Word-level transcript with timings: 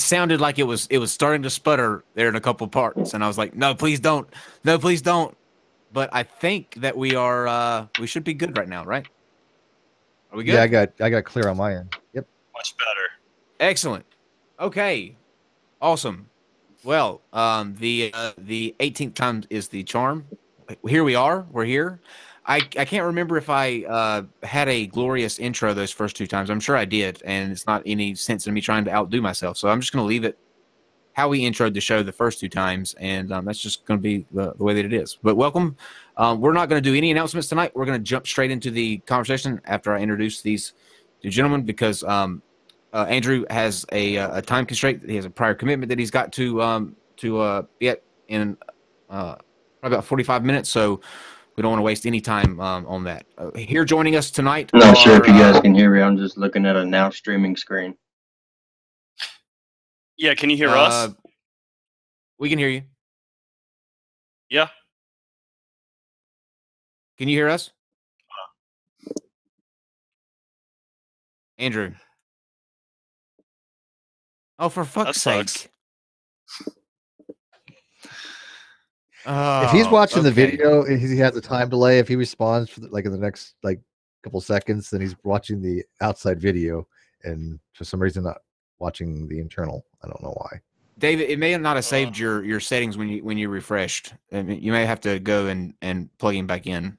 it 0.00 0.04
sounded 0.04 0.40
like 0.40 0.58
it 0.58 0.64
was 0.64 0.86
it 0.88 0.98
was 0.98 1.12
starting 1.12 1.42
to 1.42 1.50
sputter 1.50 2.02
there 2.14 2.28
in 2.28 2.34
a 2.34 2.40
couple 2.40 2.66
parts, 2.66 3.12
and 3.12 3.22
I 3.22 3.28
was 3.28 3.36
like, 3.36 3.54
no, 3.54 3.74
please 3.74 4.00
don't, 4.00 4.26
no, 4.64 4.78
please 4.78 5.02
don't. 5.02 5.36
But 5.92 6.08
I 6.12 6.22
think 6.22 6.76
that 6.76 6.96
we 6.96 7.14
are 7.14 7.46
uh 7.46 7.86
we 8.00 8.06
should 8.06 8.24
be 8.24 8.32
good 8.32 8.56
right 8.56 8.68
now, 8.68 8.84
right? 8.84 9.06
Are 10.32 10.38
we 10.38 10.44
good? 10.44 10.54
Yeah, 10.54 10.62
I 10.62 10.68
got 10.68 10.88
I 11.00 11.10
got 11.10 11.24
clear 11.24 11.48
on 11.48 11.58
my 11.58 11.74
end. 11.76 11.94
Yep. 12.14 12.26
Much 12.54 12.74
better. 12.78 13.08
Excellent. 13.60 14.06
Okay. 14.58 15.16
Awesome. 15.82 16.28
Well, 16.82 17.20
um, 17.32 17.76
the 17.78 18.10
uh, 18.14 18.32
the 18.38 18.74
18th 18.80 19.14
time 19.14 19.42
is 19.50 19.68
the 19.68 19.82
charm. 19.82 20.26
Here 20.88 21.04
we 21.04 21.14
are. 21.14 21.46
We're 21.50 21.64
here. 21.64 22.00
I, 22.50 22.56
I 22.76 22.84
can't 22.84 23.06
remember 23.06 23.36
if 23.36 23.48
I 23.48 23.84
uh, 23.84 24.22
had 24.42 24.68
a 24.68 24.88
glorious 24.88 25.38
intro 25.38 25.72
those 25.72 25.92
first 25.92 26.16
two 26.16 26.26
times. 26.26 26.50
I'm 26.50 26.58
sure 26.58 26.76
I 26.76 26.84
did, 26.84 27.22
and 27.24 27.52
it's 27.52 27.64
not 27.64 27.80
any 27.86 28.16
sense 28.16 28.48
in 28.48 28.52
me 28.52 28.60
trying 28.60 28.84
to 28.86 28.92
outdo 28.92 29.22
myself. 29.22 29.56
So 29.56 29.68
I'm 29.68 29.80
just 29.80 29.92
going 29.92 30.02
to 30.02 30.08
leave 30.08 30.24
it 30.24 30.36
how 31.12 31.28
we 31.28 31.42
introed 31.42 31.74
the 31.74 31.80
show 31.80 32.02
the 32.02 32.10
first 32.10 32.40
two 32.40 32.48
times, 32.48 32.96
and 32.98 33.32
um, 33.32 33.44
that's 33.44 33.60
just 33.60 33.86
going 33.86 34.00
to 34.00 34.02
be 34.02 34.26
the, 34.32 34.52
the 34.54 34.64
way 34.64 34.74
that 34.74 34.84
it 34.84 34.92
is. 34.92 35.16
But 35.22 35.36
welcome. 35.36 35.76
Um, 36.16 36.40
we're 36.40 36.52
not 36.52 36.68
going 36.68 36.82
to 36.82 36.90
do 36.90 36.96
any 36.96 37.12
announcements 37.12 37.46
tonight. 37.46 37.70
We're 37.76 37.84
going 37.84 38.00
to 38.00 38.02
jump 38.02 38.26
straight 38.26 38.50
into 38.50 38.72
the 38.72 38.98
conversation 38.98 39.60
after 39.66 39.94
I 39.94 40.00
introduce 40.00 40.42
these 40.42 40.72
two 41.22 41.30
gentlemen 41.30 41.62
because 41.62 42.02
um, 42.02 42.42
uh, 42.92 43.06
Andrew 43.08 43.44
has 43.48 43.86
a, 43.92 44.18
uh, 44.18 44.38
a 44.38 44.42
time 44.42 44.66
constraint. 44.66 45.08
He 45.08 45.14
has 45.14 45.24
a 45.24 45.30
prior 45.30 45.54
commitment 45.54 45.88
that 45.90 46.00
he's 46.00 46.10
got 46.10 46.32
to 46.32 46.60
um, 46.60 46.96
to 47.18 47.38
uh, 47.38 47.62
get 47.80 48.02
in 48.26 48.56
uh, 49.08 49.36
about 49.84 50.04
45 50.04 50.44
minutes. 50.44 50.68
So 50.68 51.00
we 51.60 51.62
don't 51.62 51.72
want 51.72 51.80
to 51.80 51.84
waste 51.84 52.06
any 52.06 52.22
time 52.22 52.58
um, 52.58 52.86
on 52.86 53.04
that. 53.04 53.26
Uh, 53.36 53.50
here 53.54 53.84
joining 53.84 54.16
us 54.16 54.30
tonight. 54.30 54.70
Not 54.72 54.96
sure 54.96 55.20
if 55.20 55.26
you 55.26 55.34
guys 55.34 55.56
uh, 55.56 55.60
can 55.60 55.74
hear 55.74 55.94
me. 55.94 56.00
I'm 56.00 56.16
just 56.16 56.38
looking 56.38 56.64
at 56.64 56.74
a 56.74 56.86
now 56.86 57.10
streaming 57.10 57.54
screen. 57.54 57.94
Yeah, 60.16 60.32
can 60.32 60.48
you 60.48 60.56
hear 60.56 60.70
uh, 60.70 60.80
us? 60.80 61.14
We 62.38 62.48
can 62.48 62.58
hear 62.58 62.70
you. 62.70 62.84
Yeah. 64.48 64.68
Can 67.18 67.28
you 67.28 67.36
hear 67.36 67.50
us? 67.50 67.68
Andrew. 71.58 71.92
Oh, 74.58 74.70
for 74.70 74.86
fuck's 74.86 75.20
sake. 75.20 75.68
Sucks. 79.24 79.66
if 79.66 79.78
he's 79.78 79.86
Oh, 79.86 79.90
watching 79.90 80.22
the 80.22 80.30
video, 80.32 80.82
if 80.82 81.00
he 81.00 81.16
has 81.18 81.36
a 81.36 81.40
time 81.40 81.68
delay. 81.68 81.98
If 81.98 82.08
he 82.08 82.16
responds 82.16 82.70
for 82.70 82.80
the, 82.80 82.88
like 82.88 83.04
in 83.04 83.12
the 83.12 83.18
next 83.18 83.54
like 83.62 83.80
couple 84.22 84.40
seconds, 84.40 84.90
then 84.90 85.00
he's 85.00 85.14
watching 85.24 85.62
the 85.62 85.84
outside 86.00 86.40
video, 86.40 86.86
and 87.24 87.58
for 87.72 87.84
some 87.84 88.00
reason 88.00 88.24
not 88.24 88.38
watching 88.78 89.28
the 89.28 89.38
internal. 89.40 89.84
I 90.02 90.08
don't 90.08 90.22
know 90.22 90.34
why. 90.36 90.60
David, 90.98 91.30
it 91.30 91.38
may 91.38 91.56
not 91.56 91.76
have 91.76 91.84
saved 91.84 92.18
your 92.18 92.44
your 92.44 92.60
settings 92.60 92.98
when 92.98 93.08
you 93.08 93.24
when 93.24 93.38
you 93.38 93.48
refreshed. 93.48 94.12
I 94.32 94.42
mean, 94.42 94.62
you 94.62 94.72
may 94.72 94.84
have 94.84 95.00
to 95.02 95.18
go 95.18 95.46
and 95.46 95.74
and 95.80 96.10
plug 96.18 96.34
him 96.34 96.46
back 96.46 96.66
in. 96.66 96.98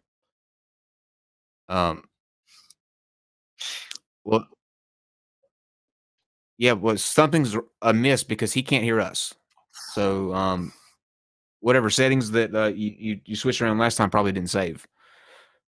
Um. 1.69 2.03
Well. 4.23 4.47
Yeah, 6.57 6.73
well, 6.73 6.95
something's 6.95 7.57
amiss 7.81 8.23
because 8.23 8.53
he 8.53 8.61
can't 8.61 8.83
hear 8.83 9.01
us. 9.01 9.33
So, 9.93 10.31
um, 10.35 10.71
whatever 11.61 11.89
settings 11.89 12.31
that 12.31 12.53
uh, 12.53 12.67
you, 12.67 12.93
you 12.97 13.19
you 13.25 13.35
switched 13.35 13.61
around 13.61 13.77
last 13.77 13.95
time 13.95 14.09
probably 14.09 14.31
didn't 14.33 14.49
save. 14.49 14.85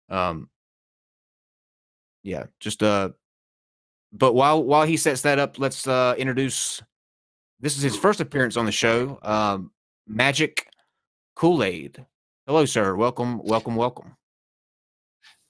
Um. 0.09 0.49
Yeah, 2.23 2.45
just 2.59 2.83
uh. 2.83 3.09
But 4.11 4.33
while 4.33 4.63
while 4.63 4.85
he 4.85 4.97
sets 4.97 5.21
that 5.21 5.39
up, 5.39 5.57
let's 5.57 5.87
uh 5.87 6.15
introduce 6.17 6.81
this 7.59 7.77
is 7.77 7.83
his 7.83 7.95
first 7.95 8.19
appearance 8.19 8.57
on 8.57 8.65
the 8.65 8.71
show. 8.71 9.17
Um, 9.21 9.71
Magic 10.07 10.67
Kool 11.35 11.63
Aid. 11.63 12.05
Hello, 12.45 12.65
sir. 12.65 12.95
Welcome, 12.95 13.41
welcome, 13.43 13.75
welcome. 13.75 14.15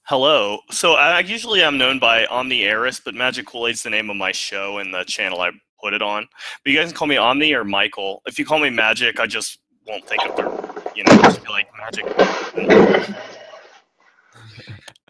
Hello. 0.04 0.60
So 0.70 0.94
I 0.94 1.18
usually 1.20 1.64
I'm 1.64 1.76
known 1.76 1.98
by 1.98 2.26
Omni 2.26 2.62
Eris, 2.62 3.00
but 3.04 3.14
Magick 3.14 3.44
Kool-Aid's 3.46 3.82
the 3.82 3.90
name 3.90 4.08
of 4.08 4.16
my 4.16 4.30
show 4.30 4.78
and 4.78 4.94
the 4.94 5.02
channel 5.04 5.40
I 5.40 5.50
put 5.82 5.94
it 5.94 6.00
on. 6.00 6.28
But 6.64 6.72
you 6.72 6.78
guys 6.78 6.88
can 6.88 6.96
call 6.96 7.08
me 7.08 7.16
Omni 7.16 7.52
or 7.52 7.64
Michael. 7.64 8.22
If 8.24 8.38
you 8.38 8.46
call 8.46 8.60
me 8.60 8.70
Magic, 8.70 9.18
I 9.18 9.26
just 9.26 9.58
won't 9.86 10.06
think 10.06 10.22
of 10.28 10.36
the, 10.36 10.92
you 10.94 11.04
know, 11.04 11.16
just 11.22 11.42
be 11.42 11.48
like 11.50 11.68
Magic. 11.78 12.04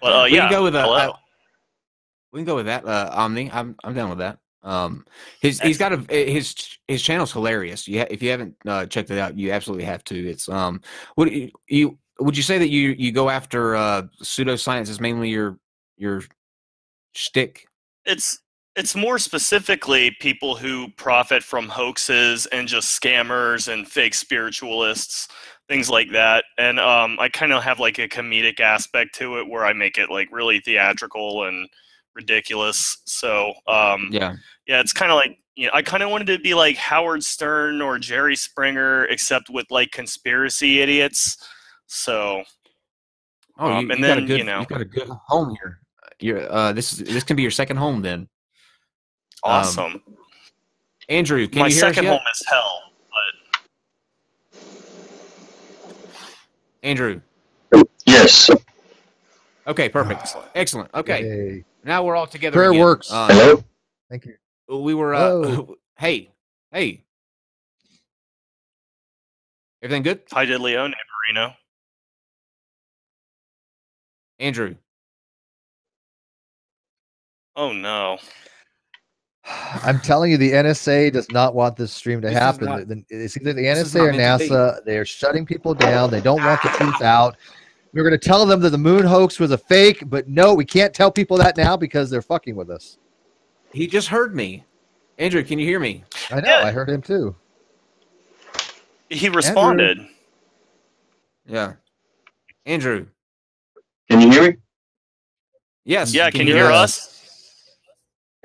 But 0.00 0.12
uh, 0.12 0.24
We 0.24 0.36
can 0.36 0.50
go 0.50 0.62
with 0.64 0.76
a- 0.76 0.82
hello. 0.82 1.14
We 2.32 2.40
can 2.40 2.44
go 2.44 2.56
with 2.56 2.66
that. 2.66 2.84
Uh, 2.86 3.08
Omni, 3.12 3.50
I'm 3.50 3.76
I'm 3.82 3.94
down 3.94 4.10
with 4.10 4.18
that. 4.18 4.38
Um, 4.62 5.06
his 5.40 5.60
he's 5.60 5.78
got 5.78 5.92
a 5.92 5.98
his 6.12 6.54
his 6.86 7.00
channel's 7.02 7.32
hilarious. 7.32 7.86
You 7.88 8.00
ha- 8.00 8.06
if 8.10 8.22
you 8.22 8.30
haven't 8.30 8.56
uh, 8.66 8.86
checked 8.86 9.10
it 9.10 9.18
out, 9.18 9.38
you 9.38 9.52
absolutely 9.52 9.84
have 9.84 10.04
to. 10.04 10.28
It's 10.28 10.48
um, 10.48 10.80
what 11.14 11.30
you, 11.32 11.50
you 11.68 11.98
would 12.18 12.36
you 12.36 12.42
say 12.42 12.58
that 12.58 12.68
you 12.68 12.90
you 12.98 13.12
go 13.12 13.30
after 13.30 13.76
uh 13.76 14.02
pseudoscience 14.22 14.88
is 14.88 15.00
mainly 15.00 15.30
your 15.30 15.58
your 15.96 16.22
shtick? 17.14 17.66
it's 18.04 18.40
it's 18.76 18.94
more 18.94 19.18
specifically 19.18 20.10
people 20.20 20.54
who 20.56 20.88
profit 20.96 21.42
from 21.42 21.68
hoaxes 21.68 22.46
and 22.46 22.68
just 22.68 23.00
scammers 23.00 23.72
and 23.72 23.88
fake 23.88 24.14
spiritualists 24.14 25.28
things 25.68 25.88
like 25.90 26.10
that 26.12 26.44
and 26.58 26.78
um, 26.78 27.16
i 27.20 27.28
kind 27.28 27.52
of 27.52 27.62
have 27.62 27.80
like 27.80 27.98
a 27.98 28.08
comedic 28.08 28.60
aspect 28.60 29.14
to 29.14 29.38
it 29.38 29.48
where 29.48 29.64
i 29.64 29.72
make 29.72 29.98
it 29.98 30.10
like 30.10 30.28
really 30.30 30.60
theatrical 30.60 31.44
and 31.44 31.68
ridiculous 32.14 32.98
so 33.06 33.52
um, 33.66 34.08
Yeah. 34.12 34.36
yeah 34.66 34.80
it's 34.80 34.92
kind 34.92 35.10
of 35.10 35.16
like 35.16 35.38
you 35.54 35.66
know 35.66 35.72
i 35.74 35.82
kind 35.82 36.02
of 36.02 36.10
wanted 36.10 36.26
to 36.28 36.38
be 36.38 36.54
like 36.54 36.76
howard 36.76 37.22
stern 37.24 37.80
or 37.82 37.98
jerry 37.98 38.36
springer 38.36 39.04
except 39.06 39.48
with 39.50 39.66
like 39.70 39.90
conspiracy 39.90 40.80
idiots 40.80 41.36
so 41.86 42.42
Oh, 43.58 43.72
Um, 43.72 43.86
you, 43.86 43.92
and 43.92 44.00
you 44.00 44.06
got 44.06 44.18
a 44.18 44.20
then, 44.20 44.26
good 44.26 44.38
you 44.38 44.44
know- 44.44 44.60
you 44.60 44.66
got 44.66 44.80
a 44.82 44.84
good 44.84 45.08
home 45.28 45.56
here. 45.58 45.80
You're 46.20 46.52
uh 46.52 46.72
this 46.74 46.92
is 46.92 46.98
this 47.08 47.24
can 47.24 47.36
be 47.36 47.42
your 47.42 47.50
second 47.50 47.78
home 47.78 48.02
then. 48.02 48.28
Um, 49.46 49.52
awesome 49.52 50.02
Andrew, 51.08 51.46
can 51.46 51.60
my 51.60 51.68
you 51.68 51.74
hear 51.74 51.84
us 51.84 51.94
second 51.94 52.04
yet? 52.04 52.18
home 52.18 52.26
is 52.32 52.42
hell 52.48 52.82
But... 54.52 54.60
Andrew. 56.82 57.20
Yes. 58.06 58.50
Okay, 59.66 59.88
perfect. 59.88 60.34
Excellent. 60.54 60.90
Okay. 60.94 61.22
Yay. 61.22 61.64
Now 61.84 62.04
we're 62.04 62.16
all 62.16 62.26
together. 62.26 62.54
Prayer 62.54 62.70
again. 62.70 62.80
works. 62.80 63.12
Uh, 63.12 63.28
Hello. 63.28 63.64
Thank 64.10 64.26
you. 64.26 64.34
we 64.68 64.94
were. 64.94 65.14
Uh, 65.14 65.62
hey, 65.98 66.30
hey. 66.72 67.02
Everything 69.82 70.02
good, 70.02 70.22
hi 70.32 70.44
did 70.44 70.60
leone 70.60 70.92
Marino. 71.28 71.54
Andrew? 74.40 74.74
oh 77.56 77.72
no 77.72 78.18
I'm 79.48 80.00
telling 80.00 80.30
you, 80.30 80.36
the 80.36 80.52
NSA 80.52 81.12
does 81.12 81.30
not 81.30 81.54
want 81.54 81.76
this 81.76 81.92
stream 81.92 82.20
to 82.22 82.28
This 82.28 82.36
happen. 82.36 82.66
not- 82.66 83.04
it's 83.08 83.36
either 83.36 83.52
the 83.52 83.62
this 83.62 83.78
is 83.78 83.94
NSA 83.94 84.00
or 84.00 84.12
not 84.12 84.16
meant 84.16 84.42
to 84.42 84.48
be. 84.48 84.54
NASA. 84.54 84.84
They're 84.84 85.04
shutting 85.04 85.46
people 85.46 85.74
down. 85.74 86.10
They 86.10 86.20
don't 86.20 86.42
want 86.42 86.62
the 86.62 86.70
ah. 86.70 86.76
truth 86.76 87.02
out. 87.02 87.36
We're 87.92 88.02
going 88.02 88.18
to 88.18 88.28
tell 88.28 88.44
them 88.44 88.60
that 88.60 88.70
the 88.70 88.78
moon 88.78 89.04
hoax 89.04 89.38
was 89.38 89.52
a 89.52 89.58
fake, 89.58 90.02
but 90.06 90.28
no, 90.28 90.52
we 90.52 90.64
can't 90.64 90.92
tell 90.92 91.10
people 91.10 91.36
that 91.38 91.56
now 91.56 91.76
because 91.76 92.10
they're 92.10 92.22
fucking 92.22 92.56
with 92.56 92.70
us. 92.70 92.98
He 93.72 93.86
just 93.86 94.08
heard 94.08 94.34
me. 94.34 94.64
Andrew, 95.18 95.42
can 95.42 95.58
you 95.58 95.66
hear 95.66 95.80
me? 95.80 96.04
I 96.30 96.40
know. 96.40 96.48
Yeah. 96.48 96.66
I 96.66 96.72
heard 96.72 96.90
him 96.90 97.00
too. 97.00 97.34
He 99.08 99.28
responded. 99.28 100.06
Yeah. 101.46 101.74
Andrew. 102.66 103.06
Can 104.10 104.20
you 104.20 104.30
hear 104.30 104.42
me? 104.50 104.56
Yes. 105.84 106.12
Yeah, 106.12 106.30
can 106.30 106.46
you 106.46 106.54
hear 106.54 106.64
hear 106.64 106.72
us? 106.72 106.98
us? 106.98 107.15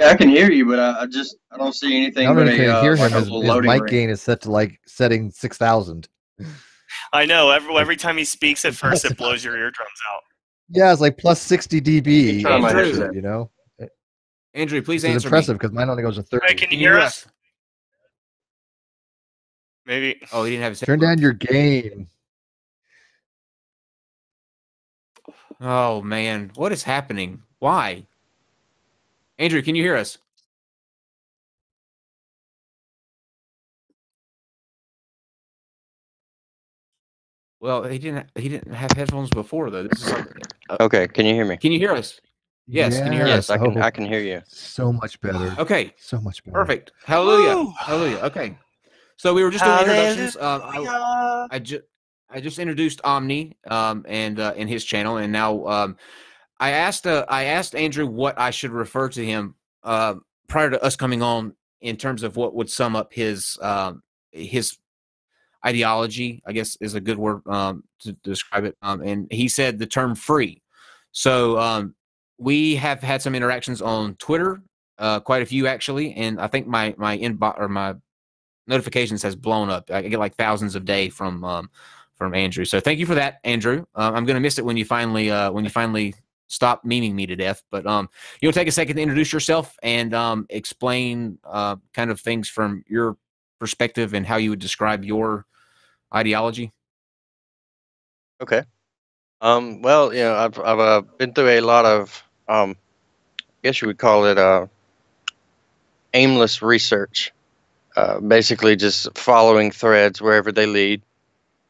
Yeah, 0.02 0.10
I 0.10 0.16
can 0.16 0.30
hear 0.30 0.50
you, 0.50 0.66
but 0.66 0.80
I, 0.80 1.02
I 1.02 1.06
just 1.06 1.38
I 1.52 1.58
don't 1.58 1.74
see 1.74 1.96
anything. 1.96 2.26
Not 2.26 2.34
but 2.34 2.42
only 2.42 2.54
a, 2.54 2.56
can 2.56 2.66
you 2.66 2.72
uh, 2.72 2.82
hear 2.82 2.96
like 2.96 3.12
him, 3.12 3.18
a 3.18 3.20
his, 3.20 3.30
his 3.30 3.62
mic 3.62 3.82
ring. 3.82 3.86
gain 3.86 4.10
is 4.10 4.20
set 4.20 4.42
to 4.42 4.52
like 4.52 4.80
setting 4.88 5.30
6,000. 5.30 6.10
I 7.14 7.26
know. 7.26 7.52
Every 7.52 7.76
every 7.76 7.96
time 7.96 8.18
he 8.18 8.26
speaks 8.26 8.66
at 8.66 8.74
first, 8.74 9.06
it 9.06 9.16
blows 9.18 9.44
your 9.44 9.56
eardrums 9.56 9.92
out. 10.12 10.22
Yeah, 10.70 10.92
it's 10.92 11.02
like 11.02 11.20
plus 11.20 11.40
60 11.42 11.82
dB. 11.82 12.42
Try 12.42 12.58
my 12.58 12.70
and 12.70 12.78
shit, 12.80 12.88
headset. 12.88 13.14
You 13.14 13.22
know, 13.22 13.52
Andrew, 14.56 14.82
please 14.82 15.04
it's 15.04 15.14
answer 15.14 15.28
impressive 15.28 15.60
because 15.60 15.72
mine 15.72 15.88
only 15.90 16.02
goes 16.02 16.16
to 16.16 16.24
30. 16.24 16.48
Hey, 16.48 16.54
can 16.56 16.72
you 16.72 16.78
hear 16.78 16.94
hear 16.94 17.02
us? 17.02 17.28
Maybe. 19.86 20.20
Oh, 20.34 20.46
he 20.46 20.52
didn't 20.52 20.64
have 20.64 20.72
his. 20.72 20.80
Turn 20.80 21.00
down 21.00 21.20
your 21.20 21.34
gain. 21.34 22.08
Oh 25.60 26.02
man, 26.02 26.52
what 26.56 26.72
is 26.72 26.82
happening? 26.82 27.44
Why? 27.60 28.08
Andrew, 29.42 29.64
can 29.64 29.74
you 29.74 29.82
hear 29.82 29.96
us? 29.98 30.20
Well, 37.60 37.84
he 37.86 37.98
didn't. 37.98 38.28
He 38.36 38.50
didn't 38.50 38.74
have 38.74 38.92
headphones 38.92 39.32
before 39.32 39.72
though. 39.72 39.82
This 39.84 40.00
is 40.00 40.08
something. 40.08 40.42
Uh, 40.70 40.78
Okay, 40.82 41.08
can 41.08 41.26
you 41.26 41.34
hear 41.34 41.46
me? 41.46 41.58
can 41.58 41.72
you 41.72 41.80
hear 41.80 41.92
us? 41.92 42.22
Yes, 42.68 43.02
can 43.02 43.12
you 43.14 43.18
hear 43.18 43.28
Yes, 43.28 43.50
us? 43.50 43.50
I 43.50 43.58
can. 43.58 43.78
Oh. 43.78 43.82
I 43.82 43.90
can 43.90 44.06
hear 44.06 44.20
you. 44.20 44.42
So 44.48 44.94
much 44.94 45.20
better. 45.22 45.56
Okay, 45.58 45.94
So 45.98 46.22
much 46.22 46.44
better. 46.44 46.54
perfect. 46.54 46.92
Hallelujah. 47.04 47.56
Woo! 47.56 47.74
Hallelujah. 47.80 48.18
Okay. 48.20 48.58
So 49.18 49.34
we 49.34 49.44
were 49.44 49.50
just 49.50 49.64
doing 49.66 49.80
introductions. 49.80 50.36
Um, 50.38 50.62
I, 50.64 51.48
I 51.52 51.60
just 51.60 51.82
I 52.30 52.42
just 52.42 52.60
introduced 52.60 53.02
Omni 53.04 53.58
um, 53.72 54.06
and 54.08 54.40
uh, 54.40 54.54
in 54.56 54.68
his 54.68 54.86
channel, 54.86 55.18
and 55.18 55.34
now 55.34 55.66
um, 55.66 55.98
I 56.62 56.70
asked 56.70 57.08
uh, 57.08 57.26
I 57.28 57.46
asked 57.46 57.76
Andrew 57.76 58.06
what 58.06 58.40
I 58.40 58.52
should 58.52 58.72
refer 58.72 59.10
to 59.10 59.26
him 59.26 59.56
uh, 59.84 60.16
prior 60.48 60.70
to 60.70 60.82
us 60.82 60.96
coming 60.96 61.24
on 61.24 61.56
in 61.82 61.98
terms 61.98 62.22
of 62.22 62.36
what 62.36 62.54
would 62.54 62.70
sum 62.70 62.96
up 62.96 63.12
his 63.12 63.58
um, 63.64 64.04
his 64.32 64.78
ideology. 65.66 66.44
I 66.46 66.52
guess 66.52 66.78
is 66.80 66.94
a 66.94 67.02
good 67.02 67.18
word 67.18 67.42
um, 67.48 67.84
to 68.02 68.14
describe 68.14 68.66
it. 68.66 68.78
Um, 68.84 69.02
and 69.02 69.28
he 69.32 69.48
said 69.48 69.80
the 69.80 69.88
term 69.88 70.14
free. 70.14 70.62
So 71.12 71.58
um, 71.58 71.96
we 72.38 72.76
have 72.76 73.02
had 73.02 73.24
some 73.24 73.34
interactions 73.34 73.82
on 73.82 74.16
Twitter, 74.16 74.62
uh, 75.00 75.20
quite 75.20 75.42
a 75.42 75.48
few 75.48 75.66
actually, 75.66 76.14
and 76.14 76.40
I 76.40 76.46
think 76.46 76.68
my 76.68 76.94
my 76.96 77.18
inbox 77.18 77.60
or 77.60 77.70
my 77.70 77.96
notifications 78.68 79.24
has 79.24 79.36
blown 79.36 79.72
up. 79.72 79.90
I 79.90 80.04
get 80.04 80.20
like 80.20 80.36
thousands 80.36 80.76
a 80.76 80.80
day 80.80 81.10
from 81.10 81.44
um, 81.44 81.72
from 82.14 82.36
Andrew. 82.36 82.66
So 82.66 82.80
thank 82.80 83.00
you 83.00 83.08
for 83.08 83.16
that, 83.16 83.40
Andrew. 83.44 83.84
Uh, 83.96 84.12
I'm 84.14 84.26
gonna 84.26 84.40
miss 84.40 84.60
it 84.60 84.66
when 84.66 84.78
you 84.78 84.86
finally 84.86 85.32
uh, 85.32 85.52
when 85.52 85.64
you 85.64 85.72
finally 85.72 86.14
stop 86.52 86.86
memeing 86.86 87.14
me 87.14 87.26
to 87.26 87.36
death. 87.36 87.64
But 87.72 87.86
um, 87.86 88.10
you'll 88.42 88.52
take 88.52 88.68
a 88.68 88.72
second 88.72 88.98
to 88.98 89.02
introduce 89.02 89.34
yourself 89.34 89.76
and 89.82 90.14
um, 90.14 90.46
explain 90.50 91.40
uh, 91.44 91.78
kind 91.94 92.12
of 92.12 92.20
things 92.20 92.50
from 92.50 92.84
your 92.88 93.18
perspective 93.60 94.14
and 94.14 94.26
how 94.26 94.38
you 94.38 94.50
would 94.52 94.60
describe 94.60 95.04
your 95.04 95.46
ideology. 96.14 96.72
Okay. 98.42 98.64
Um, 99.40 99.82
well, 99.82 100.14
you 100.14 100.22
know, 100.22 100.36
I've 100.36 100.60
I've 100.60 100.80
uh, 100.80 101.02
been 101.18 101.34
through 101.34 101.50
a 101.50 101.62
lot 101.62 101.86
of 101.86 102.24
um, 102.48 102.76
I 103.40 103.44
guess 103.64 103.82
you 103.82 103.88
would 103.88 103.98
call 103.98 104.26
it 104.26 104.38
uh, 104.38 104.68
aimless 106.14 106.62
research. 106.62 107.32
Uh, 107.96 108.20
basically, 108.20 108.76
just 108.76 109.18
following 109.18 109.72
threads 109.72 110.22
wherever 110.22 110.52
they 110.52 110.66
lead. 110.66 111.02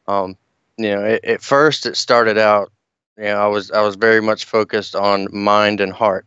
Um, 0.06 0.36
you 0.76 0.94
know, 0.94 1.04
at, 1.04 1.24
at 1.24 1.42
first 1.42 1.86
it 1.86 1.96
started 1.96 2.38
out. 2.38 2.72
You 3.22 3.28
know, 3.28 3.38
I 3.38 3.48
was 3.48 3.70
I 3.70 3.82
was 3.82 3.96
very 3.96 4.20
much 4.20 4.46
focused 4.46 4.96
on 4.96 5.28
mind 5.32 5.80
and 5.80 5.92
heart. 5.92 6.26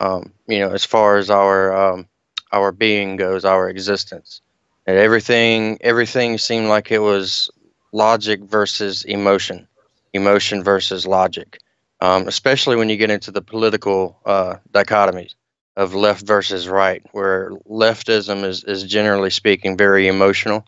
Um, 0.00 0.32
you 0.48 0.60
know, 0.60 0.72
as 0.72 0.84
far 0.84 1.16
as 1.18 1.30
our 1.30 1.74
um, 1.76 2.08
our 2.52 2.72
being 2.72 3.16
goes, 3.16 3.44
our 3.44 3.70
existence, 3.70 4.42
and 4.86 4.98
everything 4.98 5.78
everything 5.82 6.38
seemed 6.38 6.68
like 6.68 6.90
it 6.92 6.98
was 7.00 7.50
logic 7.92 8.42
versus 8.42 9.04
emotion 9.04 9.68
emotion 10.12 10.64
versus 10.64 11.06
logic, 11.06 11.60
um, 12.00 12.28
especially 12.28 12.76
when 12.76 12.90
you 12.90 12.96
get 12.96 13.10
into 13.10 13.30
the 13.32 13.42
political 13.42 14.20
uh, 14.26 14.56
dichotomies 14.72 15.34
of 15.76 15.94
left 15.94 16.26
versus 16.26 16.68
right, 16.68 17.02
where 17.12 17.52
leftism 17.70 18.44
is, 18.44 18.64
is 18.64 18.84
generally 18.84 19.30
speaking 19.30 19.76
very 19.76 20.08
emotional, 20.08 20.66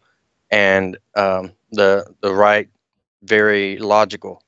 and 0.51 0.99
um, 1.17 1.53
the 1.73 2.07
the 2.21 2.35
right 2.35 2.69
very 3.25 3.79
logical, 3.79 4.43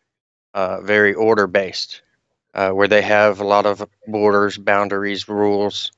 uh, 0.59 0.81
very 0.81 1.15
order 1.15 1.47
based, 1.47 2.03
uh, 2.55 2.71
where 2.71 2.89
they 2.89 3.03
have 3.03 3.41
a 3.41 3.45
lot 3.47 3.65
of 3.65 3.87
borders, 4.09 4.59
boundaries, 4.59 5.29
rules. 5.29 5.93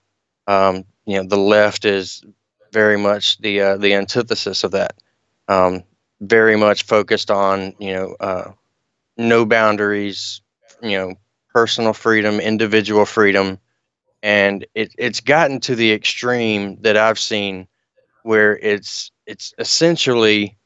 Um, 0.47 0.85
you 1.07 1.17
know, 1.17 1.27
the 1.27 1.39
left 1.39 1.87
is 1.87 2.23
very 2.71 2.99
much 2.99 3.39
the 3.39 3.63
uh, 3.63 3.77
the 3.79 3.95
antithesis 3.95 4.63
of 4.63 4.73
that. 4.73 4.95
Um, 5.49 5.85
very 6.21 6.57
much 6.57 6.83
focused 6.83 7.31
on 7.31 7.75
you 7.79 7.95
know 7.95 8.17
uh, 8.21 8.53
no 9.17 9.47
boundaries, 9.47 10.43
you 10.83 10.99
know, 10.99 11.15
personal 11.55 11.95
freedom, 11.95 12.39
individual 12.39 13.07
freedom, 13.07 13.59
and 14.23 14.67
it 14.75 14.95
it's 14.99 15.21
gotten 15.21 15.61
to 15.61 15.75
the 15.75 15.91
extreme 15.91 16.77
that 16.83 16.99
I've 16.99 17.19
seen 17.19 17.67
where 18.25 18.59
it's 18.59 19.11
it's 19.27 19.55
essentially 19.59 20.59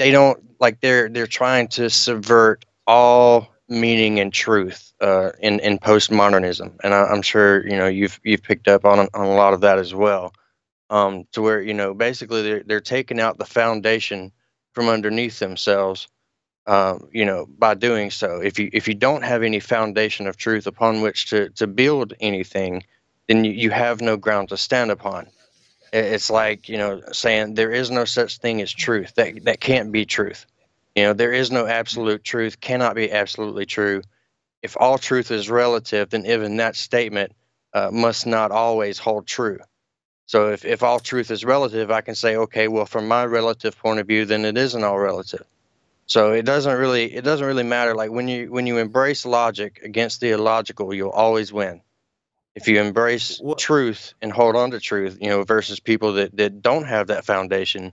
they 0.00 0.10
don't 0.10 0.42
like 0.60 0.80
they're 0.80 1.10
they're 1.10 1.26
trying 1.26 1.68
to 1.68 1.90
subvert 1.90 2.64
all 2.86 3.54
meaning 3.68 4.18
and 4.18 4.32
truth 4.32 4.92
uh, 5.02 5.32
in 5.40 5.60
in 5.60 5.78
postmodernism, 5.78 6.72
and 6.82 6.94
I, 6.94 7.04
I'm 7.04 7.22
sure 7.22 7.66
you 7.68 7.76
know 7.76 7.86
you've 7.86 8.18
you've 8.24 8.42
picked 8.42 8.66
up 8.68 8.86
on 8.86 9.00
on 9.00 9.26
a 9.26 9.34
lot 9.34 9.52
of 9.54 9.60
that 9.60 9.78
as 9.78 9.94
well. 9.94 10.32
Um, 10.88 11.26
to 11.32 11.42
where 11.42 11.62
you 11.62 11.74
know 11.74 11.94
basically 11.94 12.42
they're 12.42 12.62
they're 12.64 12.80
taking 12.80 13.20
out 13.20 13.38
the 13.38 13.44
foundation 13.44 14.32
from 14.72 14.88
underneath 14.88 15.38
themselves 15.38 16.08
um, 16.66 17.08
you 17.12 17.26
know, 17.26 17.46
by 17.58 17.74
doing 17.74 18.10
so. 18.10 18.40
If 18.40 18.58
you 18.58 18.70
if 18.72 18.88
you 18.88 18.94
don't 18.94 19.24
have 19.24 19.42
any 19.42 19.60
foundation 19.60 20.26
of 20.26 20.36
truth 20.36 20.66
upon 20.66 21.02
which 21.02 21.28
to 21.30 21.50
to 21.50 21.66
build 21.66 22.14
anything, 22.20 22.84
then 23.28 23.44
you, 23.44 23.52
you 23.52 23.70
have 23.70 24.00
no 24.00 24.16
ground 24.16 24.50
to 24.50 24.56
stand 24.56 24.90
upon. 24.90 25.28
It's 25.92 26.30
like 26.30 26.68
you 26.68 26.78
know 26.78 27.02
saying 27.12 27.54
there 27.54 27.72
is 27.72 27.90
no 27.90 28.04
such 28.04 28.38
thing 28.38 28.60
as 28.62 28.72
truth. 28.72 29.14
That 29.16 29.44
that 29.44 29.60
can't 29.60 29.92
be 29.92 30.06
truth. 30.06 30.46
You 30.94 31.04
know, 31.04 31.12
there 31.12 31.32
is 31.32 31.50
no 31.50 31.66
absolute 31.66 32.24
truth. 32.24 32.60
Cannot 32.60 32.94
be 32.96 33.10
absolutely 33.10 33.66
true. 33.66 34.02
If 34.62 34.76
all 34.78 34.98
truth 34.98 35.30
is 35.30 35.48
relative, 35.48 36.10
then 36.10 36.26
even 36.26 36.56
that 36.56 36.76
statement 36.76 37.32
uh, 37.72 37.90
must 37.92 38.26
not 38.26 38.50
always 38.50 38.98
hold 38.98 39.26
true. 39.26 39.58
So 40.26 40.50
if, 40.52 40.64
if 40.64 40.82
all 40.82 41.00
truth 41.00 41.30
is 41.30 41.44
relative, 41.44 41.90
I 41.90 42.02
can 42.02 42.14
say, 42.14 42.36
okay, 42.36 42.68
well, 42.68 42.86
from 42.86 43.08
my 43.08 43.24
relative 43.24 43.76
point 43.78 43.98
of 43.98 44.06
view, 44.06 44.24
then 44.24 44.44
it 44.44 44.56
isn't 44.56 44.84
all 44.84 44.98
relative. 44.98 45.44
So 46.06 46.32
it 46.32 46.44
doesn't 46.44 46.76
really 46.76 47.04
it 47.14 47.22
doesn't 47.22 47.46
really 47.46 47.62
matter. 47.62 47.94
Like 47.94 48.10
when 48.10 48.28
you 48.28 48.50
when 48.50 48.66
you 48.66 48.78
embrace 48.78 49.24
logic 49.24 49.80
against 49.84 50.20
the 50.20 50.30
illogical, 50.30 50.92
you'll 50.92 51.10
always 51.10 51.52
win. 51.52 51.82
If 52.60 52.68
you 52.68 52.80
embrace 52.80 53.40
Wha- 53.40 53.54
truth 53.54 54.14
and 54.20 54.30
hold 54.30 54.54
on 54.54 54.70
to 54.72 54.80
truth, 54.80 55.16
you 55.20 55.28
know, 55.28 55.44
versus 55.44 55.80
people 55.80 56.12
that, 56.14 56.36
that 56.36 56.60
don't 56.60 56.86
have 56.86 57.06
that 57.06 57.24
foundation, 57.24 57.84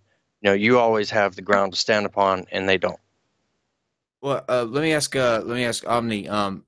you 0.41 0.49
know, 0.49 0.53
you 0.53 0.77
always 0.77 1.09
have 1.09 1.35
the 1.35 1.41
ground 1.41 1.73
to 1.73 1.79
stand 1.79 2.05
upon 2.05 2.45
and 2.51 2.67
they 2.67 2.77
don't. 2.77 2.99
Well, 4.21 4.43
uh, 4.49 4.65
let 4.65 4.81
me 4.81 4.93
ask. 4.93 5.15
Uh, 5.15 5.41
let 5.45 5.55
me 5.55 5.63
ask 5.63 5.87
Omni. 5.87 6.27
Um, 6.27 6.65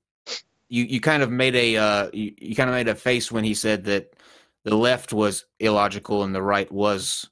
you 0.68 0.84
you 0.84 1.00
kind 1.00 1.22
of 1.22 1.30
made 1.30 1.54
a 1.56 1.76
uh, 1.76 2.10
you, 2.12 2.32
you 2.40 2.54
kind 2.54 2.70
of 2.70 2.74
made 2.74 2.88
a 2.88 2.94
face 2.94 3.30
when 3.30 3.44
he 3.44 3.54
said 3.54 3.84
that 3.84 4.14
the 4.64 4.76
left 4.76 5.12
was 5.12 5.44
illogical 5.58 6.22
and 6.22 6.34
the 6.34 6.42
right 6.42 6.70
was 6.70 7.28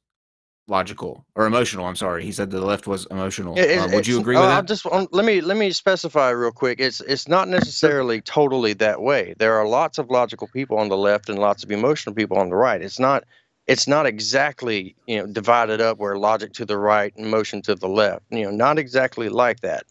logical 0.69 1.25
or 1.35 1.47
emotional. 1.47 1.87
I'm 1.87 1.97
sorry. 1.97 2.25
He 2.25 2.33
said 2.33 2.51
the 2.51 2.61
left 2.65 2.87
was 2.87 3.07
emotional. 3.11 3.57
It- 3.59 3.71
it- 3.71 3.79
um, 3.81 3.93
would 3.93 4.07
you 4.07 4.19
agree 4.19 4.37
uh, 4.37 4.41
with 4.41 4.51
I'll 4.51 4.63
that? 4.63 4.69
just 4.69 4.87
um, 4.87 5.09
let 5.13 5.25
me 5.25 5.41
let 5.41 5.57
me 5.57 5.71
specify 5.73 6.31
real 6.31 6.53
quick. 6.53 6.81
It's 6.81 7.01
it's 7.01 7.27
not 7.29 7.49
necessarily 7.49 8.21
totally 8.21 8.75
that 8.75 9.01
way. 9.01 9.35
There 9.39 9.57
are 9.57 9.67
lots 9.67 9.99
of 9.99 10.11
logical 10.11 10.49
people 10.49 10.79
on 10.79 10.89
the 10.89 10.97
left 10.97 11.29
and 11.29 11.39
lots 11.39 11.65
of 11.65 11.71
emotional 11.71 12.15
people 12.15 12.39
on 12.39 12.51
the 12.51 12.57
right. 12.57 12.81
It's 12.83 12.99
not 12.99 13.25
it's 13.67 13.89
not 13.89 14.07
exactly 14.07 14.95
you 15.07 15.19
know 15.19 15.27
divided 15.27 15.81
up 15.81 15.99
where 15.99 16.17
logic 16.19 16.53
to 16.55 16.65
the 16.67 16.79
right, 16.79 17.13
and 17.17 17.27
emotion 17.27 17.63
to 17.63 17.75
the 17.75 17.89
left. 17.89 18.25
You 18.31 18.45
know, 18.45 18.51
not 18.51 18.79
exactly 18.79 19.29
like 19.29 19.61
that. 19.61 19.85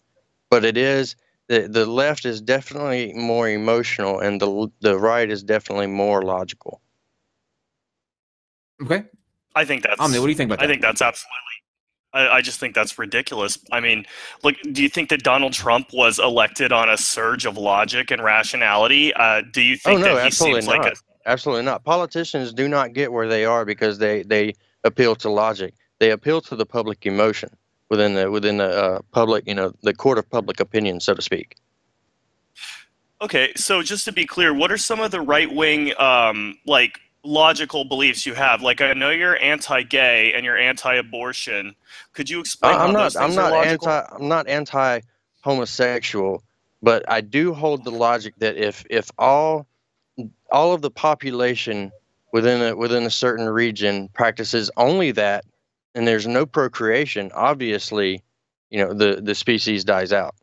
But 0.50 0.64
it 0.64 0.76
is 0.76 1.16
the 1.48 1.68
the 1.68 1.86
left 1.86 2.24
is 2.24 2.40
definitely 2.40 3.12
more 3.14 3.48
emotional 3.48 4.20
and 4.20 4.40
the 4.40 4.68
the 4.80 4.98
right 4.98 5.28
is 5.30 5.42
definitely 5.42 5.88
more 5.88 6.22
logical. 6.22 6.80
Okay, 8.82 9.04
I 9.58 9.64
think 9.64 9.82
that's. 9.82 10.00
Omni, 10.00 10.18
what 10.20 10.26
do 10.26 10.30
you 10.30 10.36
think 10.36 10.48
about 10.48 10.60
that? 10.60 10.64
I 10.64 10.68
think 10.68 10.82
that's 10.82 11.02
absolutely. 11.02 11.34
I, 12.12 12.28
I 12.36 12.40
just 12.40 12.60
think 12.60 12.74
that's 12.74 12.98
ridiculous. 12.98 13.58
I 13.72 13.80
mean, 13.80 14.06
look, 14.42 14.54
do 14.72 14.82
you 14.82 14.88
think 14.88 15.08
that 15.10 15.22
Donald 15.22 15.52
Trump 15.52 15.88
was 15.92 16.18
elected 16.18 16.72
on 16.72 16.88
a 16.88 16.96
surge 16.96 17.44
of 17.44 17.56
logic 17.56 18.10
and 18.10 18.22
rationality? 18.22 19.12
Uh, 19.14 19.42
do 19.52 19.60
you 19.60 19.76
think 19.76 19.98
Oh 19.98 20.02
think 20.02 20.06
no, 20.06 20.14
that 20.14 20.20
he 20.22 20.26
absolutely 20.26 20.60
seems 20.62 20.68
like 20.68 20.82
not. 20.82 20.92
a 20.92 20.96
Absolutely 21.26 21.64
not. 21.64 21.84
Politicians 21.84 22.54
do 22.54 22.68
not 22.68 22.94
get 22.94 23.12
where 23.12 23.28
they 23.28 23.44
are 23.44 23.64
because 23.64 23.98
they 23.98 24.22
they 24.22 24.54
appeal 24.84 25.14
to 25.16 25.28
logic. 25.28 25.74
They 25.98 26.10
appeal 26.10 26.40
to 26.42 26.56
the 26.56 26.64
public 26.64 27.04
emotion 27.04 27.50
within 27.90 28.14
the 28.14 28.30
within 28.30 28.58
the 28.58 28.70
uh, 28.70 29.00
public, 29.10 29.46
you 29.46 29.54
know, 29.54 29.72
the 29.82 29.92
court 29.92 30.18
of 30.18 30.30
public 30.30 30.60
opinion, 30.60 31.00
so 31.00 31.14
to 31.14 31.20
speak. 31.20 31.56
Okay, 33.20 33.52
so 33.56 33.82
just 33.82 34.04
to 34.04 34.12
be 34.12 34.24
clear, 34.24 34.54
what 34.54 34.70
are 34.70 34.78
some 34.78 35.00
of 35.00 35.10
the 35.10 35.20
right 35.20 35.52
wing 35.52 35.92
um, 35.98 36.56
like 36.66 37.00
logical 37.24 37.84
beliefs 37.84 38.26
you 38.26 38.34
have? 38.34 38.62
Like 38.62 38.80
I 38.80 38.92
know 38.92 39.10
you're 39.10 39.40
anti-gay 39.42 40.32
and 40.34 40.44
you're 40.44 40.58
anti-abortion. 40.58 41.74
Could 42.12 42.30
you 42.30 42.40
explain 42.40 42.74
how 42.74 42.86
I'm 42.86 42.92
not 42.92 43.16
I'm 43.16 43.34
not 43.34 43.52
anti 43.52 44.06
I'm 44.12 44.28
not 44.28 44.48
anti 44.48 45.00
homosexual, 45.40 46.42
but 46.82 47.04
I 47.08 47.20
do 47.20 47.54
hold 47.54 47.84
the 47.84 47.90
logic 47.90 48.34
that 48.38 48.56
if 48.56 48.84
if 48.90 49.10
all 49.18 49.66
all 50.50 50.72
of 50.72 50.82
the 50.82 50.90
population 50.90 51.92
within 52.32 52.62
a 52.62 52.76
within 52.76 53.04
a 53.04 53.10
certain 53.10 53.48
region 53.48 54.08
practices 54.14 54.70
only 54.76 55.10
that 55.12 55.44
and 55.94 56.06
there's 56.06 56.26
no 56.26 56.46
procreation, 56.46 57.30
obviously, 57.34 58.22
you 58.70 58.84
know, 58.84 58.92
the 58.92 59.20
the 59.20 59.34
species 59.34 59.84
dies 59.84 60.12
out. 60.12 60.34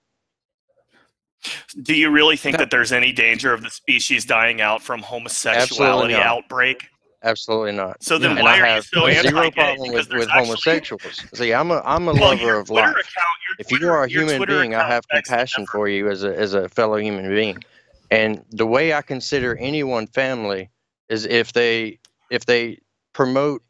Do 1.84 1.94
you 1.94 2.10
really 2.10 2.38
think 2.38 2.54
That- 2.54 2.66
that 2.66 2.72
there's 2.72 2.92
any 2.92 3.12
danger 3.12 3.54
of 3.54 3.62
the 3.64 3.70
species 3.70 4.26
dying 4.26 4.62
out 4.62 4.82
from 4.82 5.02
homosexuality 5.02 6.14
outbreak? 6.16 6.88
Absolutely 7.24 7.72
not. 7.72 8.04
So 8.04 8.18
then 8.20 8.38
Yeah. 8.38 8.44
why 8.44 8.54
are 8.54 8.58
you 8.58 8.64
have 8.66 8.86
so 8.86 9.08
anti-gay? 9.08 9.52
problem 9.52 9.92
with, 9.94 10.10
with 10.14 10.30
homosexuals. 10.30 11.26
See, 11.34 11.54
I'm 11.54 11.72
a 11.72 11.82
I'm 11.84 12.08
a 12.08 12.14
Well, 12.14 12.36
lover 12.36 12.60
of 12.60 12.70
life. 12.70 12.90
account, 12.92 13.28
If 13.58 13.72
you 13.72 13.90
are 13.90 14.04
a 14.04 14.08
human 14.08 14.38
Twitter 14.38 14.60
being, 14.60 14.76
I 14.76 14.88
have 14.88 15.08
compassion 15.08 15.66
for 15.72 15.88
you 15.88 16.10
as 16.10 16.24
a 16.24 16.36
as 16.38 16.54
a 16.54 16.70
fellow 16.70 16.98
human 16.98 17.30
being. 17.30 17.64
And 18.12 18.44
the 18.52 18.68
way 18.68 18.94
I 18.94 19.02
consider 19.02 19.56
anyone 19.58 20.06
family 20.08 20.70
is 21.10 21.26
if 21.26 21.52
they 21.54 21.98
if 22.30 22.46
they 22.46 22.80
promote 23.14 23.64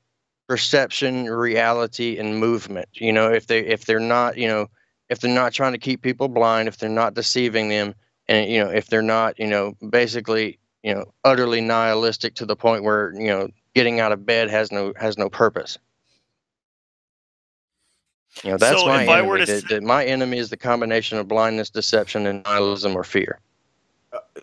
perception, 0.49 1.29
reality, 1.29 2.17
and 2.17 2.37
movement. 2.37 2.87
You 2.93 3.13
know, 3.13 3.31
if 3.31 3.47
they 3.47 3.59
if 3.59 3.85
they're 3.85 3.99
not, 3.99 4.37
you 4.37 4.47
know, 4.47 4.67
if 5.09 5.19
they're 5.19 5.33
not 5.33 5.53
trying 5.53 5.73
to 5.73 5.77
keep 5.77 6.01
people 6.01 6.27
blind, 6.27 6.67
if 6.67 6.77
they're 6.77 6.89
not 6.89 7.13
deceiving 7.13 7.69
them, 7.69 7.93
and 8.27 8.49
you 8.51 8.63
know, 8.63 8.69
if 8.69 8.87
they're 8.87 9.01
not, 9.01 9.39
you 9.39 9.47
know, 9.47 9.73
basically, 9.89 10.59
you 10.83 10.93
know, 10.93 11.05
utterly 11.23 11.61
nihilistic 11.61 12.35
to 12.35 12.45
the 12.45 12.55
point 12.55 12.83
where 12.83 13.13
you 13.15 13.27
know 13.27 13.47
getting 13.75 13.99
out 13.99 14.11
of 14.11 14.25
bed 14.25 14.49
has 14.49 14.71
no 14.71 14.93
has 14.97 15.17
no 15.17 15.29
purpose. 15.29 15.77
You 18.43 18.51
know, 18.51 18.57
that's 18.57 18.81
So 18.81 18.87
my 18.87 19.03
if 19.03 19.09
I 19.09 19.13
enemy. 19.19 19.27
were 19.29 19.37
to 19.39 19.45
that- 19.45 19.71
s- 19.71 19.81
my 19.81 20.05
enemy 20.05 20.37
is 20.39 20.49
the 20.49 20.57
combination 20.57 21.17
of 21.17 21.27
blindness, 21.27 21.69
deception, 21.69 22.27
and 22.27 22.43
nihilism 22.43 22.95
or 22.95 23.03
fear. 23.03 23.39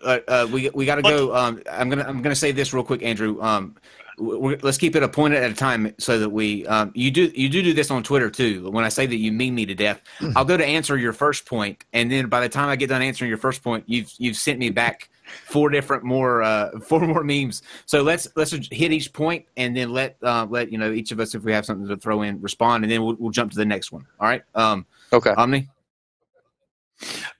uh, 0.03 0.19
uh, 0.27 0.47
we 0.51 0.69
we 0.73 0.85
got 0.85 0.95
to 0.95 1.01
go. 1.01 1.35
Um, 1.35 1.61
I'm 1.71 1.89
gonna 1.89 2.03
I'm 2.07 2.21
gonna 2.21 2.35
say 2.35 2.51
this 2.51 2.73
real 2.73 2.83
quick, 2.83 3.01
Andrew. 3.03 3.41
Um, 3.41 3.75
w- 3.75 3.75
we're, 3.75 4.02
let's 4.17 4.77
keep 4.77 4.95
it 4.95 5.03
a 5.03 5.07
point 5.07 5.33
at 5.33 5.49
a 5.49 5.53
time 5.53 5.93
so 5.97 6.19
that 6.19 6.29
we 6.29 6.65
um, 6.67 6.91
you 6.93 7.11
do 7.11 7.31
you 7.35 7.49
do 7.49 7.61
do 7.61 7.73
this 7.73 7.91
on 7.91 8.03
Twitter 8.03 8.29
too. 8.29 8.69
When 8.69 8.83
I 8.83 8.89
say 8.89 9.05
that 9.05 9.17
you 9.17 9.31
mean 9.31 9.55
me 9.55 9.65
to 9.65 9.75
death, 9.75 10.01
I'll 10.35 10.45
go 10.45 10.57
to 10.57 10.65
answer 10.65 10.97
your 10.97 11.13
first 11.13 11.45
point, 11.45 11.83
and 11.93 12.11
then 12.11 12.27
by 12.27 12.41
the 12.41 12.49
time 12.49 12.69
I 12.69 12.75
get 12.75 12.89
done 12.89 13.01
answering 13.01 13.29
your 13.29 13.37
first 13.37 13.63
point, 13.63 13.83
you've 13.87 14.11
you've 14.17 14.37
sent 14.37 14.59
me 14.59 14.69
back 14.69 15.09
four 15.45 15.69
different 15.69 16.03
more 16.03 16.43
uh, 16.43 16.79
four 16.87 17.01
more 17.01 17.23
memes. 17.23 17.63
So 17.85 18.01
let's 18.01 18.27
let's 18.35 18.51
hit 18.51 18.91
each 18.91 19.13
point, 19.13 19.45
and 19.57 19.75
then 19.75 19.91
let 19.91 20.17
uh, 20.23 20.45
let 20.49 20.71
you 20.71 20.77
know 20.77 20.91
each 20.91 21.11
of 21.11 21.19
us 21.19 21.35
if 21.35 21.43
we 21.43 21.51
have 21.51 21.65
something 21.65 21.87
to 21.87 21.97
throw 21.97 22.21
in 22.21 22.41
respond, 22.41 22.83
and 22.83 22.91
then 22.91 23.03
we'll, 23.03 23.15
we'll 23.15 23.31
jump 23.31 23.51
to 23.51 23.57
the 23.57 23.65
next 23.65 23.91
one. 23.91 24.05
All 24.19 24.27
right, 24.27 24.43
um, 24.55 24.85
Okay. 25.13 25.31
Omni. 25.37 25.69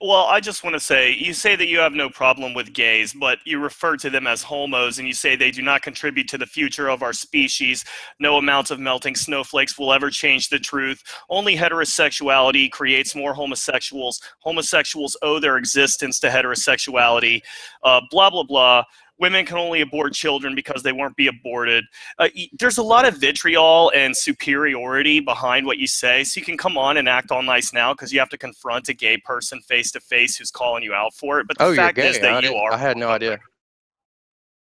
Well, 0.00 0.24
I 0.24 0.40
just 0.40 0.64
want 0.64 0.74
to 0.74 0.80
say 0.80 1.12
you 1.12 1.32
say 1.32 1.56
that 1.56 1.68
you 1.68 1.78
have 1.78 1.92
no 1.92 2.10
problem 2.10 2.54
with 2.54 2.72
gays, 2.72 3.14
but 3.14 3.38
you 3.44 3.58
refer 3.58 3.96
to 3.98 4.10
them 4.10 4.26
as 4.26 4.42
homos 4.42 4.98
and 4.98 5.06
you 5.06 5.14
say 5.14 5.36
they 5.36 5.50
do 5.50 5.62
not 5.62 5.82
contribute 5.82 6.28
to 6.28 6.38
the 6.38 6.46
future 6.46 6.88
of 6.88 7.02
our 7.02 7.12
species. 7.12 7.84
No 8.18 8.36
amount 8.36 8.70
of 8.70 8.80
melting 8.80 9.14
snowflakes 9.16 9.78
will 9.78 9.92
ever 9.92 10.10
change 10.10 10.48
the 10.48 10.58
truth. 10.58 11.02
Only 11.30 11.56
heterosexuality 11.56 12.70
creates 12.70 13.14
more 13.14 13.34
homosexuals. 13.34 14.20
Homosexuals 14.40 15.16
owe 15.22 15.40
their 15.40 15.56
existence 15.56 16.18
to 16.20 16.28
heterosexuality. 16.28 17.40
Uh, 17.82 18.00
blah, 18.10 18.30
blah, 18.30 18.44
blah. 18.44 18.84
Women 19.18 19.46
can 19.46 19.58
only 19.58 19.80
abort 19.80 20.12
children 20.12 20.54
because 20.54 20.82
they 20.82 20.92
won't 20.92 21.14
be 21.14 21.28
aborted. 21.28 21.84
Uh, 22.18 22.28
there's 22.58 22.78
a 22.78 22.82
lot 22.82 23.06
of 23.06 23.16
vitriol 23.16 23.92
and 23.94 24.16
superiority 24.16 25.20
behind 25.20 25.66
what 25.66 25.78
you 25.78 25.86
say. 25.86 26.24
So 26.24 26.40
you 26.40 26.44
can 26.44 26.56
come 26.56 26.76
on 26.76 26.96
and 26.96 27.08
act 27.08 27.30
all 27.30 27.42
nice 27.42 27.72
now 27.72 27.94
because 27.94 28.12
you 28.12 28.18
have 28.18 28.28
to 28.30 28.38
confront 28.38 28.88
a 28.88 28.94
gay 28.94 29.16
person 29.18 29.60
face 29.60 29.92
to 29.92 30.00
face 30.00 30.36
who's 30.36 30.50
calling 30.50 30.82
you 30.82 30.94
out 30.94 31.14
for 31.14 31.38
it. 31.38 31.46
But 31.46 31.58
the 31.58 31.64
Oh, 31.64 31.74
fact 31.76 31.98
is 31.98 32.16
I, 32.16 32.20
that 32.20 32.42
you 32.42 32.54
are. 32.54 32.72
I 32.72 32.76
had 32.76 32.96
no 32.96 33.08
idea. 33.08 33.38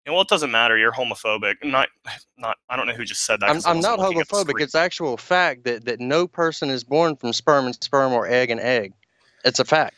And 0.05 0.15
well, 0.15 0.23
it 0.23 0.27
doesn't 0.27 0.49
matter. 0.49 0.75
You're 0.75 0.91
homophobic. 0.91 1.55
Not, 1.63 1.89
not. 2.35 2.57
I 2.67 2.75
don't 2.75 2.87
know 2.87 2.93
who 2.93 3.05
just 3.05 3.25
said 3.25 3.41
that. 3.41 3.49
I'm, 3.51 3.61
I'm 3.65 3.79
not 3.79 3.99
looking 3.99 4.19
at 4.19 4.27
the 4.27 4.35
homophobic. 4.37 4.59
It's 4.59 4.73
actual 4.73 5.17
fact 5.17 5.65
that, 5.65 5.85
that 5.85 5.99
no 5.99 6.25
person 6.25 6.71
is 6.71 6.83
born 6.83 7.15
from 7.15 7.31
sperm 7.31 7.67
and 7.67 7.75
sperm 7.75 8.13
or 8.13 8.25
egg 8.25 8.49
and 8.49 8.59
egg. 8.59 8.93
It's 9.45 9.59
a 9.59 9.65
fact. 9.65 9.93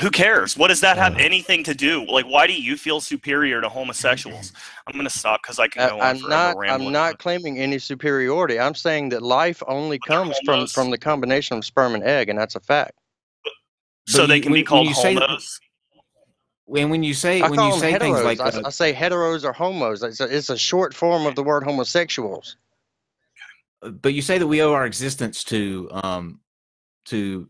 Who 0.00 0.10
cares? 0.10 0.56
What 0.58 0.68
does 0.68 0.80
that 0.82 0.98
have 0.98 1.16
anything 1.16 1.64
to 1.64 1.74
do? 1.74 2.04
Like, 2.06 2.26
why 2.26 2.46
do 2.46 2.52
you 2.52 2.76
feel 2.76 3.00
superior 3.00 3.60
to 3.62 3.68
homosexuals? 3.68 4.52
I'm 4.86 4.94
gonna 4.94 5.08
stop 5.08 5.42
because 5.42 5.58
I 5.58 5.68
can 5.68 5.82
I, 5.82 5.88
go 5.88 5.94
on 5.96 6.02
I'm 6.02 6.16
forever 6.18 6.28
not. 6.30 6.56
rambling, 6.58 6.86
I'm 6.88 6.92
not 6.92 7.12
but- 7.12 7.18
claiming 7.20 7.58
any 7.58 7.78
superiority. 7.78 8.60
I'm 8.60 8.74
saying 8.74 9.08
that 9.10 9.22
life 9.22 9.62
only 9.66 9.98
But 9.98 10.08
comes 10.08 10.38
from 10.44 10.66
from 10.66 10.90
the 10.90 10.98
combination 10.98 11.56
of 11.56 11.64
sperm 11.64 11.94
and 11.94 12.04
egg, 12.04 12.28
and 12.28 12.38
that's 12.38 12.56
a 12.56 12.60
fact. 12.60 12.92
So 14.06 14.22
But 14.22 14.26
they 14.28 14.40
can 14.40 14.52
when- 14.52 14.60
be 14.60 14.64
called 14.64 14.86
you 14.86 14.94
say 14.94 15.14
that- 15.14 15.22
homos. 15.22 15.60
When 16.66 16.90
when 16.90 17.02
you 17.02 17.14
say 17.14 17.40
I 17.40 17.48
when 17.48 17.60
you 17.60 17.70
them 17.70 17.80
say 17.80 17.98
things 17.98 18.22
like 18.22 18.40
I, 18.40 18.48
uh, 18.48 18.62
I 18.66 18.70
say 18.70 18.92
heteros 18.92 19.44
or 19.44 19.52
homos. 19.52 20.02
It's 20.02 20.18
a, 20.20 20.24
it's 20.24 20.50
a 20.50 20.58
short 20.58 20.94
form 20.94 21.24
of 21.24 21.36
the 21.36 21.42
word 21.44 21.62
homosexuals. 21.62 22.56
but 23.80 24.12
you 24.14 24.20
say 24.20 24.36
that 24.38 24.46
we 24.46 24.60
owe 24.62 24.72
our 24.72 24.84
existence 24.84 25.44
to 25.44 25.88
um 25.92 26.40
to 27.06 27.48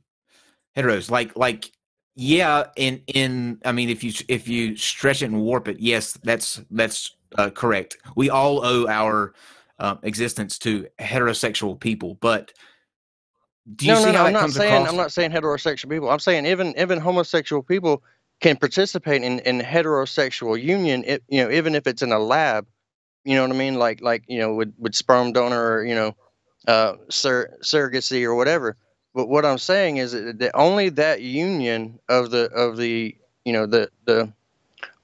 heteros 0.77 1.11
like 1.11 1.35
like 1.35 1.73
yeah 2.17 2.65
in 2.77 3.01
in 3.09 3.61
i 3.65 3.71
mean 3.71 3.89
if 3.89 4.03
you 4.03 4.13
if 4.29 4.49
you 4.49 4.77
stretch 4.77 5.23
it 5.23 5.27
and 5.27 5.41
warp 5.41 5.69
it 5.69 5.79
yes 5.79 6.19
that's 6.25 6.61
that's 6.71 7.15
uh, 7.39 7.51
correct 7.51 7.99
we 8.17 8.31
all 8.31 8.65
owe 8.65 8.87
our 8.89 9.35
um, 9.79 9.99
existence 10.03 10.59
to 10.59 10.87
heterosexual 10.99 11.79
people 11.79 12.15
but 12.21 12.53
do 13.75 13.87
you 13.87 13.93
no, 13.93 13.99
see 13.99 14.07
no, 14.07 14.13
no. 14.13 14.19
how 14.19 14.27
I'm 14.27 14.33
that 14.33 14.33
not 14.33 14.41
comes 14.41 14.55
saying. 14.55 14.73
across 14.73 14.89
I'm 14.89 14.97
not 14.97 15.13
saying 15.13 15.31
heterosexual 15.33 15.91
people. 15.91 16.11
I'm 16.11 16.21
saying 16.21 16.47
even 16.47 16.75
even 16.79 17.01
homosexual 17.01 17.63
people 17.63 18.03
can 18.41 18.57
participate 18.57 19.23
in 19.23 19.41
in 19.41 19.61
heterosexual 19.61 20.63
union. 20.63 21.03
It, 21.05 21.25
you 21.29 21.43
know, 21.43 21.51
even 21.51 21.75
if 21.75 21.87
it's 21.87 22.03
in 22.03 22.13
a 22.13 22.19
lab. 22.19 22.67
You 23.25 23.35
know 23.35 23.43
what 23.43 23.51
I 23.51 23.59
mean? 23.59 23.75
Like 23.75 24.01
like 24.01 24.23
you 24.29 24.39
know 24.39 24.55
with 24.55 24.73
with 24.79 24.95
sperm 24.95 25.33
donor 25.33 25.79
or 25.79 25.85
you 25.85 25.97
know, 25.97 26.15
uh, 26.69 26.95
sur- 27.09 27.59
surrogacy 27.61 28.23
or 28.23 28.37
whatever. 28.37 28.77
But 29.17 29.31
what 29.31 29.47
I'm 29.47 29.59
saying 29.59 29.97
is 29.97 30.13
that 30.13 30.51
only 30.55 30.91
that 30.91 31.23
union 31.23 31.99
of 32.11 32.31
the 32.31 32.53
of 32.53 32.77
the 32.77 33.17
you 33.47 33.55
know 33.55 33.67
the 33.67 33.91
the 34.05 34.31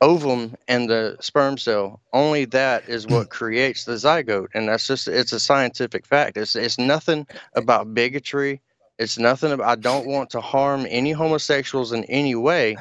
ovum 0.03 0.55
and 0.69 0.91
the 0.91 1.17
sperm 1.21 1.57
cell 1.57 2.01
only 2.13 2.45
that 2.45 2.87
is 2.91 3.07
what 3.09 3.31
creates 3.31 3.87
the 3.87 3.95
zygote. 3.95 4.49
And 4.55 4.69
that's 4.69 4.87
just 4.87 5.09
it's 5.09 5.33
a 5.33 5.41
scientific 5.41 6.07
fact. 6.07 6.37
It's 6.37 6.55
it's 6.57 6.79
nothing 6.79 7.27
about 7.55 7.95
bigotry. 7.95 8.61
It's 8.99 9.19
nothing 9.19 9.53
about 9.53 9.67
i 9.67 9.81
don't 9.81 10.07
want 10.07 10.29
to 10.33 10.43
harm 10.43 10.87
any 10.91 11.13
homosexuals 11.13 11.93
in 11.93 12.05
any 12.05 12.35
way. 12.35 12.77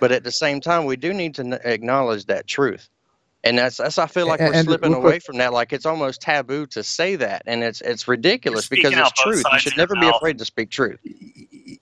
But 0.00 0.10
at 0.10 0.24
the 0.24 0.32
same 0.32 0.60
time 0.60 0.84
we 0.84 0.96
do 0.96 1.14
need 1.14 1.36
to 1.36 1.60
acknowledge 1.64 2.26
that 2.26 2.48
truth 2.48 2.88
and 3.44 3.58
that's 3.58 3.76
that's 3.78 3.98
i 3.98 4.06
feel 4.06 4.26
like 4.26 4.40
we're 4.40 4.52
and 4.52 4.64
slipping 4.66 4.90
real 4.92 5.00
away 5.00 5.12
quick- 5.12 5.22
from 5.24 5.38
that 5.38 5.52
like 5.52 5.72
it's 5.72 5.86
almost 5.86 6.20
taboo 6.20 6.66
to 6.66 6.82
say 6.82 7.16
that 7.16 7.42
and 7.46 7.62
it's 7.62 7.80
it's 7.82 8.06
ridiculous 8.08 8.68
because 8.68 8.92
it's 8.94 9.12
truth 9.12 9.44
you 9.52 9.58
should 9.58 9.76
never 9.76 9.94
be 9.94 10.02
mouth. 10.02 10.16
afraid 10.16 10.38
to 10.38 10.44
speak 10.44 10.70
truth 10.70 10.98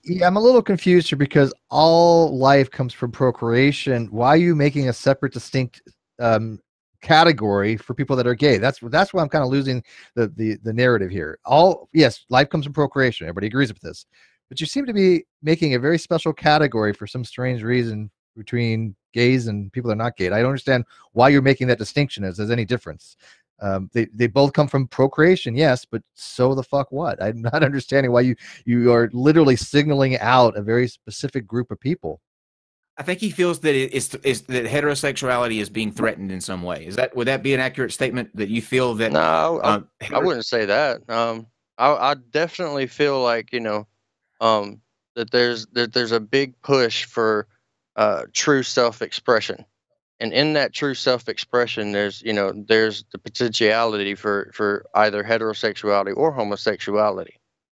Yeah, 0.03 0.25
I'm 0.27 0.35
a 0.37 0.41
little 0.41 0.61
confused 0.63 1.09
here 1.09 1.17
because 1.17 1.53
all 1.69 2.37
life 2.37 2.71
comes 2.71 2.91
from 2.93 3.11
procreation. 3.11 4.07
Why 4.07 4.29
are 4.29 4.37
you 4.37 4.55
making 4.55 4.89
a 4.89 4.93
separate, 4.93 5.31
distinct 5.33 5.81
um, 6.19 6.59
category 7.01 7.77
for 7.77 7.93
people 7.93 8.15
that 8.15 8.25
are 8.27 8.33
gay? 8.33 8.57
That's 8.57 8.79
that's 8.89 9.13
why 9.13 9.21
I'm 9.21 9.29
kind 9.29 9.43
of 9.43 9.49
losing 9.51 9.83
the, 10.15 10.27
the 10.29 10.57
the 10.63 10.73
narrative 10.73 11.11
here. 11.11 11.37
All 11.45 11.87
yes, 11.93 12.25
life 12.29 12.49
comes 12.49 12.65
from 12.65 12.73
procreation. 12.73 13.25
Everybody 13.27 13.47
agrees 13.47 13.71
with 13.71 13.81
this, 13.81 14.05
but 14.49 14.59
you 14.59 14.65
seem 14.65 14.85
to 14.87 14.93
be 14.93 15.23
making 15.43 15.75
a 15.75 15.79
very 15.79 15.99
special 15.99 16.33
category 16.33 16.93
for 16.93 17.05
some 17.07 17.23
strange 17.23 17.61
reason 17.63 18.09
between 18.35 18.95
gays 19.13 19.47
and 19.47 19.71
people 19.71 19.89
that 19.89 19.93
are 19.93 20.03
not 20.03 20.17
gay. 20.17 20.27
I 20.27 20.39
don't 20.39 20.47
understand 20.47 20.85
why 21.13 21.29
you're 21.29 21.41
making 21.41 21.67
that 21.67 21.77
distinction. 21.79 22.23
As 22.23 22.37
there's 22.37 22.51
any 22.51 22.65
difference. 22.65 23.15
Um, 23.63 23.89
they 23.93 24.05
they 24.13 24.25
both 24.25 24.53
come 24.53 24.67
from 24.67 24.87
procreation, 24.87 25.55
yes, 25.55 25.85
but 25.85 26.01
so 26.15 26.55
the 26.55 26.63
fuck 26.63 26.91
what? 26.91 27.21
I'm 27.21 27.41
not 27.53 27.63
understanding 27.63 28.11
why 28.11 28.21
you 28.21 28.35
you 28.65 28.91
are 28.91 29.09
literally 29.13 29.55
signaling 29.55 30.17
out 30.19 30.57
a 30.57 30.61
very 30.63 30.87
specific 30.87 31.45
group 31.45 31.69
of 31.69 31.79
people. 31.79 32.21
i 32.97 33.03
think 33.03 33.19
he 33.19 33.29
feels 33.29 33.59
that 33.61 33.73
it's, 33.75 34.13
it's 34.23 34.41
that 34.41 34.65
heterosexuality 34.65 35.59
is 35.61 35.69
being 35.69 35.91
threatened 35.91 36.31
in 36.31 36.41
some 36.41 36.61
way 36.61 36.85
is 36.85 36.95
that 36.95 37.15
would 37.15 37.27
that 37.27 37.41
be 37.41 37.53
an 37.53 37.59
accurate 37.59 37.91
statement 37.93 38.29
that 38.35 38.49
you 38.49 38.61
feel 38.61 38.93
that 38.95 39.11
no 39.11 39.61
I- 39.63 39.75
um, 39.75 39.87
I 40.13 40.19
wouldn't 40.19 40.45
say 40.45 40.65
that. 40.65 41.07
Um, 41.09 41.47
I, 41.77 42.11
I 42.11 42.13
definitely 42.31 42.87
feel 42.87 43.21
like 43.23 43.53
you 43.53 43.59
know, 43.59 43.87
um, 44.39 44.81
that 45.15 45.31
there's 45.31 45.65
that 45.67 45.93
there's 45.93 46.11
a 46.11 46.19
big 46.19 46.59
push 46.61 47.05
for 47.05 47.47
uh, 47.95 48.23
true 48.33 48.63
self-expression, 48.63 49.65
and 50.19 50.33
in 50.33 50.53
that 50.53 50.73
true 50.73 50.93
self-expression, 50.93 51.91
there's 51.91 52.21
you 52.21 52.33
know 52.33 52.53
there's 52.67 53.05
the 53.11 53.17
potentiality 53.17 54.15
for 54.15 54.51
for 54.53 54.85
either 54.95 55.23
heterosexuality 55.23 56.15
or 56.15 56.31
homosexuality, 56.31 57.39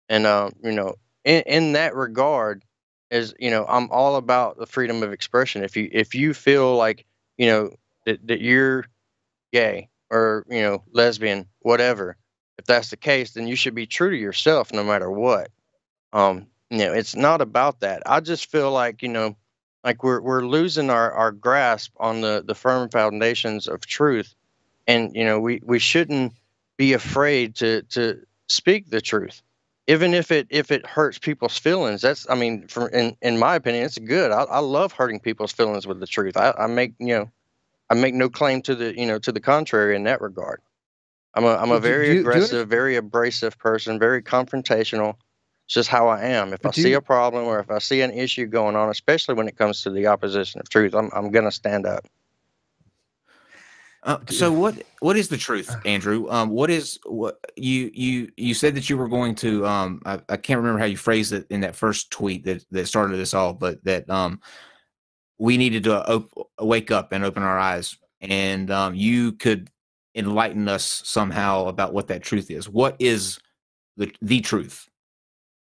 and 0.09 0.25
um, 0.25 0.53
you 0.63 0.71
know 0.71 0.95
in 1.23 1.43
in 1.43 1.71
that 1.73 1.95
regard 1.95 2.63
is 3.09 3.33
you 3.39 3.51
know 3.51 3.65
I'm 3.67 3.89
all 3.91 4.15
about 4.15 4.57
the 4.57 4.65
freedom 4.65 5.03
of 5.03 5.11
expression. 5.11 5.63
If 5.63 5.75
you 5.77 5.89
if 5.91 6.15
you 6.15 6.33
feel 6.33 6.75
like 6.75 7.05
you 7.37 7.47
know 7.47 7.71
that, 8.05 8.25
that 8.27 8.41
you're 8.41 8.85
gay 9.53 9.89
or 10.09 10.45
you 10.49 10.61
know 10.61 10.83
lesbian 10.91 11.47
whatever 11.59 12.17
if 12.57 12.65
that's 12.65 12.89
the 12.89 12.97
case 12.97 13.31
then 13.33 13.47
you 13.47 13.55
should 13.55 13.75
be 13.75 13.85
true 13.85 14.11
to 14.11 14.17
yourself 14.17 14.71
no 14.73 14.83
matter 14.83 15.09
what. 15.11 15.49
Um 16.13 16.47
you 16.69 16.79
know 16.79 16.93
it's 16.93 17.15
not 17.15 17.41
about 17.41 17.81
that. 17.81 18.03
I 18.05 18.21
just 18.21 18.49
feel 18.49 18.71
like 18.71 19.01
you 19.01 19.09
know 19.09 19.35
like 19.83 20.03
we're 20.03 20.21
we're 20.21 20.45
losing 20.45 20.89
our 20.89 21.11
our 21.11 21.31
grasp 21.31 21.93
on 21.97 22.21
the 22.21 22.43
the 22.45 22.55
firm 22.55 22.89
foundations 22.89 23.67
of 23.67 23.85
truth 23.85 24.35
and 24.87 25.15
you 25.15 25.23
know 25.23 25.39
we 25.39 25.61
we 25.63 25.79
shouldn't 25.79 26.33
be 26.77 26.93
afraid 26.93 27.55
to 27.55 27.81
to 27.83 28.19
speak 28.47 28.89
the 28.89 29.01
truth 29.01 29.41
even 29.87 30.13
if 30.13 30.31
it 30.31 30.47
if 30.49 30.71
it 30.71 30.85
hurts 30.85 31.19
people's 31.19 31.57
feelings 31.57 32.01
that's 32.01 32.27
i 32.29 32.35
mean 32.35 32.67
for 32.67 32.87
in 32.89 33.15
in 33.21 33.37
my 33.37 33.55
opinion 33.55 33.85
it's 33.85 33.97
good 33.97 34.31
i, 34.31 34.43
I 34.43 34.59
love 34.59 34.91
hurting 34.91 35.19
people's 35.19 35.51
feelings 35.51 35.87
with 35.87 35.99
the 35.99 36.07
truth 36.07 36.37
I, 36.37 36.53
I 36.57 36.67
make 36.67 36.93
you 36.99 37.15
know 37.15 37.31
I 37.91 37.93
make 37.93 38.15
no 38.15 38.29
claim 38.29 38.61
to 38.63 38.73
the 38.73 38.97
you 38.97 39.05
know 39.05 39.19
to 39.19 39.33
the 39.33 39.41
contrary 39.41 39.97
in 39.97 40.03
that 40.03 40.21
regard. 40.21 40.61
I'm 41.33 41.43
a 41.43 41.55
I'm 41.55 41.71
a 41.71 41.75
Do- 41.75 41.81
do 41.81 41.81
very 41.81 42.13
do 42.13 42.19
aggressive, 42.21 42.69
very 42.69 42.95
abrasive 42.95 43.57
person, 43.57 43.99
very 43.99 44.23
confrontational. 44.23 45.15
It's 45.71 45.75
just 45.75 45.89
how 45.89 46.09
I 46.09 46.23
am. 46.23 46.51
If 46.51 46.63
But 46.63 46.77
I 46.77 46.81
see 46.81 46.89
you- 46.89 46.97
a 46.97 47.01
problem 47.01 47.45
or 47.45 47.57
if 47.61 47.71
I 47.71 47.79
see 47.79 48.01
an 48.01 48.11
issue 48.11 48.45
going 48.45 48.75
on, 48.75 48.89
especially 48.89 49.35
when 49.35 49.47
it 49.47 49.57
comes 49.57 49.81
to 49.83 49.89
the 49.89 50.05
opposition 50.05 50.59
of 50.59 50.67
truth, 50.67 50.93
I'm 50.93 51.09
I'm 51.13 51.31
gonna 51.31 51.49
stand 51.49 51.85
up. 51.85 52.05
Uh, 54.03 54.17
so 54.27 54.51
what 54.51 54.83
what 54.99 55.15
is 55.15 55.29
the 55.29 55.37
truth, 55.37 55.73
Andrew? 55.85 56.29
Um, 56.29 56.49
what 56.49 56.69
is 56.69 56.99
what 57.05 57.39
you 57.55 57.89
you 57.93 58.29
you 58.35 58.53
said 58.53 58.75
that 58.75 58.89
you 58.89 58.97
were 58.97 59.07
going 59.07 59.33
to 59.35 59.65
um 59.65 60.01
I, 60.05 60.19
I 60.27 60.35
can't 60.35 60.57
remember 60.57 60.77
how 60.77 60.83
you 60.87 60.97
phrased 60.97 61.31
it 61.31 61.47
in 61.49 61.61
that 61.61 61.77
first 61.77 62.11
tweet 62.11 62.43
that 62.43 62.65
that 62.71 62.87
started 62.89 63.15
this 63.15 63.33
all, 63.33 63.53
but 63.53 63.81
that 63.85 64.09
um 64.09 64.41
we 65.37 65.55
needed 65.55 65.85
to 65.85 66.05
op- 66.05 66.49
wake 66.59 66.91
up 66.91 67.13
and 67.13 67.23
open 67.23 67.43
our 67.43 67.57
eyes, 67.57 67.95
and 68.19 68.69
um 68.71 68.93
you 68.93 69.31
could 69.31 69.69
enlighten 70.15 70.67
us 70.67 71.01
somehow 71.05 71.67
about 71.67 71.93
what 71.93 72.07
that 72.07 72.23
truth 72.23 72.51
is. 72.51 72.67
What 72.67 72.97
is 72.99 73.39
the 73.95 74.13
the 74.21 74.41
truth? 74.41 74.89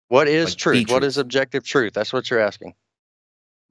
What 0.09 0.27
is 0.27 0.49
Like 0.49 0.57
truth? 0.57 0.89
What 0.89 0.99
truth. 0.99 1.07
is 1.07 1.17
objective 1.17 1.63
truth? 1.63 1.93
That's 1.93 2.11
what 2.11 2.29
you're 2.29 2.39
asking. 2.39 2.73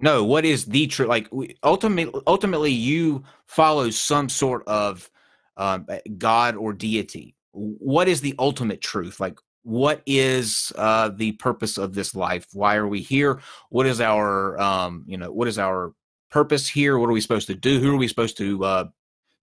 No, 0.00 0.25
what 0.25 0.45
is 0.45 0.64
the 0.64 0.87
truth? 0.87 1.09
Like 1.09 1.28
ultimately, 1.62 2.21
ultimately, 2.26 2.71
you 2.73 3.25
follow 3.47 3.90
some 3.90 4.28
sort 4.28 4.66
of 4.66 5.11
um, 5.57 5.87
uh, 5.88 5.99
God 6.16 6.57
or 6.57 6.73
deity. 6.73 7.35
What 7.52 8.09
is 8.09 8.21
the 8.21 8.35
ultimate 8.38 8.80
truth? 8.80 9.18
Like, 9.18 9.38
what 9.62 10.02
is 10.07 10.73
uh, 10.76 11.09
the 11.09 11.33
purpose 11.33 11.76
of 11.76 11.95
this 11.95 12.14
life? 12.14 12.47
Why 12.52 12.76
are 12.76 12.87
we 12.87 13.00
here? 13.00 13.40
What 13.71 13.87
is 13.87 14.00
our, 14.00 14.59
um, 14.61 15.04
you 15.07 15.16
know, 15.16 15.33
what 15.33 15.49
is 15.49 15.59
our 15.59 15.92
purpose 16.30 16.68
here? 16.68 16.97
What 16.99 17.11
are 17.11 17.12
we 17.12 17.21
supposed 17.21 17.49
to 17.49 17.54
do? 17.54 17.80
Who 17.80 17.92
are 17.92 17.97
we 17.97 18.07
supposed 18.07 18.38
to 18.38 18.64
uh, 18.64 18.85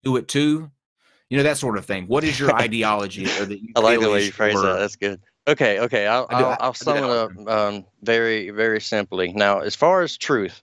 do 0.04 0.18
it 0.18 0.28
to? 0.30 0.70
You 1.30 1.38
know, 1.38 1.44
that 1.44 1.58
sort 1.58 1.78
of 1.78 1.86
thing. 1.86 2.08
What 2.08 2.26
is 2.26 2.38
your 2.38 2.54
ideology? 2.62 3.26
Or 3.40 3.46
that 3.46 3.62
you 3.62 3.70
I 3.78 3.80
like 3.80 4.02
the 4.02 4.10
way 4.12 4.26
you 4.26 4.32
phrase 4.34 4.62
that. 4.62 4.80
That's 4.80 4.98
good. 4.98 5.22
Okay, 5.48 5.80
okay. 5.80 6.08
I'll 6.08 6.28
I'll, 6.30 6.58
I'll 6.60 6.74
sum 6.74 7.04
it 7.04 7.10
up 7.10 7.48
um, 7.48 7.86
very 8.04 8.52
very 8.52 8.80
simply. 8.80 9.34
Now, 9.34 9.60
as 9.60 9.76
far 9.76 10.02
as 10.02 10.18
truth, 10.18 10.62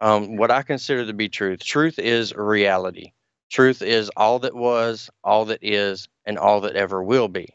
um, 0.00 0.36
what 0.36 0.50
I 0.50 0.62
consider 0.62 1.06
to 1.06 1.12
be 1.12 1.28
truth, 1.28 1.64
truth 1.64 1.98
is 1.98 2.34
reality. 2.34 3.12
Truth 3.50 3.82
is 3.82 4.10
all 4.16 4.38
that 4.40 4.54
was, 4.54 5.10
all 5.24 5.46
that 5.46 5.60
is, 5.62 6.08
and 6.24 6.38
all 6.38 6.60
that 6.62 6.76
ever 6.76 7.02
will 7.02 7.28
be. 7.28 7.54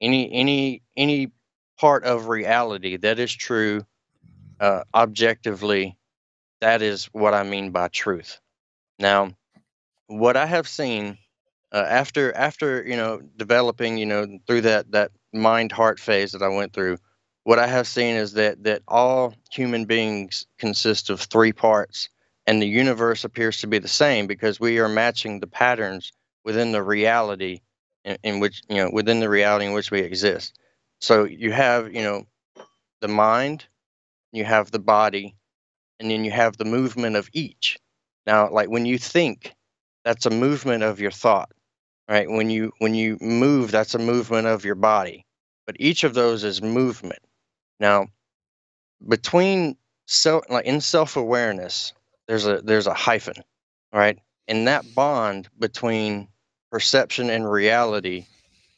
Any 0.00 0.32
any 0.32 0.82
any 0.96 1.32
part 1.78 2.04
of 2.04 2.28
reality 2.28 2.96
that 2.98 3.18
is 3.18 3.32
true, 3.32 3.84
uh, 4.60 4.84
objectively, 4.94 5.96
that 6.60 6.82
is 6.82 7.06
what 7.06 7.34
I 7.34 7.42
mean 7.42 7.70
by 7.70 7.88
truth. 7.88 8.40
Now, 8.98 9.32
what 10.06 10.36
I 10.36 10.46
have 10.46 10.68
seen 10.68 11.18
uh, 11.72 11.86
after 11.88 12.32
after 12.34 12.82
you 12.86 12.96
know 12.96 13.20
developing 13.36 13.98
you 13.98 14.06
know 14.06 14.38
through 14.46 14.62
that 14.62 14.90
that 14.92 15.12
mind 15.32 15.72
heart 15.72 15.98
phase 16.00 16.32
that 16.32 16.42
I 16.42 16.48
went 16.48 16.72
through, 16.72 16.98
what 17.44 17.58
I 17.58 17.66
have 17.66 17.86
seen 17.86 18.16
is 18.16 18.32
that 18.34 18.62
that 18.64 18.82
all 18.88 19.34
human 19.50 19.84
beings 19.84 20.46
consist 20.58 21.10
of 21.10 21.20
three 21.20 21.52
parts, 21.52 22.08
and 22.46 22.60
the 22.60 22.68
universe 22.68 23.24
appears 23.24 23.58
to 23.58 23.66
be 23.66 23.78
the 23.78 23.88
same 23.88 24.26
because 24.26 24.60
we 24.60 24.78
are 24.78 24.88
matching 24.88 25.40
the 25.40 25.46
patterns 25.46 26.12
within 26.44 26.72
the 26.72 26.82
reality 26.82 27.60
in, 28.04 28.18
in 28.22 28.40
which 28.40 28.62
you 28.68 28.76
know 28.76 28.90
within 28.92 29.20
the 29.20 29.28
reality 29.28 29.66
in 29.66 29.72
which 29.72 29.90
we 29.90 30.00
exist. 30.00 30.58
So 31.00 31.24
you 31.24 31.52
have 31.52 31.94
you 31.94 32.02
know 32.02 32.26
the 33.00 33.08
mind, 33.08 33.64
you 34.32 34.44
have 34.44 34.70
the 34.70 34.78
body, 34.78 35.36
and 35.98 36.10
then 36.10 36.24
you 36.24 36.30
have 36.30 36.56
the 36.56 36.64
movement 36.64 37.16
of 37.16 37.30
each. 37.32 37.78
Now, 38.26 38.50
like 38.50 38.68
when 38.68 38.84
you 38.86 38.98
think, 38.98 39.54
that's 40.04 40.26
a 40.26 40.30
movement 40.30 40.82
of 40.82 41.00
your 41.00 41.10
thought 41.10 41.50
right? 42.10 42.30
When 42.30 42.50
you 42.50 42.72
when 42.80 42.94
you 42.94 43.18
move 43.22 43.72
that's 43.72 43.94
a 43.94 44.00
movement 44.00 44.48
of 44.48 44.66
your 44.66 44.76
body 44.76 45.26
but 45.66 45.76
each 45.80 46.04
of 46.04 46.14
those 46.14 46.44
is 46.44 46.62
movement. 46.62 47.20
Now 47.80 48.08
between 49.08 49.76
self 50.06 50.44
like 50.50 50.66
in 50.66 50.80
self-awareness 50.82 51.94
there's 52.28 52.46
a 52.46 52.60
there's 52.62 52.88
a 52.88 52.94
hyphen 52.94 53.42
right? 53.94 54.18
And 54.48 54.68
that 54.68 54.84
bond 54.94 55.48
between 55.58 56.28
perception 56.72 57.30
and 57.30 57.50
reality 57.50 58.26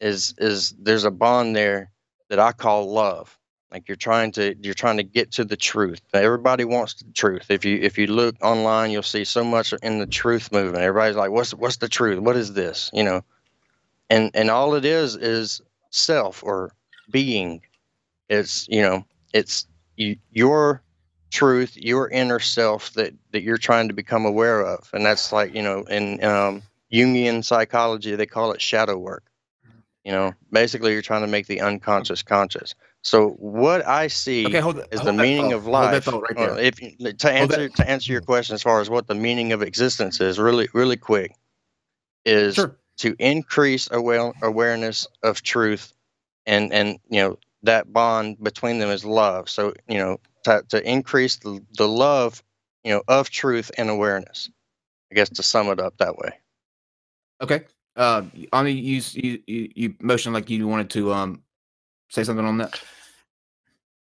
is 0.01 0.35
is 0.39 0.75
there's 0.79 1.05
a 1.05 1.13
bond 1.13 1.57
there 1.57 1.91
that 2.31 2.39
i 2.41 2.53
call 2.53 2.93
love 2.93 3.39
like 3.73 3.89
you're 3.89 3.97
trying 3.97 4.31
to 4.33 4.55
you're 4.61 4.75
trying 4.75 4.99
to 4.99 5.03
get 5.03 5.33
to 5.33 5.45
the 5.45 5.57
truth. 5.57 6.01
Everybody 6.13 6.65
wants 6.65 6.95
the 6.95 7.11
truth. 7.13 7.47
If 7.49 7.65
you 7.65 7.79
if 7.79 7.97
you 7.97 8.07
look 8.07 8.37
online 8.43 8.91
you'll 8.91 9.03
see 9.03 9.25
so 9.25 9.43
much 9.43 9.73
in 9.83 9.99
the 9.99 10.07
truth 10.07 10.53
movement. 10.53 10.85
Everybody's 10.85 11.17
like 11.17 11.31
what's 11.31 11.55
what's 11.55 11.79
the 11.79 11.89
truth? 11.89 12.19
What 12.21 12.37
is 12.37 12.53
this? 12.53 12.91
You 12.93 13.03
know? 13.03 13.23
And 14.11 14.31
and 14.35 14.51
all 14.51 14.75
it 14.75 14.85
is 14.85 15.17
is 15.17 15.63
self 15.91 16.43
or 16.45 16.73
being. 17.11 17.63
It's 18.29 18.69
you 18.69 18.83
know 18.83 19.05
it's 19.33 19.67
you, 19.97 20.17
your 20.31 20.83
truth 21.31 21.77
your 21.79 22.11
inner 22.11 22.41
self 22.41 22.93
that 22.93 23.15
that 23.31 23.43
you're 23.43 23.57
trying 23.57 23.89
to 23.89 23.95
become 23.95 24.27
aware 24.27 24.61
of. 24.61 24.91
And 24.93 25.07
that's 25.07 25.33
like 25.33 25.55
you 25.55 25.63
know 25.63 25.83
in 25.85 26.23
um 26.23 26.63
jungian 26.93 27.43
psychology 27.43 28.15
they 28.17 28.27
call 28.27 28.53
it 28.53 28.61
shadow 28.61 28.99
work. 28.99 29.25
You 30.05 30.13
know? 30.13 30.35
Basically 30.51 30.93
you're 30.93 31.01
trying 31.01 31.23
to 31.23 31.29
make 31.29 31.47
the 31.47 31.63
unconscious 31.63 32.23
conscious 32.23 32.75
so 33.03 33.31
what 33.31 33.87
i 33.87 34.07
see 34.07 34.47
Okay, 34.47 34.61
hold, 34.61 34.79
is 34.93 35.01
hold 35.01 35.07
the 35.09 35.13
meaning 35.13 35.51
thought. 35.51 35.55
of 35.55 35.67
life. 35.67 36.07
right 36.09 36.37
uh, 36.39 36.55
if 36.55 36.77
to 37.19 37.31
answer 37.33 37.69
to 37.69 37.89
answer 37.89 38.13
your 38.13 38.21
question 38.23 38.55
as 38.55 38.63
far 38.63 38.81
as 38.81 38.91
what 38.91 39.07
the 39.07 39.15
meaning 39.15 39.53
of 39.53 39.63
existence 39.63 40.21
is, 40.21 40.39
really 40.39 40.69
really 40.75 40.97
quick, 40.97 41.35
is 42.25 42.55
Sure. 42.57 42.77
to 42.99 43.15
increase 43.19 43.89
aware, 43.91 44.33
awareness 44.43 45.07
of 45.23 45.43
truth, 45.43 45.93
and 46.47 46.73
and 46.73 46.99
you 47.11 47.21
know 47.21 47.39
that 47.65 47.93
bond 47.93 48.43
between 48.43 48.79
them 48.79 48.91
is 48.91 49.05
love. 49.05 49.49
So 49.49 49.75
you 49.89 49.99
know 49.99 50.19
to, 50.45 50.63
to 50.71 50.89
increase 50.91 51.37
the, 51.37 51.61
the 51.79 51.89
love, 51.89 52.43
you 52.85 52.93
know, 52.93 53.03
of 53.09 53.31
truth 53.31 53.71
and 53.79 53.91
awareness. 53.91 54.51
I 55.11 55.15
guess 55.15 55.29
to 55.31 55.43
sum 55.43 55.69
it 55.69 55.81
up 55.81 55.99
that 55.99 56.17
way. 56.17 56.31
Okay. 57.43 57.63
Uh, 57.97 58.23
I 58.53 58.63
mean, 58.63 58.79
you 58.79 59.03
you 59.13 59.43
you, 59.47 59.69
you 59.75 59.95
motioned 60.01 60.35
like 60.35 60.49
you 60.51 60.67
wanted 60.67 60.91
to 60.91 61.13
um 61.13 61.43
say 62.13 62.23
something 62.25 62.45
on 62.45 62.59
that. 62.59 62.79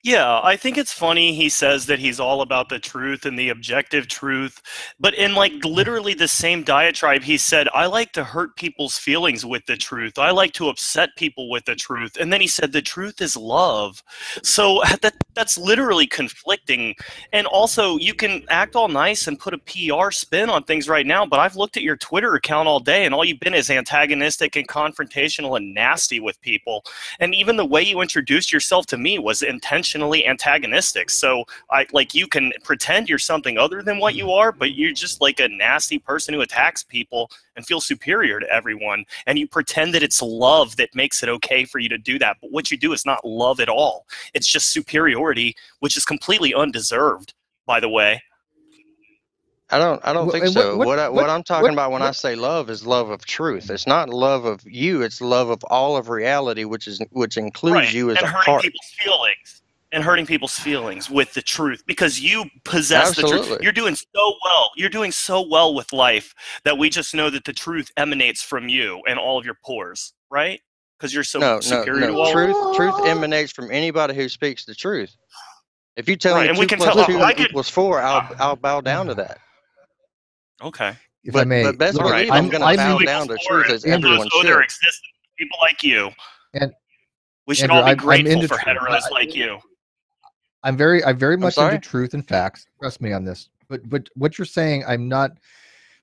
Yeah, 0.04 0.38
I 0.42 0.56
think 0.56 0.76
it's 0.76 0.92
funny 0.92 1.32
he 1.34 1.48
says 1.48 1.86
that 1.86 1.98
he's 1.98 2.20
all 2.20 2.42
about 2.42 2.68
the 2.68 2.78
truth 2.78 3.24
and 3.24 3.38
the 3.38 3.48
objective 3.48 4.06
truth, 4.06 4.60
but 5.00 5.14
in 5.14 5.34
like 5.34 5.64
literally 5.64 6.12
the 6.12 6.28
same 6.28 6.62
diatribe 6.62 7.22
he 7.22 7.38
said, 7.38 7.68
I 7.72 7.86
like 7.86 8.12
to 8.12 8.22
hurt 8.22 8.54
people's 8.56 8.98
feelings 8.98 9.46
with 9.46 9.64
the 9.64 9.78
truth. 9.78 10.18
I 10.18 10.30
like 10.30 10.52
to 10.54 10.68
upset 10.68 11.08
people 11.16 11.48
with 11.48 11.64
the 11.64 11.74
truth. 11.74 12.18
And 12.20 12.30
then 12.30 12.42
he 12.42 12.46
said 12.46 12.70
the 12.70 12.82
truth 12.82 13.22
is 13.22 13.34
love. 13.34 14.02
So 14.42 14.82
that 15.00 15.14
that's 15.34 15.56
literally 15.56 16.06
conflicting. 16.06 16.94
And 17.32 17.46
also 17.46 17.96
you 17.96 18.12
can 18.12 18.44
act 18.50 18.76
all 18.76 18.88
nice 18.88 19.26
and 19.26 19.38
put 19.38 19.54
a 19.54 19.58
PR 19.58 20.10
spin 20.10 20.50
on 20.50 20.64
things 20.64 20.86
right 20.86 21.06
now, 21.06 21.24
but 21.24 21.40
I've 21.40 21.56
looked 21.56 21.78
at 21.78 21.82
your 21.82 21.96
Twitter 21.96 22.34
account 22.34 22.68
all 22.68 22.78
day 22.78 23.06
and 23.06 23.14
all 23.14 23.24
you've 23.24 23.40
been 23.40 23.54
is 23.54 23.70
antagonistic 23.70 24.54
and 24.54 24.68
confrontational 24.68 25.56
and 25.56 25.72
nasty 25.72 26.20
with 26.20 26.38
people 26.42 26.84
and 27.20 27.34
even 27.34 27.56
the 27.56 27.64
way 27.64 27.82
you 27.82 28.00
introduced 28.00 28.52
yourself 28.52 28.86
to 28.86 28.98
me 28.98 29.18
was 29.18 29.42
intentionally 29.94 30.26
antagonistic 30.26 31.08
so 31.08 31.44
i 31.70 31.86
like 31.92 32.14
you 32.14 32.26
can 32.26 32.52
pretend 32.64 33.08
you're 33.08 33.18
something 33.18 33.56
other 33.58 33.80
than 33.82 33.98
what 33.98 34.14
you 34.16 34.30
are 34.32 34.50
but 34.50 34.72
you're 34.74 34.92
just 34.92 35.20
like 35.20 35.38
a 35.38 35.48
nasty 35.48 35.98
person 35.98 36.34
who 36.34 36.40
attacks 36.40 36.82
people 36.82 37.30
and 37.54 37.64
feels 37.64 37.86
superior 37.86 38.40
to 38.40 38.46
everyone 38.52 39.04
and 39.26 39.38
you 39.38 39.46
pretend 39.46 39.94
that 39.94 40.02
it's 40.02 40.20
love 40.20 40.74
that 40.76 40.92
makes 40.94 41.22
it 41.22 41.28
okay 41.28 41.64
for 41.64 41.78
you 41.78 41.88
to 41.88 41.98
do 41.98 42.18
that 42.18 42.36
but 42.40 42.50
what 42.50 42.70
you 42.72 42.76
do 42.76 42.92
is 42.92 43.06
not 43.06 43.24
love 43.24 43.60
at 43.60 43.68
all 43.68 44.04
it's 44.34 44.48
just 44.48 44.72
superiority 44.72 45.54
which 45.78 45.96
is 45.96 46.04
completely 46.04 46.52
undeserved 46.54 47.32
by 47.66 47.78
the 47.78 47.88
way 47.88 48.20
I 49.70 49.78
don't. 49.78 49.98
I 50.04 50.12
don't 50.12 50.30
think 50.30 50.44
and 50.44 50.54
what- 50.54 50.62
so. 50.62 50.76
what- 50.76 50.86
What, 50.86 50.98
I, 50.98 51.08
what, 51.08 51.22
what- 51.22 51.30
I'm 51.30 51.42
talking 51.42 51.62
what- 51.62 51.72
about 51.72 51.90
when 51.90 52.02
I 52.02 52.10
say 52.10 52.36
love 52.36 52.68
is 52.68 52.86
love 52.86 53.08
of 53.08 53.24
truth. 53.24 53.70
It's 53.70 53.86
not 53.86 54.10
love 54.10 54.44
of 54.44 54.60
you. 54.66 55.00
It's 55.00 55.22
love 55.22 55.48
of 55.48 55.64
all 55.64 55.96
of 55.96 56.10
reality, 56.10 56.64
which 56.64 56.86
is 56.86 57.00
which 57.10 57.38
includes 57.38 57.74
right. 57.86 57.92
you 57.92 58.10
as 58.10 58.18
and 58.18 58.26
a 58.26 58.28
hurting 58.28 58.44
part. 58.44 58.62
people's 58.62 58.92
feelings 58.98 59.62
and 59.94 60.02
hurting 60.04 60.26
people's 60.26 60.58
feelings 60.58 61.08
with 61.08 61.32
the 61.34 61.40
truth 61.40 61.82
because 61.86 62.20
you 62.20 62.44
possess 62.64 63.14
the 63.16 63.22
truth 63.22 63.56
you're 63.62 63.72
doing 63.72 63.94
so 63.94 64.34
well 64.44 64.70
you're 64.76 64.90
doing 64.90 65.12
so 65.12 65.46
well 65.48 65.72
with 65.74 65.92
life 65.92 66.34
that 66.64 66.76
we 66.76 66.90
just 66.90 67.14
know 67.14 67.30
that 67.30 67.44
the 67.44 67.52
truth 67.52 67.90
emanates 67.96 68.42
from 68.42 68.68
you 68.68 69.00
and 69.08 69.18
all 69.18 69.38
of 69.38 69.44
your 69.44 69.56
pores 69.64 70.12
right 70.30 70.60
because 70.98 71.14
you're 71.14 71.22
so 71.24 71.38
no, 71.38 71.54
no, 71.54 71.60
superior 71.60 72.08
to 72.08 72.12
no. 72.12 72.20
all 72.22 72.32
Truth, 72.32 72.76
truth 72.76 73.06
emanates 73.06 73.52
from 73.52 73.70
anybody 73.70 74.14
who 74.14 74.28
speaks 74.28 74.64
the 74.64 74.74
truth. 74.74 75.14
If 75.96 76.08
you 76.08 76.16
tell 76.16 76.34
Right, 76.34 76.42
me 76.44 76.48
and 76.50 76.58
we 76.58 76.64
two 76.66 76.76
can 76.76 76.78
plus 76.78 76.94
tell- 76.94 77.06
two 77.06 77.18
oh, 77.18 77.22
I 77.22 77.32
could- 77.32 77.50
equals 77.50 77.68
four, 77.68 78.00
I'll 78.00 78.26
ah. 78.30 78.36
I'll 78.40 78.56
bow 78.56 78.80
down 78.80 79.06
to 79.06 79.14
that. 79.14 79.38
okay 80.62 80.94
If 81.24 81.36
I 81.36 81.44
may, 81.44 81.62
but 81.62 81.78
best 81.78 81.94
look, 81.98 82.04
believe 82.12 82.30
I'm- 82.30 82.44
I'm, 82.44 82.48
going 82.50 82.62
to 82.62 82.76
bow 82.76 82.98
down 82.98 83.28
to 83.28 83.34
People 83.34 83.46
truth 83.48 83.70
it, 83.70 83.74
as 83.74 83.84
Andrew, 83.84 84.10
everyone 84.10 84.28
those 84.34 84.40
owe 84.40 84.42
their 84.46 84.62
should. 84.68 84.92
people 85.38 85.58
like 85.60 85.82
you 85.82 86.10
And- 86.54 86.72
we 87.46 87.54
should 87.54 87.64
Andrew, 87.70 87.76
all 87.76 87.82
be 87.84 87.88
I'm- 87.90 87.98
I'm 88.00 88.04
grateful 88.06 88.42
for 88.42 88.48
truth. 88.48 88.76
heteros 88.76 89.02
I- 89.04 89.10
like 89.10 89.34
you 89.34 89.58
I'm 90.64 90.76
very, 90.76 91.04
I'm 91.04 91.18
very 91.18 91.36
much 91.36 91.54
sorry? 91.54 91.74
into 91.74 91.88
truth 91.88 92.14
and 92.14 92.26
facts. 92.26 92.66
Trust 92.80 93.00
me 93.00 93.12
on 93.12 93.24
this. 93.24 93.50
But, 93.68 93.88
but 93.88 94.08
what 94.14 94.38
you're 94.38 94.46
saying, 94.46 94.84
I'm 94.86 95.08
not 95.08 95.32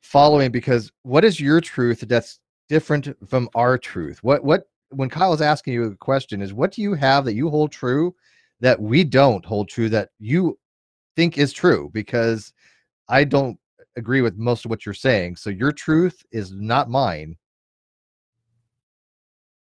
following 0.02 0.52
because 0.52 0.92
what 1.04 1.26
is 1.26 1.40
your 1.40 1.60
truth 1.60 2.06
that's 2.08 2.40
different 2.70 3.10
from 3.28 3.50
our 3.56 3.78
truth? 3.78 4.24
What, 4.24 4.44
what, 4.44 4.70
when 4.90 5.10
Kyle 5.10 5.34
is 5.34 5.42
asking 5.42 5.74
you 5.74 5.84
a 5.84 5.96
question, 5.96 6.42
is 6.42 6.54
what 6.54 6.72
do 6.72 6.82
you 6.82 6.94
have 6.94 7.26
that 7.26 7.34
you 7.34 7.50
hold 7.50 7.72
true 7.72 8.16
that 8.62 8.80
we 8.80 9.04
don't 9.04 9.46
hold 9.46 9.68
true 9.68 9.90
that 9.90 10.10
you 10.20 10.58
think 11.16 11.38
is 11.38 11.52
true 11.52 11.90
because 11.94 12.54
I 13.10 13.24
don't 13.24 13.58
agree 13.98 14.22
with 14.22 14.38
most 14.38 14.66
of 14.66 14.70
what 14.70 14.86
you're 14.86 14.94
saying. 14.94 15.36
So 15.36 15.50
your 15.50 15.72
truth 15.72 16.24
is 16.32 16.52
not 16.52 16.90
mine. 16.90 17.36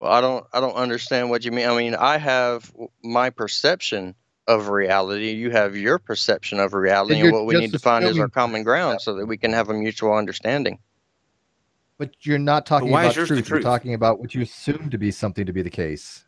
Well, 0.01 0.12
I 0.12 0.20
don't 0.20 0.46
I 0.53 0.61
don't 0.61 0.75
understand 0.75 1.31
what 1.31 1.44
you 1.44 1.53
mean. 1.53 1.68
I 1.68 1.77
mean, 1.77 1.94
I 1.94 2.18
have 2.18 2.72
my 3.03 3.31
perception 3.31 4.14
of 4.47 4.69
reality. 4.69 5.31
You 5.31 5.51
have 5.51 5.77
your 5.77 5.99
perception 5.99 6.61
of 6.61 6.73
reality, 6.75 7.15
and 7.15 7.25
you're 7.25 7.33
what 7.33 7.47
we 7.47 7.59
need 7.59 7.73
to 7.73 7.79
find 7.79 8.05
is 8.05 8.19
our 8.19 8.29
common 8.29 8.63
ground 8.63 9.01
so 9.01 9.15
that 9.15 9.27
we 9.27 9.37
can 9.37 9.53
have 9.53 9.69
a 9.71 9.75
mutual 9.75 10.15
understanding. 10.15 10.79
But 11.99 12.15
you're 12.27 12.39
not 12.39 12.67
talking 12.67 12.91
why 12.91 13.05
about 13.05 13.17
yours 13.17 13.29
the 13.29 13.37
truth. 13.37 13.49
You're 13.51 13.61
talking 13.61 13.95
about 13.95 14.21
what 14.21 14.35
you 14.35 14.43
assume 14.43 14.91
to 14.91 14.99
be 14.99 15.11
something 15.11 15.47
to 15.47 15.53
be 15.53 15.63
the 15.63 15.71
case. 15.71 16.25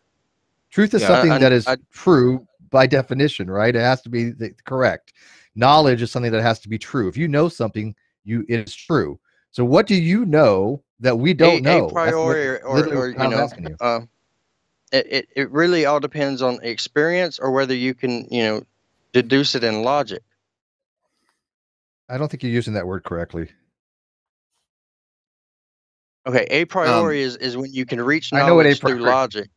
Truth 0.71 0.95
is 0.95 1.03
Yeah, 1.03 1.09
something 1.09 1.33
I- 1.33 1.39
that 1.39 1.53
is 1.53 1.67
I- 1.67 1.77
true 1.93 2.47
by 2.71 2.87
definition, 2.87 3.51
right? 3.51 3.75
It 3.75 3.81
has 3.81 4.03
to 4.03 4.09
be 4.09 4.31
the, 4.31 4.53
correct. 4.65 5.13
Knowledge 5.55 6.03
is 6.03 6.11
something 6.11 6.33
that 6.33 6.43
has 6.43 6.59
to 6.61 6.69
be 6.69 6.79
true. 6.79 7.09
If 7.09 7.17
you 7.17 7.29
know 7.29 7.49
something, 7.49 7.95
you 8.25 8.45
it 8.49 8.67
is 8.69 8.75
true. 8.75 9.19
So 9.51 9.65
what 9.65 9.87
do 9.87 9.95
you 9.95 10.27
know 10.27 10.83
that 11.01 11.19
we 11.19 11.33
don't 11.35 11.59
a, 11.59 11.61
know? 11.61 11.77
A 11.89 11.95
That's 11.95 11.95
what- 11.95 12.11
priori, 12.11 12.61
or, 12.63 12.77
literally 12.77 12.97
or 12.97 13.09
you 13.11 13.17
I'm 13.19 13.31
know, 13.31 13.39
asking 13.39 13.69
you. 13.69 13.77
uh, 13.81 14.01
it, 14.93 15.07
it 15.11 15.29
it 15.37 15.51
really 15.51 15.87
all 15.87 16.01
depends 16.01 16.43
on 16.43 16.59
experience 16.63 17.39
or 17.39 17.51
whether 17.51 17.75
you 17.75 17.95
can 17.95 18.27
you 18.31 18.43
know 18.43 18.63
deduce 19.13 19.55
it 19.55 19.65
in 19.65 19.83
logic. 19.83 20.23
I 22.09 22.17
don't 22.17 22.31
think 22.31 22.43
you're 22.43 22.53
using 22.53 22.75
that 22.75 22.87
word 22.87 23.05
correctly. 23.05 23.49
Okay, 26.27 26.47
a 26.51 26.65
priori 26.67 27.23
is, 27.23 27.37
is 27.37 27.57
when 27.57 27.73
you 27.73 27.87
can 27.87 28.01
reach 28.01 28.33
Um, 28.33 28.39
I 28.39 28.47
know 28.47 28.55
what 28.55 28.67
a 28.67 28.69
knowledge 28.69 28.81
through 28.81 28.99
logic, 29.01 29.49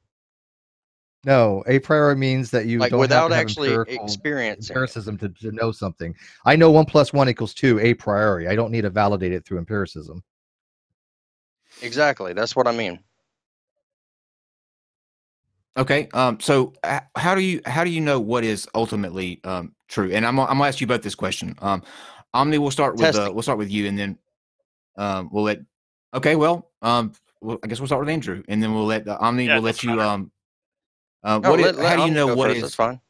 No, 1.26 1.64
a 1.68 1.80
priori 1.80 2.16
means 2.16 2.50
that 2.52 2.66
you 2.66 2.80
like 2.80 2.92
don't 2.92 3.00
without 3.00 3.24
have 3.24 3.30
to 3.32 3.36
have 3.36 3.42
actually 3.42 3.68
empirical 3.70 4.06
experiencing. 4.06 4.74
empiricism 4.74 5.18
to, 5.18 5.30
to 5.30 5.52
know 5.52 5.72
something. 5.72 6.16
I 6.46 6.56
know 6.56 6.72
one 6.72 6.86
plus 6.86 7.14
one 7.14 7.30
equals 7.30 7.54
two 7.54 7.78
a 7.80 7.94
priori. 7.94 8.48
I 8.48 8.56
don't 8.56 8.72
need 8.72 8.82
to 8.82 8.90
validate 8.90 9.34
it 9.34 9.46
through 9.46 9.60
empiricism. 9.60 10.24
Exactly, 11.82 12.34
that's 12.34 12.56
what 12.56 12.68
I 12.68 12.72
mean. 12.72 13.00
Okay. 15.78 16.10
Um. 16.14 16.40
So, 16.40 16.74
how 17.16 17.34
do 17.36 17.42
you 17.42 17.62
how 17.66 17.84
do 17.84 17.90
you 17.90 18.02
know 18.02 18.20
what 18.20 18.44
is 18.44 18.68
ultimately 18.76 19.40
um 19.44 19.74
true? 19.88 20.12
And 20.12 20.26
I'm 20.26 20.36
gonna- 20.36 20.50
I'm 20.50 20.58
gonna 20.58 20.68
ask 20.68 20.82
you 20.82 20.88
both 20.88 21.02
this 21.02 21.16
question. 21.16 21.56
Um, 21.60 21.82
Omni, 22.34 22.58
we'll 22.58 22.72
start 22.72 22.96
with 22.96 23.02
uh, 23.16 23.32
we'll 23.34 23.42
start 23.44 23.58
with 23.58 23.72
you, 23.72 23.88
and 23.88 23.98
then 23.98 24.18
um 24.98 25.30
we'll 25.32 25.44
let. 25.46 25.60
Okay. 26.14 26.36
Well, 26.36 26.70
um, 26.82 27.14
well, 27.42 27.58
I 27.64 27.68
guess 27.68 27.80
we'll 27.80 27.88
start 27.88 28.02
with 28.02 28.10
Andrew, 28.10 28.44
and 28.50 28.62
then 28.62 28.74
we'll 28.74 28.86
let 28.86 29.08
uh, 29.08 29.18
Omni. 29.22 29.46
Yeah, 29.46 29.56
we'll 29.56 29.64
let 29.64 29.82
you 29.84 29.90
matter. 29.96 30.02
um. 30.02 30.32
Uh, 31.24 31.40
No, 31.40 31.50
what 31.52 31.60
is, 31.60 31.66
let- 31.68 31.76
let 31.76 31.86
how 31.88 31.96
do 31.96 31.98
you 32.00 32.04
Omni 32.08 32.16
know 32.16 32.28
go 32.28 32.36
what 32.36 32.48
first, 32.50 32.58
is? 32.58 32.62
That's 32.64 32.76
fine. 32.76 33.02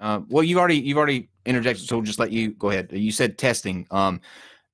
Uh, 0.00 0.20
well, 0.28 0.42
you've 0.44 0.58
already 0.58 0.76
you've 0.78 0.98
already 0.98 1.30
interjected, 1.46 1.86
so 1.86 1.96
we'll 1.96 2.04
just 2.04 2.18
let 2.18 2.30
you 2.30 2.50
go 2.52 2.70
ahead. 2.70 2.90
You 2.92 3.10
said 3.12 3.38
testing. 3.38 3.86
Um, 3.90 4.20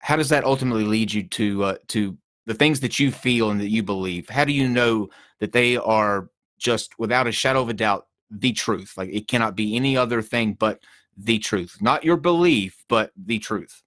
how 0.01 0.17
does 0.17 0.29
that 0.31 0.43
ultimately 0.45 0.85
lead 0.85 1.13
you 1.13 1.23
to 1.25 1.65
uh, 1.65 1.75
to 1.89 2.17
the 2.47 2.55
things 2.55 2.81
that 2.81 2.99
you 2.99 3.13
feel 3.13 3.51
and 3.51 3.61
that 3.61 3.69
you 3.69 3.83
believe? 3.85 4.29
How 4.29 4.45
do 4.45 4.53
you 4.53 4.69
know 4.69 5.09
that 5.39 5.53
they 5.53 5.77
are 5.77 6.31
just 6.61 6.99
without 6.99 7.27
a 7.27 7.33
shadow 7.33 7.63
of 7.63 7.69
a 7.69 7.75
doubt 7.75 8.07
the 8.31 8.53
truth? 8.53 8.95
Like 8.97 9.11
it 9.13 9.27
cannot 9.29 9.57
be 9.57 9.75
any 9.77 9.97
other 9.97 10.23
thing 10.23 10.55
but 10.55 10.81
the 11.17 11.39
truth, 11.39 11.79
not 11.81 12.05
your 12.05 12.17
belief, 12.17 12.85
but 12.89 13.13
the 13.17 13.39
truth. 13.39 13.83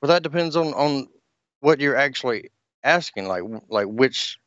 Well, 0.00 0.08
that 0.08 0.22
depends 0.22 0.56
on 0.56 0.68
on 0.74 1.08
what 1.60 1.80
you're 1.80 1.96
actually 1.96 2.50
asking. 2.84 3.26
Like 3.26 3.42
like 3.68 3.86
which 3.86 4.38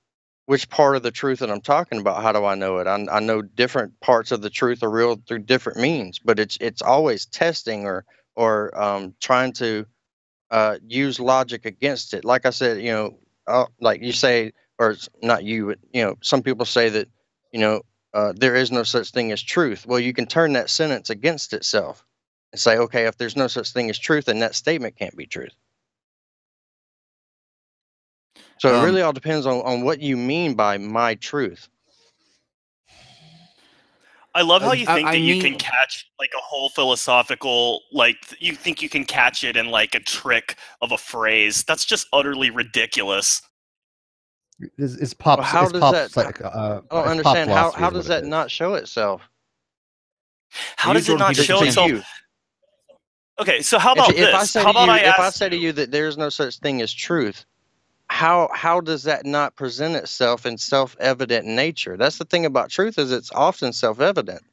which 0.46 0.70
part 0.70 0.96
of 0.96 1.04
the 1.04 1.12
truth 1.12 1.40
that 1.40 1.52
I'm 1.52 1.62
talking 1.62 2.00
about. 2.00 2.22
How 2.22 2.32
do 2.32 2.44
I 2.44 2.56
know 2.56 2.80
it? 2.80 2.88
I, 2.88 3.06
I 3.12 3.20
know 3.20 3.42
different 3.42 4.00
parts 4.02 4.32
of 4.32 4.42
the 4.42 4.50
truth 4.50 4.84
are 4.84 4.90
real 4.90 5.16
through 5.28 5.40
different 5.40 5.80
means, 5.80 6.20
but 6.20 6.40
it's 6.40 6.58
it's 6.60 6.82
always 6.82 7.26
testing 7.26 7.86
or 7.86 8.06
or 8.36 8.78
um, 8.82 9.14
trying 9.20 9.54
to 9.54 9.86
uh, 10.52 10.78
use 10.86 11.20
logic 11.20 11.66
against 11.66 12.14
it. 12.14 12.26
Like 12.26 12.46
I 12.46 12.50
said, 12.50 12.82
you 12.82 12.92
know, 12.92 13.20
uh, 13.48 13.66
like 13.80 14.02
you 14.02 14.12
say, 14.12 14.52
or 14.82 14.90
it's 14.92 15.08
not 15.22 15.44
you, 15.44 15.68
but 15.68 15.80
you 15.94 16.04
know, 16.04 16.16
some 16.24 16.42
people 16.42 16.66
say 16.66 16.90
that 16.90 17.08
you 17.52 17.60
know 17.60 17.82
uh, 18.16 18.34
there 18.36 18.56
is 18.56 18.72
no 18.72 18.82
such 18.82 19.12
thing 19.12 19.32
as 19.32 19.42
truth. 19.42 19.86
Well, 19.86 20.00
you 20.00 20.12
can 20.12 20.26
turn 20.26 20.54
that 20.54 20.72
sentence 20.72 21.12
against 21.12 21.54
itself 21.54 22.04
and 22.52 22.60
say, 22.60 22.78
okay, 22.78 23.06
if 23.06 23.16
there's 23.16 23.36
no 23.38 23.48
such 23.48 23.72
thing 23.72 23.92
as 23.92 24.00
truth, 24.00 24.26
then 24.26 24.40
that 24.40 24.56
statement 24.56 24.98
can't 24.98 25.16
be 25.16 25.28
truth. 25.28 25.54
So 28.58 28.70
Um, 28.70 28.82
it 28.82 28.86
really 28.86 29.02
all 29.04 29.14
depends 29.14 29.46
on, 29.46 29.62
on 29.62 29.84
what 29.84 30.02
you 30.02 30.18
mean 30.18 30.56
by 30.56 30.80
my 30.80 31.14
truth. 31.16 31.70
I 34.34 34.42
love 34.42 34.62
how 34.62 34.70
Uh, 34.70 34.76
you 34.76 34.86
think 34.88 35.08
I 35.08 35.12
that 35.12 35.20
you 35.20 35.42
can 35.42 35.56
catch 35.60 36.10
like 36.20 36.32
a 36.36 36.42
whole 36.42 36.70
philosophical 36.70 37.82
like 37.92 38.18
you 38.40 38.56
think 38.56 38.82
you 38.82 38.90
can 38.90 39.06
catch 39.06 39.44
it 39.44 39.58
in 39.58 39.68
like 39.70 39.94
a 39.94 40.00
trick 40.00 40.56
of 40.82 40.92
a 40.92 40.98
phrase. 40.98 41.64
That's 41.66 41.86
just 41.86 42.08
utterly 42.14 42.50
ridiculous. 42.50 43.42
It's, 44.78 44.96
it's 44.96 45.14
pop. 45.14 45.40
Well, 45.40 45.48
how 45.48 45.64
it's 45.64 45.72
does 45.74 45.82
pop 45.82 45.94
that- 45.94 46.12
psych- 46.12 46.42
uh, 46.42 46.82
I 46.92 46.96
don't 46.96 47.08
understand 47.08 47.50
how, 47.50 47.72
philosophy 47.72 47.80
how 47.82 47.88
is 47.90 47.94
does 47.94 48.10
what 48.10 48.14
it 48.16 48.20
that 48.22 48.24
is. 48.24 48.30
not 48.30 48.52
show 48.52 48.74
itself? 48.76 49.22
How 50.78 50.94
does 50.94 51.08
it 51.08 51.18
not 51.18 51.36
show 51.36 51.64
itself? 51.64 51.90
you. 51.90 52.02
Okay, 53.40 53.62
so 53.62 53.80
how 53.80 53.94
about 53.94 54.12
if, 54.12 54.18
if 54.20 54.36
I 54.36 54.42
this? 54.42 54.52
say 54.52 54.60
How 54.62 54.72
to 54.72 54.78
about 54.84 54.86
you, 54.86 54.92
I 55.08 55.10
if 55.10 55.20
I 55.20 55.30
say 55.30 55.50
to 55.50 55.56
you 55.56 55.72
that 55.74 55.92
there's 55.92 56.18
no 56.18 56.30
such 56.30 56.60
thing 56.60 56.82
as 56.82 56.94
truth, 56.94 57.46
how 58.08 58.50
how 58.54 58.82
does 58.82 59.04
that 59.04 59.26
not 59.26 59.56
present 59.56 59.96
itself 59.96 60.46
in 60.46 60.58
self-evident 60.58 61.48
nature? 61.48 61.98
That's 61.98 62.18
the 62.18 62.26
thing 62.26 62.46
about 62.46 62.70
truth 62.70 63.00
is 63.00 63.12
it's 63.12 63.32
often 63.32 63.74
self-evident. 63.74 64.44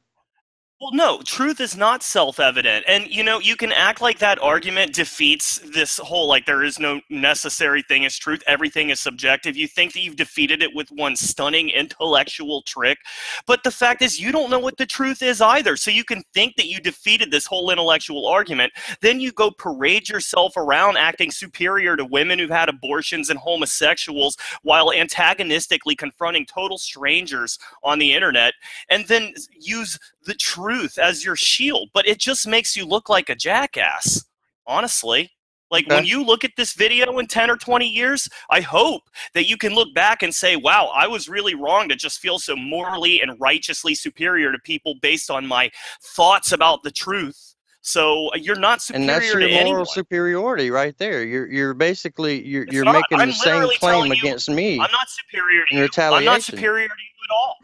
Well, 0.81 0.91
no, 0.93 1.21
truth 1.25 1.59
is 1.59 1.75
not 1.75 2.03
self 2.03 2.39
evident. 2.39 2.85
And, 2.87 3.05
you 3.09 3.21
know, 3.21 3.39
you 3.39 3.57
can 3.57 3.73
act 3.73 3.99
like 3.99 4.17
that 4.19 4.39
argument 4.41 4.93
defeats 4.93 5.59
this 5.73 5.97
whole, 5.97 6.25
like, 6.25 6.45
there 6.45 6.63
is 6.63 6.79
no 6.79 7.01
necessary 7.09 7.81
thing 7.81 8.05
as 8.05 8.15
truth. 8.15 8.41
Everything 8.47 8.89
is 8.89 9.01
subjective. 9.01 9.57
You 9.57 9.67
think 9.67 9.91
that 9.91 9.99
you've 9.99 10.15
defeated 10.15 10.63
it 10.63 10.73
with 10.73 10.87
one 10.91 11.17
stunning 11.17 11.69
intellectual 11.69 12.61
trick. 12.61 12.97
But 13.45 13.63
the 13.65 13.71
fact 13.71 14.01
is, 14.01 14.21
you 14.21 14.31
don't 14.31 14.49
know 14.49 14.59
what 14.59 14.77
the 14.77 14.85
truth 14.85 15.21
is 15.21 15.41
either. 15.41 15.75
So 15.75 15.91
you 15.91 16.05
can 16.05 16.23
think 16.33 16.55
that 16.55 16.67
you 16.67 16.79
defeated 16.79 17.29
this 17.29 17.45
whole 17.45 17.71
intellectual 17.71 18.25
argument. 18.25 18.71
Then 19.01 19.19
you 19.19 19.33
go 19.33 19.51
parade 19.51 20.07
yourself 20.07 20.55
around 20.55 20.95
acting 20.95 21.29
superior 21.29 21.97
to 21.97 22.05
women 22.05 22.39
who've 22.39 22.49
had 22.49 22.69
abortions 22.69 23.29
and 23.29 23.37
homosexuals 23.37 24.37
while 24.63 24.93
antagonistically 24.93 25.97
confronting 25.97 26.45
total 26.45 26.77
strangers 26.77 27.59
on 27.83 27.99
the 27.99 28.13
internet 28.13 28.53
and 28.89 29.05
then 29.07 29.33
use 29.59 29.99
the 30.29 30.35
truth 30.35 30.97
as 30.97 31.25
your 31.25 31.35
shield, 31.35 31.89
but 31.93 32.07
it 32.07 32.19
just 32.19 32.47
makes 32.47 32.77
you 32.77 32.85
look 32.85 33.09
like 33.09 33.29
a 33.29 33.35
jackass, 33.35 34.23
honestly. 34.65 35.29
Like 35.71 35.87
when 35.87 36.03
you 36.05 36.23
look 36.23 36.43
at 36.43 36.51
this 36.57 36.73
video 36.73 37.19
in 37.19 37.27
10 37.27 37.51
or 37.51 37.55
20 37.55 37.87
years, 37.87 38.27
I 38.49 38.59
hope 38.61 39.03
that 39.35 39.47
you 39.47 39.55
can 39.55 39.75
look 39.75 39.93
back 39.93 40.23
and 40.23 40.33
say, 40.33 40.55
wow, 40.55 40.91
I 40.95 41.05
was 41.05 41.29
really 41.29 41.53
wrong 41.53 41.87
to 41.89 41.95
just 41.95 42.19
feel 42.19 42.39
so 42.39 42.55
morally 42.55 43.21
and 43.21 43.39
righteously 43.39 43.93
superior 43.93 44.51
to 44.51 44.57
people 44.59 44.95
based 45.01 45.29
on 45.29 45.45
my 45.45 45.69
thoughts 46.01 46.53
about 46.53 46.81
the 46.81 46.89
truth. 46.89 47.53
So 47.81 48.29
uh, 48.29 48.37
you're 48.37 48.57
not 48.59 48.81
superior 48.81 49.01
And 49.01 49.09
that's 49.09 49.31
your 49.31 49.41
moral 49.41 49.57
anyone. 49.59 49.85
superiority 49.85 50.71
right 50.71 50.97
there. 50.97 51.23
You're 51.23 51.47
you're 51.47 51.73
basically 51.75 52.43
you're 52.45 52.63
It's 52.63 52.73
you're 52.73 52.83
not. 52.83 52.93
making 52.95 53.19
I'm 53.19 53.29
the 53.29 53.35
same 53.35 53.69
claim 53.79 54.07
you- 54.07 54.13
against 54.13 54.49
me. 54.49 54.73
I'm 54.79 54.91
not 54.91 55.07
superior 55.07 55.63
to 55.69 55.75
you. 55.75 55.87
I'm 56.15 56.25
not 56.25 56.41
superior 56.41 56.87
to 56.87 56.93
you 56.93 57.23
at 57.29 57.33
all. 57.33 57.55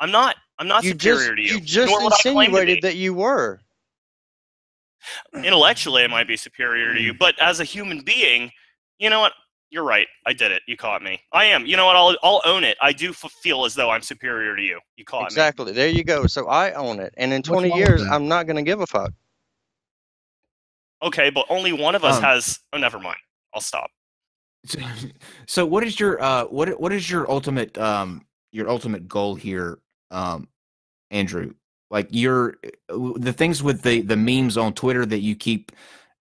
I'm 0.00 0.10
not. 0.10 0.36
I'm 0.58 0.68
not 0.68 0.84
you 0.84 0.90
superior 0.90 1.18
just 1.18 1.36
to 1.36 1.42
you. 1.42 1.54
you 1.54 1.60
just 1.60 1.90
nor 1.90 2.04
would 2.04 2.12
I 2.12 2.16
claim 2.22 2.34
to 2.34 2.38
be. 2.38 2.44
insinuated 2.46 2.82
that 2.84 2.96
you 2.96 3.14
were. 3.14 3.60
intellectually 5.34 6.04
I 6.04 6.06
might 6.06 6.28
be 6.28 6.36
superior 6.36 6.94
to 6.94 7.00
you, 7.00 7.12
but 7.14 7.38
as 7.40 7.60
a 7.60 7.64
human 7.64 8.00
being, 8.00 8.50
you 8.98 9.10
know 9.10 9.20
what? 9.20 9.32
You're 9.70 9.84
right. 9.84 10.06
I 10.24 10.32
did 10.32 10.52
it. 10.52 10.62
You 10.68 10.76
caught 10.76 11.02
me. 11.02 11.20
I 11.32 11.46
am. 11.46 11.66
You 11.66 11.76
know 11.76 11.86
what? 11.86 11.96
I'll 11.96 12.16
I'll 12.22 12.40
own 12.44 12.62
it. 12.62 12.76
I 12.80 12.92
do 12.92 13.10
f- 13.10 13.32
feel 13.42 13.64
as 13.64 13.74
though 13.74 13.90
I'm 13.90 14.02
superior 14.02 14.54
to 14.54 14.62
you. 14.62 14.78
You 14.96 15.04
caught 15.04 15.22
me. 15.22 15.26
Exactly. 15.26 15.72
There 15.72 15.88
you 15.88 16.04
go. 16.04 16.26
So 16.28 16.46
I 16.46 16.72
own 16.74 17.00
it. 17.00 17.12
And 17.16 17.32
in 17.32 17.42
20 17.42 17.74
years. 17.76 18.00
I'm 18.02 18.28
not 18.28 18.46
going 18.46 18.54
to 18.56 18.62
give 18.62 18.80
a 18.80 18.86
fuck. 18.86 19.12
Okay, 21.02 21.28
but 21.30 21.44
only 21.48 21.72
one 21.72 21.96
of 21.96 22.04
us 22.04 22.18
Um, 22.18 22.22
has. 22.22 22.60
Oh, 22.72 22.78
never 22.78 23.00
mind. 23.00 23.18
I'll 23.52 23.60
stop. 23.60 23.90
So, 24.64 24.78
so 25.48 25.66
what 25.66 25.82
is 25.82 25.98
your 25.98 26.22
uh 26.22 26.44
what 26.44 26.80
what 26.80 26.92
is 26.92 27.10
your 27.10 27.28
ultimate 27.30 27.76
um 27.76 28.24
your 28.52 28.70
ultimate 28.70 29.08
goal 29.08 29.34
here 29.34 29.78
um 30.14 30.48
Andrew 31.10 31.54
like 31.90 32.08
you're 32.10 32.56
the 32.88 33.32
things 33.32 33.62
with 33.62 33.82
the 33.82 34.00
the 34.02 34.16
memes 34.16 34.56
on 34.56 34.72
Twitter 34.72 35.04
that 35.06 35.20
you 35.20 35.36
keep 35.36 35.72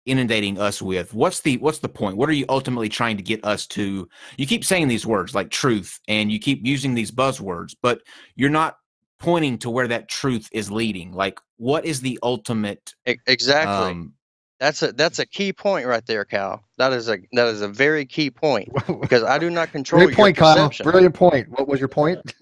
inundating 0.05 0.59
us 0.59 0.81
with 0.81 1.13
what's 1.13 1.41
the 1.41 1.57
what's 1.57 1.79
the 1.79 1.89
point 1.89 2.15
what 2.15 2.29
are 2.29 2.33
you 2.33 2.45
ultimately 2.49 2.89
trying 2.89 3.17
to 3.17 3.23
get 3.23 3.43
us 3.43 3.65
to 3.65 4.07
you 4.37 4.45
keep 4.45 4.63
saying 4.63 4.87
these 4.87 5.05
words 5.05 5.33
like 5.33 5.49
truth 5.49 5.99
and 6.07 6.31
you 6.31 6.37
keep 6.39 6.63
using 6.63 6.93
these 6.93 7.09
buzzwords 7.09 7.75
but 7.81 8.01
you're 8.35 8.49
not 8.51 8.77
pointing 9.19 9.57
to 9.57 9.69
where 9.69 9.87
that 9.87 10.07
truth 10.07 10.47
is 10.51 10.69
leading 10.69 11.11
like 11.11 11.39
what 11.57 11.85
is 11.85 12.01
the 12.01 12.19
ultimate 12.21 12.93
Exactly. 13.25 13.91
um 13.91 14.13
that's 14.59 14.81
a 14.83 14.93
that's 14.93 15.19
a 15.19 15.25
key 15.25 15.51
point 15.51 15.85
right 15.85 16.05
there, 16.05 16.23
Cal. 16.23 16.63
That 16.77 16.93
is 16.93 17.09
a 17.09 17.17
that 17.33 17.47
is 17.47 17.61
a 17.61 17.67
very 17.67 18.05
key 18.05 18.31
point 18.31 18.69
because 19.01 19.23
I 19.23 19.37
do 19.37 19.49
not 19.49 19.71
control 19.71 20.03
Great 20.03 20.15
point, 20.15 20.37
your 20.37 20.45
Kyle. 20.45 20.55
perception. 20.55 20.85
Brilliant 20.85 21.15
point. 21.15 21.49
What 21.49 21.67
was 21.67 21.79
your 21.79 21.89
point? 21.89 22.21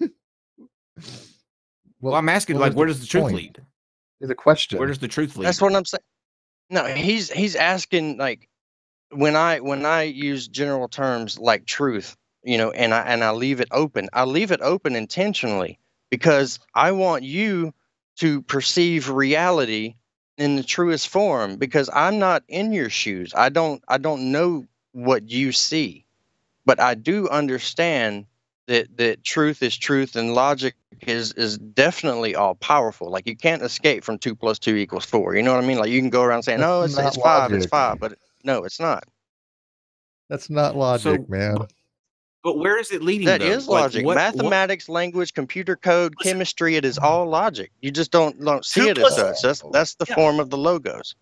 Well, 2.04 2.14
I'm 2.16 2.28
asking, 2.28 2.58
like, 2.58 2.74
where 2.74 2.86
does 2.86 3.00
the 3.00 3.06
truth 3.06 3.22
point? 3.22 3.34
lead? 3.34 3.62
Is 4.20 4.28
a 4.28 4.34
question. 4.34 4.78
Where 4.78 4.86
does 4.86 4.98
the 4.98 5.08
truth 5.08 5.38
lead? 5.38 5.46
That's 5.46 5.62
what 5.62 5.74
I'm 5.74 5.86
saying. 5.86 6.02
No, 6.68 6.84
he's 6.84 7.30
he's 7.30 7.56
asking 7.56 8.18
like 8.18 8.46
when 9.10 9.36
I 9.36 9.60
when 9.60 9.86
I 9.86 10.02
use 10.02 10.46
general 10.46 10.86
terms 10.86 11.38
like 11.38 11.64
truth, 11.64 12.14
you 12.42 12.58
know, 12.58 12.70
and 12.72 12.92
I 12.92 13.00
and 13.00 13.24
I 13.24 13.30
leave 13.30 13.60
it 13.60 13.68
open. 13.70 14.10
I 14.12 14.24
leave 14.24 14.52
it 14.52 14.60
open 14.60 14.96
intentionally 14.96 15.78
because 16.10 16.58
I 16.74 16.92
want 16.92 17.22
you 17.22 17.72
to 18.16 18.42
perceive 18.42 19.08
reality 19.08 19.94
in 20.36 20.56
the 20.56 20.62
truest 20.62 21.08
form 21.08 21.56
because 21.56 21.88
I'm 21.90 22.18
not 22.18 22.42
in 22.48 22.74
your 22.74 22.90
shoes. 22.90 23.32
I 23.34 23.48
don't 23.48 23.82
I 23.88 23.96
don't 23.96 24.30
know 24.30 24.66
what 24.92 25.30
you 25.30 25.52
see. 25.52 26.04
But 26.66 26.80
I 26.80 26.96
do 26.96 27.30
understand 27.30 28.26
that 28.66 28.96
that 28.96 29.24
truth 29.24 29.62
is 29.62 29.76
truth 29.76 30.16
and 30.16 30.34
logic 30.34 30.74
is 31.06 31.32
is 31.32 31.58
definitely 31.58 32.34
all 32.34 32.54
powerful. 32.56 33.10
Like 33.10 33.26
you 33.26 33.36
can't 33.36 33.62
escape 33.62 34.04
from 34.04 34.18
two 34.18 34.34
plus 34.34 34.58
two 34.58 34.76
equals 34.76 35.04
four. 35.04 35.34
You 35.34 35.42
know 35.42 35.54
what 35.54 35.62
I 35.62 35.66
mean? 35.66 35.78
Like 35.78 35.90
you 35.90 36.00
can 36.00 36.10
go 36.10 36.22
around 36.22 36.42
saying, 36.44 36.60
"No, 36.60 36.80
oh, 36.80 36.82
it's, 36.82 36.96
not 36.96 37.06
it's 37.08 37.16
five, 37.16 37.52
it's 37.52 37.64
logic. 37.64 37.70
five," 37.70 37.98
but 38.00 38.18
no, 38.44 38.64
it's 38.64 38.80
not. 38.80 39.04
That's 40.30 40.48
not 40.48 40.76
logic, 40.76 41.20
So- 41.20 41.26
man. 41.28 41.58
but 42.42 42.58
where 42.58 42.78
is 42.78 42.90
it 42.90 43.02
leading? 43.02 43.26
That 43.26 43.40
though? 43.40 43.46
is 43.46 43.68
logic. 43.68 44.04
what- 44.06 44.16
what- 44.16 44.34
Mathematics, 44.36 44.88
language, 44.88 45.34
computer 45.34 45.76
code, 45.76 46.14
Listen. 46.18 46.32
chemistry. 46.32 46.76
It 46.76 46.84
is 46.86 46.96
all 46.98 47.26
logic. 47.26 47.70
You 47.82 47.90
just 47.90 48.10
don't 48.10 48.42
don't 48.42 48.64
see 48.64 48.80
Two 48.82 48.88
it 48.88 48.98
as 48.98 49.14
such. 49.16 49.42
That's 49.42 49.62
that's 49.72 49.94
the 49.96 50.06
Yeah. 50.08 50.14
form 50.14 50.40
of 50.40 50.48
the 50.50 50.56
logos. 50.58 51.14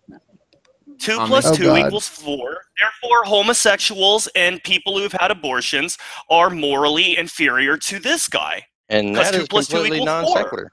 Two 0.99 1.19
Um, 1.19 1.27
plus 1.27 1.45
Oh, 1.47 1.53
two 1.55 1.63
God. 1.65 1.85
equals 1.87 2.07
four. 2.07 2.61
Therefore, 2.77 3.23
homosexuals 3.25 4.27
and 4.35 4.63
people 4.63 4.97
who've 4.97 5.11
had 5.19 5.31
abortions 5.31 5.97
are 6.29 6.49
morally 6.49 7.17
inferior 7.17 7.77
to 7.77 7.99
this 7.99 8.27
guy. 8.27 8.65
And 8.89 9.15
Plus 9.15 9.31
that 9.31 9.35
two 9.37 9.41
is 9.43 9.47
plus 9.47 9.67
two 9.67 9.73
completely 9.75 9.97
equals 9.99 10.23
non 10.25 10.37
sequitur. 10.37 10.71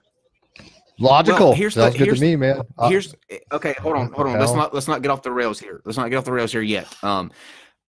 Logical. 0.98 1.54
here's 1.54 1.74
the- 1.74 1.82
Sounds 1.84 1.94
good 1.96 2.04
here's- 2.04 2.18
to 2.18 2.24
me, 2.24 2.36
man. 2.36 2.60
Uh, 2.78 2.88
here's 2.90 3.14
okay 3.52 3.74
hold 3.80 3.96
on 3.96 4.12
hold 4.12 4.28
on 4.28 4.38
let's 4.38 4.52
not 4.52 4.74
let's 4.74 4.86
not 4.88 5.00
get 5.00 5.10
off 5.10 5.22
the 5.22 5.32
rails 5.32 5.58
here 5.58 5.80
let's 5.86 5.96
not 5.96 6.10
get 6.10 6.16
off 6.16 6.24
the 6.26 6.32
rails 6.32 6.52
here 6.52 6.60
yet 6.60 6.86
um 7.02 7.32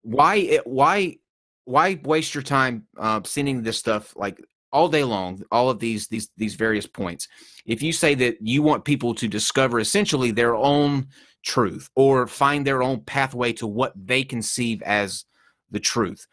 why 0.02 0.34
it, 0.36 0.66
why 0.66 1.16
why 1.64 1.98
waste 2.04 2.34
your 2.34 2.42
time 2.42 2.86
uh, 2.98 3.20
sending 3.24 3.62
this 3.62 3.78
stuff 3.78 4.14
like 4.16 4.38
all 4.72 4.88
day 4.88 5.04
long 5.04 5.42
all 5.50 5.70
of 5.70 5.78
these 5.78 6.08
these 6.08 6.28
these 6.36 6.54
various 6.54 6.86
points. 6.86 7.28
If 7.66 7.82
you 7.82 7.92
say 7.92 8.14
that 8.16 8.36
you 8.40 8.62
want 8.62 8.84
people 8.84 9.14
to 9.14 9.28
discover 9.28 9.78
essentially 9.78 10.30
their 10.30 10.54
own 10.54 11.08
truth 11.42 11.88
or 11.94 12.26
find 12.26 12.66
their 12.66 12.82
own 12.82 13.00
pathway 13.00 13.52
to 13.54 13.66
what 13.66 13.92
they 13.96 14.24
conceive 14.24 14.82
as 14.82 15.24
the 15.70 15.80
truth. 15.80 16.26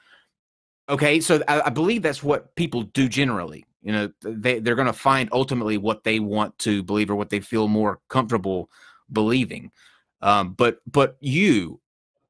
Okay 0.90 1.20
so 1.20 1.42
i, 1.48 1.62
I 1.62 1.70
believe 1.70 2.02
that's 2.02 2.24
what 2.24 2.56
people 2.56 2.84
do 2.84 3.08
generally. 3.08 3.66
You 3.82 3.92
know 3.92 4.10
they, 4.22 4.60
they're 4.60 4.76
going 4.76 4.88
to 4.88 4.94
find 4.94 5.30
ultimately 5.32 5.78
what 5.78 6.04
they 6.04 6.20
want 6.20 6.58
to 6.60 6.84
believe 6.84 7.10
or 7.10 7.16
what 7.16 7.30
they 7.30 7.40
feel 7.40 7.68
more 7.68 8.00
comfortable 8.10 8.70
believing. 9.12 9.72
Um, 10.22 10.54
but 10.54 10.80
but 10.92 11.18
you 11.20 11.80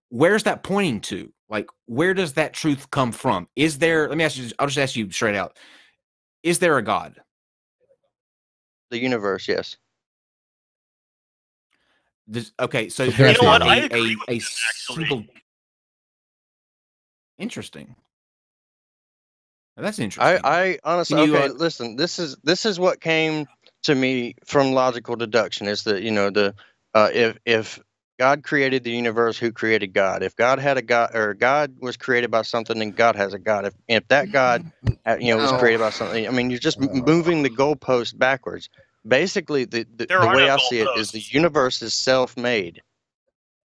where's 0.09 0.43
that 0.43 0.63
pointing 0.63 1.01
to? 1.01 1.31
Like 1.49 1.67
where 1.85 2.13
does 2.13 2.33
that 2.33 2.53
truth 2.53 2.89
come 2.91 3.11
from? 3.11 3.47
Is 3.55 3.77
there 3.77 4.09
let 4.09 4.17
me 4.17 4.23
ask 4.23 4.37
you 4.37 4.49
i'll 4.59 4.67
just 4.67 4.77
ask 4.77 4.95
you 4.95 5.09
straight 5.11 5.35
out 5.35 5.57
is 6.45 6.59
there 6.59 6.77
a 6.79 6.83
god 6.83 7.15
The 8.91 8.99
universe, 8.99 9.49
yes. 9.49 9.77
Does, 12.29 12.53
okay 12.59 12.89
so 12.89 13.09
You 13.17 13.33
know 13.33 13.43
not 13.43 13.61
what? 13.61 13.63
I 13.63 13.77
a, 13.77 13.85
agree 13.85 13.91
a, 13.95 14.17
with 14.17 14.29
a 14.29 14.39
this, 14.39 14.59
single 14.89 15.25
interesting 17.39 17.95
Now, 19.77 19.83
that's 19.83 19.99
interesting 19.99 20.19
I, 20.19 20.39
I 20.43 20.79
honestly 20.83 21.23
you, 21.23 21.37
okay. 21.37 21.39
uh, 21.39 21.49
listen, 21.49 21.97
this 21.97 22.19
is 22.19 22.37
this 22.43 22.65
is 22.65 22.79
what 22.79 23.01
came 23.01 23.47
to 23.83 23.95
me 23.95 24.35
from 24.45 24.73
logical 24.73 25.15
deduction. 25.17 25.67
Is 25.67 25.83
that 25.85 26.03
you 26.03 26.11
know 26.11 26.29
the 26.31 26.55
uh, 26.93 27.09
if 27.13 27.37
if 27.45 27.79
God 28.19 28.43
created 28.43 28.83
the 28.83 28.91
universe, 28.91 29.37
who 29.37 29.51
created 29.51 29.89
God? 29.93 30.23
If 30.23 30.35
God 30.35 30.59
had 30.59 30.77
a 30.77 30.81
God 30.81 31.15
or 31.15 31.33
God 31.33 31.75
was 31.81 31.97
created 31.97 32.31
by 32.31 32.43
something, 32.43 32.79
then 32.79 32.91
God 32.91 33.15
has 33.15 33.33
a 33.33 33.39
God. 33.39 33.65
If 33.65 33.73
if 33.89 34.07
that 34.09 34.31
God 34.31 34.65
uh, 35.05 35.17
you 35.19 35.29
know 35.33 35.39
was 35.39 35.51
created 35.51 35.79
by 35.79 35.89
something, 35.91 36.27
I 36.27 36.31
mean 36.31 36.49
you're 36.49 36.59
just 36.59 36.81
m- 36.81 36.89
moving 37.05 37.43
the 37.43 37.49
goalpost 37.49 38.17
backwards. 38.17 38.69
Basically, 39.07 39.65
the 39.65 39.85
the, 39.97 40.07
the 40.19 40.29
way 40.29 40.47
no 40.47 40.53
I 40.53 40.57
see 40.57 40.79
it 40.79 40.91
is 40.95 41.11
the 41.11 41.19
universe 41.31 41.81
is 41.81 41.93
self-made. 41.93 42.81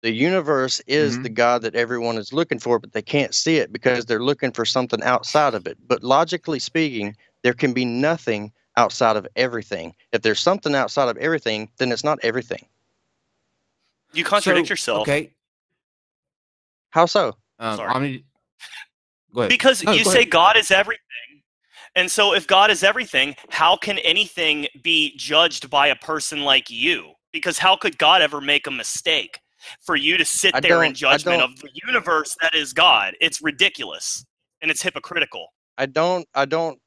The 0.04 0.12
universe 0.12 0.82
is 0.88 1.20
Mhm. 1.20 1.24
the 1.24 1.30
God 1.30 1.64
that 1.64 1.76
everyone 1.76 2.18
is 2.18 2.34
looking 2.34 2.60
for, 2.60 2.80
but 2.80 2.94
they 2.94 3.04
can't 3.04 3.36
see 3.36 3.58
it 3.58 3.74
because 3.74 4.06
they're 4.06 4.24
looking 4.24 4.54
for 4.54 4.66
something 4.66 5.04
outside 5.04 5.56
of 5.56 5.68
it. 5.68 5.78
But 5.88 6.04
logically 6.04 6.60
speaking, 6.60 7.16
there 7.44 7.54
can 7.54 7.74
be 7.74 7.86
nothing 7.86 8.54
outside 8.78 9.18
of 9.18 9.28
everything. 9.36 9.96
If 10.14 10.24
there's 10.24 10.40
something 10.40 10.76
outside 10.76 11.10
of 11.10 11.18
everything, 11.18 11.70
then 11.80 11.92
it's 11.92 12.06
not 12.06 12.20
everything. 12.24 12.66
You 14.14 14.24
contradict 14.24 14.68
So, 14.68 14.72
yourself. 14.72 15.02
okay 15.02 15.32
How 16.92 17.06
so? 17.06 17.34
um, 17.60 17.78
Sorry. 17.78 17.94
I'm 17.94 18.24
go 19.34 19.42
ahead 19.42 19.50
Because 19.50 19.84
No, 19.84 19.92
you 19.94 20.04
go 20.04 20.10
say 20.10 20.20
ahead. 20.20 20.32
God 20.32 20.58
is 20.58 20.72
everything. 20.72 21.00
And 21.96 22.10
so 22.10 22.34
if 22.34 22.48
God 22.48 22.72
is 22.72 22.84
everything, 22.84 23.36
how 23.50 23.76
can 23.76 23.98
anything 24.00 24.68
be 24.84 25.16
judged 25.18 25.70
by 25.70 25.88
a 25.88 25.96
person 25.96 26.42
like 26.44 26.70
you? 26.70 27.14
Because 27.32 27.58
how 27.58 27.76
could 27.76 27.98
God 27.98 28.22
ever 28.22 28.42
make 28.42 28.68
a 28.68 28.72
mistake? 28.72 29.40
For 29.82 29.96
you 29.96 30.18
to 30.18 30.24
sit 30.24 30.54
I 30.56 30.62
there 30.62 30.84
in 30.84 30.94
judgment 30.94 31.42
of 31.42 31.50
the 31.60 31.70
universe 31.86 32.36
that 32.42 32.56
is 32.56 32.72
God, 32.72 33.14
it's 33.20 33.42
ridiculous 33.42 34.24
and 34.62 34.72
it's 34.72 34.82
hypocritical. 34.82 35.48
I 35.78 35.86
don't 35.86 36.28
I 36.34 36.46
don't 36.46 36.80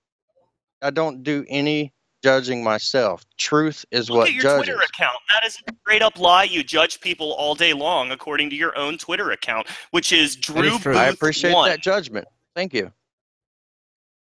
I 0.80 0.90
don't 0.90 1.22
do 1.22 1.44
any 1.48 1.92
judging 2.22 2.62
myself. 2.62 3.24
Truth 3.38 3.84
is 3.90 4.08
Look 4.08 4.18
what 4.18 4.28
at 4.28 4.34
your 4.34 4.42
judges. 4.42 4.66
Twitter 4.66 4.80
account. 4.82 5.16
That 5.28 5.46
is 5.46 5.58
a 5.68 5.72
straight 5.82 6.02
up 6.02 6.18
lie. 6.18 6.44
You 6.44 6.62
judge 6.62 7.00
people 7.00 7.32
all 7.32 7.54
day 7.54 7.72
long 7.72 8.10
according 8.12 8.50
to 8.50 8.56
your 8.56 8.76
own 8.78 8.98
Twitter 8.98 9.30
account, 9.32 9.66
which 9.90 10.12
is 10.12 10.36
Drew 10.36 10.62
true. 10.78 10.92
Booth 10.92 10.96
I 10.96 11.06
appreciate 11.08 11.52
one. 11.54 11.68
that 11.68 11.80
judgment. 11.82 12.26
Thank 12.54 12.72
you. 12.74 12.92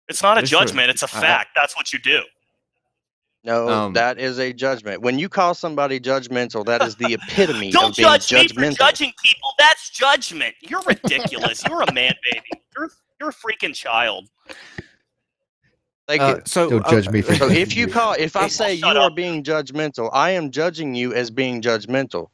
It's 0.09 0.21
not 0.21 0.33
a 0.37 0.41
That 0.41 0.43
is 0.43 0.49
true. 0.49 0.59
judgment. 0.59 0.89
It's 0.89 1.03
a 1.03 1.07
fact. 1.07 1.49
That's 1.55 1.75
what 1.75 1.93
you 1.93 1.99
do. 1.99 2.21
No, 3.43 3.67
Um, 3.69 3.93
that 3.93 4.19
is 4.19 4.37
a 4.39 4.53
judgment. 4.53 5.01
When 5.01 5.17
you 5.17 5.27
call 5.27 5.55
somebody 5.55 5.99
judgmental, 5.99 6.63
that 6.65 6.83
is 6.83 6.95
the 6.95 7.13
epitome 7.29 7.71
Don't 7.71 7.89
of 7.89 7.95
being 7.95 8.07
judge 8.19 8.31
me 8.55 8.69
for 8.69 8.71
judging 8.75 9.13
people. 9.23 9.49
That's 9.57 9.89
judgment. 9.89 10.53
You're 10.61 10.83
ridiculous. 10.83 11.63
You're 11.67 11.81
a 11.81 11.91
man 11.91 12.13
baby. 12.31 12.45
You're 12.77 12.91
you're 13.19 13.29
a 13.29 13.33
freaking 13.33 13.73
child. 13.73 14.27
Thank 16.11 16.21
Uh, 16.21 16.41
so 16.45 16.69
Don't 16.69 16.85
uh, 16.85 16.89
judge 16.89 17.09
me 17.09 17.21
for 17.21 17.35
So 17.35 17.49
if 17.49 17.73
you 17.73 17.87
call, 17.87 18.15
if 18.19 18.35
I 18.35 18.49
say 18.49 18.73
you 18.73 18.81
shut 18.81 18.97
are 18.97 19.09
being 19.09 19.43
judgmental, 19.43 20.09
I 20.11 20.31
am 20.31 20.51
judging 20.51 20.93
you 20.93 21.13
as 21.13 21.31
being 21.31 21.61
judgmental. 21.61 22.27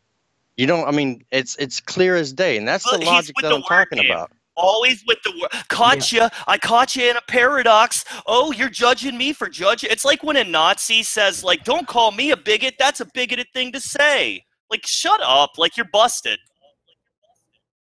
You 0.55 0.65
don't. 0.65 0.87
I 0.87 0.91
mean, 0.91 1.23
it's 1.31 1.55
it's 1.57 1.79
clear 1.79 2.15
as 2.15 2.33
day, 2.33 2.57
and 2.57 2.67
that's 2.67 2.89
But 2.89 3.01
the 3.01 3.05
logic 3.05 3.35
that 3.39 3.49
the 3.49 3.55
I'm 3.55 3.61
talking 3.61 3.99
game. 4.01 4.09
about. 4.09 4.31
Always 4.55 5.03
with 5.07 5.19
the 5.23 5.31
word. 5.39 5.51
Caught 5.67 6.11
you. 6.11 6.27
I 6.47 6.57
caught 6.57 6.95
you 6.95 7.07
in 7.07 7.17
a 7.17 7.21
paradox. 7.27 8.03
Oh, 8.25 8.51
you're 8.51 8.69
judging 8.69 9.15
me 9.15 9.31
for 9.31 9.47
judging. 9.47 9.91
It's 9.91 10.03
like 10.03 10.23
when 10.23 10.37
a 10.37 10.43
Nazi 10.43 11.03
says, 11.03 11.43
like, 11.43 11.63
"Don't 11.63 11.87
call 11.87 12.09
me 12.11 12.31
a 12.31 12.37
bigot." 12.37 12.73
That's 12.79 12.99
a 12.99 13.05
bigoted 13.13 13.45
thing 13.53 13.71
to 13.73 13.79
say. 13.79 14.43
Like, 14.71 14.87
shut 14.87 15.21
up. 15.23 15.51
Like, 15.59 15.77
you're 15.77 15.89
busted. 15.93 16.39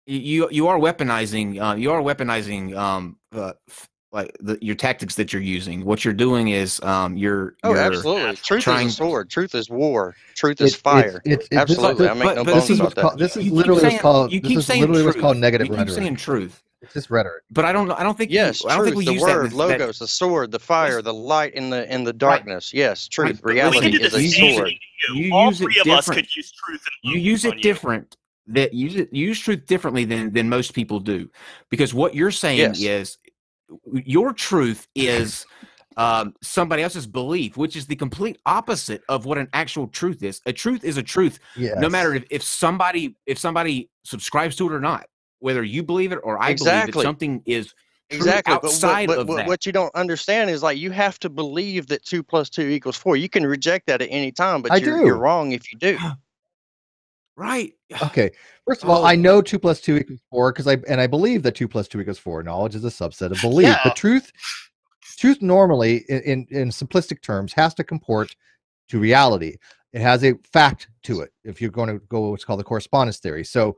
you 0.06 0.48
you 0.50 0.66
are 0.66 0.78
weaponizing 0.80 1.60
uh, 1.62 1.76
you 1.76 1.92
are 1.92 2.02
weaponizing 2.02 2.76
um 2.76 3.16
uh, 3.32 3.52
f- 3.70 3.88
like 4.14 4.34
the, 4.40 4.56
your 4.62 4.76
tactics 4.76 5.16
that 5.16 5.32
you're 5.32 5.42
using 5.42 5.84
what 5.84 6.04
you're 6.04 6.14
doing 6.14 6.48
is 6.48 6.80
um 6.84 7.16
you're 7.16 7.56
Oh, 7.64 7.70
you're, 7.70 7.78
absolutely. 7.78 8.36
Truth 8.36 8.62
trying- 8.62 8.86
is 8.86 8.92
a 8.94 8.96
sword. 8.96 9.28
Truth 9.28 9.54
is 9.54 9.68
war. 9.68 10.14
Truth 10.36 10.60
It- 10.60 10.64
is 10.64 10.74
fire. 10.76 11.20
It's, 11.24 11.44
it's, 11.44 11.48
it- 11.50 11.56
Absolutely. 11.56 12.06
This, 12.06 12.10
I 12.10 12.14
make 12.14 12.22
but- 12.24 12.36
no 12.36 12.44
but 12.44 12.52
bones 12.52 12.62
this 12.64 12.70
is 12.70 12.78
about 12.80 12.84
what's 12.86 12.94
that. 12.94 13.00
called. 13.02 13.18
This 13.18 13.36
is 13.36 13.44
you 13.44 13.50
keep 13.50 13.56
literally 13.58 13.80
saying- 13.80 13.92
what's 13.94 14.02
called. 14.02 14.32
you 14.32 14.40
This 14.40 14.48
keep 14.48 14.58
is 14.58 14.66
saying 14.66 14.80
literally 14.82 15.02
what's 15.02 15.14
truth. 15.16 15.22
called 15.22 15.36
negative 15.38 15.66
you 15.66 15.72
keep 15.72 15.78
rhetoric. 15.80 15.94
saying 15.98 16.16
truth 16.16 16.62
It's 16.82 16.94
just 16.94 17.10
rhetoric. 17.10 17.42
but 17.50 17.64
i 17.64 17.72
don't 17.72 17.90
i 17.90 18.02
don't 18.04 18.16
think 18.16 18.30
you- 18.30 18.36
Yes, 18.36 18.64
i 18.64 18.68
don't 18.68 18.78
truth. 18.78 18.86
think 18.88 18.96
we 18.98 19.04
the 19.06 19.12
use 19.14 19.22
word, 19.22 19.44
that, 19.44 19.50
that 19.50 19.56
logos, 19.56 19.98
the 19.98 20.06
sword, 20.08 20.50
the 20.52 20.60
fire, 20.60 21.02
the 21.02 21.12
light 21.14 21.54
in 21.54 21.70
the 21.70 21.92
in 21.92 22.04
the 22.04 22.12
darkness. 22.12 22.72
Yes, 22.72 23.08
truth. 23.08 23.40
but 23.42 23.48
We 23.50 23.54
Reality 23.54 24.00
is 24.00 24.14
a 24.14 24.22
you 24.22 24.28
same 24.30 24.44
use 24.44 24.56
sword. 24.56 24.70
you. 25.08 25.14
you 25.24 25.34
All 25.34 25.48
use 25.48 25.60
it 25.60 25.64
three 25.64 25.80
of 25.80 25.86
us 25.98 26.06
different. 26.06 26.26
could 26.28 26.36
use 26.36 26.52
truth 26.52 26.84
you 27.02 27.18
use 27.18 27.44
it 27.44 27.60
different 27.62 28.16
that 28.46 28.74
use 28.74 28.94
it 28.96 29.10
use 29.12 29.40
truth 29.40 29.64
differently 29.66 30.04
than 30.04 30.32
than 30.32 30.48
most 30.48 30.72
people 30.74 31.00
do 31.00 31.28
because 31.70 31.92
what 31.94 32.14
you're 32.14 32.30
saying 32.30 32.58
Yes. 32.58 32.80
is 32.80 33.18
your 33.92 34.32
truth 34.32 34.88
is 34.94 35.46
um, 35.96 36.34
somebody 36.42 36.82
else's 36.82 37.06
belief 37.06 37.56
which 37.56 37.76
is 37.76 37.86
the 37.86 37.96
complete 37.96 38.38
opposite 38.46 39.02
of 39.08 39.24
what 39.24 39.38
an 39.38 39.48
actual 39.52 39.86
truth 39.88 40.22
is 40.22 40.40
a 40.46 40.52
truth 40.52 40.84
is 40.84 40.96
a 40.96 41.02
truth 41.02 41.38
Yes. 41.56 41.76
no 41.78 41.88
matter 41.88 42.14
if, 42.14 42.24
if 42.30 42.42
somebody 42.42 43.16
if 43.26 43.38
somebody 43.38 43.88
subscribes 44.04 44.56
to 44.56 44.66
it 44.66 44.72
or 44.72 44.80
not 44.80 45.06
whether 45.38 45.62
you 45.62 45.82
believe 45.82 46.12
it 46.12 46.18
or 46.22 46.42
i 46.42 46.48
believe 46.54 46.58
Exactly. 46.58 47.00
it 47.00 47.04
something 47.04 47.42
is 47.46 47.74
Exactly. 48.10 48.54
But, 48.54 48.64
outside 48.64 49.08
what, 49.08 49.18
of 49.18 49.26
but 49.26 49.36
that 49.36 49.46
what 49.46 49.66
you 49.66 49.72
don't 49.72 49.94
understand 49.94 50.50
is 50.50 50.62
like 50.62 50.78
you 50.78 50.90
have 50.90 51.18
to 51.20 51.30
believe 51.30 51.86
that 51.88 52.04
two 52.04 52.22
plus 52.22 52.50
two 52.50 52.68
equals 52.68 52.96
four. 52.96 53.16
You 53.16 53.28
can 53.28 53.46
reject 53.46 53.86
that 53.86 54.02
at 54.02 54.08
any 54.10 54.30
time, 54.30 54.62
but 54.62 54.72
I 54.72 54.76
you're, 54.76 54.98
do. 54.98 55.06
you're 55.06 55.16
wrong 55.16 55.52
if 55.52 55.72
you 55.72 55.78
do. 55.78 55.98
right 57.36 57.72
Okay. 58.02 58.30
First 58.66 58.82
of 58.82 58.88
all, 58.90 59.04
I 59.04 59.12
Oh. 59.14 59.16
know 59.16 59.42
two 59.42 59.58
plus 59.58 59.80
two 59.80 59.96
equals 59.98 60.20
four 60.30 60.52
because 60.52 60.66
I 60.66 60.78
and 60.88 61.00
I 61.00 61.06
believe 61.06 61.42
that 61.44 61.54
two 61.54 61.68
plus 61.68 61.86
two 61.88 62.00
equals 62.00 62.18
four. 62.18 62.42
Knowledge 62.42 62.74
is 62.74 62.84
a 62.84 62.88
subset 62.88 63.30
of 63.30 63.40
belief. 63.40 63.68
Yeah. 63.68 63.80
The 63.84 63.90
truth, 63.90 64.32
truth 65.16 65.40
normally, 65.42 66.04
in, 66.08 66.20
in 66.22 66.46
in 66.50 66.68
simplistic 66.70 67.22
terms, 67.22 67.52
has 67.52 67.74
to 67.74 67.84
comport 67.84 68.34
to 68.88 68.98
reality. 68.98 69.56
It 69.92 70.00
has 70.00 70.24
a 70.24 70.34
fact 70.52 70.88
to 71.04 71.20
it. 71.20 71.32
If 71.44 71.60
you're 71.60 71.70
going 71.70 71.88
to 71.88 72.04
go 72.08 72.30
what's 72.30 72.44
called 72.44 72.58
the 72.60 72.64
correspondence 72.64 73.18
theory, 73.18 73.44
so 73.44 73.76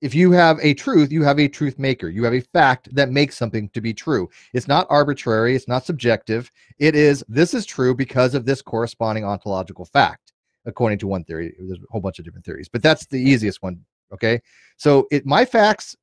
if 0.00 0.14
you 0.14 0.30
have 0.32 0.58
a 0.60 0.74
truth, 0.74 1.10
you 1.12 1.22
have 1.24 1.38
a 1.40 1.48
truth 1.48 1.78
maker. 1.78 2.08
You 2.08 2.24
have 2.24 2.34
a 2.34 2.40
fact 2.40 2.92
that 2.94 3.10
makes 3.10 3.36
something 3.36 3.68
to 3.70 3.80
be 3.80 3.92
true. 3.94 4.28
It's 4.54 4.68
not 4.68 4.86
arbitrary. 4.90 5.54
It's 5.56 5.68
not 5.68 5.84
subjective. 5.84 6.50
It 6.78 6.94
is 6.94 7.24
this 7.28 7.54
is 7.54 7.66
true 7.66 7.94
because 7.94 8.34
of 8.34 8.44
this 8.44 8.62
corresponding 8.62 9.24
ontological 9.24 9.84
fact, 9.84 10.27
according 10.68 10.98
to 11.00 11.08
one 11.08 11.24
theory. 11.24 11.54
There's 11.58 11.78
a 11.80 11.82
whole 11.90 12.00
bunch 12.00 12.20
of 12.20 12.24
different 12.24 12.44
theories, 12.44 12.68
but 12.68 12.82
that's 12.82 13.06
the 13.06 13.18
easiest 13.18 13.60
one. 13.62 13.84
Okay, 14.12 14.40
so 14.76 15.08
it 15.10 15.26
my 15.26 15.44
facts 15.44 15.96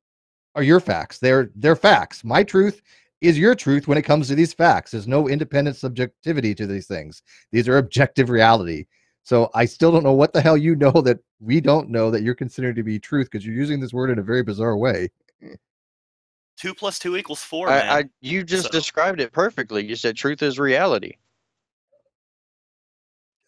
are 0.54 0.62
your 0.62 0.80
facts. 0.80 1.18
They're 1.18 1.50
they're 1.56 1.74
facts. 1.76 2.22
My 2.24 2.42
truth 2.44 2.82
is 3.22 3.38
your 3.38 3.54
truth 3.54 3.88
when 3.88 3.96
it 3.96 4.02
comes 4.02 4.28
to 4.28 4.34
these 4.34 4.52
facts. 4.52 4.90
There's 4.90 5.08
no 5.08 5.26
independent 5.28 5.76
subjectivity 5.76 6.54
to 6.54 6.66
these 6.66 6.86
things. 6.86 7.22
These 7.50 7.66
are 7.68 7.78
objective 7.78 8.28
reality. 8.28 8.84
So 9.22 9.50
I 9.54 9.64
still 9.64 9.90
don't 9.90 10.04
know 10.04 10.12
what 10.12 10.32
the 10.34 10.40
hell 10.40 10.56
you 10.56 10.76
know 10.84 10.92
that 10.92 11.18
we 11.40 11.60
don't 11.60 11.88
know 11.88 12.10
that 12.10 12.22
you're 12.22 12.34
considering 12.34 12.74
to 12.76 12.82
be 12.82 12.98
truth 13.00 13.28
because 13.30 13.44
you're 13.46 13.56
using 13.56 13.80
this 13.80 13.92
word 13.92 14.10
in 14.10 14.18
a 14.18 14.22
very 14.22 14.42
bizarre 14.42 14.76
way. 14.76 15.08
Two 16.56 16.72
plus 16.74 16.98
two 16.98 17.16
equals 17.16 17.42
four. 17.42 17.66
man. 17.66 17.88
I, 17.88 17.98
I 17.98 18.04
you 18.20 18.42
just 18.44 18.64
So- 18.64 18.70
described 18.70 19.20
it 19.20 19.32
perfectly. 19.32 19.84
You 19.84 19.96
said 19.96 20.16
truth 20.16 20.42
is 20.42 20.58
reality. 20.58 21.14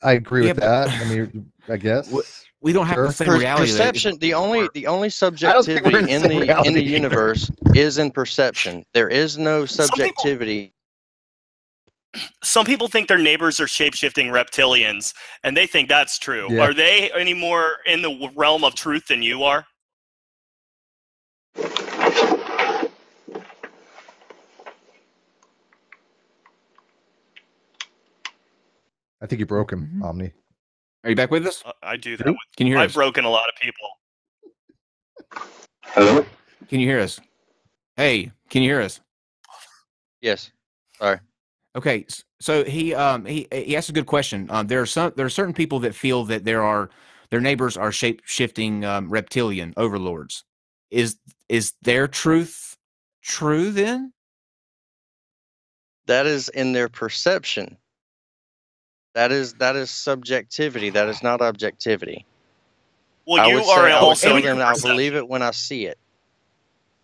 I 0.02 0.12
agree 0.12 0.42
Yeah, 0.46 0.52
with 0.52 0.60
but- 0.60 0.86
that. 0.86 0.88
I 0.88 1.04
mean, 1.08 1.52
I 1.68 1.76
guess. 1.76 2.12
We 2.60 2.72
don't 2.72 2.86
have 2.86 2.96
Sure. 2.96 3.06
the 3.06 3.12
same 3.12 3.28
Per- 3.28 3.38
reality. 3.38 3.70
perception. 3.70 4.18
The 4.18 4.34
only 4.34 4.68
the 4.74 4.86
only 4.88 5.08
don't 5.10 5.64
think 5.64 5.84
we're 5.84 5.92
subjectivity 5.92 6.12
in 6.12 6.22
the 6.22 6.30
in 6.30 6.38
same 6.38 6.46
the 6.46 6.62
in 6.66 6.74
the 6.74 6.82
universe 6.98 7.50
is 7.74 7.98
in 7.98 8.10
perception. 8.10 8.84
There 8.94 9.08
is 9.08 9.38
no 9.38 9.64
Some 9.64 9.86
people- 9.88 9.96
subjectivity. 9.98 10.74
Some 12.42 12.64
people 12.66 12.88
think 12.88 13.06
their 13.06 13.18
neighbors 13.18 13.60
are 13.60 13.68
shape 13.68 13.94
shifting 13.94 14.28
reptilians, 14.28 15.14
and 15.44 15.56
they 15.56 15.66
think 15.66 15.88
that's 15.88 16.18
true. 16.18 16.48
Yeah. 16.50 16.62
Are 16.62 16.74
they 16.74 17.10
any 17.12 17.34
more 17.34 17.76
in 17.86 18.02
the 18.02 18.30
realm 18.34 18.64
of 18.64 18.74
truth 18.74 19.06
than 19.08 19.22
you 19.22 19.44
are? 19.44 19.66
I 29.20 29.26
think 29.26 29.40
you 29.40 29.46
broke 29.46 29.72
him, 29.72 29.90
Mhm. 30.00 30.04
Omni. 30.04 30.32
Are 31.04 31.10
you 31.10 31.16
back 31.16 31.30
with 31.30 31.46
us? 31.46 31.62
Uh, 31.64 31.72
I 31.82 31.96
do 31.96 32.16
that. 32.16 32.26
With, 32.26 32.36
Can 32.56 32.66
you 32.66 32.74
hear 32.74 32.82
I've 32.82 32.90
us? 32.90 32.94
broken 32.94 33.24
a 33.24 33.30
lot 33.30 33.48
of 33.48 33.54
people. 33.60 33.88
Hello? 35.82 36.24
Can 36.68 36.80
you 36.80 36.86
hear 36.86 37.00
us? 37.00 37.20
Hey, 37.96 38.32
can 38.50 38.62
you 38.62 38.70
hear 38.70 38.80
us? 38.80 39.00
Yes. 40.20 40.50
Sorry. 40.98 41.18
Okay, 41.76 42.06
so 42.40 42.64
he 42.64 42.94
um 42.94 43.24
he 43.24 43.46
he 43.52 43.76
asked 43.76 43.88
a 43.88 43.92
good 43.92 44.06
question. 44.06 44.48
Um, 44.50 44.66
there 44.66 44.80
are 44.80 44.86
some 44.86 45.12
there 45.16 45.26
are 45.26 45.30
certain 45.30 45.54
people 45.54 45.78
that 45.80 45.94
feel 45.94 46.24
that 46.24 46.44
there 46.44 46.62
are 46.62 46.90
their 47.30 47.40
neighbors 47.40 47.76
are 47.76 47.92
shape 47.92 48.22
shifting 48.24 48.84
um, 48.84 49.08
reptilian 49.10 49.74
overlords. 49.76 50.44
Is 50.90 51.18
is 51.48 51.74
their 51.82 52.08
truth 52.08 52.76
true 53.22 53.70
then? 53.70 54.12
That 56.06 56.26
is 56.26 56.48
in 56.48 56.72
their 56.72 56.88
perception. 56.88 57.76
That 59.18 59.32
is 59.32 59.54
that 59.54 59.74
is 59.74 59.90
subjectivity. 59.90 60.90
That 60.90 61.08
is 61.08 61.24
not 61.24 61.42
objectivity. 61.42 62.24
Well, 63.26 63.42
I 63.42 63.48
you 63.48 63.56
would 63.56 63.64
are 63.64 63.88
say, 63.88 63.92
I 63.92 64.04
would 64.04 64.16
say 64.16 64.36
in 64.36 64.44
your 64.44 64.54
then 64.54 64.62
I'll 64.64 64.80
believe 64.80 65.16
it 65.16 65.26
when 65.26 65.42
I 65.42 65.50
see 65.50 65.86
it. 65.86 65.98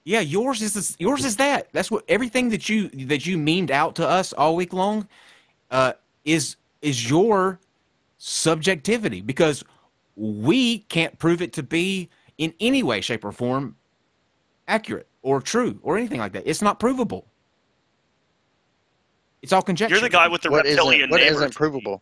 Yeah, 0.05 0.21
yours 0.21 0.63
is 0.63 0.75
this, 0.75 0.97
yours 1.01 1.25
is 1.25 1.39
that. 1.39 1.71
That's 1.73 1.91
what 1.91 2.05
everything 2.07 2.51
that 2.51 2.69
you 2.69 2.89
that 3.07 3.27
you 3.27 3.37
memed 3.37 3.73
out 3.73 3.97
to 3.97 4.09
us 4.09 4.33
all 4.33 4.55
week 4.55 4.73
long 4.73 5.09
uh, 5.73 5.95
is 6.25 6.55
is 6.83 7.11
your 7.11 7.59
subjectivity 8.19 9.21
because 9.21 9.65
we 10.15 10.79
can't 10.79 11.19
prove 11.19 11.43
it 11.43 11.53
to 11.55 11.65
be 11.65 12.09
in 12.39 12.55
any 12.61 12.85
way, 12.85 13.01
shape, 13.01 13.25
or 13.25 13.33
form 13.33 13.75
accurate 14.69 15.09
or 15.23 15.41
true 15.41 15.81
or 15.83 15.99
anything 15.99 16.21
like 16.21 16.31
that. 16.35 16.45
It's 16.47 16.63
not 16.63 16.79
provable. 16.79 17.27
It's 19.45 19.53
all 19.53 19.61
conjecture. 19.61 19.95
You're 19.95 20.01
the 20.01 20.09
guy 20.09 20.27
with 20.27 20.41
the 20.41 20.51
What 20.51 20.65
reptilian 20.65 21.01
isn't 21.03 21.11
what 21.11 21.21
neighbors. 21.21 21.37
isn't 21.37 21.55
provable? 21.55 22.01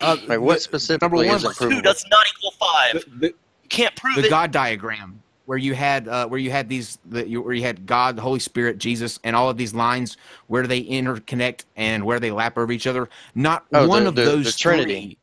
Uh, 0.00 0.16
Like 0.28 0.38
what 0.38 0.54
the- 0.54 0.60
specifically 0.60 1.26
one- 1.26 1.36
isn't 1.36 1.56
Plus 1.56 1.58
two 1.70 1.82
does 1.82 2.04
not 2.08 2.24
equal 2.38 2.52
five. 2.52 2.92
the, 2.92 3.10
the, 3.18 3.26
You 3.26 3.68
can't 3.68 3.96
prove 3.96 4.14
the 4.14 4.20
it. 4.20 4.22
The 4.22 4.28
God 4.28 4.52
diagram 4.52 5.20
where 5.46 5.58
you 5.58 5.74
had 5.74 6.06
uh, 6.06 6.28
where 6.28 6.38
you 6.38 6.52
had 6.52 6.68
these 6.68 6.98
the, 7.04 7.28
you, 7.28 7.42
where 7.42 7.52
you 7.52 7.62
had 7.64 7.84
God, 7.84 8.14
the 8.14 8.22
Holy 8.22 8.38
Spirit, 8.38 8.78
Jesus, 8.78 9.18
and 9.24 9.34
all 9.34 9.50
of 9.50 9.56
these 9.56 9.74
lines 9.74 10.16
where 10.46 10.68
they 10.68 10.84
interconnect 10.84 11.64
and 11.74 12.04
where 12.04 12.20
they 12.20 12.30
lap 12.30 12.56
over 12.56 12.70
each 12.70 12.86
other. 12.86 13.08
Not 13.34 13.66
Oh, 13.72 13.88
one 13.88 14.04
the- 14.04 14.10
of 14.10 14.14
the- 14.14 14.22
the 14.22 14.30
those 14.30 14.56
Trinity. 14.56 15.00
three- 15.00 15.18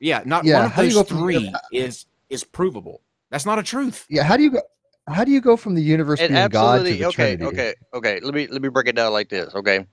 Yeah, 0.00 0.22
not 0.26 0.44
Yeah, 0.44 0.56
one 0.56 0.64
of 0.66 0.72
how 0.72 0.82
do 0.82 0.88
you 0.88 0.94
those 0.94 1.02
go 1.04 1.08
from- 1.08 1.18
three 1.22 1.54
is 1.72 2.04
is 2.28 2.44
provable. 2.44 3.00
That's 3.30 3.46
not 3.46 3.58
a 3.58 3.62
truth. 3.62 4.04
Yeah, 4.10 4.24
how 4.24 4.36
do 4.36 4.42
you 4.42 4.50
go? 4.50 4.60
How 5.08 5.24
do 5.24 5.32
you 5.32 5.40
go 5.40 5.56
from 5.56 5.74
the 5.74 5.82
universe 5.82 6.20
It 6.20 6.28
being 6.28 6.48
God 6.48 6.86
to 6.86 6.94
absolutely 6.94 6.96
the 6.96 7.06
okay. 7.06 7.36
Trinity? 7.36 7.44
Okay. 7.44 7.74
Okay. 7.94 8.20
Let 8.20 8.34
me 8.34 8.46
let 8.48 8.62
me 8.62 8.68
break 8.68 8.88
it 8.88 8.96
down 8.96 9.12
like 9.12 9.28
this. 9.28 9.54
Okay. 9.54 9.86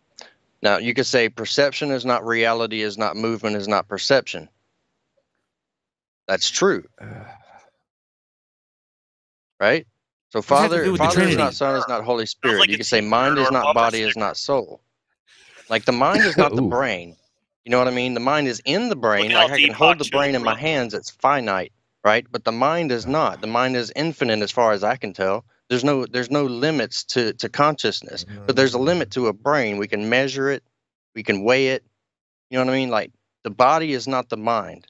Now 0.62 0.78
you 0.78 0.94
could 0.94 1.06
say 1.06 1.30
perception 1.30 1.92
is 1.92 2.06
not 2.06 2.26
reality, 2.26 2.82
is 2.82 2.98
not 2.98 3.16
movement, 3.16 3.56
is 3.56 3.68
not 3.68 3.88
perception. 3.88 4.50
That's 6.28 6.50
true, 6.50 6.84
right? 9.60 9.88
So 10.32 10.42
does 10.42 10.48
that 10.48 10.62
have 10.64 10.72
to 10.72 10.78
Father, 10.78 10.80
do 10.80 10.92
with 10.92 11.02
the 11.02 11.06
Father 11.06 11.22
is 11.22 11.38
not 11.38 11.54
Son, 11.56 11.76
is 11.76 11.88
not 11.88 12.04
Holy 12.04 12.26
Spirit. 12.26 12.60
like 12.60 12.70
you 12.70 12.76
a 12.76 12.78
could 12.78 12.86
say 12.86 13.02
mind 13.02 13.40
is 13.40 13.52
not 13.52 13.74
body, 13.74 14.02
is 14.02 14.18
not 14.18 14.38
soul. 14.38 14.82
Like 15.70 15.86
the 15.86 15.92
mind 15.92 16.26
is 16.26 16.38
not 16.38 16.56
the 16.56 16.62
brain. 16.62 17.16
You 17.66 17.72
know 17.72 17.80
what 17.80 17.88
I 17.88 17.92
mean? 17.92 18.14
The 18.14 18.20
mind 18.20 18.48
is 18.48 18.62
in 18.66 18.90
the 18.90 18.96
brain. 18.96 19.34
Like 19.34 19.50
I 19.50 19.60
can 19.60 19.74
hold 19.74 20.00
the 20.00 20.06
brain 20.06 20.36
in 20.36 20.44
my 20.44 20.56
hands. 20.56 20.94
It's 20.94 21.10
finite, 21.10 21.72
right? 22.04 22.26
But 22.32 22.44
the 22.44 22.52
mind 22.52 22.92
is 22.92 23.06
not. 23.06 23.42
The 23.42 23.48
mind 23.48 23.76
is 23.76 23.92
infinite 23.96 24.40
as 24.42 24.52
far 24.52 24.72
as 24.72 24.84
I 24.84 24.96
can 24.96 25.14
tell. 25.14 25.46
There's 25.70 25.84
no 25.84 26.06
there's 26.06 26.32
no 26.32 26.46
limits 26.46 27.04
to 27.06 27.34
to 27.34 27.50
consciousness. 27.50 28.26
But 28.48 28.56
there's 28.56 28.74
a 28.74 28.80
limit 28.80 29.12
to 29.12 29.28
a 29.28 29.34
brain. 29.34 29.78
We 29.78 29.88
can 29.88 30.10
measure 30.10 30.50
it. 30.50 30.64
We 31.16 31.24
can 31.24 31.44
weigh 31.44 31.70
it. 31.70 31.84
You 32.50 32.58
know 32.58 32.66
what 32.66 32.74
I 32.74 32.78
mean? 32.78 32.90
Like 32.90 33.12
the 33.44 33.52
body 33.52 33.94
is 33.94 34.08
not 34.08 34.30
the 34.30 34.38
mind. 34.38 34.88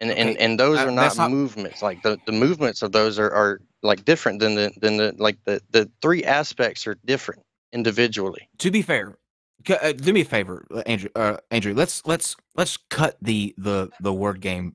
And 0.00 0.10
and, 0.10 0.30
Okay, 0.30 0.44
and 0.44 0.58
those 0.58 0.78
uh, 0.78 0.86
are 0.86 0.90
not 0.90 1.16
not- 1.16 1.30
movements. 1.30 1.80
Like 1.82 2.02
the, 2.02 2.18
the 2.26 2.32
movements 2.32 2.82
of 2.82 2.90
those 2.92 3.18
are, 3.18 3.30
are 3.30 3.60
like 3.82 4.04
different 4.04 4.40
than 4.40 4.56
the 4.56 4.72
than 4.80 4.96
the 4.96 5.14
like 5.18 5.36
the, 5.44 5.60
the 5.70 5.88
three 6.02 6.24
aspects 6.24 6.86
are 6.86 6.96
different 7.04 7.42
individually. 7.72 8.48
To 8.58 8.70
be 8.72 8.82
fair, 8.82 9.16
uh, 9.68 9.92
do 9.92 10.12
me 10.12 10.22
a 10.22 10.24
favor, 10.24 10.66
Andrew. 10.86 11.10
Uh, 11.14 11.36
Andrew, 11.52 11.74
let's 11.74 12.02
let's 12.04 12.34
let's 12.56 12.76
cut 12.90 13.16
the 13.22 13.54
the 13.56 13.90
the 14.00 14.12
word 14.12 14.40
game 14.40 14.74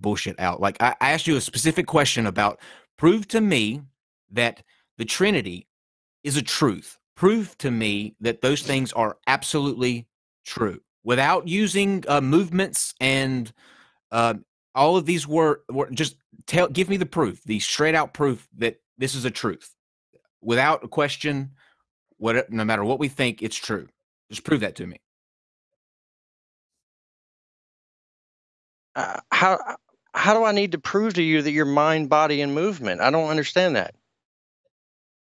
bullshit 0.00 0.38
out. 0.40 0.60
Like 0.60 0.80
I, 0.80 0.94
asked 1.00 1.26
you 1.26 1.36
a 1.36 1.40
specific 1.40 1.86
question 1.86 2.26
about 2.26 2.60
prove 2.96 3.28
to 3.28 3.40
me 3.40 3.82
that 4.30 4.62
the 4.98 5.04
Trinity 5.04 5.66
is 6.24 6.36
a 6.36 6.42
truth. 6.42 6.98
Prove 7.16 7.56
to 7.58 7.70
me 7.70 8.14
that 8.20 8.40
those 8.40 8.62
things 8.62 8.92
are 8.92 9.18
absolutely 9.26 10.06
true 10.44 10.80
without 11.04 11.48
using 11.48 12.04
uh, 12.08 12.20
movements 12.20 12.94
and 13.00 13.52
uh, 14.10 14.34
all 14.74 14.96
of 14.96 15.06
these 15.06 15.26
word, 15.26 15.58
word. 15.70 15.94
Just 15.94 16.16
tell, 16.46 16.68
give 16.68 16.88
me 16.88 16.96
the 16.96 17.06
proof, 17.06 17.42
the 17.44 17.60
straight 17.60 17.94
out 17.94 18.14
proof 18.14 18.48
that 18.58 18.80
this 18.98 19.14
is 19.14 19.24
a 19.24 19.30
truth, 19.30 19.74
without 20.40 20.84
a 20.84 20.88
question. 20.88 21.50
What, 22.18 22.50
no 22.50 22.64
matter 22.64 22.84
what 22.84 22.98
we 22.98 23.08
think, 23.08 23.42
it's 23.42 23.56
true. 23.56 23.88
Just 24.30 24.44
prove 24.44 24.60
that 24.60 24.76
to 24.76 24.86
me. 24.86 25.00
Uh, 28.94 29.20
how 29.30 29.58
how 30.14 30.34
do 30.34 30.44
I 30.44 30.52
need 30.52 30.72
to 30.72 30.78
prove 30.78 31.14
to 31.14 31.22
you 31.22 31.42
that 31.42 31.52
you're 31.52 31.66
mind, 31.66 32.08
body, 32.10 32.42
and 32.42 32.54
movement? 32.54 33.00
I 33.00 33.10
don't 33.10 33.30
understand 33.30 33.76
that. 33.76 33.94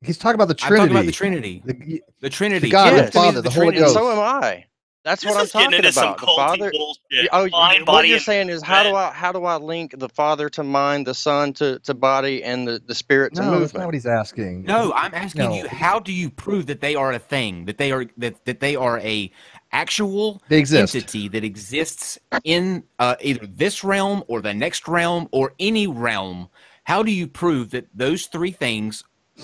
He's 0.01 0.17
talking 0.17 0.35
about 0.35 0.49
the 0.49 0.55
Trinity. 0.55 0.65
I'm 0.65 0.75
Trinity. 0.75 0.77
talking 0.77 0.91
about 0.97 1.05
the 1.05 1.11
Trinity. 1.13 1.63
The- 1.65 2.03
The 2.21 2.29
Trinity. 2.29 2.69
God, 2.69 2.95
the 2.95 3.03
Give 3.03 3.11
to 3.11 3.19
me 3.21 3.29
Father, 3.31 3.41
the 3.41 3.49
Holy 3.51 3.73
Ghost. 3.73 3.95
so 3.95 4.11
am 4.11 4.19
I. 4.19 4.65
That's 5.05 5.23
This 5.23 5.31
what 5.31 5.37
I'm 5.37 5.47
talking 5.49 5.73
into 5.79 5.91
some 5.91 6.15
about. 6.15 6.21
The 6.21 6.27
Father. 6.27 6.71
bullshit. 6.71 7.29
Oh, 7.33 7.49
Mind, 7.51 7.85
what 7.85 7.87
body, 7.87 8.09
you're 8.09 8.19
saying 8.19 8.49
is 8.49 8.61
how 8.63 8.83
do. 8.83 8.95
I 8.95 9.11
how 9.11 9.31
do 9.31 9.45
I 9.45 9.57
link 9.57 9.95
the 9.97 10.09
Father 10.09 10.49
to 10.51 10.63
mind, 10.63 11.07
the 11.07 11.13
Son 11.15 11.53
to, 11.53 11.79
to 11.79 11.93
body, 11.93 12.43
and 12.43 12.67
the, 12.67 12.81
the 12.85 12.95
Spirit 12.95 13.35
to 13.35 13.43
no, 13.43 13.59
that's 13.61 13.73
not 13.73 13.85
what 13.87 13.93
he's 13.95 14.05
asking. 14.05 14.65
No, 14.65 14.93
I'm 14.93 15.13
asking 15.13 15.51
you. 15.51 15.67
How 15.67 15.99
do 15.99 16.13
you 16.13 16.29
prove 16.29 16.67
that 16.67 16.81
they 16.81 16.95
are 16.95 17.11
a 17.13 17.19
thing? 17.19 17.65
That 17.65 17.77
they 17.77 17.91
are 17.91 18.05
that 18.17 18.45
that 18.45 18.59
they 18.61 18.75
are 18.75 18.99
a 18.99 19.31
actual 19.73 20.41
They 20.47 20.59
exist. 20.59 20.95
entity 20.95 21.27
that 21.29 21.43
exists 21.43 22.19
in 22.43 22.83
uh, 22.99 23.15
either 23.21 23.45
this 23.45 23.83
realm 23.83 24.23
or 24.27 24.39
the 24.41 24.53
next 24.53 24.87
realm 24.87 25.27
or 25.31 25.53
any 25.59 25.87
realm. 25.87 26.49
How 26.85 27.03
do 27.03 27.11
you 27.11 27.27
prove 27.27 27.71
that 27.71 27.87
those 27.93 28.27
three 28.27 28.51
things 28.51 29.03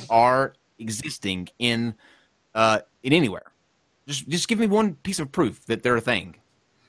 are 0.10 0.54
existing 0.78 1.50
in 1.58 1.96
uh, 2.56 2.80
in 3.04 3.12
anywhere? 3.12 3.52
Just 4.08 4.28
just 4.30 4.48
give 4.48 4.60
me 4.60 4.68
one 4.68 4.96
piece 4.96 5.20
of 5.20 5.32
proof 5.32 5.66
that 5.66 5.84
they're 5.84 5.98
a 5.98 6.02
thing, 6.02 6.36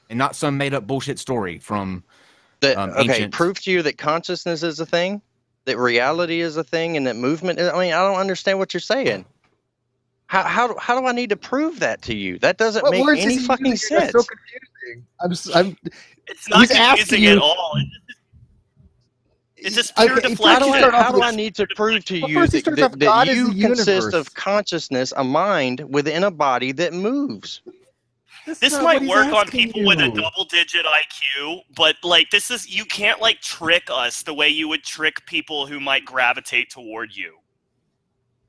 and 0.09 0.18
not 0.18 0.36
some 0.36 0.57
made 0.57 0.74
up 0.74 0.86
bullshit 0.86 1.18
story 1.18 1.59
from. 1.59 2.05
That 2.61 2.76
um, 2.76 2.91
okay, 2.91 3.14
ancient- 3.14 3.32
prove 3.32 3.61
to 3.62 3.70
you 3.70 3.82
that 3.82 3.97
consciousness 3.97 4.62
is 4.62 4.80
a 4.80 4.86
thing, 4.86 5.22
that 5.64 5.78
reality 5.78 6.41
is 6.41 6.57
a 6.57 6.64
thing, 6.64 6.97
and 6.97 7.07
that 7.07 7.16
movement. 7.16 7.59
Is, 7.59 7.72
I 7.72 7.78
mean, 7.78 7.93
I 7.93 8.03
don't 8.03 8.18
understand 8.18 8.59
what 8.59 8.74
you're 8.74 8.80
saying. 8.80 9.24
How 10.31 10.45
how 10.45 10.68
do- 10.68 10.76
how 10.78 11.01
do 11.01 11.07
I 11.09 11.12
need 11.12 11.28
to 11.31 11.37
prove 11.37 11.81
that 11.81 12.03
to 12.03 12.14
you? 12.14 12.39
That 12.39 12.57
doesn't 12.57 12.83
What 12.85 12.93
make 12.93 13.18
any 13.18 13.39
fucking 13.39 13.66
using? 13.66 13.99
That's 13.99 14.12
sense. 14.12 14.12
So 14.12 14.22
confusing. 14.22 15.07
I'm 15.20 15.31
just, 15.31 15.57
I'm, 15.57 15.76
It's 16.28 16.49
not 16.49 16.61
He's 16.61 16.70
asking 16.70 16.99
confusing 16.99 17.22
you- 17.24 17.31
at 17.33 17.39
all. 17.39 17.72
It's 17.76 17.91
just- 18.07 18.16
It's 19.57 19.74
just 19.74 19.93
I- 19.99 20.07
pure 20.07 20.20
How 20.22 20.28
deflection. 20.28 20.68
do 20.68 20.74
I, 20.97 21.03
how 21.03 21.11
do 21.11 21.22
I 21.24 21.33
need 21.33 21.57
to 21.57 21.66
prove 21.74 22.05
to 22.05 22.16
you 22.16 22.35
first 22.35 22.53
he 22.53 22.61
that, 22.61 22.76
that, 22.76 22.99
that 23.01 23.26
you 23.26 23.53
consist 23.55 24.14
of 24.14 24.33
consciousness, 24.35 25.12
a 25.16 25.24
mind 25.24 25.81
within 25.93 26.22
a 26.22 26.31
body 26.31 26.70
that 26.72 26.93
moves? 26.93 27.61
That's 28.47 28.61
this 28.61 28.81
might 28.81 29.03
work 29.03 29.26
on 29.35 29.47
asking 29.49 29.72
people 29.72 29.85
with 29.85 29.99
a 30.01 30.09
double 30.11 30.45
digit 30.49 30.87
IQ, 30.87 31.62
but 31.74 31.97
like 32.05 32.31
this 32.31 32.53
is 32.53 32.68
you 32.74 32.85
can't 32.85 33.20
like 33.20 33.41
trick 33.41 33.89
us 33.93 34.22
the 34.22 34.33
way 34.33 34.49
you 34.49 34.68
would 34.68 34.85
trick 34.85 35.26
people 35.26 35.66
who 35.66 35.81
might 35.81 36.05
gravitate 36.05 36.70
toward 36.70 37.14
you. 37.16 37.35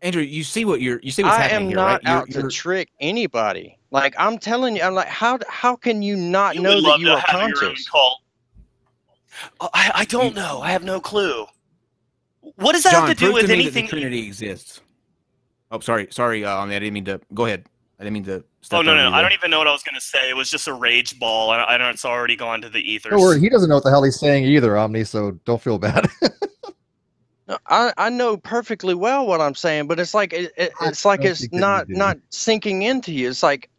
Andrew, 0.04 0.22
you 0.24 0.43
see 0.43 0.66
what 0.66 0.82
you're 0.82 0.99
you 1.04 1.12
see 1.12 1.24
what's 1.24 1.36
I 1.38 1.41
happening 1.43 1.62
am 1.64 1.68
here, 1.70 1.76
not 1.78 1.86
right? 1.86 2.02
You're- 2.04 2.14
out 2.18 2.30
to 2.32 2.39
you're- 2.39 2.52
trick 2.52 2.89
anybody. 2.99 3.78
Like 3.91 4.16
I'm 4.18 4.38
telling 4.38 4.76
you, 4.76 4.82
I'm 4.84 4.95
like, 4.95 5.08
how 5.08 5.38
how 5.47 5.76
can 5.76 6.02
you 6.02 6.16
not 6.16 6.56
You 6.56 6.62
know 6.62 6.76
would 6.76 6.84
that 6.84 6.88
love 6.89 6.99
you 7.02 7.08
to 7.08 7.14
are 7.14 7.20
have 7.20 7.36
your 7.36 7.43
own 7.43 7.54
conscious? 7.54 7.89
cult. 7.89 8.18
Uh, 9.60 9.70
I, 9.74 9.91
I 9.95 10.06
don't 10.06 10.36
know. 10.36 10.62
I 10.62 10.72
have 10.72 10.84
no 10.84 10.99
clue. 10.99 11.45
What 12.56 12.74
does 12.74 12.84
that 12.84 12.91
John, 12.93 13.08
have 13.08 13.18
to 13.18 13.26
do 13.26 13.34
with 13.34 13.43
to 13.43 13.47
me 13.49 13.56
that 13.56 13.62
anything? 13.64 13.86
the 13.86 13.91
Trinity 13.91 14.26
exists. 14.28 14.82
Oh, 15.72 15.80
sorry, 15.80 16.08
sorry, 16.12 16.43
uh, 16.43 16.58
I 16.58 16.68
didn't 16.68 16.93
mean 16.93 17.06
to. 17.06 17.22
Go 17.34 17.45
ahead. 17.45 17.66
I 17.99 18.04
didn't 18.04 18.14
mean 18.14 18.24
to. 18.26 18.43
step 18.62 18.80
Oh 18.80 18.82
no, 18.82 18.95
no, 18.95 19.06
you 19.06 19.10
no! 19.12 19.16
I 19.16 19.22
don't 19.22 19.32
even 19.34 19.52
know 19.52 19.58
what 19.60 19.68
I 19.68 19.72
was 19.72 19.84
gonna 19.84 20.02
say. 20.02 20.30
It 20.30 20.36
was 20.36 20.49
just 20.49 20.68
a 20.68 20.74
rage 20.74 21.20
ball, 21.20 21.54
and 21.54 21.62
I 21.62 21.78
don't 21.78 21.88
know 21.88 21.91
it's 21.91 22.04
already 22.06 22.36
gone 22.36 22.62
to 22.62 22.70
the 22.70 22.80
ethers. 22.80 23.12
Don't 23.12 23.22
worry, 23.22 23.39
he 23.39 23.47
doesn't 23.49 23.70
know 23.70 23.76
what 23.76 23.84
the 23.84 23.89
hell 23.91 24.04
he's 24.04 24.20
saying 24.20 24.45
either, 24.45 24.76
Omni. 24.78 25.04
So 25.04 25.32
don't 25.45 25.62
feel 25.62 25.78
bad. 25.78 26.08
No, 27.48 27.58
I, 27.68 27.92
I 27.98 28.10
know 28.10 28.38
perfectly 28.38 28.94
well 28.94 29.26
what 29.26 29.42
I'm 29.42 29.56
saying, 29.56 29.88
but 29.88 30.00
it's 30.00 30.14
like 30.14 30.32
it, 30.34 30.52
it- 30.58 30.72
it's 30.82 31.06
like 31.06 31.24
it's 31.24 31.42
think 31.42 31.52
that 31.52 31.56
you 31.58 31.62
not 31.62 31.89
not 31.89 32.18
sinking 32.30 32.84
into 32.84 33.12
you. 33.12 33.30
It's 33.30 33.44
like 33.44 33.70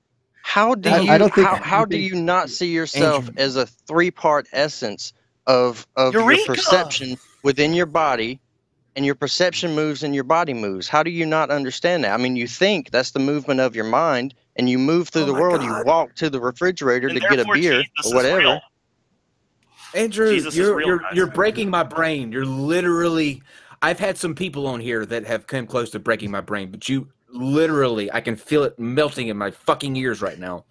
how 0.42 0.74
do 0.74 0.90
I- 0.90 1.00
you 1.00 1.10
I 1.12 1.18
don't 1.18 1.32
think- 1.32 1.46
how, 1.46 1.56
how 1.56 1.78
don't 1.80 1.90
do 1.90 1.96
think- 1.98 2.12
you 2.12 2.20
not 2.20 2.50
see 2.50 2.68
yourself 2.72 3.28
Andrew- 3.28 3.42
as 3.42 3.56
a 3.56 3.66
three 3.66 4.10
part 4.10 4.46
essence 4.52 5.12
of 5.46 5.86
of 5.96 6.12
your 6.12 6.22
perception 6.46 7.16
within 7.42 7.72
your 7.74 7.86
body 7.86 8.40
and 8.94 9.06
your 9.06 9.14
perception 9.14 9.74
moves 9.74 10.02
and 10.02 10.14
your 10.14 10.24
body 10.24 10.52
moves. 10.54 10.86
How 10.88 11.02
do 11.02 11.10
you 11.10 11.24
not 11.24 11.50
understand 11.50 12.04
that? 12.04 12.12
I 12.12 12.16
mean, 12.18 12.36
you 12.36 12.46
think 12.46 12.90
that's 12.90 13.12
the 13.12 13.18
movement 13.20 13.58
of 13.60 13.74
your 13.74 13.86
mind 13.86 14.34
and 14.56 14.68
you 14.68 14.78
move 14.78 15.08
through 15.08 15.22
Oh 15.22 15.26
the 15.26 15.32
world, 15.34 15.60
God. 15.60 15.78
you 15.78 15.84
walk 15.84 16.14
to 16.16 16.28
the 16.28 16.40
refrigerator 16.40 17.08
And 17.08 17.20
to 17.20 17.26
get 17.26 17.40
a 17.40 17.44
beer 17.44 17.82
Jesus 17.82 17.88
or 18.04 18.08
is 18.08 18.14
whatever. 18.14 18.60
Real. 19.94 20.04
Andrew, 20.04 20.30
Jesus 20.34 20.54
you're 20.56 20.74
real, 20.74 20.86
you're 20.86 21.00
you're 21.14 21.26
breaking 21.26 21.70
my 21.70 21.82
brain. 21.82 22.32
You're 22.32 22.46
literally. 22.46 23.42
I've 23.82 23.98
had 23.98 24.16
some 24.16 24.34
people 24.34 24.66
on 24.68 24.78
here 24.80 25.04
that 25.06 25.26
have 25.26 25.46
come 25.46 25.66
close 25.66 25.90
to 25.90 25.98
breaking 25.98 26.30
my 26.30 26.40
brain, 26.40 26.70
but 26.70 26.88
you 26.88 27.08
literally, 27.32 28.12
I 28.12 28.20
can 28.20 28.36
feel 28.36 28.62
it 28.62 28.78
melting 28.78 29.26
in 29.28 29.36
my 29.36 29.50
fucking 29.50 29.96
ears 29.96 30.22
right 30.22 30.38
now. 30.38 30.64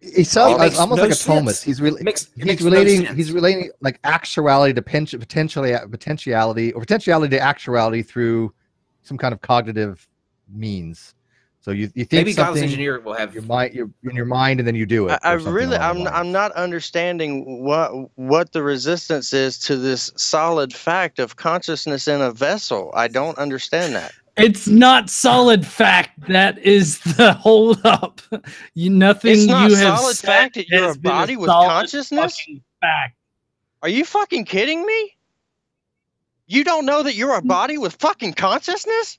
he 0.00 0.22
sounds 0.24 0.56
It 0.56 0.58
makes 0.58 0.78
almost 0.78 0.98
no 0.98 1.02
like 1.04 1.12
a 1.12 1.14
sense. 1.14 1.38
Thomas. 1.38 1.62
He's 1.62 1.80
really 1.80 2.00
It 2.00 2.04
makes 2.04 2.24
it 2.36 2.44
he's 2.44 2.44
makes 2.44 2.62
no 2.62 2.70
relating 2.70 3.06
sense. 3.06 3.16
he's 3.16 3.32
relating 3.32 3.70
like 3.80 3.98
actuality 4.04 4.74
to 4.74 4.82
pen- 4.82 5.06
potentially 5.06 5.74
potentiality 5.90 6.72
or 6.72 6.80
potentiality 6.80 7.36
to 7.36 7.40
actuality 7.40 8.02
through 8.02 8.52
some 9.02 9.16
kind 9.16 9.32
of 9.32 9.40
cognitive 9.40 10.06
means. 10.52 11.14
So 11.62 11.70
you, 11.70 11.90
you 11.94 12.04
think 12.04 12.26
Maybe 12.26 12.34
God's 12.34 12.60
engineer 12.60 12.98
will 12.98 13.14
have 13.14 13.32
your 13.32 13.44
mind 13.44 13.72
you're 13.72 13.88
in 14.02 14.16
your 14.16 14.24
mind 14.24 14.58
and 14.58 14.66
then 14.66 14.74
you 14.74 14.84
do 14.84 15.08
it. 15.08 15.18
I, 15.22 15.30
I 15.30 15.32
really, 15.34 15.76
I'm, 15.76 16.08
I'm 16.08 16.32
not 16.32 16.50
understanding 16.52 17.64
what 17.64 17.92
what 18.16 18.50
the 18.50 18.64
resistance 18.64 19.32
is 19.32 19.58
to 19.60 19.76
this 19.76 20.10
solid 20.16 20.74
fact 20.74 21.20
of 21.20 21.36
consciousness 21.36 22.08
in 22.08 22.20
a 22.20 22.32
vessel. 22.32 22.90
I 22.94 23.06
don't 23.06 23.38
understand 23.38 23.94
that. 23.94 24.12
It's 24.36 24.66
not 24.66 25.08
solid 25.08 25.64
fact. 25.64 26.28
That 26.28 26.58
is 26.58 26.98
the 27.00 27.34
hold 27.34 27.84
up. 27.84 28.20
You 28.74 28.90
nothing 28.90 29.32
It's 29.32 29.46
not 29.46 29.70
you 29.70 29.76
have 29.76 29.98
solid 29.98 30.16
said 30.16 30.26
fact 30.26 30.54
that 30.56 30.68
you're 30.68 30.90
a 30.90 30.94
been 30.94 31.02
body 31.02 31.36
with 31.36 31.48
consciousness? 31.48 32.44
Fact. 32.80 33.16
Are 33.82 33.88
you 33.88 34.04
fucking 34.04 34.46
kidding 34.46 34.84
me? 34.84 35.16
You 36.46 36.64
don't 36.64 36.86
know 36.86 37.02
that 37.02 37.14
you're 37.14 37.34
a 37.34 37.40
hmm. 37.40 37.46
body 37.46 37.78
with 37.78 37.94
fucking 37.94 38.32
consciousness? 38.32 39.18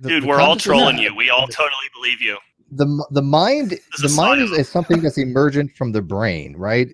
The- 0.00 0.08
Dude, 0.08 0.22
the 0.22 0.26
we're 0.26 0.40
all 0.40 0.56
trolling 0.56 0.98
you. 0.98 1.14
We 1.14 1.30
all 1.30 1.46
totally 1.46 1.88
believe 1.94 2.20
you. 2.20 2.38
The 2.72 2.86
the 3.10 3.22
mind 3.22 3.72
is 3.72 3.80
the 4.00 4.08
a 4.08 4.10
mind 4.12 4.42
is, 4.42 4.50
is 4.52 4.68
something 4.68 5.00
that's 5.02 5.18
emergent 5.18 5.72
from 5.76 5.92
the 5.92 6.00
brain, 6.02 6.56
right? 6.56 6.88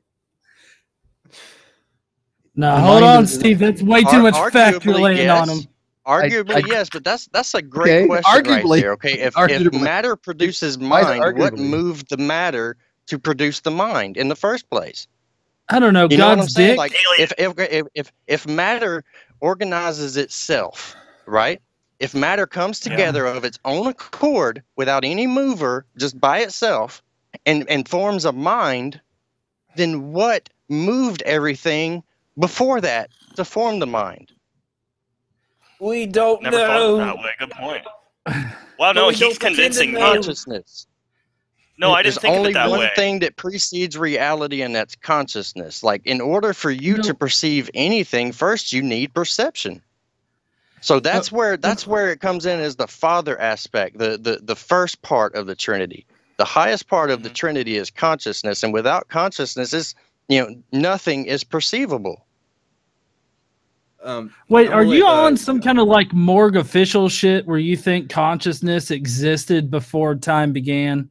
No, 2.54 2.74
The 2.74 2.80
hold 2.80 3.02
on, 3.02 3.24
is- 3.24 3.34
Steve. 3.34 3.58
That's 3.58 3.82
way 3.82 4.02
too 4.02 4.16
Ar- 4.16 4.22
much 4.22 4.52
fact 4.52 4.84
you're 4.84 4.94
arguably, 4.94 5.02
laying 5.02 5.28
on 5.30 5.48
yes. 5.48 5.58
him. 5.64 5.68
Arguably, 6.06 6.54
I- 6.54 6.62
yes, 6.66 6.88
but 6.90 7.04
that's 7.04 7.26
that's 7.28 7.52
a 7.54 7.60
great 7.62 7.96
Okay, 7.98 8.06
question 8.06 8.32
right 8.46 8.64
arguably. 8.64 8.80
there. 8.80 8.92
Okay, 8.92 9.18
if, 9.20 9.34
if 9.36 9.72
matter 9.72 10.16
produces 10.16 10.78
Why 10.78 11.00
is 11.00 11.18
mind, 11.18 11.38
what 11.38 11.58
moved 11.58 12.08
the 12.08 12.16
matter 12.16 12.76
to 13.08 13.18
produce 13.18 13.60
the 13.60 13.70
mind 13.72 14.16
in 14.16 14.28
the 14.28 14.36
first 14.36 14.70
place? 14.70 15.08
I 15.68 15.78
don't 15.80 15.92
know. 15.92 16.06
You 16.08 16.16
know 16.16 16.26
what 16.28 16.32
I'm 16.32 16.38
God's 16.38 16.54
saying? 16.54 16.68
dick. 16.70 16.78
Like 16.78 16.94
if, 17.18 17.32
if 17.38 17.58
if 17.58 17.86
if 17.94 18.12
if 18.28 18.46
matter 18.46 19.04
organizes 19.40 20.16
itself, 20.16 20.94
right? 21.26 21.60
If 21.98 22.14
matter 22.14 22.46
comes 22.46 22.84
Yeah. 22.84 22.90
together 22.92 23.26
of 23.26 23.44
its 23.44 23.58
own 23.64 23.86
accord 23.86 24.62
without 24.76 25.04
any 25.04 25.26
mover, 25.26 25.86
just 25.96 26.20
by 26.20 26.40
itself, 26.40 27.02
and 27.44 27.68
and 27.68 27.88
forms 27.88 28.24
a 28.24 28.32
mind, 28.32 29.00
then 29.76 30.12
what 30.12 30.48
moved 30.68 31.22
everything 31.22 32.02
before 32.38 32.80
that 32.80 33.10
to 33.36 33.44
form 33.44 33.78
the 33.78 33.86
mind? 33.86 34.32
We 35.80 36.06
don't 36.06 36.42
know 36.42 36.50
Never 36.50 36.66
thought 36.66 36.80
of 36.80 36.98
that 36.98 37.18
way. 37.18 37.30
Good 37.38 37.50
point. 37.50 37.84
Wow, 38.78 38.92
no, 38.92 39.08
we 39.08 39.14
he's 39.14 39.38
convincing 39.38 39.94
Consciousness. 39.94 40.86
No, 41.78 41.92
I 41.92 42.02
There's 42.02 42.14
didn't 42.14 42.22
think 42.22 42.32
of 42.32 42.38
only 42.38 42.50
it 42.52 42.54
that 42.54 42.70
one 42.70 42.80
way. 42.80 42.90
thing 42.96 43.18
that 43.18 43.36
precedes 43.36 43.98
reality, 43.98 44.62
and 44.62 44.74
that's 44.74 44.96
consciousness. 44.96 45.82
Like, 45.82 46.00
in 46.06 46.22
order 46.22 46.54
for 46.54 46.70
you 46.70 46.96
No. 46.96 47.02
to 47.02 47.14
perceive 47.14 47.68
anything, 47.74 48.32
first 48.32 48.72
you 48.72 48.82
need 48.82 49.12
perception. 49.12 49.82
So 50.80 51.00
that's 51.00 51.32
where 51.32 51.56
that's 51.56 51.86
where 51.86 52.10
it 52.10 52.20
comes 52.20 52.46
in 52.46 52.60
as 52.60 52.76
the 52.76 52.86
father 52.86 53.40
aspect, 53.40 53.98
the 53.98 54.18
the 54.18 54.40
the 54.42 54.56
first 54.56 55.02
part 55.02 55.34
of 55.34 55.46
the 55.46 55.54
Trinity. 55.54 56.06
The 56.38 56.44
highest 56.44 56.86
part 56.88 57.10
of 57.10 57.22
the 57.22 57.30
Mhm. 57.30 57.34
Trinity 57.34 57.76
is 57.76 57.90
consciousness, 57.90 58.62
and 58.62 58.72
without 58.72 59.08
consciousness, 59.08 59.72
is 59.72 59.94
you 60.28 60.40
know 60.40 60.54
nothing 60.72 61.26
is 61.26 61.44
perceivable. 61.44 62.26
Um, 64.02 64.32
Wait, 64.48 64.70
are 64.70 64.84
you 64.84 65.04
uh, 65.06 65.10
on 65.10 65.36
some 65.36 65.60
kind 65.60 65.80
of 65.80 65.88
like 65.88 66.12
morgue 66.12 66.56
official 66.56 67.08
shit 67.08 67.46
where 67.46 67.58
you 67.58 67.76
think 67.76 68.10
consciousness 68.10 68.90
existed 68.90 69.70
before 69.70 70.14
time 70.14 70.52
began? 70.52 71.08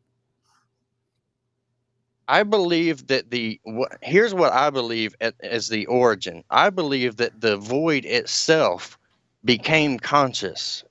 I 2.28 2.44
believe 2.44 3.08
that 3.08 3.30
the 3.32 3.60
wh- 3.68 3.94
here's 4.02 4.34
what 4.34 4.54
I 4.54 4.70
believe 4.70 5.16
at, 5.22 5.36
as 5.42 5.68
the 5.68 5.86
origin. 5.88 6.44
I 6.50 6.70
believe 6.70 7.18
that 7.18 7.42
the 7.42 7.58
void 7.58 8.06
itself 8.06 8.98
became 9.46 10.00
conscious, 10.00 10.84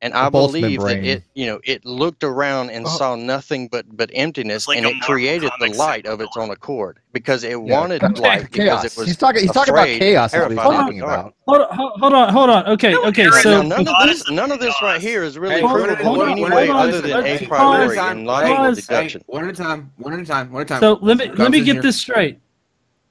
and 0.00 0.14
I 0.14 0.26
The 0.26 0.30
Boltzmann 0.30 0.60
believe 0.60 0.80
that 0.82 1.04
it 1.04 1.24
you 1.34 1.46
know 1.46 1.60
it 1.64 1.84
looked 1.84 2.24
around 2.24 2.70
and 2.70 2.86
Oh. 2.86 2.90
saw 2.90 3.16
nothing 3.16 3.68
but 3.68 3.86
but 3.96 4.10
emptiness, 4.14 4.68
like 4.68 4.78
and 4.78 4.86
it 4.86 5.00
created 5.00 5.50
the 5.58 5.66
light 5.68 6.06
of 6.06 6.20
its 6.20 6.36
own 6.36 6.50
accord 6.50 7.00
because 7.12 7.44
it 7.44 7.60
Yeah, 7.64 7.80
wanted 7.80 8.02
that's 8.02 8.18
light 8.20 8.50
because 8.52 8.84
it 8.84 8.96
was. 8.96 9.06
he's 9.06 9.16
talking. 9.16 9.42
He's 9.42 9.52
talking 9.52 9.74
about 9.74 9.88
chaos. 9.88 10.32
Is 10.32 10.40
what 10.40 10.50
he's 10.52 10.60
terrified 10.60 10.72
of 10.72 10.86
talking 10.86 10.98
the 11.00 11.04
about. 11.06 11.34
Hold 11.46 11.60
on, 11.62 11.76
hold- 11.76 11.92
hold 12.00 12.12
on, 12.14 12.32
hold 12.32 12.50
on. 12.50 12.66
Okay, 12.68 12.92
No, 12.92 13.04
okay. 13.04 13.30
So 13.30 13.62
none 13.62 13.86
of 13.88 13.98
this, 14.08 14.30
none 14.30 14.52
of 14.52 14.60
this 14.60 14.80
right 14.82 15.00
here 15.00 15.22
is 15.24 15.38
really 15.38 15.56
Hey, 15.56 15.60
Hold 15.62 15.72
hold 15.72 16.22
in 16.22 16.28
any 16.30 16.42
hold 16.42 16.52
way 16.52 16.68
on, 16.70 16.76
other 16.76 17.00
than 17.02 17.12
a 17.26 17.38
pause, 17.38 17.48
priori 17.48 17.96
pause, 17.96 18.08
and 18.12 18.26
logical 18.26 18.56
pause. 18.56 18.76
deduction. 18.86 19.22
One 19.26 19.44
at 19.44 19.50
a 19.50 19.62
time. 19.62 19.92
One 19.98 20.12
at 20.14 20.20
a 20.20 20.24
time. 20.24 20.52
One 20.52 20.60
at 20.62 20.66
a 20.66 20.68
time. 20.68 20.80
So 20.80 20.98
let 21.02 21.18
me 21.18 21.28
let 21.30 21.50
me 21.50 21.60
get 21.60 21.82
this 21.82 21.98
straight. 22.00 22.38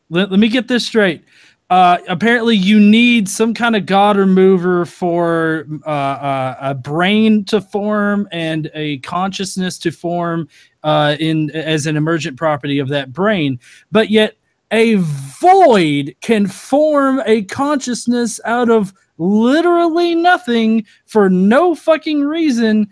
Let, 0.09 0.31
let 0.31 0.39
me 0.39 0.47
get 0.49 0.67
this 0.67 0.85
straight. 0.87 1.23
Uh, 1.69 1.99
apparently, 2.07 2.55
you 2.55 2.79
need 2.79 3.29
some 3.29 3.53
kind 3.53 3.75
of 3.75 3.85
God 3.85 4.17
remover 4.17 4.85
for 4.85 5.67
uh, 5.85 5.89
uh, 5.89 6.55
a 6.59 6.73
brain 6.73 7.45
to 7.45 7.61
form 7.61 8.27
and 8.31 8.71
a 8.73 8.97
consciousness 8.99 9.77
to 9.79 9.91
form 9.91 10.47
uh, 10.81 11.15
in 11.19 11.51
as 11.51 11.85
an 11.85 11.95
emergent 11.95 12.37
property 12.37 12.79
of 12.79 12.87
that 12.89 13.13
brain. 13.13 13.59
But 13.91 14.09
yet, 14.09 14.35
a 14.71 14.95
void 14.95 16.15
can 16.21 16.47
form 16.47 17.21
a 17.25 17.43
consciousness 17.43 18.39
out 18.45 18.69
of 18.69 18.91
literally 19.19 20.15
nothing 20.15 20.85
for 21.05 21.29
no 21.29 21.75
fucking 21.75 22.21
reason, 22.21 22.89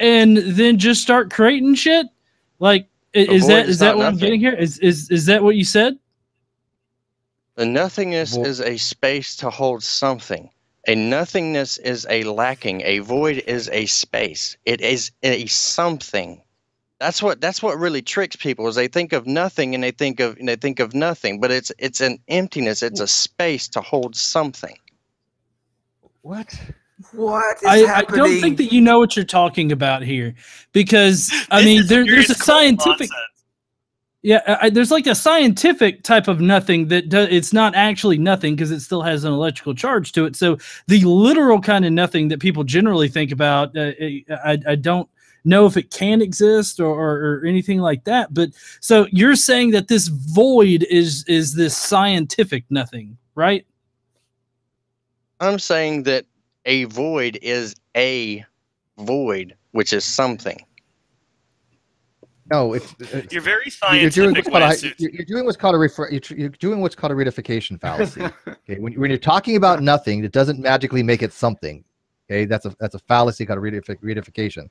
and 0.00 0.38
then 0.38 0.78
just 0.78 1.00
start 1.00 1.30
creating 1.30 1.76
shit. 1.76 2.06
Like, 2.58 2.88
is 3.12 3.46
that 3.46 3.68
is 3.68 3.78
that 3.78 3.96
what 3.96 4.06
I'm 4.06 4.16
getting 4.16 4.40
here? 4.40 4.54
Is 4.54 4.78
is 4.78 5.10
is 5.12 5.26
that 5.26 5.44
what 5.44 5.54
you 5.54 5.64
said? 5.64 5.96
The 7.56 7.66
nothingness 7.66 8.34
Vo- 8.34 8.44
is 8.44 8.60
a 8.60 8.76
space 8.76 9.36
to 9.36 9.50
hold 9.50 9.82
something. 9.82 10.50
A 10.86 10.94
nothingness 10.94 11.78
is 11.78 12.06
a 12.08 12.22
lacking. 12.24 12.82
A 12.82 13.00
void 13.00 13.42
is 13.46 13.68
a 13.70 13.86
space. 13.86 14.56
It 14.64 14.80
is 14.80 15.10
a 15.22 15.46
something. 15.46 16.42
That's 17.00 17.22
what 17.22 17.40
that's 17.40 17.62
what 17.62 17.78
really 17.78 18.02
tricks 18.02 18.36
people 18.36 18.68
is 18.68 18.74
they 18.74 18.88
think 18.88 19.12
of 19.12 19.26
nothing 19.26 19.74
and 19.74 19.82
they 19.82 19.90
think 19.90 20.20
of 20.20 20.36
and 20.38 20.48
they 20.48 20.56
think 20.56 20.80
of 20.80 20.94
nothing, 20.94 21.40
but 21.40 21.50
it's 21.50 21.72
it's 21.78 22.00
an 22.00 22.18
emptiness. 22.28 22.82
It's 22.82 23.00
a 23.00 23.08
space 23.08 23.68
to 23.68 23.80
hold 23.80 24.16
something. 24.16 24.78
What? 26.22 26.58
What 27.12 27.56
is 27.56 27.68
I, 27.68 27.96
I 27.98 28.02
don't 28.04 28.40
think 28.40 28.56
that 28.56 28.72
you 28.72 28.80
know 28.80 28.98
what 28.98 29.16
you're 29.16 29.24
talking 29.26 29.70
about 29.72 30.02
here 30.02 30.34
because 30.72 31.30
I 31.50 31.62
mean 31.64 31.86
there, 31.86 32.06
there's 32.06 32.30
a 32.30 32.34
scientific 32.34 33.10
nonsense. 33.10 33.35
Yeah 34.22 34.58
I, 34.60 34.70
there's 34.70 34.90
like 34.90 35.06
a 35.06 35.14
scientific 35.14 36.02
type 36.02 36.28
of 36.28 36.40
nothing 36.40 36.88
that 36.88 37.08
do, 37.08 37.18
it's 37.18 37.52
not 37.52 37.74
actually 37.74 38.18
nothing 38.18 38.54
because 38.54 38.70
it 38.70 38.80
still 38.80 39.02
has 39.02 39.24
an 39.24 39.32
electrical 39.32 39.74
charge 39.74 40.12
to 40.12 40.24
it 40.24 40.36
so 40.36 40.58
the 40.86 41.04
literal 41.04 41.60
kind 41.60 41.84
of 41.84 41.92
nothing 41.92 42.28
that 42.28 42.40
people 42.40 42.64
generally 42.64 43.08
think 43.08 43.32
about 43.32 43.76
uh, 43.76 43.92
I, 44.44 44.58
I 44.66 44.74
don't 44.74 45.08
know 45.44 45.66
if 45.66 45.76
it 45.76 45.92
can 45.92 46.20
exist 46.20 46.80
or, 46.80 46.92
or, 46.92 47.40
or 47.40 47.46
anything 47.46 47.80
like 47.80 48.04
that 48.04 48.34
but 48.34 48.50
so 48.80 49.06
you're 49.10 49.36
saying 49.36 49.70
that 49.72 49.88
this 49.88 50.08
void 50.08 50.86
is 50.90 51.24
is 51.28 51.54
this 51.54 51.76
scientific 51.76 52.64
nothing 52.70 53.16
right 53.34 53.66
I'm 55.40 55.58
saying 55.58 56.04
that 56.04 56.24
a 56.64 56.84
void 56.84 57.38
is 57.42 57.74
a 57.96 58.44
void, 58.98 59.54
which 59.72 59.92
is 59.92 60.04
something. 60.04 60.64
No, 62.50 62.74
it's, 62.74 62.94
uh, 63.12 63.22
You're 63.30 63.40
very 63.40 63.72
you're 63.92 64.10
doing 64.10 64.34
what's 64.34 64.48
called 64.48 64.62
it 64.62 64.82
a, 64.84 64.94
you're 64.98 65.10
you're 65.10 65.24
doing 65.24 65.44
what's 65.44 65.56
called 65.56 65.74
a 65.74 65.78
refer, 65.78 66.08
you're, 66.10 66.20
you're 66.38 66.48
doing 66.50 66.80
what's 66.80 66.94
called 66.94 67.12
a 67.12 67.14
reification 67.14 67.80
fallacy. 67.80 68.22
okay, 68.48 68.78
when, 68.78 68.92
when 68.94 69.10
you're 69.10 69.18
talking 69.18 69.56
about 69.56 69.82
nothing, 69.82 70.24
it 70.24 70.32
doesn't 70.32 70.60
magically 70.60 71.02
make 71.02 71.22
it 71.22 71.32
something. 71.32 71.84
Okay, 72.30 72.44
that's 72.44 72.64
a 72.64 72.74
that's 72.78 72.94
a 72.94 73.00
fallacy 73.00 73.46
called 73.46 73.58
a 73.58 73.62
reific- 73.62 74.00
reification. 74.00 74.68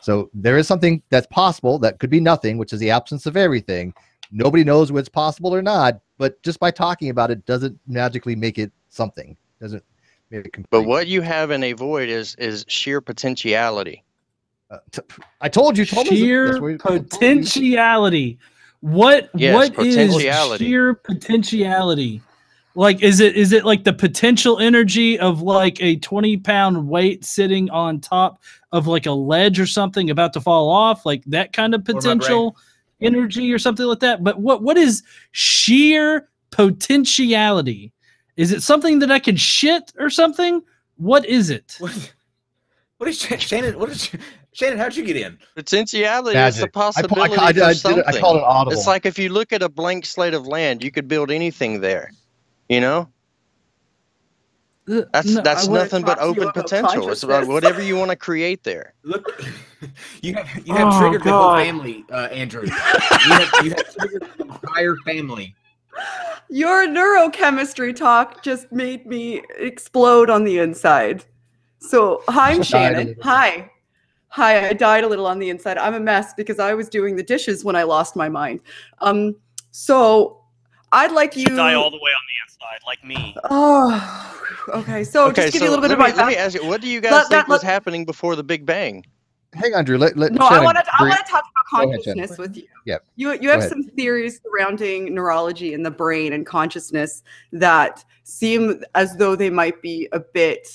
So 0.00 0.30
there 0.32 0.56
is 0.56 0.66
something 0.66 1.02
that's 1.10 1.26
possible 1.26 1.78
that 1.80 1.98
could 1.98 2.10
be 2.10 2.20
nothing, 2.20 2.56
which 2.56 2.72
is 2.72 2.80
the 2.80 2.90
absence 2.90 3.26
of 3.26 3.36
everything. 3.36 3.92
Nobody 4.30 4.64
knows 4.64 4.90
what's 4.92 5.08
possible 5.08 5.54
or 5.54 5.62
not, 5.62 6.00
but 6.16 6.42
just 6.42 6.60
by 6.60 6.70
talking 6.70 7.10
about 7.10 7.30
it 7.30 7.44
doesn't 7.46 7.78
magically 7.86 8.36
make 8.36 8.58
it 8.58 8.72
something. 8.88 9.36
Doesn't 9.60 9.82
make 10.30 10.46
it 10.46 10.52
complete. 10.52 10.70
But 10.70 10.82
what 10.82 11.06
you 11.08 11.20
have 11.20 11.50
in 11.50 11.62
a 11.62 11.72
void 11.72 12.08
is 12.08 12.34
is 12.36 12.64
sheer 12.68 13.00
potentiality. 13.02 14.04
Uh, 14.70 14.78
t- 14.92 15.00
I 15.40 15.48
told 15.48 15.78
you, 15.78 15.86
Thomas. 15.86 16.08
sheer 16.08 16.48
that's 16.48 16.60
what- 16.60 16.72
I 16.74 16.76
told 16.76 17.00
you. 17.00 17.08
potentiality. 17.08 18.38
What 18.80 19.30
Yes, 19.34 19.54
what 19.54 19.86
is 19.86 19.96
potentiality. 19.96 20.64
sheer 20.66 20.94
potentiality? 20.94 22.22
Like 22.74 23.02
is 23.02 23.18
it 23.18 23.34
is 23.36 23.52
it 23.52 23.64
like 23.64 23.82
the 23.82 23.92
potential 23.92 24.58
energy 24.60 25.18
of 25.18 25.42
like 25.42 25.82
a 25.82 25.96
20 25.96 26.36
pound 26.36 26.86
weight 26.88 27.24
sitting 27.24 27.68
on 27.70 27.98
top 27.98 28.40
of 28.70 28.86
like 28.86 29.06
a 29.06 29.10
ledge 29.10 29.58
or 29.58 29.66
something 29.66 30.10
about 30.10 30.32
to 30.34 30.40
fall 30.40 30.70
off? 30.70 31.04
Like 31.04 31.24
that 31.24 31.52
kind 31.52 31.74
of 31.74 31.84
potential 31.84 32.56
energy 33.00 33.52
or 33.52 33.58
something 33.58 33.86
like 33.86 33.98
that. 34.00 34.22
But 34.22 34.38
what 34.38 34.62
what 34.62 34.76
is 34.76 35.02
sheer 35.32 36.28
potentiality? 36.50 37.92
Is 38.36 38.52
it 38.52 38.62
something 38.62 39.00
that 39.00 39.10
I 39.10 39.18
can 39.18 39.36
shit 39.36 39.92
or 39.98 40.08
something? 40.10 40.62
What 40.98 41.26
is 41.26 41.50
it? 41.50 41.74
What, 41.80 42.12
what 42.98 43.08
is 43.08 43.18
Shannon? 43.20 43.76
What 43.78 43.90
is 43.90 44.10
Shannon? 44.58 44.76
How'd 44.78 44.96
you 44.96 45.04
get 45.04 45.16
in? 45.16 45.38
Potentiality 45.54 46.36
is 46.36 46.56
the 46.56 46.62
Magic. 46.62 46.76
I, 46.96 47.02
pu- 47.02 47.20
I, 47.20 47.28
possibility 47.28 47.36
ca- 47.36 47.42
I, 47.42 47.46
I, 47.46 47.52
for 47.52 47.54
did 47.54 47.70
it- 47.70 47.76
something. 47.76 48.04
I 48.06 48.20
called 48.20 48.36
it 48.38 48.42
audible. 48.42 48.72
It's 48.76 48.86
like 48.88 49.06
if 49.06 49.16
you 49.16 49.28
look 49.28 49.52
at 49.52 49.62
a 49.62 49.68
blank 49.68 50.04
slate 50.04 50.34
of 50.34 50.48
land, 50.48 50.82
you 50.82 50.90
could 50.90 51.06
build 51.06 51.30
anything 51.30 51.80
there. 51.80 52.10
You 52.68 52.80
know, 52.80 53.08
Uh, 54.88 55.02
that's 55.12 55.28
no, 55.28 55.42
that's 55.42 55.68
nothing 55.68 56.02
but 56.02 56.18
talk 56.18 56.34
to 56.34 56.34
you 56.34 56.48
open 56.48 56.62
potential. 56.62 57.10
It's 57.12 57.22
about 57.22 57.46
whatever 57.46 57.80
you 57.82 57.96
want 57.96 58.10
to 58.10 58.16
create 58.16 58.64
there. 58.64 58.94
Look, 59.04 59.40
you 60.22 60.34
have 60.34 60.66
you 60.66 60.74
have 60.74 60.92
Oh, 60.92 60.98
triggered 60.98 61.22
the 61.22 61.32
whole 61.32 61.56
family, 61.56 62.04
uh, 62.10 62.26
Andrew. 62.32 62.62
You 62.64 62.70
have, 62.72 63.50
you 63.62 63.70
have 63.70 63.94
triggered 63.96 64.22
the 64.38 64.44
entire 64.44 64.96
family. 65.06 65.54
Your 66.50 66.86
neurochemistry 66.88 67.94
talk 67.94 68.42
just 68.42 68.72
made 68.72 69.06
me 69.06 69.42
explode 69.56 70.30
on 70.30 70.42
the 70.42 70.58
inside. 70.58 71.24
So, 71.80 72.22
hi, 72.28 72.50
I'm 72.52 72.62
She 72.64 72.72
died 72.72 72.92
a 72.94 72.96
Shannon. 72.96 73.16
Hi. 73.22 73.70
Hi, 74.30 74.68
I 74.68 74.72
died 74.72 75.04
a 75.04 75.08
little 75.08 75.26
on 75.26 75.38
the 75.38 75.48
inside. 75.50 75.78
I'm 75.78 75.94
a 75.94 76.00
mess 76.00 76.34
because 76.34 76.58
I 76.58 76.74
was 76.74 76.88
doing 76.88 77.16
the 77.16 77.22
dishes 77.22 77.64
when 77.64 77.76
I 77.76 77.82
lost 77.82 78.14
my 78.14 78.28
mind. 78.28 78.60
Um, 79.00 79.34
so 79.70 80.42
I'd 80.92 81.12
like 81.12 81.34
you. 81.36 81.46
You 81.48 81.56
die 81.56 81.74
all 81.74 81.90
the 81.90 81.96
way 81.96 82.10
on 82.10 82.24
the 82.28 82.44
inside, 82.46 82.80
like 82.86 83.02
me. 83.04 83.34
Oh, 83.50 84.44
okay. 84.74 85.02
So 85.04 85.28
okay, 85.28 85.42
just 85.42 85.52
give 85.54 85.60
so 85.60 85.64
you 85.66 85.70
a 85.70 85.72
little 85.74 85.82
bit 85.82 85.98
let 85.98 86.10
of 86.10 86.16
me, 86.16 86.20
my 86.20 86.24
let 86.24 86.26
me 86.28 86.36
ask 86.36 86.54
you, 86.54 86.66
what 86.66 86.80
do 86.80 86.88
you 86.88 87.00
guys 87.00 87.12
Let- 87.12 87.26
think 87.28 87.38
let- 87.40 87.48
was 87.48 87.62
let- 87.62 87.72
happening 87.72 88.04
before 88.04 88.36
the 88.36 88.44
Big 88.44 88.66
Bang? 88.66 89.04
Hang 89.54 89.74
on, 89.74 89.84
Drew. 89.86 89.96
Let, 89.96 90.16
let 90.18 90.32
No, 90.32 90.46
I 90.46 90.62
want 90.62 90.76
to. 90.76 90.84
I 90.98 91.04
want 91.04 91.24
to 91.24 91.30
talk 91.32 91.42
about 91.50 91.64
Go 91.70 91.88
ahead, 91.88 92.04
consciousness 92.04 92.36
with 92.38 92.54
you. 92.54 92.64
Yep. 92.84 93.04
You 93.16 93.32
you 93.40 93.48
have 93.48 93.64
some 93.64 93.82
theories 93.82 94.40
surrounding 94.42 95.14
neurology 95.14 95.72
in 95.72 95.82
the 95.82 95.90
brain 95.90 96.34
and 96.34 96.44
consciousness 96.44 97.22
that 97.52 98.04
seem 98.24 98.82
as 98.94 99.16
though 99.16 99.34
they 99.36 99.48
might 99.48 99.80
be 99.80 100.06
a 100.12 100.20
bit 100.20 100.68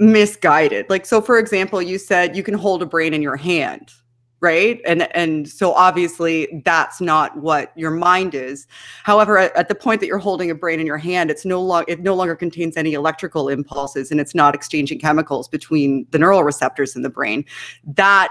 misguided. 0.00 0.88
Like 0.88 1.06
so, 1.06 1.20
for 1.20 1.38
example, 1.38 1.80
you 1.80 1.98
said 1.98 2.34
you 2.34 2.42
can 2.42 2.54
hold 2.54 2.82
a 2.82 2.86
brain 2.86 3.14
in 3.14 3.20
your 3.22 3.36
hand, 3.36 3.92
right? 4.40 4.80
And 4.86 5.14
and 5.14 5.46
so 5.46 5.72
obviously 5.74 6.62
that's 6.64 7.00
not 7.00 7.36
what 7.36 7.72
your 7.76 7.90
mind 7.90 8.34
is. 8.34 8.66
However, 9.04 9.36
at, 9.36 9.54
at 9.54 9.68
the 9.68 9.74
point 9.74 10.00
that 10.00 10.06
you're 10.06 10.18
holding 10.18 10.50
a 10.50 10.54
brain 10.54 10.80
in 10.80 10.86
your 10.86 10.98
hand, 10.98 11.30
it's 11.30 11.44
no 11.44 11.60
longer 11.60 11.84
it 11.92 12.00
no 12.00 12.14
longer 12.14 12.34
contains 12.34 12.78
any 12.78 12.94
electrical 12.94 13.50
impulses 13.50 14.10
and 14.10 14.18
it's 14.20 14.34
not 14.34 14.54
exchanging 14.54 14.98
chemicals 14.98 15.48
between 15.48 16.06
the 16.10 16.18
neural 16.18 16.42
receptors 16.42 16.96
in 16.96 17.02
the 17.02 17.10
brain. 17.10 17.44
That 17.84 18.30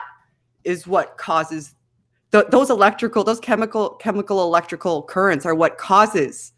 is 0.63 0.87
what 0.87 1.17
causes 1.17 1.75
th- 2.31 2.47
those 2.49 2.71
electrical 2.71 3.23
those 3.23 3.39
chemical 3.39 3.91
chemical 3.91 4.41
electrical 4.41 5.03
currents 5.03 5.45
are 5.45 5.53
what 5.53 5.77
causes 5.77 6.51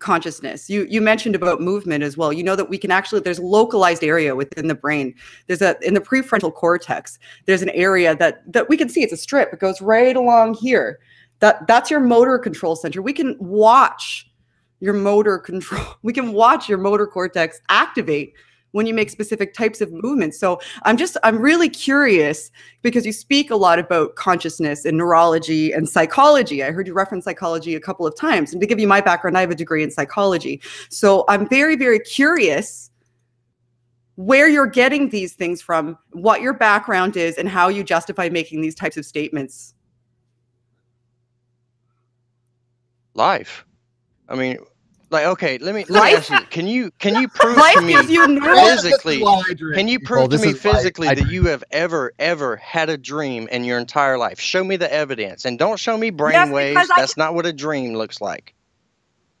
consciousness. 0.00 0.68
You 0.68 0.86
you 0.90 1.00
mentioned 1.00 1.34
about 1.34 1.60
movement 1.60 2.02
as 2.02 2.16
well. 2.16 2.32
You 2.32 2.42
know 2.42 2.56
that 2.56 2.68
we 2.68 2.78
can 2.78 2.90
actually 2.90 3.20
there's 3.20 3.38
a 3.38 3.42
localized 3.42 4.02
area 4.02 4.34
within 4.34 4.66
the 4.66 4.74
brain. 4.74 5.14
There's 5.46 5.62
a 5.62 5.76
in 5.86 5.94
the 5.94 6.00
prefrontal 6.00 6.52
cortex 6.52 7.18
there's 7.46 7.62
an 7.62 7.70
area 7.70 8.16
that 8.16 8.42
that 8.52 8.68
we 8.68 8.76
can 8.76 8.88
see. 8.88 9.02
It's 9.02 9.12
a 9.12 9.16
strip. 9.16 9.52
It 9.52 9.60
goes 9.60 9.80
right 9.80 10.16
along 10.16 10.54
here. 10.54 10.98
That 11.38 11.66
that's 11.66 11.90
your 11.90 12.00
motor 12.00 12.38
control 12.38 12.76
center. 12.76 13.00
We 13.00 13.12
can 13.12 13.36
watch 13.38 14.26
your 14.80 14.94
motor 14.94 15.38
control. 15.38 15.84
We 16.02 16.12
can 16.12 16.32
watch 16.32 16.68
your 16.68 16.78
motor 16.78 17.06
cortex 17.06 17.60
activate 17.68 18.34
when 18.72 18.86
you 18.86 18.94
make 18.94 19.10
specific 19.10 19.54
types 19.54 19.80
of 19.80 19.92
movements 19.92 20.38
so 20.38 20.60
i'm 20.84 20.96
just 20.96 21.16
i'm 21.22 21.38
really 21.38 21.68
curious 21.68 22.50
because 22.82 23.04
you 23.04 23.12
speak 23.12 23.50
a 23.50 23.56
lot 23.56 23.78
about 23.78 24.14
consciousness 24.16 24.84
and 24.84 24.96
neurology 24.96 25.72
and 25.72 25.88
psychology. 25.88 26.62
I 26.62 26.70
heard 26.70 26.86
you 26.86 26.94
reference 26.94 27.24
psychology 27.24 27.74
a 27.74 27.80
couple 27.80 28.06
of 28.06 28.16
times. 28.16 28.52
And 28.52 28.60
to 28.60 28.66
give 28.66 28.78
you 28.78 28.88
my 28.88 29.00
background, 29.00 29.36
I 29.36 29.40
have 29.40 29.50
a 29.50 29.54
degree 29.54 29.82
in 29.82 29.90
psychology. 29.90 30.60
So 30.88 31.24
I'm 31.28 31.48
very, 31.48 31.76
very 31.76 32.00
curious 32.00 32.90
where 34.16 34.48
you're 34.48 34.66
getting 34.66 35.08
these 35.08 35.34
things 35.34 35.62
from, 35.62 35.96
what 36.12 36.42
your 36.42 36.52
background 36.52 37.16
is, 37.16 37.38
and 37.38 37.48
how 37.48 37.68
you 37.68 37.82
justify 37.82 38.28
making 38.28 38.60
these 38.60 38.74
types 38.74 38.96
of 38.96 39.06
statements. 39.06 39.74
Life. 43.14 43.64
I 44.28 44.36
mean, 44.36 44.58
like, 45.10 45.26
okay, 45.26 45.58
let 45.58 45.74
me 45.74 45.84
let 45.88 46.04
me 46.04 46.16
ask 46.16 46.30
you. 46.30 46.38
Can 46.50 46.66
you 46.66 46.90
can 46.98 47.16
you 47.20 47.28
prove 47.34 47.56
Life 47.56 47.74
to 47.74 47.80
me 47.82 47.92
you 47.94 48.40
physically? 48.54 49.22
Can 49.74 49.88
you 49.88 50.00
prove 50.00 50.30
this 50.30 50.40
to 50.40 50.46
me 50.48 50.52
physically 50.52 51.08
I- 51.08 51.14
that 51.14 51.30
you 51.30 51.44
have 51.46 51.64
ever, 51.70 52.12
ever 52.18 52.56
had 52.56 52.88
a 52.88 52.96
dream 52.96 53.48
in 53.48 53.64
your 53.64 53.78
entire 53.78 54.16
life? 54.18 54.38
Show 54.40 54.62
me 54.64 54.76
the 54.76 54.92
evidence, 54.92 55.44
and 55.44 55.58
don't 55.58 55.78
show 55.78 55.96
me 55.96 56.10
brain 56.10 56.34
Yes, 56.34 56.50
waves. 56.50 56.74
because 56.76 56.90
I- 56.90 57.00
That's 57.00 57.16
not 57.16 57.34
what 57.34 57.44
a 57.46 57.52
dream 57.52 57.94
looks 57.94 58.20
like. 58.20 58.54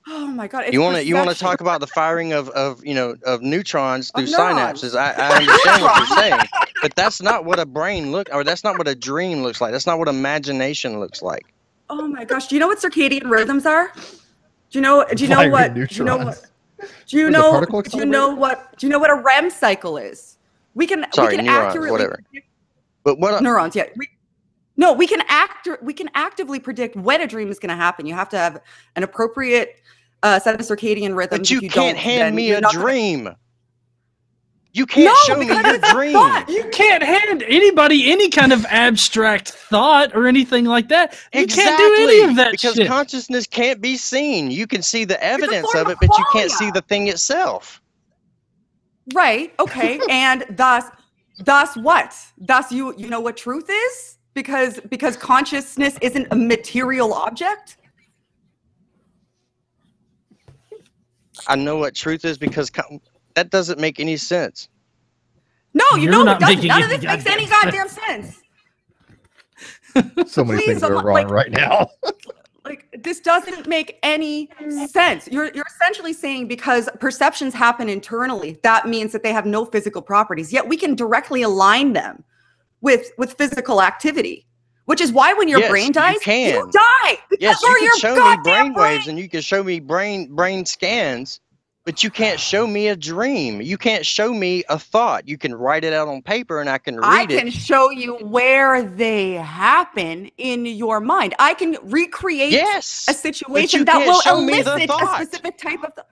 Oh 0.08 0.26
my 0.26 0.48
God. 0.48 0.64
it's 0.64 0.72
you 0.72 0.80
want 0.80 0.96
to 0.96 1.04
you 1.04 1.14
want 1.14 1.30
to 1.30 1.36
talk 1.38 1.60
about 1.60 1.80
the 1.80 1.86
firing 1.86 2.32
of, 2.32 2.48
of 2.48 2.84
you 2.84 2.94
know 2.94 3.14
of 3.24 3.42
neutrons 3.42 4.10
through 4.10 4.24
Of 4.24 4.30
neurons. 4.30 4.82
synapses. 4.82 4.96
I, 4.98 5.12
I 5.12 5.36
understand 5.36 5.82
what 5.82 5.98
you're 5.98 6.18
saying, 6.18 6.40
but 6.82 6.94
that's 6.96 7.20
not 7.22 7.44
what 7.44 7.60
a 7.60 7.66
brain 7.66 8.10
look 8.10 8.28
or 8.32 8.42
that's 8.42 8.64
not 8.64 8.76
what 8.78 8.88
a 8.88 8.94
dream 8.94 9.42
looks 9.42 9.60
like. 9.60 9.72
That's 9.72 9.86
not 9.86 9.98
what 9.98 10.08
imagination 10.08 10.98
looks 10.98 11.22
like. 11.22 11.44
Oh 11.90 12.08
my 12.08 12.24
gosh. 12.24 12.48
Do 12.48 12.56
you 12.56 12.60
know 12.60 12.66
what 12.66 12.78
circadian 12.78 13.30
rhythms 13.30 13.66
are? 13.66 13.92
Do 14.70 14.78
you 14.78 14.82
know 14.82 15.04
do 15.14 15.22
you 15.24 15.28
know 15.30 15.36
Firing 15.36 15.52
what 15.52 15.74
do 15.74 15.86
you 15.90 16.04
know 16.04 16.16
what 16.16 16.46
do 17.06 17.18
you 17.18 17.24
What 17.26 17.30
is 17.30 17.30
a 17.30 17.30
know 17.30 17.82
do 17.82 17.98
you 17.98 18.04
know 18.06 18.34
what 18.34 18.78
do 18.78 18.86
you 18.86 18.90
know 18.92 18.98
what 18.98 19.10
a 19.10 19.14
REM 19.16 19.50
cycle 19.50 19.96
is? 19.96 20.36
We 20.74 20.86
can 20.86 21.04
Sorry, 21.12 21.30
we 21.30 21.36
can 21.36 21.46
neurons, 21.46 21.66
accurately 21.66 21.90
whatever. 21.90 22.20
predict- 22.30 22.46
But 23.02 23.18
what 23.18 23.42
neurons, 23.42 23.74
yeah. 23.74 23.86
We, 23.96 24.08
no, 24.76 24.92
we 24.92 25.06
can 25.06 25.22
act 25.28 25.68
we 25.82 25.92
can 25.92 26.08
actively 26.14 26.60
predict 26.60 26.94
when 26.96 27.20
a 27.20 27.26
dream 27.26 27.50
is 27.50 27.58
going 27.58 27.70
to 27.70 27.74
happen. 27.76 28.06
You 28.06 28.14
have 28.14 28.28
to 28.30 28.38
have 28.38 28.60
an 28.96 29.02
appropriate 29.02 29.80
uh, 30.22 30.38
set 30.38 30.54
of 30.54 30.60
circadian 30.60 31.16
rhythms. 31.16 31.40
but 31.48 31.50
If 31.50 31.62
you, 31.62 31.68
don't, 31.68 31.86
can't 31.86 31.98
hand 31.98 32.36
me 32.36 32.52
a 32.52 32.60
not 32.60 32.72
gonna- 32.72 32.84
dream. 32.84 33.28
You 34.72 34.86
can't 34.86 35.06
No, 35.06 35.14
show 35.26 35.36
me 35.36 35.46
your 35.46 35.78
dream. 35.92 36.12
thought. 36.12 36.48
You 36.48 36.68
can't 36.70 37.02
hand 37.02 37.42
anybody 37.42 38.12
any 38.12 38.28
kind 38.28 38.52
of 38.52 38.64
abstract 38.66 39.50
thought 39.50 40.14
or 40.14 40.28
anything 40.28 40.64
like 40.64 40.88
that. 40.88 41.18
You 41.34 41.46
can't 41.46 41.76
do 41.76 42.04
any 42.08 42.20
of 42.30 42.36
that 42.36 42.52
because 42.52 42.76
shit. 42.76 42.86
consciousness 42.86 43.46
can't 43.48 43.80
be 43.80 43.96
seen. 43.96 44.50
You 44.50 44.68
can 44.68 44.82
see 44.82 45.04
the 45.04 45.22
evidence 45.22 45.74
of 45.74 45.86
of 45.86 45.92
it, 45.92 45.98
but 46.00 46.16
you 46.16 46.24
can't 46.32 46.52
see 46.52 46.70
the 46.70 46.82
thing 46.82 47.08
itself. 47.08 47.80
Right. 49.12 49.52
Okay. 49.58 49.98
and 50.08 50.44
thus, 50.50 50.84
thus 51.40 51.76
what? 51.76 52.16
Thus, 52.38 52.70
you 52.70 52.94
you 52.96 53.08
know 53.08 53.20
what 53.20 53.36
truth 53.36 53.68
is 53.68 54.18
because 54.34 54.78
because 54.88 55.16
consciousness 55.16 55.98
isn't 56.00 56.28
a 56.30 56.36
material 56.36 57.12
object. 57.12 57.76
I 61.48 61.56
know 61.56 61.76
what 61.76 61.94
truth 61.94 62.24
is 62.24 62.38
because 62.38 62.70
con- 62.70 63.00
that 63.40 63.48
doesn't 63.50 63.80
make 63.80 63.98
any 63.98 64.18
sense. 64.18 64.68
No, 65.72 65.84
you 65.94 66.02
You're 66.02 66.12
know 66.12 66.22
not 66.24 66.42
it 66.42 66.44
doesn't. 66.44 66.66
None 66.66 66.82
of 66.82 66.90
this 66.90 67.02
makes 67.02 67.26
any 67.26 67.46
goddamn 67.46 67.86
goddamn 67.86 67.88
sense. 67.88 68.40
So 70.30 70.44
many 70.44 70.58
Please, 70.58 70.66
things 70.66 70.82
are 70.82 70.94
I'm- 70.94 71.04
wrong 71.06 71.14
like- 71.14 71.30
right 71.30 71.50
now. 71.50 71.88
Like 72.62 72.94
this 73.02 73.20
doesn't 73.20 73.66
make 73.66 73.98
any 74.02 74.48
sense. 74.86 75.26
You're 75.26 75.50
you're 75.54 75.64
essentially 75.66 76.12
saying 76.12 76.46
because 76.46 76.90
perceptions 77.00 77.54
happen 77.54 77.88
internally, 77.88 78.60
that 78.62 78.86
means 78.86 79.12
that 79.12 79.22
they 79.22 79.32
have 79.32 79.46
no 79.46 79.64
physical 79.64 80.02
properties. 80.02 80.52
Yet 80.52 80.68
we 80.68 80.76
can 80.76 80.94
directly 80.94 81.40
align 81.42 81.94
them 81.94 82.22
with 82.82 83.10
with 83.16 83.32
physical 83.38 83.80
activity. 83.82 84.46
Which 84.84 85.00
is 85.00 85.10
why 85.10 85.32
when 85.32 85.48
your 85.48 85.60
Yes, 85.60 85.70
brain 85.70 85.90
dies, 85.90 86.12
you 86.14 86.18
dies, 86.20 86.52
can. 86.52 86.70
die. 86.70 87.18
Yes, 87.40 87.62
you 87.62 87.74
can 87.74 87.84
your 87.84 87.96
show 87.98 88.14
me 88.14 88.36
brain 88.44 88.74
waves 88.74 89.08
and 89.08 89.18
you 89.18 89.28
can 89.28 89.40
show 89.40 89.64
me 89.64 89.80
brain 89.80 90.32
brain 90.36 90.66
scans, 90.66 91.40
but 91.90 92.04
you 92.04 92.10
can't 92.12 92.38
show 92.38 92.68
me 92.68 92.86
a 92.86 92.94
dream. 92.94 93.60
You 93.60 93.76
can't 93.76 94.06
show 94.06 94.32
me 94.32 94.62
a 94.68 94.78
thought. 94.78 95.26
You 95.26 95.36
can 95.36 95.52
write 95.52 95.82
it 95.82 95.92
out 95.92 96.06
on 96.06 96.22
paper 96.22 96.60
and 96.60 96.70
I 96.70 96.78
can 96.78 96.98
read 96.98 97.04
I 97.04 97.22
it. 97.22 97.32
I 97.32 97.40
can 97.40 97.50
show 97.50 97.90
you 97.90 98.14
where 98.18 98.80
they 98.84 99.32
happen 99.32 100.30
in 100.38 100.66
your 100.66 101.00
mind. 101.00 101.34
I 101.40 101.52
can 101.54 101.76
recreate 101.82 102.52
Yes. 102.52 103.06
a 103.08 103.12
situation 103.12 103.86
that 103.86 104.06
will 104.06 104.20
show 104.20 104.40
me 104.40 104.62
the 104.62 104.74
elicit 104.74 104.88
a 105.02 105.24
specific 105.24 105.58
type 105.58 105.82
of 105.82 105.92
th- 105.96 106.06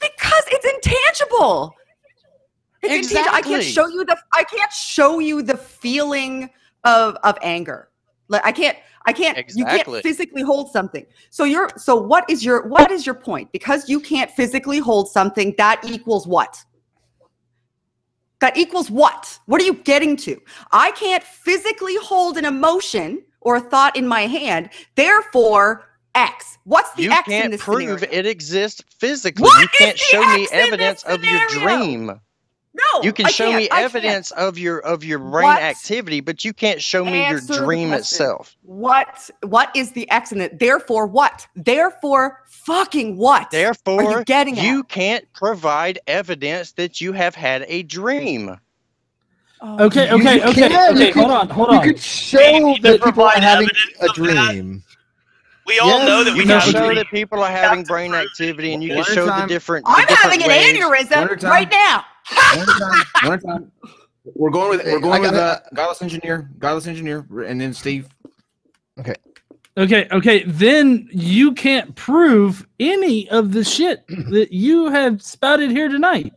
because 0.00 0.44
it's 0.46 0.64
intangible. 0.64 1.74
It's 2.82 3.08
intangible. 3.10 3.36
I 3.36 3.42
can't 3.42 3.62
show 3.62 3.86
you 3.86 4.02
the 4.06 4.16
I 4.34 4.44
can't 4.44 4.72
show 4.72 5.18
you 5.18 5.42
the 5.42 5.58
feeling 5.58 6.48
of 6.84 7.16
of 7.22 7.36
anger. 7.42 7.90
Like 8.28 8.46
I 8.46 8.52
can't 8.52 8.78
I 9.06 9.12
can't 9.12 9.38
you 9.54 9.64
can't 9.64 9.88
physically 10.02 10.42
hold 10.42 10.70
something. 10.70 11.06
So 11.30 11.44
you're 11.44 11.70
so 11.76 11.96
what 11.96 12.28
is 12.30 12.44
your 12.44 12.66
what 12.68 12.90
is 12.90 13.04
your 13.06 13.14
point? 13.14 13.50
Because 13.52 13.88
you 13.88 14.00
can't 14.00 14.30
physically 14.30 14.78
hold 14.78 15.10
something 15.10 15.54
that 15.58 15.80
equals 15.84 16.26
what? 16.26 16.64
That 18.40 18.56
equals 18.56 18.90
what? 18.90 19.38
What 19.46 19.60
are 19.60 19.64
you 19.64 19.74
getting 19.74 20.16
to? 20.18 20.40
I 20.72 20.90
can't 20.92 21.22
physically 21.22 21.96
hold 22.02 22.36
an 22.36 22.44
emotion 22.44 23.22
or 23.40 23.56
a 23.56 23.60
thought 23.60 23.96
in 23.96 24.06
my 24.06 24.22
hand. 24.22 24.70
Therefore, 24.96 25.88
X. 26.14 26.58
What's 26.64 26.92
the 26.94 27.04
you 27.04 27.10
X 27.10 27.28
in 27.28 27.32
can't 27.32 27.50
this 27.52 27.62
prove 27.62 28.00
scenario? 28.00 28.08
it 28.10 28.26
exists 28.26 28.82
physically. 28.98 29.42
What 29.42 29.62
you 29.62 29.68
can't 29.68 29.98
show 29.98 30.20
me 30.20 30.42
X 30.42 30.50
this 30.50 30.52
evidence 30.52 31.02
of 31.04 31.24
your 31.24 31.46
dream. 31.48 32.20
No, 32.74 33.02
You 33.04 33.12
can 33.12 33.26
I 33.26 33.32
show 33.32 33.46
can't. 33.46 33.56
me 33.56 33.68
evidence 33.70 34.30
of 34.32 34.58
your 34.58 34.78
of 34.80 35.04
your 35.04 35.18
brain 35.18 35.58
What? 35.58 35.62
activity, 35.62 36.20
but 36.20 36.44
you 36.44 36.52
can't 36.54 36.80
show 36.82 37.04
me 37.04 37.22
Answer 37.24 37.52
your 37.54 37.64
dream 37.64 37.92
itself. 37.94 38.56
What? 38.62 39.30
What 39.42 39.74
is 39.76 39.92
the 39.92 40.10
X 40.10 40.32
in 40.32 40.40
it? 40.40 40.58
Therefore, 40.58 41.06
what? 41.06 41.46
Therefore, 41.56 42.40
fucking 42.48 43.16
what? 43.18 43.50
Therefore, 43.50 44.02
Are 44.02 44.18
you 44.18 44.24
getting 44.24 44.58
you 44.58 44.80
at? 44.80 44.88
can't 44.88 45.30
provide 45.34 45.98
evidence 46.06 46.72
that 46.72 47.00
you 47.00 47.12
have 47.12 47.34
had 47.34 47.64
a 47.68 47.82
dream. 47.82 48.56
Oh, 49.60 49.84
Okay, 49.86 50.10
You 50.10 50.14
okay, 50.14 50.42
okay, 50.44 50.68
can, 50.68 50.96
you 50.96 50.96
okay. 50.96 51.10
Hold 51.12 51.30
on, 51.32 51.48
hold 51.50 51.68
on. 51.70 51.74
You 51.76 51.80
could 51.80 52.00
show 52.02 52.40
need 52.58 52.82
that 52.84 53.02
people 53.02 53.24
are 53.24 53.30
having 53.40 53.68
a 54.00 54.08
dream. 54.08 54.82
We 55.66 55.78
all 55.78 55.98
Yes. 55.98 56.06
know 56.06 56.24
that 56.24 56.36
we 56.36 56.46
No, 56.46 56.54
can 56.54 56.60
have 56.60 56.68
a 56.68 56.72
show 56.72 56.86
dream. 56.86 56.96
that 56.96 57.10
people 57.10 57.42
are 57.42 57.50
having 57.50 57.84
brain 57.84 58.14
activity, 58.14 58.74
and 58.74 58.82
you 58.82 58.90
can 58.90 58.98
One 58.98 59.06
at 59.12 59.12
a 59.12 59.14
show 59.14 59.26
the 59.30 59.42
different. 59.42 59.86
I'm 59.86 60.06
different 60.06 60.18
having 60.22 60.42
an 60.42 60.48
ways. 60.48 60.84
One 61.10 61.24
at 61.28 61.32
a 61.32 61.36
aneurysm 61.36 61.42
right 61.50 61.70
now. 61.70 62.04
One 62.30 62.66
time. 62.66 63.04
One 63.24 63.40
time. 63.40 63.72
We're 64.34 64.50
going 64.50 64.70
with 64.70 64.86
we're 64.86 65.00
going 65.00 65.22
with 65.22 65.32
got 65.32 65.64
uh, 65.64 65.68
godless 65.74 66.02
engineer, 66.02 66.50
godless 66.58 66.86
engineer, 66.86 67.26
and 67.44 67.60
then 67.60 67.72
Steve. 67.72 68.08
Okay. 68.98 69.14
Okay, 69.76 70.06
okay. 70.12 70.44
Then 70.44 71.08
you 71.10 71.54
can't 71.54 71.94
prove 71.96 72.66
any 72.78 73.28
of 73.30 73.52
the 73.52 73.64
shit 73.64 74.06
that 74.08 74.52
you 74.52 74.90
have 74.90 75.22
spouted 75.22 75.70
here 75.70 75.88
tonight. 75.88 76.34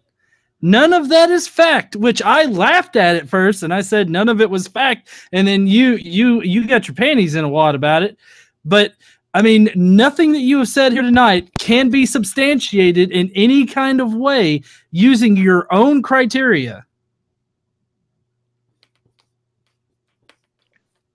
None 0.62 0.94
of 0.94 1.10
that 1.10 1.30
is 1.30 1.48
fact, 1.48 1.96
which 1.96 2.22
I 2.22 2.46
laughed 2.46 2.96
at 2.96 3.18
at 3.18 3.30
first, 3.30 3.62
and 3.62 3.74
I 3.74 3.82
said 3.82 4.10
none 4.10 4.30
of 4.30 4.42
it 4.42 4.50
was 4.50 4.68
fact. 4.68 5.10
And 5.32 5.48
then 5.48 5.68
you 5.68 5.96
you 5.96 6.42
you 6.42 6.66
got 6.66 6.88
your 6.88 6.96
panties 6.96 7.36
in 7.36 7.44
a 7.44 7.50
wad 7.50 7.76
about 7.76 8.04
it. 8.04 8.18
But 8.64 8.94
I 9.36 9.42
mean, 9.42 9.70
nothing 9.76 10.32
that 10.32 10.40
you 10.40 10.60
have 10.60 10.70
said 10.70 10.94
here 10.94 11.02
tonight 11.02 11.50
can 11.60 11.90
be 11.90 12.06
substantiated 12.06 13.12
in 13.12 13.30
any 13.36 13.66
kind 13.66 14.00
of 14.00 14.14
way 14.14 14.62
using 14.92 15.36
your 15.36 15.68
own 15.74 16.02
criteria. 16.02 16.86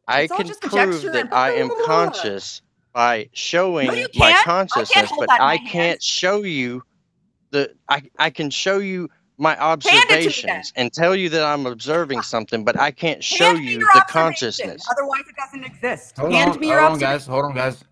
I 0.06 0.26
can 0.26 0.48
prove 0.60 1.00
that 1.12 1.32
I 1.32 1.52
am 1.52 1.70
conscious 1.86 2.60
by 2.92 3.30
showing 3.32 3.86
No, 3.86 3.94
my 4.16 4.32
can't. 4.32 4.40
I 4.40 4.42
consciousness, 4.42 5.12
but 5.18 5.30
I 5.30 5.56
can't 5.56 5.72
hands. 5.72 6.04
show 6.04 6.42
you 6.42 6.82
the. 7.52 7.74
I 7.88 8.02
I 8.18 8.28
can 8.28 8.50
show 8.50 8.80
you 8.80 9.08
my 9.38 9.56
Hand 9.56 9.82
it 9.82 9.82
to 9.82 9.92
me 9.94 9.98
then. 10.02 10.10
observations 10.18 10.72
and 10.76 10.92
tell 10.92 11.16
you 11.16 11.30
that 11.30 11.42
I'm 11.42 11.64
observing 11.64 12.18
ah. 12.18 12.22
something, 12.22 12.64
but 12.64 12.78
I 12.78 12.90
can't 12.90 13.24
show 13.24 13.54
Hand 13.54 13.64
you 13.64 13.78
the 13.78 14.04
consciousness. 14.10 14.84
Otherwise, 14.90 15.22
it 15.26 15.36
doesn't 15.36 15.64
exist. 15.64 16.18
Hold 16.18 16.34
Hand 16.34 16.50
on, 16.50 16.60
me 16.60 16.68
your 16.68 16.80
hold 16.80 16.92
on, 16.92 16.98
guys. 16.98 17.26
Hold 17.26 17.46
on, 17.46 17.54
guys. 17.54 17.82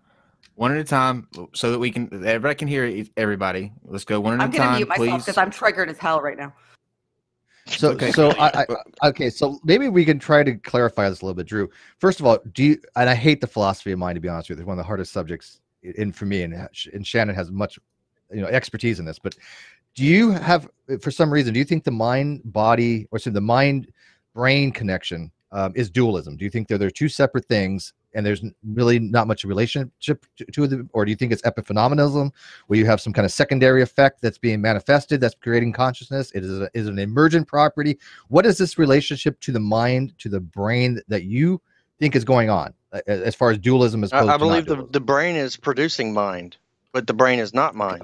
One 0.59 0.73
at 0.73 0.77
a 0.77 0.83
time, 0.83 1.25
so 1.53 1.71
that 1.71 1.79
we 1.79 1.89
can 1.89 2.09
everybody 2.13 2.53
can 2.53 2.67
hear 2.67 2.83
e- 2.83 3.09
everybody. 3.15 3.71
Let's 3.85 4.03
go 4.03 4.19
one 4.19 4.33
at 4.33 4.41
I'm 4.41 4.49
a 4.49 4.51
time. 4.51 4.61
I'm 4.61 4.67
gonna 4.67 4.77
mute 4.79 4.89
myself 4.89 5.07
please. 5.07 5.23
because 5.23 5.37
I'm 5.37 5.51
triggered 5.51 5.89
as 5.89 5.97
hell 5.97 6.19
right 6.19 6.37
now. 6.37 6.53
So, 7.67 7.91
Okay. 7.91 8.11
so 8.11 8.31
I, 8.31 8.65
I, 8.65 9.07
okay, 9.07 9.29
so 9.29 9.61
maybe 9.63 9.87
we 9.87 10.03
can 10.03 10.19
try 10.19 10.43
to 10.43 10.55
clarify 10.55 11.07
this 11.07 11.21
a 11.21 11.25
little 11.25 11.37
bit, 11.37 11.47
Drew. 11.47 11.69
First 11.99 12.19
of 12.19 12.25
all, 12.25 12.39
do 12.51 12.65
you? 12.65 12.81
And 12.97 13.09
I 13.09 13.15
hate 13.15 13.39
the 13.39 13.47
philosophy 13.47 13.93
of 13.93 13.99
mind 13.99 14.17
to 14.17 14.19
be 14.19 14.27
honest 14.27 14.49
with 14.49 14.57
you. 14.57 14.63
It's 14.63 14.67
one 14.67 14.77
of 14.77 14.83
the 14.83 14.87
hardest 14.87 15.13
subjects 15.13 15.61
in 15.81 16.11
for 16.11 16.25
me, 16.25 16.41
and 16.41 16.53
and 16.93 17.07
Shannon 17.07 17.35
has 17.35 17.49
much, 17.51 17.79
you 18.29 18.41
know, 18.41 18.47
expertise 18.47 18.99
in 18.99 19.05
this. 19.05 19.17
But 19.17 19.35
do 19.95 20.03
you 20.03 20.31
have, 20.31 20.67
for 20.99 21.09
some 21.09 21.31
reason, 21.31 21.53
do 21.53 21.59
you 21.59 21.65
think 21.65 21.85
the 21.85 21.91
mind 21.91 22.41
body 22.43 23.07
or 23.11 23.19
so 23.19 23.29
the 23.29 23.39
mind 23.39 23.93
brain 24.33 24.73
connection 24.73 25.31
um, 25.53 25.71
is 25.77 25.89
dualism? 25.89 26.35
Do 26.35 26.43
you 26.43 26.51
think 26.51 26.67
they're 26.67 26.77
they're 26.77 26.91
two 26.91 27.07
separate 27.07 27.45
things? 27.45 27.93
And 28.13 28.25
there's 28.25 28.43
really 28.65 28.99
not 28.99 29.27
much 29.27 29.43
relationship 29.43 30.25
to, 30.37 30.45
to 30.45 30.67
them, 30.67 30.89
or 30.93 31.05
do 31.05 31.11
you 31.11 31.15
think 31.15 31.31
it's 31.31 31.43
epiphenomenalism, 31.43 32.31
where 32.67 32.79
you 32.79 32.85
have 32.85 32.99
some 32.99 33.13
kind 33.13 33.25
of 33.25 33.31
secondary 33.31 33.81
effect 33.81 34.21
that's 34.21 34.37
being 34.37 34.61
manifested, 34.61 35.21
that's 35.21 35.35
creating 35.35 35.73
consciousness? 35.73 36.31
It 36.31 36.43
is 36.43 36.59
a, 36.59 36.69
is 36.73 36.87
an 36.87 36.99
emergent 36.99 37.47
property 37.47 37.97
what 38.27 38.45
is 38.45 38.57
this 38.57 38.77
relationship 38.77 39.39
to 39.41 39.51
the 39.51 39.59
mind 39.59 40.17
to 40.19 40.29
the 40.29 40.39
brain 40.39 41.01
that 41.07 41.23
you 41.23 41.61
think 41.99 42.15
is 42.15 42.23
going 42.23 42.49
on 42.49 42.73
as 43.07 43.35
far 43.35 43.51
as 43.51 43.57
dualism 43.57 44.03
as 44.03 44.11
I, 44.13 44.25
I 44.25 44.37
believe 44.37 44.65
the, 44.65 44.87
the 44.89 44.99
brain 44.99 45.35
is 45.35 45.55
producing 45.57 46.13
mind, 46.13 46.57
but 46.91 47.07
the 47.07 47.13
brain 47.13 47.39
is 47.39 47.53
not 47.53 47.75
mind. 47.75 48.01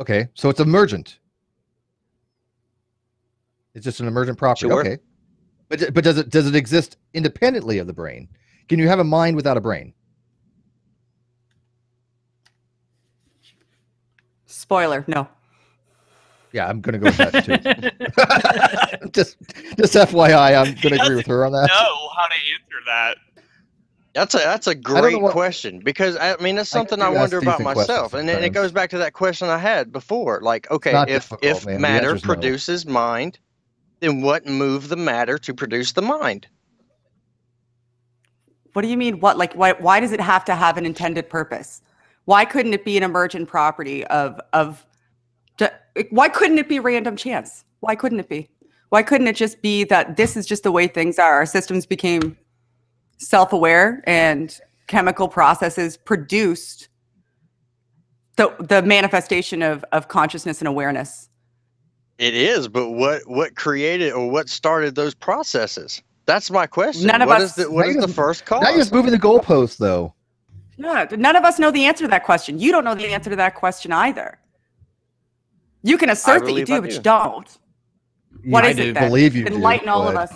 okay 0.00 0.28
so 0.34 0.48
it's 0.48 0.60
emergent 0.60 1.18
it's 3.74 3.84
just 3.84 4.00
an 4.00 4.08
emergent 4.08 4.38
property 4.38 4.68
Sure. 4.68 4.80
okay 4.80 4.98
but 5.68 5.92
but 5.94 6.04
does 6.04 6.18
it 6.18 6.30
does 6.30 6.46
it 6.46 6.54
exist 6.54 6.96
independently 7.14 7.78
of 7.78 7.86
the 7.86 7.92
brain 7.92 8.28
can 8.68 8.78
you 8.78 8.88
have 8.88 8.98
a 8.98 9.04
mind 9.04 9.36
without 9.36 9.56
a 9.56 9.60
brain 9.60 9.92
Spoiler, 14.46 15.04
no. 15.06 15.28
yeah 16.52 16.68
i'm 16.68 16.80
gonna 16.80 16.98
go 16.98 17.06
with 17.06 17.16
that 17.16 17.44
too 17.44 19.08
just 19.10 19.36
just 19.76 19.94
fyi 19.94 20.66
i'm 20.66 20.74
gonna 20.82 21.02
agree 21.02 21.16
with 21.16 21.26
her 21.26 21.46
on 21.46 21.52
that 21.52 21.68
know 21.68 22.08
how 22.16 22.26
to 22.26 22.34
answer 22.34 22.84
that. 22.86 23.16
That's 24.14 24.34
a 24.34 24.38
that's 24.38 24.66
a 24.66 24.74
great 24.74 25.20
what- 25.20 25.32
question 25.32 25.78
because 25.78 26.16
I 26.16 26.36
mean 26.38 26.56
that's 26.56 26.68
something 26.68 26.98
do 26.98 27.04
I, 27.04 27.08
wonder 27.10 27.38
about 27.38 27.60
myself, 27.60 28.14
and 28.14 28.28
it, 28.28 28.42
it 28.42 28.50
goes 28.50 28.72
back 28.72 28.90
to 28.90 28.98
that 28.98 29.12
question 29.12 29.48
I 29.48 29.58
had 29.58 29.92
before. 29.92 30.40
Like, 30.40 30.68
okay, 30.72 31.04
if 31.06 31.32
if 31.40 31.64
man. 31.66 31.80
Matter 31.80 32.08
answer's 32.08 32.24
no. 32.24 32.34
produces 32.34 32.86
mind, 32.86 33.38
then 34.00 34.22
what 34.22 34.46
moved 34.46 34.88
the 34.88 34.96
matter 34.96 35.38
to 35.38 35.54
produce 35.54 35.92
the 35.92 36.02
mind? 36.02 36.46
What 38.72 38.82
do 38.82 38.88
you 38.88 38.96
mean? 38.96 39.20
What 39.20 39.36
like 39.38 39.54
why 39.54 39.72
why 39.72 40.00
does 40.00 40.12
it 40.12 40.20
have 40.20 40.44
to 40.46 40.54
have 40.54 40.76
an 40.76 40.86
intended 40.86 41.28
purpose? 41.28 41.82
Why 42.26 42.44
couldn't 42.44 42.74
it 42.74 42.84
be 42.84 42.96
an 42.96 43.02
emergent 43.02 43.48
property 43.48 44.06
of 44.06 44.40
of 44.52 44.84
why 46.10 46.28
couldn't 46.28 46.58
it 46.58 46.68
be 46.68 46.78
random 46.78 47.16
chance? 47.16 47.64
Why 47.80 47.96
couldn't 47.96 48.20
it 48.20 48.28
be? 48.28 48.48
Why 48.90 49.02
couldn't 49.02 49.26
it 49.26 49.36
just 49.36 49.60
be 49.62 49.84
that 49.84 50.16
this 50.16 50.36
is 50.36 50.46
just 50.46 50.62
the 50.62 50.72
way 50.72 50.86
things 50.86 51.18
are? 51.18 51.34
Our 51.34 51.46
systems 51.46 51.86
became 51.86 52.36
self-aware 53.18 54.02
and 54.06 54.58
chemical 54.86 55.28
processes 55.28 55.96
produced 55.96 56.88
the 58.36 58.54
the 58.60 58.82
manifestation 58.82 59.62
of 59.62 59.84
of 59.92 60.08
consciousness 60.08 60.60
and 60.60 60.68
awareness. 60.68 61.28
It 62.18 62.34
is, 62.34 62.68
but 62.68 62.90
what 62.90 63.22
what 63.28 63.56
created 63.56 64.12
or 64.12 64.30
what 64.30 64.48
started 64.48 64.94
those 64.96 65.14
processes? 65.14 66.02
That's 66.26 66.50
my 66.50 66.66
question. 66.66 67.08
None 67.08 67.22
of 67.22 67.28
What 67.28 67.42
us- 67.42 67.50
is 67.50 67.56
the 67.56 67.70
what 67.72 67.86
Now 67.86 67.90
is 67.90 67.96
you're 67.96 68.06
the 68.06 68.08
first 68.12 68.46
cause? 68.46 68.62
now 68.62 68.70
you're 68.70 68.78
just 68.80 68.92
moving 68.92 69.12
the 69.12 69.18
goalpost 69.18 69.78
though 69.78 70.14
Yeah, 70.78 71.06
none 71.16 71.36
of 71.36 71.44
us 71.44 71.58
know 71.58 71.70
the 71.70 71.86
answer 71.86 72.04
to 72.04 72.08
that 72.10 72.24
question. 72.24 72.58
You 72.58 72.72
don't 72.72 72.84
know 72.84 72.94
the 72.94 73.08
answer 73.08 73.30
to 73.30 73.36
that 73.36 73.54
question 73.56 73.92
either. 73.92 74.38
You 75.82 75.98
can 75.98 76.10
assert 76.10 76.46
that 76.46 76.54
you 76.54 76.64
believe 76.64 76.66
do, 76.66 76.74
I 76.76 76.80
but 76.80 76.90
do. 76.90 76.96
you 76.96 77.02
don't. 77.02 77.58
What 78.44 78.64
I 78.64 78.70
is 78.70 78.76
do. 78.76 78.82
it 78.84 78.94
then? 78.94 79.08
believe 79.08 79.36
you 79.36 79.44
do, 79.44 79.54
Enlighten 79.54 79.88
all 79.88 80.08
of 80.08 80.16
us. 80.16 80.32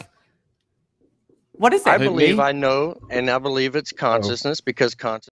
What 1.52 1.72
is 1.74 1.86
I 1.86 1.96
it? 1.96 2.00
Who, 2.02 2.10
believe 2.10 2.38
me? 2.38 2.42
I 2.44 2.52
know, 2.52 2.96
and 3.10 3.30
I 3.30 3.38
believe 3.38 3.76
it's 3.76 3.92
oh. 3.92 3.96
consciousness 3.96 4.60
because 4.60 4.94
consciousness. 4.94 5.30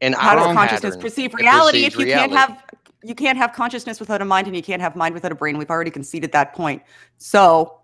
And 0.00 0.14
How 0.14 0.36
does 0.36 0.54
consciousness 0.54 0.96
perceive 0.96 1.34
reality 1.34 1.84
if 1.84 1.94
perceives 1.94 2.10
you 2.10 2.14
can't 2.14 2.32
have 2.32 2.63
you 3.04 3.14
can't 3.14 3.36
have 3.38 3.52
consciousness 3.52 4.00
without 4.00 4.22
a 4.22 4.24
mind, 4.24 4.46
and 4.46 4.56
you 4.56 4.62
can't 4.62 4.80
have 4.80 4.96
mind 4.96 5.14
without 5.14 5.30
a 5.32 5.34
brain. 5.34 5.58
We've 5.58 5.70
already 5.70 5.90
conceded 5.90 6.32
that 6.32 6.54
point. 6.54 6.82
So 7.18 7.80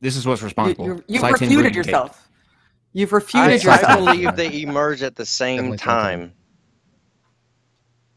This 0.00 0.16
is 0.16 0.26
what's 0.26 0.42
responsible. 0.42 0.86
you, 0.86 1.04
you've 1.06 1.20
Side 1.20 1.36
10 1.36 1.48
refuted 1.48 1.56
breeding 1.58 1.74
yourself. 1.74 2.28
You've 2.94 3.12
refuted 3.12 3.50
I 3.50 3.52
yourself. 3.54 3.84
I 3.84 3.96
believe 3.96 4.36
they 4.36 4.62
emerge 4.62 5.02
at 5.02 5.16
the 5.16 5.26
same 5.26 5.76
time. 5.76 6.32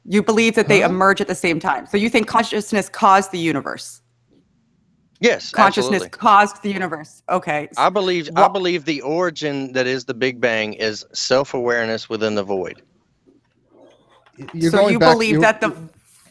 You 0.06 0.22
believe 0.24 0.56
that 0.56 0.68
they 0.68 0.82
Huh? 0.82 0.90
emerge 0.90 1.20
at 1.22 1.28
the 1.28 1.36
same 1.36 1.60
time. 1.60 1.86
So 1.88 1.98
you 1.98 2.10
think 2.10 2.28
consciousness 2.28 2.90
caused 2.90 3.32
the 3.32 3.40
universe? 3.40 4.02
Yes, 5.22 5.50
Consciousness 5.52 6.04
absolutely. 6.04 6.10
caused 6.20 6.62
the 6.62 6.72
universe. 6.72 7.24
Okay. 7.30 7.70
I 7.78 7.90
believe 7.90 8.30
I 8.36 8.50
believe 8.50 8.84
the 8.84 9.02
origin 9.02 9.72
that 9.72 9.88
is 9.88 10.04
the 10.06 10.14
Big 10.14 10.42
Bang 10.42 10.74
is 10.74 11.06
self-awareness 11.14 12.10
within 12.10 12.36
the 12.36 12.44
void. 12.44 12.82
You're 14.54 14.72
so 14.72 14.80
going 14.80 14.94
you 14.94 15.00
back- 15.00 15.14
believe 15.14 15.32
you're- 15.32 15.42
that 15.42 15.62
the 15.62 15.74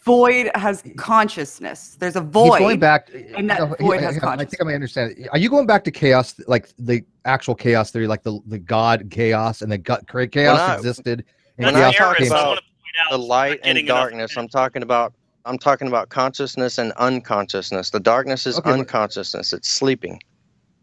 void 0.05 0.50
has 0.55 0.82
consciousness. 0.96 1.96
There's 1.98 2.16
a 2.16 2.20
he's 2.22 2.30
void. 2.30 2.59
going 2.59 2.78
back 2.80 3.11
and 3.36 3.48
that 3.50 3.61
no, 3.61 3.66
he- 3.92 4.02
has 4.02 4.14
hang 4.16 4.24
on, 4.24 4.40
I 4.40 4.44
think. 4.44 4.61
I 4.61 4.64
may 4.64 4.74
understand. 4.74 5.28
Are 5.32 5.38
you 5.38 5.48
going 5.48 5.66
back 5.66 5.84
to 5.84 5.90
chaos, 5.90 6.34
like 6.46 6.68
the 6.78 7.02
actual 7.24 7.55
chaos 7.55 7.90
theory, 7.90 8.07
like 8.07 8.22
the 8.22 8.38
the 8.46 8.59
God 8.59 9.09
chaos 9.11 9.62
and 9.62 9.70
the 9.72 9.78
gut 9.78 10.07
cra- 10.09 10.28
chaos 10.28 10.59
I- 10.59 10.76
existed 10.76 11.24
and 11.59 11.64
when 11.66 11.74
That's 11.74 11.96
I 11.96 11.98
chaos 11.98 12.09
talk 12.09 12.16
came 12.18 12.26
Eris. 12.26 12.32
I 12.32 12.36
about 12.36 12.46
want 12.48 12.59
to 12.59 12.64
point 12.64 12.96
out 13.07 13.11
The 13.18 13.18
light 13.26 13.61
and 13.64 13.86
darkness. 13.86 14.36
I'm 14.36 14.48
talking 14.48 14.82
about 14.82 15.14
I'm 15.46 15.59
talking 15.59 15.88
about 15.88 16.09
consciousness 16.09 16.78
and 16.78 16.92
unconsciousness. 16.92 17.90
The 17.90 18.00
darkness 18.00 18.46
is 18.46 18.59
Okay, 18.59 18.70
but- 18.70 18.78
unconsciousness. 18.80 19.52
It's 19.52 19.68
sleeping. 19.68 20.20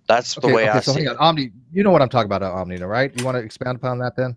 That's 0.08 0.36
the 0.36 0.42
Okay, 0.48 0.54
way 0.54 0.64
okay, 0.70 0.78
I 0.78 0.82
so 0.82 0.92
see 0.94 1.00
hang 1.02 1.08
it. 1.08 1.12
on, 1.12 1.18
Omni. 1.18 1.52
You 1.72 1.84
know 1.84 1.92
what 1.92 2.02
I'm 2.02 2.10
talking 2.10 2.26
about, 2.26 2.42
Omni, 2.44 2.78
right? 2.84 3.18
You 3.18 3.24
want 3.24 3.36
to 3.38 3.42
expand 3.44 3.78
upon 3.78 3.98
that 4.00 4.16
then? 4.18 4.36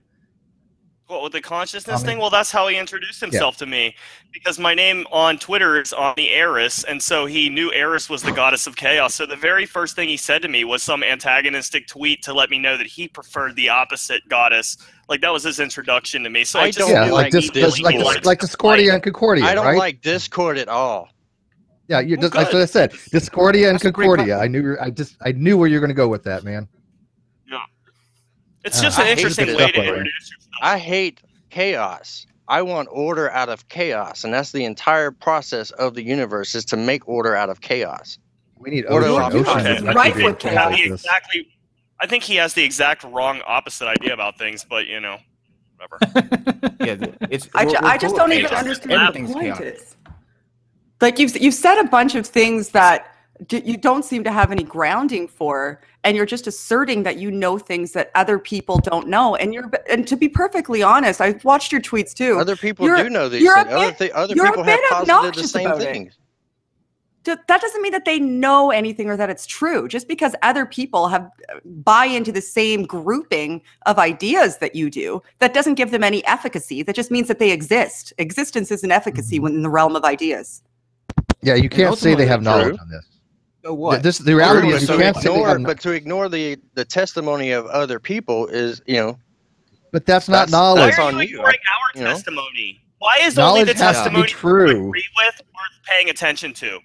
What 1.06 1.22
with 1.22 1.32
the 1.32 1.42
consciousness 1.42 2.00
Omni. 2.00 2.06
thing? 2.12 2.18
Well, 2.18 2.30
that's 2.30 2.50
how 2.50 2.66
he 2.66 2.78
introduced 2.78 3.20
himself 3.20 3.58
to 3.58 3.66
me, 3.66 3.94
because 4.32 4.58
my 4.58 4.74
name 4.74 5.06
on 5.12 5.36
Twitter 5.38 5.78
is 5.78 5.92
Omni 5.92 6.30
Eris, 6.30 6.82
and 6.84 7.02
so 7.02 7.26
he 7.26 7.50
knew 7.50 7.70
Eris 7.74 8.08
was 8.08 8.22
the 8.22 8.30
oh. 8.30 8.34
goddess 8.34 8.66
of 8.66 8.74
chaos. 8.74 9.14
So 9.14 9.26
the 9.26 9.36
very 9.36 9.66
first 9.66 9.96
thing 9.96 10.08
he 10.08 10.16
said 10.16 10.40
to 10.42 10.48
me 10.48 10.64
was 10.64 10.82
some 10.82 11.02
antagonistic 11.02 11.86
tweet 11.88 12.22
to 12.22 12.32
let 12.32 12.48
me 12.48 12.58
know 12.58 12.78
that 12.78 12.86
he 12.86 13.06
preferred 13.06 13.54
the 13.54 13.68
opposite 13.68 14.26
goddess. 14.30 14.78
Like 15.06 15.20
that 15.20 15.30
was 15.30 15.42
his 15.42 15.60
introduction 15.60 16.22
to 16.22 16.30
me. 16.30 16.42
So 16.42 16.58
I, 16.58 16.62
I 16.62 16.66
just 16.68 16.78
don't 16.78 16.90
yeah, 16.90 17.02
like 17.02 17.24
like 17.24 17.32
this, 17.32 17.50
this 17.50 17.80
like 17.80 17.96
Discord. 17.96 18.16
this, 18.16 18.24
like 18.24 18.40
Discordia 18.40 18.94
and 18.94 19.02
Concordia, 19.02 19.44
I 19.44 19.54
don't 19.54 19.66
right? 19.66 19.76
like 19.78 20.00
Discord 20.00 20.56
at 20.56 20.68
all. 20.68 21.10
yeah, 21.88 22.00
you 22.00 22.16
Well, 22.16 22.22
just 22.22 22.32
that's 22.32 22.48
good. 22.50 22.56
what 22.56 22.62
I 22.62 22.66
said. 22.66 22.92
Discordia 23.10 23.68
and 23.68 23.74
That's 23.74 23.82
Concordia. 23.82 24.38
I 24.38 24.48
knew. 24.48 24.62
you 24.62 24.68
were- 24.68 24.82
I 24.82 24.88
just 24.88 25.16
I 25.22 25.32
knew 25.32 25.58
where 25.58 25.68
you're 25.68 25.80
going 25.80 25.88
to 25.90 25.94
go 25.94 26.08
with 26.08 26.22
that, 26.24 26.44
man. 26.44 26.66
It's 28.64 28.78
Uh, 28.78 28.82
just 28.82 28.98
I 28.98 29.02
an 29.02 29.08
hate 29.08 29.18
interesting 29.18 29.46
way 29.48 29.52
to 29.52 29.58
by 29.58 29.70
the 29.72 29.78
way. 29.80 29.86
introduce 29.88 30.30
yourself. 30.30 30.50
I 30.62 30.78
hate 30.78 31.20
chaos. 31.50 32.26
I 32.48 32.60
want 32.62 32.88
order 32.90 33.30
out 33.30 33.48
of 33.48 33.68
chaos, 33.68 34.24
and 34.24 34.32
that's 34.34 34.52
the 34.52 34.64
entire 34.64 35.10
process 35.10 35.70
of 35.72 35.94
the 35.94 36.02
universe 36.02 36.54
is 36.54 36.64
to 36.66 36.76
make 36.76 37.08
order 37.08 37.34
out 37.34 37.48
of 37.48 37.60
chaos. 37.62 38.18
We 38.58 38.70
need 38.70 38.84
Order 38.86 39.06
ocean. 39.08 39.22
of 39.40 39.46
Ocean 39.48 39.66
opposites. 39.66 39.94
Right 39.94 40.16
with 40.16 40.38
chaos. 40.38 40.70
like 40.70 40.76
He 40.76 40.88
this. 40.88 41.04
exactly. 41.04 41.48
I 42.00 42.06
think 42.06 42.22
he 42.22 42.36
has 42.36 42.54
the 42.54 42.62
exact 42.64 43.04
wrong 43.04 43.40
opposite 43.46 43.86
idea 43.88 44.12
about 44.14 44.36
things, 44.38 44.64
but 44.68 44.86
you 44.86 45.00
know, 45.00 45.18
whatever. 45.76 45.98
Yeah, 46.84 46.96
it's. 47.30 47.48
I, 47.54 47.64
we're- 47.64 47.72
ju- 47.74 47.78
we're 47.82 47.88
I 47.88 47.98
just 47.98 48.16
don't 48.16 48.30
of 48.32 48.36
even 48.38 48.50
chaos. 48.50 48.62
understand 48.62 49.00
what 49.02 49.14
the 49.14 49.20
point 49.32 49.44
chaotic. 49.56 49.74
is. 49.76 49.96
Like 51.00 51.18
you've 51.18 51.36
you've 51.40 51.54
said 51.54 51.78
a 51.78 51.84
bunch 51.84 52.14
of 52.14 52.26
things 52.26 52.70
that 52.70 53.06
d- 53.48 53.62
you 53.64 53.76
don't 53.76 54.04
seem 54.04 54.24
to 54.24 54.32
have 54.32 54.50
any 54.50 54.62
grounding 54.64 55.28
for, 55.28 55.80
and 56.04 56.16
you're 56.16 56.26
just 56.26 56.46
asserting 56.46 57.02
that 57.02 57.16
you 57.18 57.30
know 57.30 57.58
things 57.58 57.92
that 57.92 58.10
other 58.14 58.38
people 58.38 58.78
don't 58.78 59.08
know. 59.08 59.34
And 59.36 59.52
you're 59.54 59.70
and 59.90 60.06
to 60.06 60.16
be 60.16 60.28
perfectly 60.28 60.82
honest, 60.82 61.20
I've 61.20 61.44
watched 61.44 61.72
your 61.72 61.80
tweets 61.80 62.12
too. 62.12 62.38
Other 62.38 62.56
people 62.56 62.86
You're- 62.86 63.02
do 63.02 63.10
know 63.10 63.28
these 63.28 63.42
you're 63.42 63.58
a 63.58 63.64
things. 63.64 63.74
Other, 63.74 63.92
bit- 63.98 64.12
other 64.12 64.34
you're 64.34 64.46
a 64.46 64.50
people 64.50 64.64
have 64.64 65.06
posited 65.06 65.34
the 65.44 65.48
same 65.48 65.66
about 65.66 65.80
it. 65.82 65.92
things. 65.92 66.18
That 67.24 67.46
doesn't 67.48 67.80
mean 67.80 67.92
that 67.92 68.04
they 68.04 68.18
know 68.20 68.70
anything 68.70 69.08
or 69.08 69.16
that 69.16 69.30
it's 69.30 69.46
true. 69.46 69.88
Just 69.88 70.08
because 70.08 70.34
other 70.42 70.66
people 70.66 71.08
have 71.08 71.22
uh, 71.48 71.58
buy 71.64 72.04
into 72.04 72.30
the 72.30 72.42
same 72.42 72.82
grouping 72.84 73.62
of 73.86 73.98
ideas 73.98 74.58
that 74.58 74.74
you 74.74 74.90
do, 74.90 75.22
that 75.38 75.54
doesn't 75.54 75.76
give 75.76 75.90
them 75.90 76.04
any 76.04 76.22
efficacy. 76.26 76.82
That 76.82 76.94
just 76.94 77.10
means 77.10 77.28
that 77.28 77.38
they 77.38 77.50
exist. 77.50 78.12
Existence 78.18 78.70
is 78.70 78.84
an 78.84 78.92
efficacy 78.92 79.36
Mm-hmm. 79.36 79.42
when 79.42 79.54
in 79.54 79.62
the 79.62 79.70
realm 79.70 79.96
of 79.96 80.04
ideas. 80.04 80.60
Yeah, 81.40 81.54
you 81.54 81.70
can't 81.70 81.96
say 81.96 82.14
they 82.14 82.26
have 82.26 82.42
knowledge 82.42 82.76
true. 82.76 82.78
on 82.78 82.90
this. 82.90 83.06
So 83.64 83.72
what? 83.72 84.02
This 84.02 84.18
the 84.18 84.34
reality 84.36 84.68
But 84.70 84.74
is 84.76 84.82
you 84.82 84.88
to 84.88 85.02
can't 85.02 85.16
ignore, 85.16 85.48
have, 85.48 85.62
but 85.62 85.80
to 85.80 85.92
ignore 85.92 86.28
the 86.28 86.58
the 86.74 86.84
testimony 86.84 87.50
of 87.52 87.64
other 87.66 87.98
people 87.98 88.46
is, 88.48 88.82
you 88.86 88.96
know, 88.96 89.18
but 89.90 90.04
that's 90.04 90.28
not 90.28 90.48
that's- 90.48 90.52
knowledge. 90.52 90.98
Why 90.98 91.04
are 91.04 91.08
on 91.08 91.14
you 91.14 91.20
you. 91.20 91.26
ignoring 91.38 91.56
I- 91.56 91.74
our 91.74 91.98
you 91.98 92.04
know. 92.04 92.12
testimony? 92.12 92.80
Why 92.98 93.18
is 93.22 93.36
Knowledge 93.36 93.60
only 93.62 93.72
the 93.72 93.84
has 93.84 93.96
to 94.04 94.10
be 94.10 94.22
testimony 94.22 94.28
true. 94.28 94.70
you 94.70 94.86
agree 94.88 95.04
with 95.16 95.34
worth 95.54 95.86
paying 95.86 96.10
attention 96.10 96.52
to? 96.54 96.78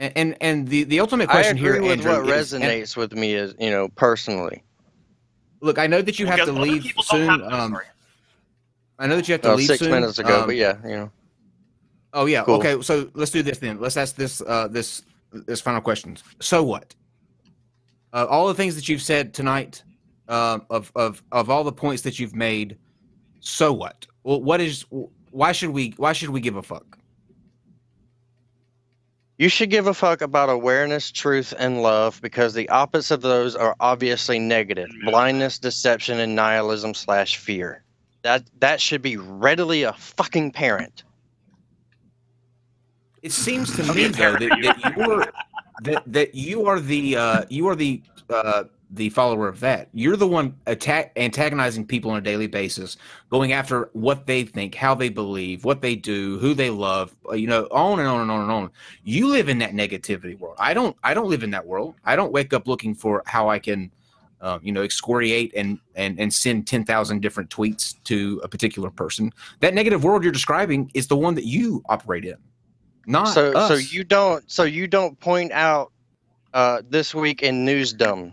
and, 0.00 0.12
and 0.16 0.36
and 0.40 0.68
the 0.68 0.84
the 0.84 1.00
ultimate 1.00 1.28
I 1.28 1.32
question 1.32 1.56
agree 1.58 1.72
here, 1.72 1.82
with 1.82 1.90
Andrew, 2.06 2.24
what 2.24 2.30
is- 2.38 2.52
and 2.54 2.64
resonates 2.64 2.96
with 2.96 3.12
me 3.12 3.34
is, 3.34 3.54
you 3.58 3.70
know, 3.70 3.88
personally. 3.88 4.62
look, 5.60 5.78
I 5.78 5.86
know 5.86 6.00
that 6.00 6.18
you 6.18 6.26
have 6.26 6.44
to 6.46 6.52
leave 6.52 6.84
soon. 7.02 7.28
Um. 7.28 7.78
I 8.98 9.06
know 9.06 9.16
that 9.16 9.28
you 9.28 9.32
have 9.32 9.42
to 9.42 9.52
Uh, 9.52 9.56
leave 9.56 9.66
six 9.66 9.80
soon. 9.80 9.90
minutes 9.90 10.18
ago, 10.18 10.40
um, 10.40 10.46
but 10.46 10.56
yeah, 10.56 10.76
you 10.84 10.96
know. 10.96 11.10
Oh 12.14 12.24
yeah. 12.26 12.42
Cool. 12.44 12.54
Okay. 12.56 12.80
So 12.82 13.10
let's 13.14 13.30
do 13.30 13.42
this 13.42 13.58
then. 13.58 13.78
Let's 13.78 13.96
ask 13.98 14.16
this 14.16 14.40
uh 14.40 14.66
this 14.68 15.02
this 15.32 15.60
final 15.60 15.80
question. 15.80 16.16
So 16.40 16.62
what? 16.62 16.94
Uh, 18.12 18.26
all 18.28 18.48
the 18.48 18.54
things 18.54 18.74
that 18.76 18.88
you've 18.88 19.02
said 19.02 19.34
tonight, 19.34 19.82
um, 20.28 20.66
of 20.70 20.90
of 20.94 21.22
of 21.32 21.50
all 21.50 21.64
the 21.64 21.72
points 21.72 22.02
that 22.02 22.18
you've 22.18 22.34
made. 22.34 22.78
So 23.40 23.72
what? 23.72 24.06
Well, 24.24 24.42
what 24.42 24.60
is? 24.60 24.84
Why 25.30 25.52
should 25.52 25.70
we? 25.70 25.94
Why 25.96 26.12
should 26.12 26.30
we 26.30 26.40
give 26.40 26.56
a 26.56 26.62
fuck? 26.62 26.98
You 29.38 29.48
should 29.48 29.70
give 29.70 29.86
a 29.86 29.94
fuck 29.94 30.20
about 30.20 30.48
awareness, 30.48 31.12
truth, 31.12 31.54
and 31.56 31.80
love 31.80 32.20
because 32.20 32.54
the 32.54 32.68
opposite 32.70 33.14
of 33.14 33.22
those 33.22 33.54
are 33.54 33.76
obviously 33.78 34.40
negative. 34.40 34.88
Blindness, 35.04 35.60
deception, 35.60 36.18
and 36.18 36.34
nihilism 36.34 36.92
slash 36.92 37.36
fear. 37.36 37.84
That 38.22 38.42
that 38.58 38.80
should 38.80 39.00
be 39.00 39.16
readily 39.16 39.84
a 39.84 39.92
fucking 39.92 40.50
parent. 40.50 41.04
It 43.22 43.32
seems 43.32 43.74
to 43.76 43.82
me 43.84 44.08
though 44.08 44.36
that, 44.36 44.52
you. 44.58 44.62
that 44.62 44.96
you're 44.96 45.26
that 45.80 46.02
that 46.06 46.34
you 46.34 46.66
are 46.66 46.80
the 46.80 47.16
uh, 47.16 47.44
you 47.48 47.66
are 47.68 47.76
the 47.76 48.02
uh, 48.30 48.64
the 48.90 49.10
follower 49.10 49.48
of 49.48 49.60
that. 49.60 49.88
You're 49.92 50.16
the 50.16 50.26
one 50.26 50.54
attack 50.66 51.12
antagonizing 51.16 51.86
people 51.86 52.10
on 52.10 52.18
a 52.18 52.20
daily 52.22 52.46
basis, 52.46 52.96
going 53.30 53.52
after 53.52 53.90
what 53.92 54.26
they 54.26 54.44
think, 54.44 54.74
how 54.74 54.94
they 54.94 55.08
believe, 55.08 55.64
what 55.64 55.82
they 55.82 55.94
do, 55.94 56.38
who 56.38 56.54
they 56.54 56.70
love. 56.70 57.14
uh, 57.28 57.34
You 57.34 57.46
know, 57.48 57.64
on 57.70 57.98
and 57.98 58.08
on 58.08 58.22
and 58.22 58.30
on 58.30 58.40
and 58.42 58.50
on. 58.50 58.70
You 59.04 59.28
live 59.28 59.48
in 59.48 59.58
that 59.58 59.72
negativity 59.72 60.38
world. 60.38 60.56
I 60.58 60.74
don't. 60.74 60.96
I 61.04 61.14
don't 61.14 61.28
live 61.28 61.42
in 61.42 61.50
that 61.50 61.66
world. 61.66 61.96
I 62.04 62.16
don't 62.16 62.32
wake 62.32 62.52
up 62.52 62.66
looking 62.66 62.94
for 62.94 63.22
how 63.26 63.48
I 63.48 63.58
can. 63.58 63.90
Um, 64.40 64.60
you 64.62 64.70
know, 64.70 64.82
excoriate 64.82 65.52
and 65.56 65.80
and 65.96 66.20
and 66.20 66.32
send 66.32 66.68
ten 66.68 66.84
thousand 66.84 67.22
different 67.22 67.50
tweets 67.50 67.96
to 68.04 68.40
a 68.44 68.48
particular 68.48 68.88
person. 68.88 69.32
That 69.58 69.74
negative 69.74 70.04
world 70.04 70.22
you're 70.22 70.30
describing 70.30 70.92
is 70.94 71.08
the 71.08 71.16
one 71.16 71.34
that 71.34 71.44
you 71.44 71.82
operate 71.88 72.24
in, 72.24 72.36
not 73.08 73.34
so 73.34 73.52
us. 73.52 73.68
so 73.68 73.74
you 73.74 74.04
don't 74.04 74.48
so 74.50 74.62
you 74.64 74.86
don't 74.86 75.18
point 75.18 75.50
out 75.52 75.92
uh, 76.54 76.82
this 76.88 77.14
week 77.14 77.42
in 77.42 77.64
newsdom. 77.64 78.32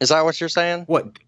Is 0.00 0.08
that 0.10 0.24
what 0.24 0.40
you're 0.40 0.48
saying? 0.48 0.84
What? 0.86 1.18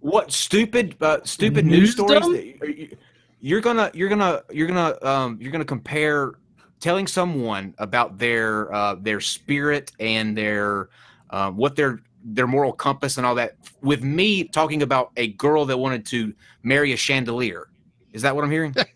What 0.00 0.30
stupid, 0.30 0.96
uh, 1.00 1.20
stupid 1.24 1.64
news 1.64 1.92
stories? 1.92 2.20
That 2.20 2.44
you- 2.44 2.96
you're 3.40 3.60
gonna, 3.60 3.90
you're 3.94 4.08
gonna, 4.08 4.42
you're 4.50 4.66
gonna, 4.66 4.96
um, 5.02 5.38
you're 5.40 5.52
gonna 5.52 5.64
compare 5.64 6.34
telling 6.80 7.06
someone 7.06 7.74
about 7.78 8.18
their, 8.18 8.72
uh, 8.72 8.96
their 8.96 9.20
spirit 9.20 9.92
and 10.00 10.36
their, 10.36 10.88
uh, 11.30 11.50
what 11.50 11.76
their, 11.76 12.00
their 12.24 12.46
moral 12.46 12.72
compass 12.72 13.18
and 13.18 13.26
all 13.26 13.34
that, 13.34 13.56
with 13.82 14.02
me 14.02 14.44
talking 14.44 14.82
about 14.82 15.12
a 15.16 15.28
girl 15.28 15.64
that 15.66 15.76
wanted 15.78 16.04
to 16.06 16.34
marry 16.62 16.92
a 16.92 16.96
chandelier. 16.96 17.68
Is 18.12 18.22
that 18.22 18.34
what 18.34 18.44
I'm 18.44 18.50
hearing? 18.50 18.74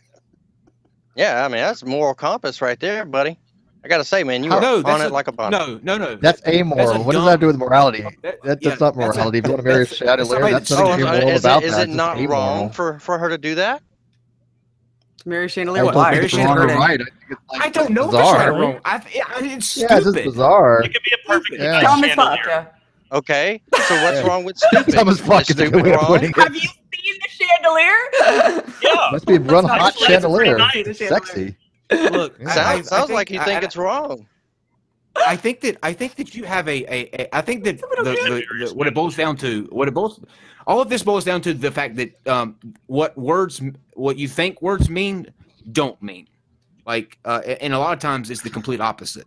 Yeah, 1.16 1.44
I 1.44 1.48
mean 1.48 1.58
that's 1.60 1.84
moral 1.84 2.14
compass 2.14 2.60
right 2.62 2.78
there, 2.80 3.04
buddy. 3.04 3.38
I 3.82 3.88
gotta 3.88 4.04
say, 4.04 4.22
man, 4.24 4.44
you 4.44 4.52
are 4.52 4.60
no, 4.60 4.82
on 4.84 5.00
it 5.00 5.06
a- 5.06 5.08
like 5.08 5.26
a 5.28 5.32
bomb. 5.32 5.50
no, 5.52 5.80
no, 5.82 5.96
no. 5.96 6.14
That's 6.16 6.40
That's 6.42 6.54
amoral. 6.56 6.90
a 6.90 7.00
what 7.02 7.12
does 7.14 7.24
that 7.24 7.40
do 7.40 7.46
with 7.46 7.56
morality? 7.56 8.02
That- 8.02 8.42
That, 8.42 8.58
yeah, 8.62 8.68
that's 8.70 8.80
not 8.80 8.94
morality. 8.94 9.38
if 9.38 9.46
you 9.46 9.50
want 9.52 9.62
to 9.62 9.68
marry 9.68 9.82
a 9.82 9.86
that's- 9.86 9.96
chandelier, 9.96 10.24
somebody 10.26 10.52
that's 10.52 10.68
that's- 10.68 10.88
nothing 10.88 11.06
Oh, 11.06 11.20
to 11.20 11.26
be 11.26 11.32
is 11.32 11.44
about 11.44 11.62
it, 11.62 11.66
is 11.66 11.72
that. 11.72 11.80
it 11.80 11.88
It's 11.88 11.96
not 11.96 12.16
just 12.18 12.28
wrong 12.28 12.70
for, 12.70 12.98
for 13.00 13.18
her 13.18 13.28
to 13.30 13.38
do 13.38 13.54
that? 13.54 13.82
Mary 15.26 15.44
I 15.44 15.46
Chandelier, 15.48 15.84
don't 15.84 15.94
why? 15.94 16.12
think 16.12 16.24
it's 16.24 16.34
Mary 16.34 16.46
wrong 16.48 16.58
or 16.58 16.68
Chandelier. 16.68 16.78
right. 16.88 17.00
I, 17.52 17.56
like 17.56 17.66
I 17.66 17.68
don't 17.70 17.90
know 17.90 18.02
if 18.02 18.08
it's 18.08 18.16
bizarre. 18.18 18.38
right 18.38 18.48
or 18.48 18.52
wrong. 18.60 18.80
I, 18.84 18.96
I, 18.96 18.96
it's 18.98 19.76
Yeah, 19.76 19.84
it's 19.96 20.06
stupid. 20.06 20.14
just 20.14 20.24
bizarre. 20.24 20.82
It 20.82 20.92
could 20.94 21.02
be 21.02 21.12
a 21.12 21.26
perfect 21.26 21.62
Yeah. 21.62 21.80
Dumb 21.80 22.04
as 22.04 22.14
fuck. 22.14 22.38
yeah. 22.46 22.66
Okay, 23.12 23.60
so 23.74 24.02
what's 24.04 24.20
Yeah. 24.20 24.26
wrong 24.26 24.44
with 24.44 24.56
stupid? 24.58 24.94
Dumb 24.94 25.08
as 25.08 25.20
fuck 25.20 25.42
Is 25.42 25.50
is 25.50 25.60
a 25.60 25.64
good 25.70 25.80
stupid 25.80 25.90
wrong? 25.96 26.06
putting 26.06 26.30
it. 26.30 26.36
Have 26.36 26.54
you 26.54 26.60
seen 26.60 27.18
the 27.22 27.28
chandelier? 27.28 28.64
Yeah. 28.82 29.08
Must 29.12 29.26
be 29.26 29.34
a 29.36 29.40
run 29.40 29.64
hot 29.64 29.96
chandelier. 29.98 30.56
It's 30.56 30.72
pretty 30.72 30.90
It's 30.90 31.00
nice. 31.00 31.08
sexy. 31.08 31.56
Look, 31.90 32.36
Yeah. 32.40 32.48
I- 32.48 32.80
Sounds, 32.82 32.92
I- 32.92 33.02
I 33.02 33.04
like 33.14 33.30
you 33.30 33.40
I- 33.40 33.44
think 33.44 33.62
I- 33.62 33.64
it's 33.66 33.76
wrong. 33.76 34.26
I 35.26 35.34
think 35.36 35.60
that 35.62 35.76
I 35.82 35.92
think 35.92 36.14
that 36.16 36.36
you 36.36 36.44
have 36.44 36.68
a, 36.68 36.84
a, 36.84 37.10
a 37.22 37.36
I 37.36 37.40
think 37.40 37.64
that 37.64 37.78
the, 37.80 37.86
the, 38.04 38.66
the, 38.68 38.74
what 38.74 38.86
it 38.86 38.94
boils 38.94 39.16
down 39.16 39.36
to 39.38 39.66
what 39.72 39.88
it 39.88 39.90
boils 39.92 40.20
all 40.68 40.80
of 40.80 40.88
this 40.88 41.02
boils 41.02 41.24
down 41.24 41.40
to 41.42 41.52
the 41.52 41.70
fact 41.72 41.96
that 41.96 42.12
um, 42.28 42.56
what 42.86 43.18
words 43.18 43.60
what 43.94 44.16
you 44.18 44.28
think 44.28 44.62
words 44.62 44.88
mean 44.88 45.26
don't 45.72 46.00
mean. 46.00 46.28
Like, 46.86 47.18
uh, 47.24 47.40
and 47.60 47.74
a 47.74 47.78
lot 47.78 47.92
of 47.92 47.98
times 47.98 48.30
it's 48.30 48.40
the 48.42 48.50
complete 48.50 48.80
opposite. 48.80 49.26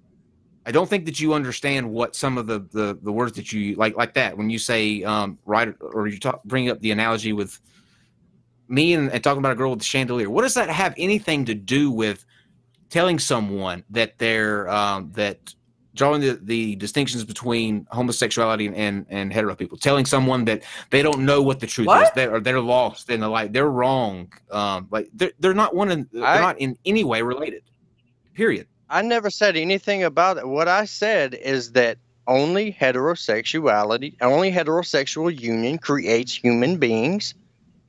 I 0.65 0.71
don't 0.71 0.89
think 0.89 1.05
that 1.05 1.19
you 1.19 1.33
understand 1.33 1.89
what 1.89 2.15
some 2.15 2.37
of 2.37 2.47
the 2.47 2.59
the, 2.71 2.97
the 3.01 3.11
words 3.11 3.33
that 3.33 3.51
you 3.51 3.75
like 3.75 3.97
like 3.97 4.13
that 4.13 4.37
when 4.37 4.49
you 4.49 4.59
say 4.59 5.03
um, 5.03 5.37
right 5.45 5.73
or 5.81 6.07
you 6.07 6.19
talk 6.19 6.43
bring 6.45 6.69
up 6.69 6.79
the 6.79 6.91
analogy 6.91 7.33
with 7.33 7.59
me 8.69 8.93
and, 8.93 9.11
and 9.11 9.23
talking 9.23 9.39
about 9.39 9.51
a 9.51 9.55
girl 9.55 9.71
with 9.71 9.79
the 9.79 9.85
chandelier. 9.85 10.29
What 10.29 10.43
does 10.43 10.53
that 10.53 10.69
have 10.69 10.93
anything 10.97 11.45
to 11.45 11.53
do 11.53 11.91
with 11.91 12.25
telling 12.89 13.19
someone 13.19 13.83
that 13.89 14.17
they're 14.17 14.69
um, 14.69 15.11
that 15.13 15.53
drawing 15.95 16.21
the, 16.21 16.39
the 16.41 16.75
distinctions 16.77 17.23
between 17.23 17.85
homosexuality 17.91 18.65
and, 18.65 18.75
and, 18.75 19.05
and 19.09 19.31
hetero 19.31 19.55
people, 19.55 19.77
telling 19.77 20.05
someone 20.05 20.43
that 20.45 20.63
they 20.89 21.03
don't 21.03 21.19
know 21.19 21.39
what 21.41 21.59
the 21.59 21.67
truth 21.67 21.87
is, 22.01 22.09
they, 22.15 22.27
or 22.27 22.39
they're 22.39 22.59
lost 22.59 23.11
in 23.11 23.19
the 23.19 23.27
light, 23.27 23.53
they're 23.53 23.69
wrong. 23.69 24.31
Um, 24.49 24.87
like 24.89 25.07
they're, 25.13 25.33
they're 25.39 25.53
not 25.53 25.75
one, 25.75 25.91
in, 25.91 26.09
they're 26.11 26.25
I- 26.25 26.39
not 26.41 26.57
in 26.57 26.75
any 26.85 27.03
way 27.03 27.21
related. 27.21 27.61
Period. 28.33 28.65
I 28.93 29.01
never 29.01 29.31
said 29.31 29.57
anything 29.57 30.03
about 30.03 30.37
it. 30.37 30.47
What 30.47 30.67
I 30.67 30.85
said 30.85 31.33
is 31.33 31.71
that 31.71 31.97
only 32.27 32.71
heterosexuality, 32.71 34.13
only 34.21 34.51
heterosexual 34.51 35.37
union 35.37 35.79
creates 35.79 36.35
human 36.35 36.77
beings. 36.77 37.33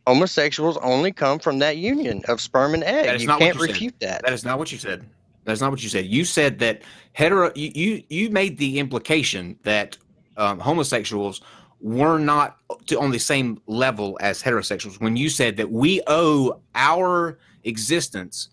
Homosexuals 0.06 0.78
only 0.78 1.12
come 1.12 1.38
from 1.38 1.58
that 1.58 1.76
union 1.76 2.22
of 2.26 2.40
sperm 2.40 2.72
and 2.72 2.82
egg. 2.82 3.14
is 3.14 3.22
You 3.22 3.28
not 3.28 3.38
can't 3.38 3.54
you 3.54 3.60
said. 3.60 3.70
refute 3.70 4.00
that. 4.00 4.22
That 4.22 4.32
is 4.32 4.44
not 4.44 4.58
what 4.58 4.72
you 4.72 4.78
said. 4.78 5.04
That's 5.44 5.60
not 5.60 5.70
what 5.70 5.82
you 5.82 5.90
said. 5.90 6.06
You 6.06 6.24
said 6.24 6.58
that 6.60 6.80
hetero. 7.12 7.52
You 7.54 7.70
you, 7.74 8.02
you 8.08 8.30
made 8.30 8.56
the 8.56 8.78
implication 8.78 9.58
that 9.62 9.98
um, 10.38 10.58
homosexuals 10.58 11.42
were 11.82 12.18
not 12.18 12.56
to, 12.86 12.98
on 12.98 13.10
the 13.10 13.18
same 13.18 13.60
level 13.66 14.16
as 14.22 14.42
heterosexuals 14.42 14.98
when 15.02 15.16
you 15.16 15.28
said 15.28 15.58
that 15.58 15.70
we 15.70 16.00
owe 16.06 16.58
our 16.74 17.38
existence 17.64 18.48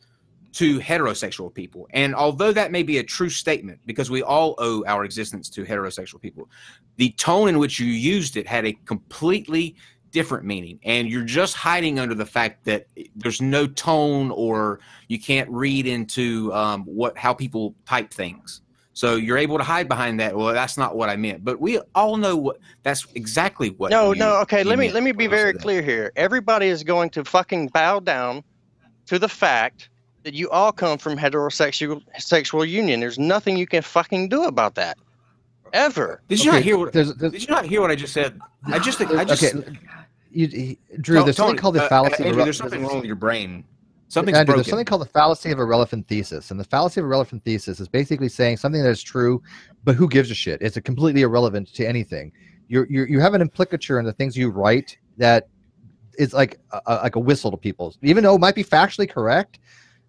to 0.54 0.80
heterosexual 0.80 1.54
people. 1.54 1.88
And 1.92 2.14
although 2.14 2.52
that 2.52 2.72
may 2.72 2.84
be 2.84 2.98
a 2.98 3.04
true 3.04 3.30
statement, 3.30 3.80
because 3.86 4.10
we 4.10 4.22
all 4.22 4.56
owe 4.58 4.84
our 4.86 5.06
existence 5.06 5.50
to 5.50 5.64
heterosexual 5.64 6.22
people, 6.22 6.50
the 6.98 7.12
tone 7.12 7.48
in 7.50 7.58
which 7.58 7.80
you 7.80 7.88
used 7.88 8.38
it 8.38 8.48
had 8.48 8.66
a 8.66 8.74
completely 8.86 9.76
different 10.12 10.46
meaning. 10.46 10.80
And 10.84 11.08
you're 11.08 11.24
just 11.24 11.56
hiding 11.56 12.00
under 12.00 12.14
the 12.14 12.26
fact 12.26 12.66
that 12.66 12.88
there's 13.16 13.42
no 13.42 13.66
tone 13.66 14.32
or 14.32 14.80
you 15.08 15.20
can't 15.20 15.50
read 15.50 15.88
into 15.88 16.54
um, 16.54 16.84
what 16.84 17.18
how 17.18 17.34
people 17.34 17.76
type 17.86 18.12
things. 18.12 18.62
So 18.94 19.16
you're 19.16 19.38
able 19.38 19.58
to 19.58 19.64
hide 19.64 19.88
behind 19.88 20.20
that. 20.20 20.36
Well, 20.36 20.54
that's 20.54 20.78
not 20.78 20.98
what 20.98 21.10
I 21.10 21.16
meant. 21.16 21.46
But 21.46 21.62
we 21.62 21.80
all 21.96 22.18
know 22.18 22.36
what 22.36 22.58
that's 22.84 23.08
exactly 23.16 23.70
what. 23.70 23.90
no, 23.90 24.12
you- 24.12 24.20
no. 24.20 24.36
Okay, 24.42 24.64
let 24.64 24.78
me 24.78 24.92
let 24.92 25.02
me 25.02 25.14
be 25.14 25.28
very 25.28 25.54
clear 25.54 25.82
here. 25.82 26.12
Everybody 26.18 26.68
is 26.68 26.84
going 26.84 27.10
to 27.12 27.24
fucking 27.24 27.70
bow 27.70 28.02
down 28.02 28.44
to 29.06 29.18
the 29.18 29.30
fact 29.30 29.90
that 30.24 30.34
you 30.34 30.50
all 30.50 30.72
come 30.72 30.98
from 30.98 31.18
heterosexual 31.18 32.02
sexual 32.20 32.64
union. 32.66 33.00
There's 33.00 33.20
nothing 33.20 33.58
you 33.58 33.68
can 33.68 33.82
fucking 33.82 34.30
do 34.30 34.44
about 34.44 34.76
that. 34.76 34.98
Ever. 35.74 36.22
Did 36.28 36.44
you 36.44 36.52
not 36.52 36.62
hear 36.62 36.78
what? 36.78 36.92
There's, 36.94 37.14
there's 37.16 37.32
Did 37.32 37.42
you 37.44 37.48
not 37.48 37.66
hear 37.66 37.82
what 37.82 37.92
I 37.92 37.96
just 37.96 38.14
said? 38.14 38.40
I 38.66 38.78
just, 38.80 39.00
I 39.02 39.24
just. 39.24 39.44
okay. 39.44 39.64
You, 40.32 40.48
you- 40.48 40.78
Drew, 41.02 41.16
Tony- 41.16 41.26
there's 41.26 41.38
something 41.38 41.58
called 41.58 41.76
the 41.76 41.84
uh, 41.84 41.90
fallacy. 41.90 42.24
of 42.24 42.28
Andrew, 42.28 42.42
irre- 42.42 42.46
there's 42.46 42.58
something 42.58 42.84
wrong 42.86 42.98
with 42.98 43.06
your 43.06 43.16
brain. 43.16 43.64
Something's 44.10 44.38
Andrew, 44.38 44.54
broken. 44.54 44.58
there's 44.60 44.70
something 44.70 44.86
called 44.86 45.02
the 45.02 45.06
fallacy 45.08 45.52
of 45.52 45.60
irrelevant 45.60 46.08
thesis, 46.10 46.52
and 46.52 46.60
the 46.60 46.66
fallacy 46.66 47.00
of 47.00 47.06
irrelevant 47.06 47.46
thesis 47.46 47.80
is 47.80 47.88
basically 47.88 48.28
saying 48.28 48.58
something 48.58 48.84
that 48.84 48.90
is 48.90 49.02
true, 49.02 49.42
but 49.86 49.96
who 49.96 50.10
gives 50.10 50.30
a 50.30 50.36
shit? 50.36 50.62
It's 50.62 50.76
a 50.76 50.82
completely 50.82 51.22
irrelevant 51.22 51.74
to 51.76 51.86
anything. 51.88 52.34
You're, 52.68 52.86
you're 52.90 53.08
you 53.08 53.22
have 53.22 53.34
an 53.34 53.42
implicature 53.42 54.00
in 54.00 54.06
the 54.06 54.12
things 54.12 54.36
you 54.36 54.50
write 54.50 54.98
that 55.18 55.48
is 56.18 56.34
like 56.34 56.60
a, 56.72 56.82
a- 56.88 56.96
like 56.96 57.16
a 57.16 57.20
whistle 57.20 57.52
to 57.52 57.58
people, 57.58 57.96
even 58.02 58.26
though 58.26 58.36
it 58.36 58.40
might 58.40 58.56
be 58.56 58.64
factually 58.66 59.10
correct. 59.10 59.60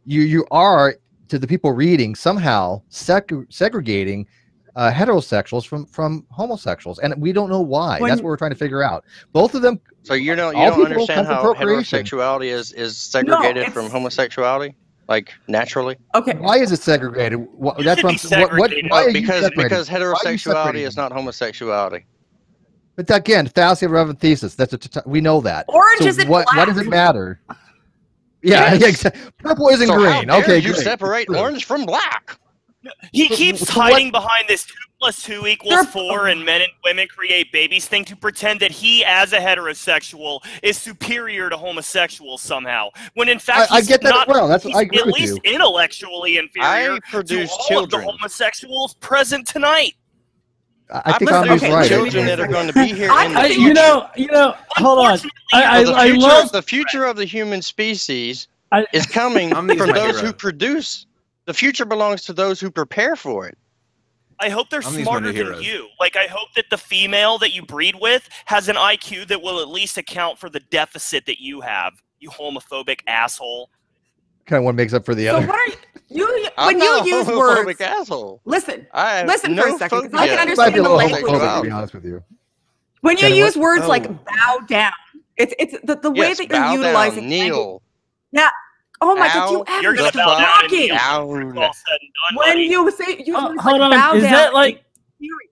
You 0.04 0.22
you 0.22 0.46
are 0.50 0.96
to 1.28 1.38
the 1.38 1.46
people 1.46 1.72
reading 1.72 2.14
somehow 2.14 2.82
seg- 2.90 3.46
segregating 3.52 4.26
uh, 4.74 4.90
heterosexuals 4.90 5.66
from 5.66 5.86
from 5.86 6.26
homosexuals, 6.30 6.98
and 6.98 7.14
we 7.20 7.32
don't 7.32 7.50
know 7.50 7.60
why. 7.60 8.00
When- 8.00 8.08
That's 8.10 8.20
what 8.22 8.28
we're 8.28 8.36
trying 8.36 8.50
to 8.52 8.56
figure 8.56 8.82
out. 8.82 9.04
Both 9.32 9.54
of 9.54 9.62
them 9.62 9.80
So 10.02 10.14
you 10.14 10.34
don't 10.34 10.56
you 10.56 10.64
don't 10.66 10.84
understand 10.84 11.26
come 11.26 11.36
how 11.36 11.54
heterosexuality 11.54 12.46
is 12.46 12.72
is 12.72 12.96
segregated 12.96 13.72
from 13.72 13.90
homosexuality, 13.90 14.74
like 15.08 15.32
naturally. 15.46 15.96
Okay. 16.14 16.34
Why 16.34 16.58
is 16.58 16.72
it 16.72 16.80
segregated? 16.80 17.38
Wha- 17.54 17.74
You 17.78 17.84
that's 17.84 18.02
what, 18.02 18.10
be 18.12 18.34
I'm, 18.34 18.42
s- 18.42 18.50
what, 18.50 18.58
what 18.58 18.72
why 18.88 19.02
are 19.04 19.08
you 19.08 19.12
because 19.12 19.42
separating? 19.44 19.64
because 19.68 19.90
Why 19.90 19.96
are 19.98 20.00
you 20.00 20.08
heterosexuality 20.38 20.86
is 20.86 20.96
not 20.96 21.12
homosexuality. 21.12 22.04
But 22.96 23.10
again, 23.10 23.46
fallacy 23.46 23.86
of 23.86 23.92
relevant 23.92 24.20
thesis. 24.20 24.54
That's 24.54 24.72
a 24.74 24.78
t- 24.78 25.00
we 25.06 25.20
know 25.22 25.40
that. 25.42 25.64
Orange 25.68 26.00
So 26.00 26.06
isn't 26.08 26.28
what? 26.28 26.46
Why 26.54 26.64
does 26.66 26.76
it 26.78 26.88
matter? 26.88 27.40
Yeah, 28.42 28.72
Yes. 28.72 28.80
yeah 28.80 28.88
exactly. 28.88 29.30
Purple 29.38 29.68
isn't 29.68 29.86
So 29.86 29.92
how 29.94 29.98
green. 30.18 30.28
dare 30.28 30.40
Okay, 30.42 30.58
you 30.58 30.72
great. 30.72 30.82
separate 30.84 31.26
True. 31.26 31.38
orange 31.38 31.64
from 31.64 31.86
black. 31.86 32.38
He 33.12 33.28
keeps 33.28 33.60
so 33.60 33.78
what- 33.78 33.92
hiding 33.92 34.10
behind 34.10 34.48
this 34.48 34.64
two 34.64 34.74
plus 34.98 35.22
two 35.22 35.46
equals 35.46 35.74
They're- 35.74 35.84
four 35.84 36.26
and 36.26 36.44
men 36.44 36.62
and 36.62 36.70
women 36.84 37.06
create 37.06 37.52
babies 37.52 37.86
thing 37.86 38.04
to 38.06 38.16
pretend 38.16 38.58
that 38.60 38.72
he, 38.72 39.04
as 39.04 39.32
a 39.32 39.38
heterosexual, 39.38 40.40
is 40.64 40.76
superior 40.78 41.48
to 41.48 41.56
homosexuals 41.56 42.42
somehow. 42.42 42.88
When 43.14 43.28
in 43.28 43.38
fact, 43.38 43.70
I- 43.70 43.76
I 43.76 43.80
get 43.82 44.00
that 44.02 44.08
as 44.08 44.14
not, 44.14 44.28
well. 44.28 44.48
That's- 44.48 44.64
he's 44.64 44.76
I 44.76 44.82
agree 44.82 44.98
at 44.98 45.06
with 45.06 45.14
least 45.14 45.38
you. 45.44 45.52
intellectually 45.54 46.38
inferior 46.38 46.94
I 46.94 46.98
produce 47.08 47.50
to 47.50 47.56
all 47.56 47.68
children. 47.68 48.00
of 48.02 48.06
the 48.06 48.12
homosexuals 48.12 48.94
present 48.94 49.46
tonight. 49.46 49.94
I, 50.92 51.02
I 51.06 51.18
think 51.18 51.32
I 51.32 51.38
Andrew's 51.40 51.60
produce 51.60 51.62
okay, 51.62 51.74
right. 51.74 51.88
children 51.88 52.26
that 52.26 52.40
are 52.40 52.46
going 52.48 52.66
to 52.66 52.72
be 52.74 52.86
here 52.88 53.10
I- 53.12 53.26
in 53.26 53.32
the 53.32 53.38
I, 53.40 53.46
future. 53.48 53.60
you 53.62 53.74
know, 53.74 54.08
you 54.16 54.26
know. 54.26 54.54
Hold 54.76 54.98
on. 55.06 55.18
I, 55.54 55.64
I, 55.80 55.84
the 55.84 55.94
I 55.94 56.04
future, 56.10 56.20
love. 56.20 56.52
the 56.52 56.62
future 56.62 57.04
of 57.04 57.16
the 57.16 57.24
human 57.24 57.62
species 57.62 58.48
I, 58.72 58.86
is 58.92 59.06
coming 59.06 59.50
from 59.54 59.66
those 59.66 59.76
hero. 59.86 60.12
who 60.26 60.32
produce. 60.32 61.06
The 61.46 61.54
future 61.54 61.84
belongs 61.84 62.22
to 62.26 62.32
those 62.32 62.60
who 62.60 62.70
prepare 62.70 63.16
for 63.16 63.48
it. 63.48 63.58
I 64.38 64.48
hope 64.48 64.70
they're 64.70 64.82
I'm 64.84 65.02
smarter 65.02 65.26
than 65.26 65.34
heroes. 65.36 65.64
you. 65.66 65.88
Like, 66.00 66.16
I 66.16 66.26
hope 66.26 66.48
that 66.56 66.64
the 66.70 66.78
female 66.78 67.38
that 67.38 67.52
you 67.52 67.62
breed 67.64 67.94
with 68.00 68.28
has 68.46 68.68
an 68.68 68.76
IQ 68.76 69.28
that 69.28 69.40
will 69.40 69.60
at 69.60 69.68
least 69.68 69.98
account 69.98 70.38
for 70.38 70.50
the 70.50 70.60
deficit 70.60 71.26
that 71.26 71.40
you 71.40 71.60
have. 71.60 71.94
You 72.18 72.28
homophobic 72.30 73.00
asshole. 73.06 73.70
Kind 74.46 74.58
of 74.58 74.64
one 74.64 74.74
makes 74.76 74.92
up 74.94 75.04
for 75.04 75.14
the 75.14 75.26
So 75.26 75.36
other. 75.36 75.46
what 75.46 75.56
are 75.56 75.74
you, 76.14 76.26
you 76.28 76.48
I'm 76.58 76.66
when 76.68 76.78
not 76.78 77.06
you 77.06 77.14
a 77.14 77.18
use 77.18 77.26
words? 77.28 77.80
asshole. 77.80 78.40
Listen, 78.44 78.86
I 78.92 79.24
Listen 79.24 79.54
no 79.54 79.62
for 79.62 79.68
a 79.68 79.78
second, 79.78 80.10
'cause 80.10 80.20
I 80.20 80.28
can 80.28 80.38
phobia 80.38 80.50
You 80.50 80.56
might 80.56 80.72
be 80.74 80.78
a 80.78 80.82
understand 80.82 80.84
the 80.84 80.88
language. 80.90 81.22
homophobic, 81.22 81.56
to 81.58 81.62
be 81.62 81.70
honest 81.70 81.94
with 81.94 82.04
you. 82.04 82.24
when 83.00 83.16
you 83.18 83.28
use 83.28 83.56
what- 83.56 83.62
words 83.62 83.84
Oh. 83.84 83.88
like 83.88 84.24
bow 84.24 84.58
down, 84.68 84.92
it's 85.36 85.54
it's 85.58 85.74
the, 85.84 85.96
the 85.96 86.10
way 86.10 86.28
yes, 86.28 86.38
that 86.38 86.48
you're 86.50 86.60
bow 86.60 86.72
utilizing 86.72 87.28
down, 87.28 87.30
language- 87.30 87.52
kneel, 87.52 87.82
Oh 89.04 89.16
my 89.16 89.26
god, 89.26 89.50
you 89.50 89.64
ever 89.68 89.96
stop 89.96 90.14
bow 90.14 90.38
down 90.38 90.38
and 90.38 90.70
talking? 90.70 90.88
down. 90.88 90.98
All 91.00 91.34
said 91.74 91.98
and 92.00 92.10
done, 92.36 92.36
When 92.36 92.58
you 92.58 92.90
say 92.92 93.16
use 93.24 93.34
Uh, 93.36 93.46
words 93.48 93.62
hold 93.62 93.80
like 93.80 93.82
on, 93.82 93.90
bow 93.90 94.14
is 94.14 94.22
down, 94.22 94.32
that 94.32 94.54
like- 94.54 94.84
period, 95.18 95.50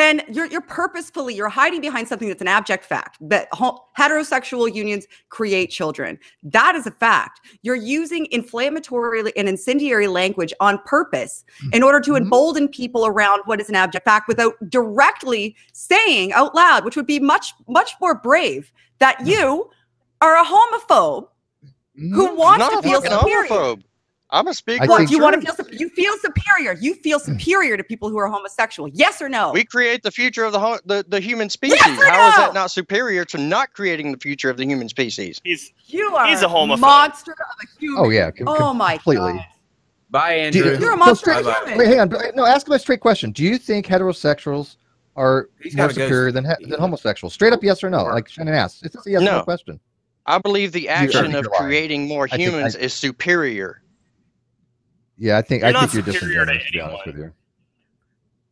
then 0.00 0.22
you're 0.32 0.46
you're 0.46 0.60
purposefully 0.62 1.34
you're 1.34 1.48
hiding 1.48 1.80
behind 1.80 2.08
something 2.08 2.28
that's 2.28 2.40
an 2.40 2.48
abject 2.48 2.84
fact 2.84 3.18
that 3.20 3.50
heterosexual 3.52 4.72
unions 4.74 5.06
create 5.28 5.70
children. 5.70 6.18
That 6.42 6.74
is 6.74 6.86
a 6.86 6.90
fact. 6.90 7.40
You're 7.62 7.76
using 7.76 8.26
inflammatory 8.30 9.30
and 9.36 9.48
incendiary 9.48 10.06
language 10.08 10.54
on 10.60 10.78
purpose 10.86 11.44
mm-hmm. 11.62 11.74
in 11.74 11.82
order 11.82 12.00
to 12.00 12.12
Mhm. 12.12 12.22
embolden 12.22 12.68
people 12.68 13.06
around 13.06 13.42
what 13.44 13.60
is 13.60 13.68
an 13.68 13.74
abject 13.74 14.04
fact 14.04 14.26
without 14.26 14.54
directly 14.70 15.54
saying 15.72 16.32
out 16.32 16.54
loud, 16.54 16.84
which 16.84 16.96
would 16.96 17.06
be 17.06 17.20
much 17.20 17.52
much 17.68 17.92
more 18.00 18.14
brave, 18.14 18.72
that 18.98 19.18
mm-hmm. 19.18 19.28
you 19.28 19.70
are 20.22 20.36
a 20.36 20.44
homophobe 20.44 21.28
who 21.94 22.28
mm-hmm. 22.28 22.36
wants 22.36 22.58
not 22.60 22.82
to 22.82 22.88
feel 22.88 23.02
superior. 23.02 23.48
homophobe. 23.48 23.82
I'm 24.32 24.46
a 24.46 24.54
speaker. 24.54 24.84
I 24.84 24.86
What 24.86 24.98
think- 24.98 25.10
you 25.10 25.18
want 25.20 25.40
to 25.44 25.52
feel? 25.52 25.66
You 25.72 25.88
feel 25.88 26.14
superior. 26.18 26.76
You 26.80 26.94
feel 26.94 27.18
superior 27.18 27.76
to 27.76 27.82
people 27.82 28.08
who 28.08 28.18
are 28.18 28.28
homosexual. 28.28 28.88
Yes 28.90 29.20
or 29.20 29.28
no? 29.28 29.50
We 29.52 29.64
create 29.64 30.02
the 30.04 30.10
future 30.12 30.44
of 30.44 30.52
the 30.52 30.60
ho- 30.60 30.78
the, 30.84 31.04
the 31.08 31.18
human 31.20 31.50
species. 31.50 31.80
Yes 31.84 31.98
or 32.00 32.04
How 32.06 32.28
is 32.28 32.36
no? 32.36 32.42
that 32.44 32.54
not 32.54 32.70
superior 32.70 33.24
to 33.24 33.38
not 33.38 33.72
creating 33.72 34.12
the 34.12 34.18
future 34.18 34.48
of 34.48 34.56
the 34.56 34.64
human 34.64 34.88
species? 34.88 35.40
He's 35.42 35.72
you 35.86 36.14
are 36.14 36.26
he's 36.28 36.42
a 36.42 36.46
homophobe. 36.46 36.78
monster 36.80 37.32
of 37.32 37.38
a 37.40 37.78
human. 37.80 38.04
Oh 38.04 38.10
yeah, 38.10 38.30
com- 38.30 38.46
Oh 38.48 38.72
my 38.72 38.94
completely. 38.98 39.32
god. 39.32 39.44
Bye, 40.10 40.50
Do 40.50 40.58
you- 40.58 40.64
Andrew. 40.64 40.80
You're 40.80 40.92
a 40.94 40.96
monster 40.96 41.30
of 41.32 41.38
straight- 41.44 41.52
a 41.52 41.58
human. 41.60 41.78
Wait, 41.78 41.88
hang 41.88 42.00
on. 42.00 42.36
No, 42.36 42.44
ask 42.46 42.66
him 42.66 42.72
a 42.74 42.78
straight 42.78 43.00
question. 43.00 43.32
Do 43.32 43.42
you 43.44 43.58
think 43.58 43.86
heterosexuals 43.86 44.76
are 45.16 45.48
He's 45.60 45.76
more 45.76 45.90
superior 45.90 46.30
than 46.32 46.44
he- 46.44 46.66
than 46.66 46.78
homosexuals? 46.78 47.34
Straight 47.34 47.52
up, 47.52 47.62
yes 47.64 47.82
or 47.82 47.90
no? 47.90 48.04
Like 48.04 48.28
Shannon 48.28 48.54
asked. 48.54 48.84
It's 48.84 48.94
just 48.94 49.06
a 49.06 49.10
yes 49.10 49.22
or 49.22 49.24
no 49.24 49.38
No. 49.38 49.42
question. 49.44 49.80
I 50.26 50.38
believe 50.38 50.70
the 50.72 50.88
action 50.88 51.34
of 51.34 51.50
creating 51.50 52.06
more 52.06 52.24
I 52.30 52.36
think 52.36 52.48
I- 52.48 52.52
humans 52.52 52.76
is 52.76 52.92
superior. 52.92 53.82
Yeah, 55.20 55.36
I 55.36 55.42
think 55.42 55.62
You're 55.62 55.76
I 55.76 55.86
think 55.86 56.06
you're 56.06 56.14
superior 56.14 56.46
to 56.46 56.52
disingenuous. 56.54 56.66
To 56.66 56.72
be 56.72 56.80
honest 56.80 57.06
with 57.06 57.16
you. 57.16 57.32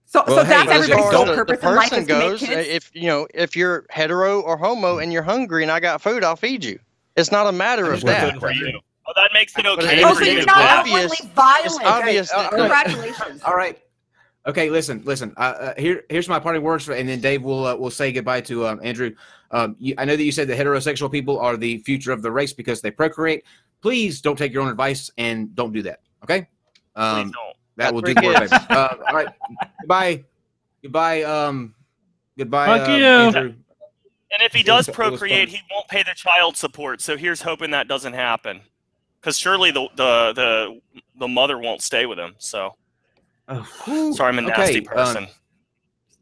So, 0.04 0.22
Well, 0.26 0.36
so 0.36 0.44
hey, 0.44 0.48
that's 0.50 0.70
as 0.70 0.76
everybody's 0.82 1.02
far 1.02 1.12
sole 1.12 1.22
as 1.22 1.28
the, 1.28 1.32
the 1.32 1.36
purpose 1.36 1.62
in 1.62 1.74
life 1.74 1.90
person 1.90 1.98
is 2.02 2.06
to 2.06 2.12
make 2.14 2.22
goes, 2.30 2.40
kids. 2.40 2.68
if 2.68 2.90
you 2.94 3.06
know, 3.06 3.26
if 3.34 3.56
you're 3.56 3.86
hetero 3.90 4.40
or 4.42 4.56
homo 4.56 4.98
and 4.98 5.12
you're 5.12 5.22
hungry 5.22 5.62
and 5.62 5.72
I 5.72 5.80
got 5.80 6.00
food, 6.02 6.22
I'll 6.22 6.36
feed 6.36 6.62
you. 6.64 6.78
It's 7.16 7.32
not 7.32 7.46
a 7.46 7.52
matter 7.52 7.90
of 7.92 8.02
that. 8.02 8.32
good 8.34 8.40
for 8.40 8.52
you. 8.52 8.80
Oh, 9.06 9.12
that 9.16 9.30
makes 9.32 9.56
it 9.58 9.64
okay. 9.66 10.00
it 10.00 10.04
oh, 10.04 10.10
is- 10.12 10.18
so 10.18 10.24
you. 10.24 10.30
you're 10.30 10.38
it's 10.38 10.46
not 10.46 10.78
obvious- 10.80 11.20
violent. 11.34 11.64
it's 11.66 11.80
obvious 11.80 12.32
Okay. 12.32 12.42
that- 12.42 12.50
Congratulations. 12.50 13.42
All 13.42 13.56
right. 13.56 13.78
Okay, 14.46 14.70
listen, 14.70 15.02
listen. 15.04 15.32
Uh, 15.36 15.40
uh, 15.40 15.74
here, 15.78 16.04
here's 16.08 16.28
my 16.28 16.38
parting 16.38 16.62
words, 16.62 16.88
and 16.88 17.06
then 17.08 17.20
Dave 17.20 17.42
will 17.42 17.66
uh, 17.66 17.74
will 17.76 17.90
say 17.90 18.12
goodbye 18.12 18.40
to 18.42 18.66
um, 18.66 18.80
Andrew. 18.82 19.10
Um, 19.50 19.76
you, 19.78 19.94
I 19.98 20.04
know 20.04 20.16
that 20.16 20.22
you 20.22 20.32
said 20.32 20.48
that 20.48 20.58
heterosexual 20.58 21.10
people 21.10 21.38
are 21.38 21.56
the 21.56 21.78
future 21.78 22.12
of 22.12 22.22
the 22.22 22.30
race 22.30 22.52
because 22.52 22.80
they 22.82 22.90
procreate. 22.90 23.44
please 23.82 24.20
don't 24.20 24.36
take 24.36 24.52
your 24.52 24.62
own 24.62 24.68
advice 24.68 25.10
and 25.18 25.54
don't 25.54 25.72
do 25.72 25.82
that. 25.82 26.00
Okay. 26.22 26.46
Please 26.98 27.04
Um, 27.04 27.30
don't. 27.30 27.56
that 27.76 27.84
Got 27.84 27.94
will 27.94 28.00
three 28.02 28.14
do 28.14 28.22
more 28.22 28.34
kids. 28.34 28.52
Uh, 28.52 28.96
all 29.06 29.14
right. 29.14 29.28
Goodbye. 29.80 30.24
Goodbye. 30.82 31.22
Um. 31.22 31.74
Goodbye. 32.36 32.66
Fuck 32.78 32.88
uh, 32.88 32.92
you. 32.92 33.04
Andrew. 33.04 33.54
And 34.30 34.42
if 34.42 34.52
he 34.52 34.62
does 34.62 34.86
was- 34.86 34.88
it 34.88 34.90
was 34.90 34.96
procreate, 34.96 35.48
he 35.48 35.60
won't 35.70 35.88
pay 35.88 36.02
the 36.02 36.12
child 36.14 36.56
support. 36.56 37.00
So 37.00 37.16
here's 37.16 37.40
hoping 37.42 37.70
that 37.70 37.88
doesn't 37.88 38.12
happen. 38.12 38.60
Because 39.20 39.38
surely 39.38 39.70
the, 39.70 39.88
the 39.96 40.32
the 40.34 40.80
the 41.18 41.28
mother 41.28 41.58
won't 41.58 41.82
stay 41.82 42.06
with 42.06 42.18
him. 42.18 42.34
So 42.38 42.74
Whew. 43.84 44.12
sorry, 44.14 44.28
I'm 44.28 44.38
a 44.38 44.42
nasty 44.42 44.78
Okay, 44.78 44.86
um, 44.88 44.94
person. 44.94 45.26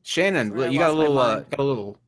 Shannon, 0.02 0.48
you 0.72 0.78
got 0.78 0.90
a 0.90 0.94
little. 0.94 1.18
Uh, 1.18 1.40
got 1.40 1.58
a 1.58 1.62
little. 1.62 1.98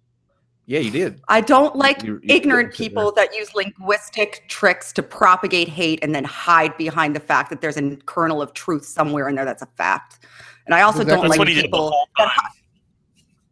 Yeah, 0.68 0.80
you 0.80 0.90
did. 0.90 1.22
I 1.28 1.40
don't 1.40 1.74
like 1.76 2.02
You- 2.02 2.20
you 2.22 2.34
ignorant 2.34 2.72
did, 2.72 2.76
people 2.76 3.10
that 3.12 3.34
use 3.34 3.54
linguistic 3.54 4.44
tricks 4.48 4.92
to 4.92 5.02
propagate 5.02 5.66
hate 5.66 5.98
and 6.02 6.14
then 6.14 6.24
hide 6.24 6.76
behind 6.76 7.16
the 7.16 7.20
fact 7.20 7.48
that 7.48 7.62
there's 7.62 7.78
a 7.78 7.96
kernel 8.04 8.42
of 8.42 8.52
truth 8.52 8.84
somewhere 8.84 9.30
in 9.30 9.34
there 9.34 9.46
that's 9.46 9.62
a 9.62 9.68
fact. 9.78 10.26
And 10.66 10.74
I 10.74 10.82
also 10.82 11.00
Exactly. 11.00 11.22
don't 11.22 11.30
like 11.30 11.38
what 11.38 11.48
he 11.48 11.54
did 11.54 11.64
the 11.64 11.68
people 11.68 12.06
that, 12.18 12.24
time. 12.24 12.32
hi- 12.36 12.50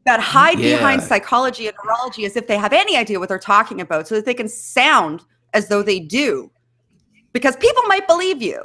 that 0.05 0.21
hide 0.21 0.59
behind 0.59 1.03
psychology 1.03 1.67
and 1.67 1.77
neurology 1.83 2.27
as 2.27 2.37
if 2.37 2.47
they 2.49 2.59
have 2.59 2.75
any 2.75 2.99
idea 2.99 3.19
what 3.19 3.31
they're 3.31 3.39
talking 3.39 3.81
about 3.81 4.07
so 4.07 4.15
that 4.17 4.27
they 4.27 4.35
can 4.35 4.47
sound 4.49 5.25
as 5.55 5.69
though 5.69 5.83
they 5.83 5.99
do. 5.99 6.51
Because 7.33 7.57
people 7.57 7.83
might 7.85 8.07
believe 8.07 8.43
you. 8.43 8.63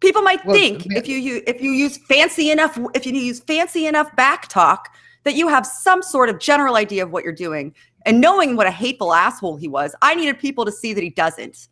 People 0.00 0.22
might 0.22 0.44
Well, 0.44 0.56
think 0.56 0.84
ma- 0.88 0.98
if 0.98 1.06
you 1.06 1.16
use 1.16 1.42
if 1.46 1.60
you 1.60 1.70
use 1.70 1.96
fancy 2.08 2.50
enough 2.50 2.76
if 2.94 3.06
you 3.06 3.12
use 3.12 3.38
fancy 3.38 3.86
enough 3.86 4.14
back 4.16 4.48
talk 4.48 4.92
that 5.24 5.34
you 5.34 5.48
have 5.48 5.66
some 5.66 6.02
sort 6.02 6.28
of 6.28 6.38
general 6.38 6.76
idea 6.76 7.02
of 7.02 7.10
what 7.10 7.24
you're 7.24 7.32
doing. 7.32 7.74
And 8.06 8.20
knowing 8.20 8.56
what 8.56 8.66
a 8.66 8.70
hateful 8.70 9.12
asshole 9.12 9.56
he 9.56 9.68
was, 9.68 9.94
I 10.02 10.14
needed 10.14 10.38
people 10.38 10.64
to 10.64 10.72
see 10.72 10.92
that 10.94 11.02
he 11.02 11.10
doesn't. 11.10 11.68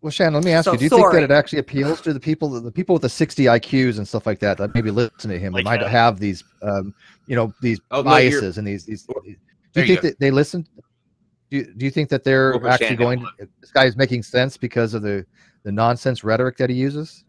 Well, 0.00 0.12
Shannon, 0.12 0.34
let 0.34 0.44
me 0.44 0.52
ask 0.52 0.66
So 0.66 0.72
you: 0.72 0.78
Do 0.78 0.84
you 0.84 0.90
think 0.90 1.10
that 1.12 1.22
it 1.24 1.30
actually 1.32 1.58
appeals 1.58 2.00
to 2.02 2.12
the 2.12 2.20
people, 2.20 2.48
the 2.60 2.70
people 2.70 2.92
with 2.94 3.02
the 3.02 3.08
60 3.08 3.44
IQs 3.44 3.98
and 3.98 4.06
stuff 4.06 4.26
like 4.26 4.38
that, 4.40 4.56
that 4.58 4.72
maybe 4.74 4.90
listen 4.92 5.28
to 5.30 5.38
him, 5.38 5.52
Like 5.52 5.64
that 5.64 5.70
might 5.70 5.82
him. 5.82 5.88
have 5.88 6.20
these, 6.20 6.44
um, 6.62 6.94
you 7.26 7.34
know, 7.34 7.52
these 7.62 7.80
Oh, 7.90 7.96
no, 7.98 8.04
biases 8.04 8.58
and 8.58 8.66
these, 8.66 8.84
these. 8.84 9.02
Do 9.04 9.14
There 9.72 9.84
you 9.84 9.94
you 9.94 10.00
think 10.00 10.02
that 10.02 10.20
they 10.20 10.30
listen? 10.30 10.64
Do 11.50 11.56
you, 11.56 11.74
do 11.74 11.84
you 11.84 11.90
think 11.90 12.10
that 12.10 12.22
they're 12.22 12.54
Over 12.54 12.68
actually 12.68 12.88
Shannon. 12.88 13.02
going? 13.02 13.20
To, 13.40 13.48
this 13.60 13.72
guy 13.72 13.86
is 13.86 13.96
making 13.96 14.22
sense 14.22 14.56
because 14.56 14.94
of 14.94 15.02
the 15.02 15.26
the 15.64 15.72
nonsense 15.72 16.22
rhetoric 16.22 16.56
that 16.58 16.70
he 16.70 16.76
uses? 16.76 17.24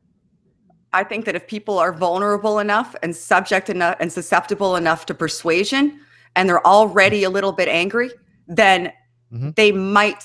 I 0.93 1.03
think 1.03 1.25
that 1.25 1.35
if 1.35 1.47
people 1.47 1.77
are 1.77 1.93
vulnerable 1.93 2.59
enough 2.59 2.95
and 3.03 3.15
subject 3.15 3.69
enough 3.69 3.95
and 3.99 4.11
susceptible 4.11 4.75
enough 4.75 5.05
to 5.07 5.13
persuasion 5.13 5.99
and 6.35 6.49
they're 6.49 6.65
already 6.65 7.23
a 7.23 7.29
little 7.29 7.51
bit 7.51 7.67
angry, 7.67 8.11
then 8.47 8.91
Mhm. 9.31 9.55
they 9.55 9.71
might 9.71 10.23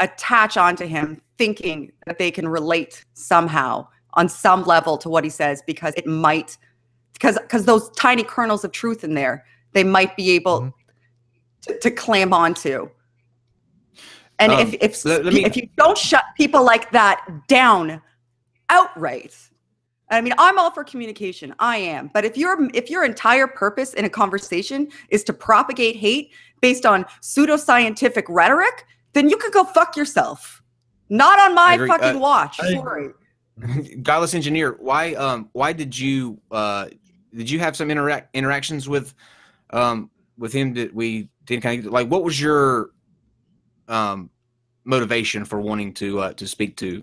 attach 0.00 0.56
onto 0.56 0.86
him 0.86 1.20
thinking 1.38 1.92
that 2.06 2.18
they 2.18 2.30
can 2.30 2.48
relate 2.48 3.04
somehow 3.14 3.86
on 4.14 4.28
some 4.28 4.64
level 4.64 4.96
to 4.98 5.08
what 5.10 5.24
he 5.24 5.30
says 5.30 5.62
because 5.66 5.92
it 5.96 6.06
might 6.06 6.56
because 7.12 7.38
because 7.38 7.64
those 7.66 7.90
tiny 7.90 8.22
kernels 8.22 8.64
of 8.64 8.72
truth 8.72 9.04
in 9.04 9.14
there 9.14 9.44
they 9.72 9.84
might 9.84 10.16
be 10.16 10.30
able 10.32 10.60
Mhm. 10.62 10.72
to, 11.62 11.78
to 11.80 11.90
clamp 11.90 12.32
onto 12.32 12.88
and 14.38 14.52
Um, 14.52 14.60
if 14.60 14.74
if 15.04 15.04
me- 15.24 15.44
if 15.44 15.56
you 15.56 15.68
don't 15.76 15.96
shut 15.98 16.24
people 16.36 16.62
like 16.62 16.90
that 16.92 17.22
down 17.48 18.00
outright 18.70 19.34
I 20.08 20.20
mean, 20.20 20.34
I'm 20.38 20.58
all 20.58 20.70
for 20.70 20.84
communication. 20.84 21.54
I 21.58 21.78
am. 21.78 22.10
But 22.14 22.24
if 22.24 22.36
your 22.36 22.68
if 22.74 22.90
your 22.90 23.04
entire 23.04 23.46
purpose 23.46 23.94
in 23.94 24.04
a 24.04 24.08
conversation 24.10 24.88
is 25.08 25.24
to 25.24 25.32
propagate 25.32 25.96
hate 25.96 26.32
based 26.60 26.86
on 26.86 27.04
pseudoscientific 27.22 28.24
rhetoric, 28.28 28.86
then 29.14 29.28
you 29.28 29.36
can 29.36 29.50
go 29.50 29.64
fuck 29.64 29.96
yourself. 29.96 30.62
Not 31.08 31.38
on 31.40 31.54
my 31.54 31.78
fucking 31.88 32.16
Uh, 32.16 32.18
watch. 32.18 32.60
I- 32.60 32.72
Sorry. 32.72 33.08
Godless 34.02 34.34
engineer, 34.34 34.76
why 34.78 35.14
um 35.14 35.48
why 35.52 35.72
did 35.72 35.98
you 35.98 36.38
uh 36.50 36.88
did 37.34 37.50
you 37.50 37.58
have 37.58 37.74
some 37.74 37.90
interact 37.90 38.34
interactions 38.36 38.88
with 38.88 39.14
um 39.70 40.10
with 40.38 40.52
him 40.52 40.74
that 40.74 40.94
we 40.94 41.30
didn't 41.46 41.62
kind 41.62 41.86
of 41.86 41.92
like 41.92 42.08
what 42.08 42.22
was 42.22 42.38
your 42.40 42.90
um 43.88 44.28
motivation 44.84 45.44
for 45.44 45.58
wanting 45.60 45.94
to 45.94 46.20
uh 46.20 46.32
to 46.34 46.46
speak 46.46 46.76
to 46.76 47.02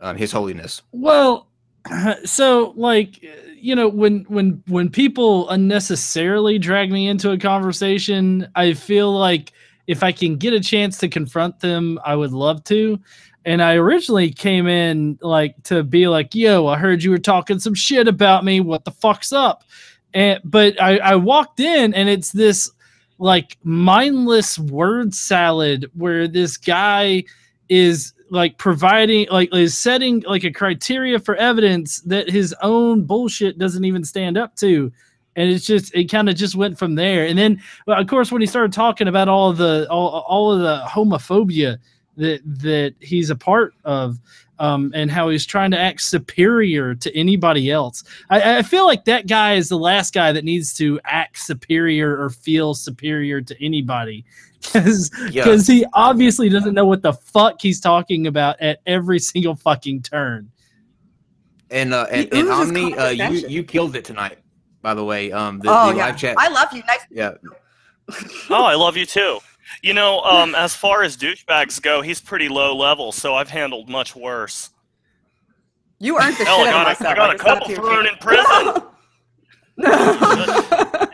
um, 0.00 0.16
his 0.16 0.32
holiness? 0.32 0.82
Well, 0.92 1.46
so 2.24 2.72
like 2.76 3.22
you 3.56 3.74
know 3.74 3.88
when 3.88 4.24
when 4.28 4.62
when 4.68 4.90
people 4.90 5.48
unnecessarily 5.50 6.58
drag 6.58 6.90
me 6.90 7.08
into 7.08 7.30
a 7.30 7.38
conversation, 7.38 8.48
I 8.54 8.74
feel 8.74 9.12
like 9.12 9.52
if 9.86 10.02
I 10.02 10.12
can 10.12 10.36
get 10.36 10.54
a 10.54 10.60
chance 10.60 10.98
to 10.98 11.08
confront 11.08 11.60
them, 11.60 11.98
I 12.04 12.16
would 12.16 12.32
love 12.32 12.64
to. 12.64 12.98
And 13.46 13.62
I 13.62 13.74
originally 13.74 14.30
came 14.30 14.66
in 14.66 15.18
like 15.20 15.62
to 15.64 15.82
be 15.82 16.08
like, 16.08 16.34
"Yo, 16.34 16.66
I 16.66 16.78
heard 16.78 17.02
you 17.02 17.10
were 17.10 17.18
talking 17.18 17.58
some 17.58 17.74
shit 17.74 18.08
about 18.08 18.44
me. 18.44 18.60
What 18.60 18.84
the 18.84 18.90
fuck's 18.90 19.32
up?" 19.32 19.64
And 20.14 20.40
but 20.44 20.80
I, 20.80 20.98
I 20.98 21.16
walked 21.16 21.60
in 21.60 21.92
and 21.92 22.08
it's 22.08 22.32
this 22.32 22.70
like 23.18 23.58
mindless 23.62 24.58
word 24.58 25.14
salad 25.14 25.90
where 25.94 26.26
this 26.26 26.56
guy 26.56 27.24
is 27.68 28.12
like 28.34 28.58
providing 28.58 29.26
like 29.30 29.54
is 29.54 29.78
setting 29.78 30.22
like 30.26 30.44
a 30.44 30.50
criteria 30.50 31.18
for 31.18 31.36
evidence 31.36 32.00
that 32.00 32.28
his 32.28 32.54
own 32.62 33.04
bullshit 33.04 33.58
doesn't 33.58 33.84
even 33.84 34.04
stand 34.04 34.36
up 34.36 34.56
to. 34.56 34.92
And 35.36 35.50
it's 35.50 35.64
just 35.64 35.94
it 35.94 36.10
kind 36.10 36.28
of 36.28 36.34
just 36.34 36.56
went 36.56 36.78
from 36.78 36.96
there. 36.96 37.26
And 37.26 37.38
then 37.38 37.62
well, 37.86 38.00
of 38.00 38.06
course 38.08 38.32
when 38.32 38.40
he 38.40 38.46
started 38.46 38.72
talking 38.72 39.08
about 39.08 39.28
all 39.28 39.52
the 39.52 39.86
all, 39.88 40.24
all 40.28 40.52
of 40.52 40.60
the 40.60 40.82
homophobia 40.86 41.78
that 42.16 42.40
that 42.44 42.94
he's 43.00 43.30
a 43.30 43.36
part 43.36 43.74
of 43.84 44.18
um, 44.58 44.92
and 44.94 45.10
how 45.10 45.28
he's 45.28 45.44
trying 45.44 45.70
to 45.70 45.78
act 45.78 46.00
superior 46.00 46.94
to 46.94 47.14
anybody 47.16 47.70
else 47.70 48.04
I, 48.30 48.58
I 48.58 48.62
feel 48.62 48.86
like 48.86 49.04
that 49.06 49.26
guy 49.26 49.54
is 49.54 49.68
the 49.68 49.78
last 49.78 50.14
guy 50.14 50.32
that 50.32 50.44
needs 50.44 50.74
to 50.74 51.00
act 51.04 51.38
superior 51.38 52.20
or 52.20 52.30
feel 52.30 52.74
superior 52.74 53.40
to 53.40 53.64
anybody 53.64 54.24
because 54.72 55.10
Yeah. 55.30 55.56
he 55.56 55.84
obviously 55.92 56.48
doesn't 56.48 56.72
know 56.74 56.86
what 56.86 57.02
the 57.02 57.12
fuck 57.12 57.60
he's 57.60 57.80
talking 57.80 58.26
about 58.26 58.60
at 58.60 58.80
every 58.86 59.18
single 59.30 59.54
fucking 59.56 60.02
turn. 60.02 60.50
And 61.70 61.92
uh 61.92 62.06
and, 62.10 62.32
and 62.32 62.48
Omni, 62.48 62.94
uh 62.94 63.08
you 63.10 63.48
you 63.48 63.64
killed 63.64 63.96
it 63.96 64.04
tonight, 64.04 64.38
by 64.82 64.94
the 64.94 65.04
way. 65.04 65.32
Um 65.32 65.58
the, 65.60 65.68
oh 65.68 65.90
the 65.90 65.96
yeah. 65.96 66.06
live 66.06 66.16
chat. 66.16 66.36
I 66.38 66.48
love 66.48 66.72
you. 66.72 66.82
Nice. 66.86 67.00
yeah. 67.10 67.32
Oh, 68.50 68.64
I 68.64 68.74
love 68.74 68.96
you 68.96 69.06
too. 69.06 69.38
You 69.82 69.94
know, 69.94 70.20
um, 70.20 70.54
as 70.54 70.74
far 70.74 71.02
as 71.02 71.16
douchebags 71.16 71.80
go, 71.80 72.00
he's 72.02 72.20
pretty 72.20 72.48
low 72.48 72.76
level, 72.76 73.12
so 73.12 73.34
I've 73.34 73.50
handled 73.50 73.88
much 73.88 74.14
worse. 74.16 74.70
You 76.00 76.18
earned 76.20 76.36
the 76.36 76.44
Hell, 76.44 76.64
shit 76.64 76.74
I 76.74 76.80
out 76.86 76.92
of 76.92 76.98
got 76.98 77.06
a- 77.06 77.08
I 77.08 77.14
myself. 77.14 77.16
got 77.16 77.34
a 77.34 77.38
couple 77.38 77.74
thrown 77.74 78.04
Kate. 78.04 78.12
in 78.12 78.18
prison. 78.18 78.82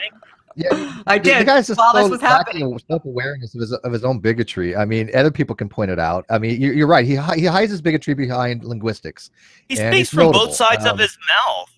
Yeah, 0.56 1.00
I 1.06 1.16
the- 1.16 1.24
did. 1.24 1.40
The 1.40 1.44
guy's 1.44 1.68
just 1.68 1.78
while 1.78 1.92
so 1.94 2.02
this 2.02 2.10
was 2.10 2.20
happening. 2.20 2.64
lacking 2.66 2.84
self 2.90 3.04
awareness 3.04 3.54
of 3.54 3.60
his, 3.60 3.72
of 3.72 3.92
his 3.92 4.04
own 4.04 4.18
bigotry. 4.18 4.74
I 4.76 4.84
mean, 4.84 5.08
other 5.14 5.30
people 5.30 5.54
can 5.54 5.68
point 5.68 5.90
it 5.92 5.98
out. 6.00 6.26
I 6.28 6.38
mean, 6.38 6.60
you're, 6.60 6.74
you're 6.74 6.86
right. 6.88 7.06
He 7.06 7.12
he 7.40 7.46
hides 7.46 7.70
his 7.70 7.80
bigotry 7.80 8.14
behind 8.14 8.64
linguistics. 8.64 9.30
He 9.68 9.76
speaks 9.76 10.10
from 10.10 10.24
notable. 10.24 10.46
both 10.46 10.56
sides 10.56 10.84
Um, 10.84 10.94
of 10.94 10.98
his 10.98 11.16
mouth. 11.28 11.70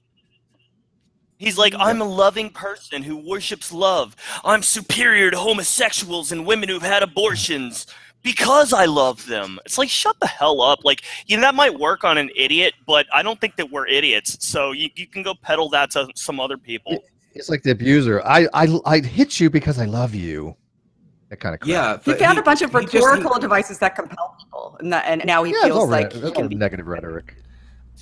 He's 1.42 1.58
like, 1.58 1.74
I'm 1.76 2.00
a 2.00 2.04
loving 2.04 2.50
person 2.50 3.02
who 3.02 3.16
worships 3.16 3.72
love. 3.72 4.14
I'm 4.44 4.62
superior 4.62 5.28
to 5.32 5.36
homosexuals 5.36 6.30
and 6.30 6.46
women 6.46 6.68
who've 6.68 6.80
had 6.80 7.02
abortions 7.02 7.88
because 8.22 8.72
I 8.72 8.84
love 8.84 9.26
them. 9.26 9.58
It's 9.64 9.76
like, 9.76 9.88
shut 9.88 10.14
the 10.20 10.28
hell 10.28 10.62
up. 10.62 10.84
Like, 10.84 11.02
you 11.26 11.36
know, 11.36 11.40
that 11.40 11.56
might 11.56 11.76
work 11.76 12.04
on 12.04 12.16
an 12.16 12.30
idiot, 12.36 12.74
but 12.86 13.06
I 13.12 13.24
don't 13.24 13.40
think 13.40 13.56
that 13.56 13.68
we're 13.72 13.88
idiots. 13.88 14.46
So 14.46 14.70
you, 14.70 14.88
you 14.94 15.08
can 15.08 15.24
go 15.24 15.34
peddle 15.34 15.68
that 15.70 15.90
to 15.90 16.06
some 16.14 16.38
other 16.38 16.56
people. 16.56 17.02
It's 17.34 17.48
like 17.48 17.64
the 17.64 17.72
abuser. 17.72 18.22
I 18.24 18.46
I 18.54 18.78
I 18.84 19.00
hit 19.00 19.40
you 19.40 19.50
because 19.50 19.80
I 19.80 19.86
love 19.86 20.14
you. 20.14 20.54
That 21.30 21.40
kind 21.40 21.54
of 21.54 21.60
crap. 21.60 21.70
Yeah. 21.70 21.98
He 22.04 22.12
but 22.12 22.20
found 22.20 22.38
a 22.38 22.42
bunch 22.42 22.62
of 22.62 22.70
he 22.70 22.86
just- 22.86 22.94
rhetorical 22.94 23.40
devices 23.40 23.80
that 23.80 23.96
compel 23.96 24.36
people, 24.38 24.76
and, 24.78 24.92
that, 24.92 25.06
and 25.06 25.24
now 25.24 25.42
he 25.42 25.52
yeah, 25.52 25.62
feels 25.64 25.88
like 25.88 26.04
like, 26.04 26.12
he 26.12 26.18
it's 26.20 26.36
can 26.36 26.44
all 26.44 26.48
be 26.50 26.54
negative 26.54 26.86
rhetoric. 26.86 27.34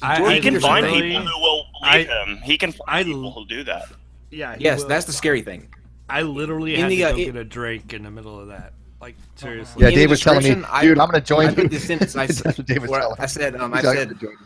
I, 0.02 0.16
he 0.34 0.40
can 0.40 0.54
Peterson 0.54 0.60
find 0.60 0.86
literally- 0.86 1.10
people 1.10 1.26
who 1.26 1.40
will 1.40 1.66
I- 1.82 2.02
him. 2.02 2.36
He 2.42 2.56
can 2.58 2.72
find 2.72 2.88
I- 2.88 3.04
people 3.04 3.32
who'll 3.32 3.44
do 3.44 3.64
that. 3.64 3.84
Yeah. 4.30 4.56
Yes, 4.58 4.80
will. 4.80 4.88
that's 4.88 5.06
the 5.06 5.12
scary 5.12 5.42
thing. 5.42 5.72
I 6.08 6.22
literally 6.22 6.74
In 6.74 6.80
had 6.82 6.90
the, 6.90 6.96
to 6.98 7.02
uh, 7.04 7.12
go 7.12 7.18
it- 7.18 7.24
get 7.26 7.36
a 7.36 7.44
drink 7.44 7.92
in 7.92 8.02
the 8.04 8.10
middle 8.10 8.38
of 8.38 8.48
that. 8.48 8.72
Like 9.00 9.16
seriously. 9.34 9.82
Yeah, 9.82 9.88
In 9.88 9.94
Dave 9.94 10.10
was 10.10 10.20
telling 10.20 10.42
me, 10.42 10.50
description, 10.50 10.70
I- 10.74 10.82
dude, 10.82 10.98
I'm 10.98 11.08
going 11.08 11.20
to 11.22 11.26
join 11.26 11.46
I 11.46 11.50
you. 11.50 11.56
put 11.56 11.70
this 11.70 11.84
sentence. 11.86 12.16
I 12.16 12.26
That's 12.28 12.38
said, 12.38 12.58
what 12.58 12.66
Dave 12.66 12.82
was 12.82 12.90
telling 12.90 13.16
I 13.18 13.22
me. 13.22 13.28
said, 13.28 13.56
um, 13.56 13.72
I 13.74 13.82
said, 13.82 13.98
"I'm 13.98 14.04
gonna 14.08 14.20
join 14.20 14.36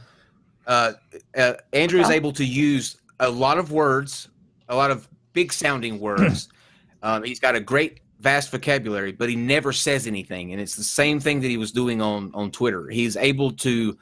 uh, 0.66 0.92
uh, 1.36 1.54
Andrew 1.72 2.00
is 2.00 2.10
able 2.10 2.32
to 2.32 2.44
use 2.44 2.96
a 3.20 3.28
lot 3.30 3.58
of 3.58 3.70
words, 3.72 4.28
a 4.68 4.76
lot 4.76 4.90
of 4.90 5.08
big 5.32 5.52
sounding 5.52 5.98
words. 6.00 6.48
um, 7.02 7.22
he's 7.24 7.38
got 7.40 7.54
a 7.54 7.60
great, 7.60 8.00
vast 8.20 8.50
vocabulary, 8.50 9.12
but 9.12 9.28
he 9.28 9.36
never 9.36 9.72
says 9.72 10.06
anything. 10.06 10.52
And 10.52 10.60
it's 10.60 10.74
the 10.76 10.84
same 10.84 11.20
thing 11.20 11.40
that 11.40 11.48
he 11.48 11.56
was 11.58 11.70
doing 11.72 12.00
on 12.00 12.30
on 12.32 12.50
Twitter. 12.50 12.88
He's 12.88 13.16
able 13.16 13.50
to 13.52 13.98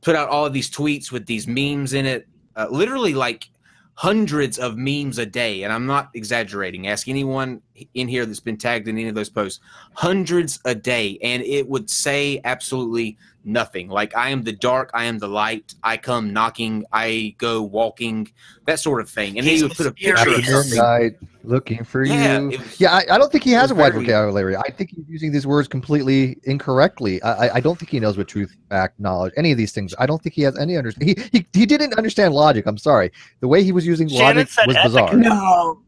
put 0.00 0.16
out 0.16 0.28
all 0.28 0.46
of 0.46 0.52
these 0.52 0.70
tweets 0.70 1.10
with 1.10 1.26
these 1.26 1.46
memes 1.46 1.92
in 1.92 2.06
it, 2.06 2.28
uh, 2.56 2.66
literally 2.70 3.14
like 3.14 3.48
hundreds 3.94 4.58
of 4.58 4.76
memes 4.76 5.18
a 5.18 5.26
day. 5.26 5.64
And 5.64 5.72
I'm 5.72 5.86
not 5.86 6.10
exaggerating. 6.14 6.86
Ask 6.86 7.08
anyone 7.08 7.60
in 7.94 8.08
here 8.08 8.26
that's 8.26 8.40
been 8.40 8.56
tagged 8.56 8.88
in 8.88 8.96
any 8.98 9.08
of 9.08 9.14
those 9.14 9.28
posts, 9.30 9.60
hundreds 9.94 10.60
a 10.64 10.74
day, 10.74 11.18
and 11.22 11.42
it 11.42 11.68
would 11.68 11.88
say 11.90 12.40
absolutely 12.44 13.16
nothing. 13.44 13.88
Like 13.88 14.14
I 14.16 14.28
am 14.30 14.42
the 14.42 14.52
dark, 14.52 14.90
I 14.94 15.04
am 15.04 15.18
the 15.18 15.28
light. 15.28 15.74
I 15.82 15.96
come 15.96 16.32
knocking, 16.32 16.84
I 16.92 17.34
go 17.38 17.62
walking, 17.62 18.30
that 18.66 18.78
sort 18.80 19.00
of 19.00 19.08
thing. 19.08 19.38
And 19.38 19.46
then 19.46 19.56
he 19.56 19.62
would 19.62 19.72
put 19.72 19.86
a 19.86 19.92
picture 19.92 20.12
of 20.12 20.18
After 20.18 20.42
something. 20.42 20.70
midnight, 20.70 21.12
looking 21.44 21.82
for 21.84 22.04
Yeah, 22.04 22.40
you. 22.40 22.50
it 22.50 22.58
was- 22.60 22.80
Yeah, 22.80 22.92
I, 22.94 23.04
I 23.12 23.18
don't 23.18 23.32
think 23.32 23.44
he 23.44 23.52
has 23.52 23.70
a 23.70 23.74
wide 23.74 23.92
very- 23.94 24.04
vocabulary. 24.04 24.56
I 24.56 24.70
think 24.70 24.90
he's 24.94 25.08
using 25.08 25.32
these 25.32 25.46
words 25.46 25.66
completely 25.66 26.36
incorrectly. 26.44 27.22
I, 27.22 27.46
I- 27.48 27.54
I 27.54 27.60
don't 27.60 27.78
think 27.78 27.90
he 27.90 27.98
knows 28.00 28.18
what 28.18 28.28
truth, 28.28 28.54
fact, 28.68 29.00
knowledge, 29.00 29.32
any 29.38 29.50
of 29.50 29.56
these 29.56 29.72
things. 29.72 29.94
I 29.98 30.04
don't 30.06 30.20
think 30.22 30.34
he 30.34 30.42
has 30.42 30.58
any 30.58 30.76
understanding. 30.76 31.16
He, 31.32 31.38
he 31.38 31.46
he 31.54 31.64
didn't 31.66 31.94
understand 31.94 32.34
logic. 32.34 32.66
I'm 32.66 32.76
sorry. 32.78 33.10
The 33.40 33.48
way 33.48 33.62
he 33.64 33.72
was 33.72 33.86
using 33.86 34.08
Shannon 34.08 34.36
logic 34.38 34.48
said 34.50 34.66
was 34.66 34.76
ethics. 34.76 34.92
bizarre. 34.94 35.14
No. 35.16 35.80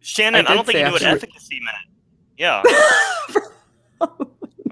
Shannon, 0.00 0.46
I 0.46 0.50
I, 0.50 0.54
don't 0.54 0.64
think 0.66 0.78
you 0.78 0.84
say 0.84 0.86
knew 0.86 0.92
what 0.92 1.02
after- 1.02 1.16
efficacy 1.26 1.60
meant. 1.60 1.76
Yeah. 2.36 2.62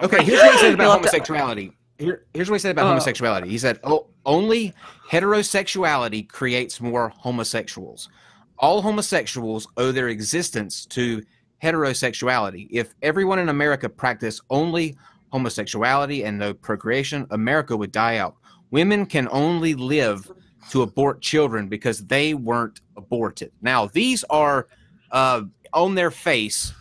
Okay, 0.02 0.22
here's 0.24 0.38
what 0.40 0.52
he 0.52 0.58
said 0.58 0.74
about 0.74 0.82
You'll 0.84 0.92
have 0.92 1.02
to- 1.02 1.08
homosexuality. 1.08 1.72
Here, 1.98 2.26
here's 2.34 2.50
what 2.50 2.56
he 2.56 2.58
said 2.58 2.72
about 2.72 2.84
Oh. 2.84 2.88
homosexuality. 2.88 3.48
He 3.48 3.56
said, 3.56 3.80
"Oh, 3.82 4.08
only 4.26 4.74
heterosexuality 5.10 6.28
creates 6.28 6.82
more 6.82 7.08
homosexuals. 7.16 8.10
All 8.58 8.82
homosexuals 8.82 9.66
owe 9.78 9.92
their 9.92 10.08
existence 10.08 10.84
to 10.86 11.22
heterosexuality. 11.62 12.68
If 12.70 12.94
everyone 13.00 13.38
in 13.38 13.48
America 13.48 13.88
practiced 13.88 14.42
only 14.50 14.96
homosexuality 15.32 16.24
and 16.24 16.38
no 16.38 16.52
procreation, 16.52 17.26
America 17.30 17.74
would 17.74 17.92
die 17.92 18.18
out. 18.18 18.36
Women 18.70 19.06
can 19.06 19.28
only 19.32 19.72
live 19.74 20.30
to 20.70 20.82
abort 20.82 21.22
children 21.22 21.68
because 21.68 22.04
they 22.06 22.34
weren't 22.34 22.80
aborted. 22.98 23.52
Now, 23.62 23.86
these 23.86 24.24
are 24.28 24.68
uh, 25.12 25.42
on 25.72 25.94
their 25.94 26.10
face 26.10 26.72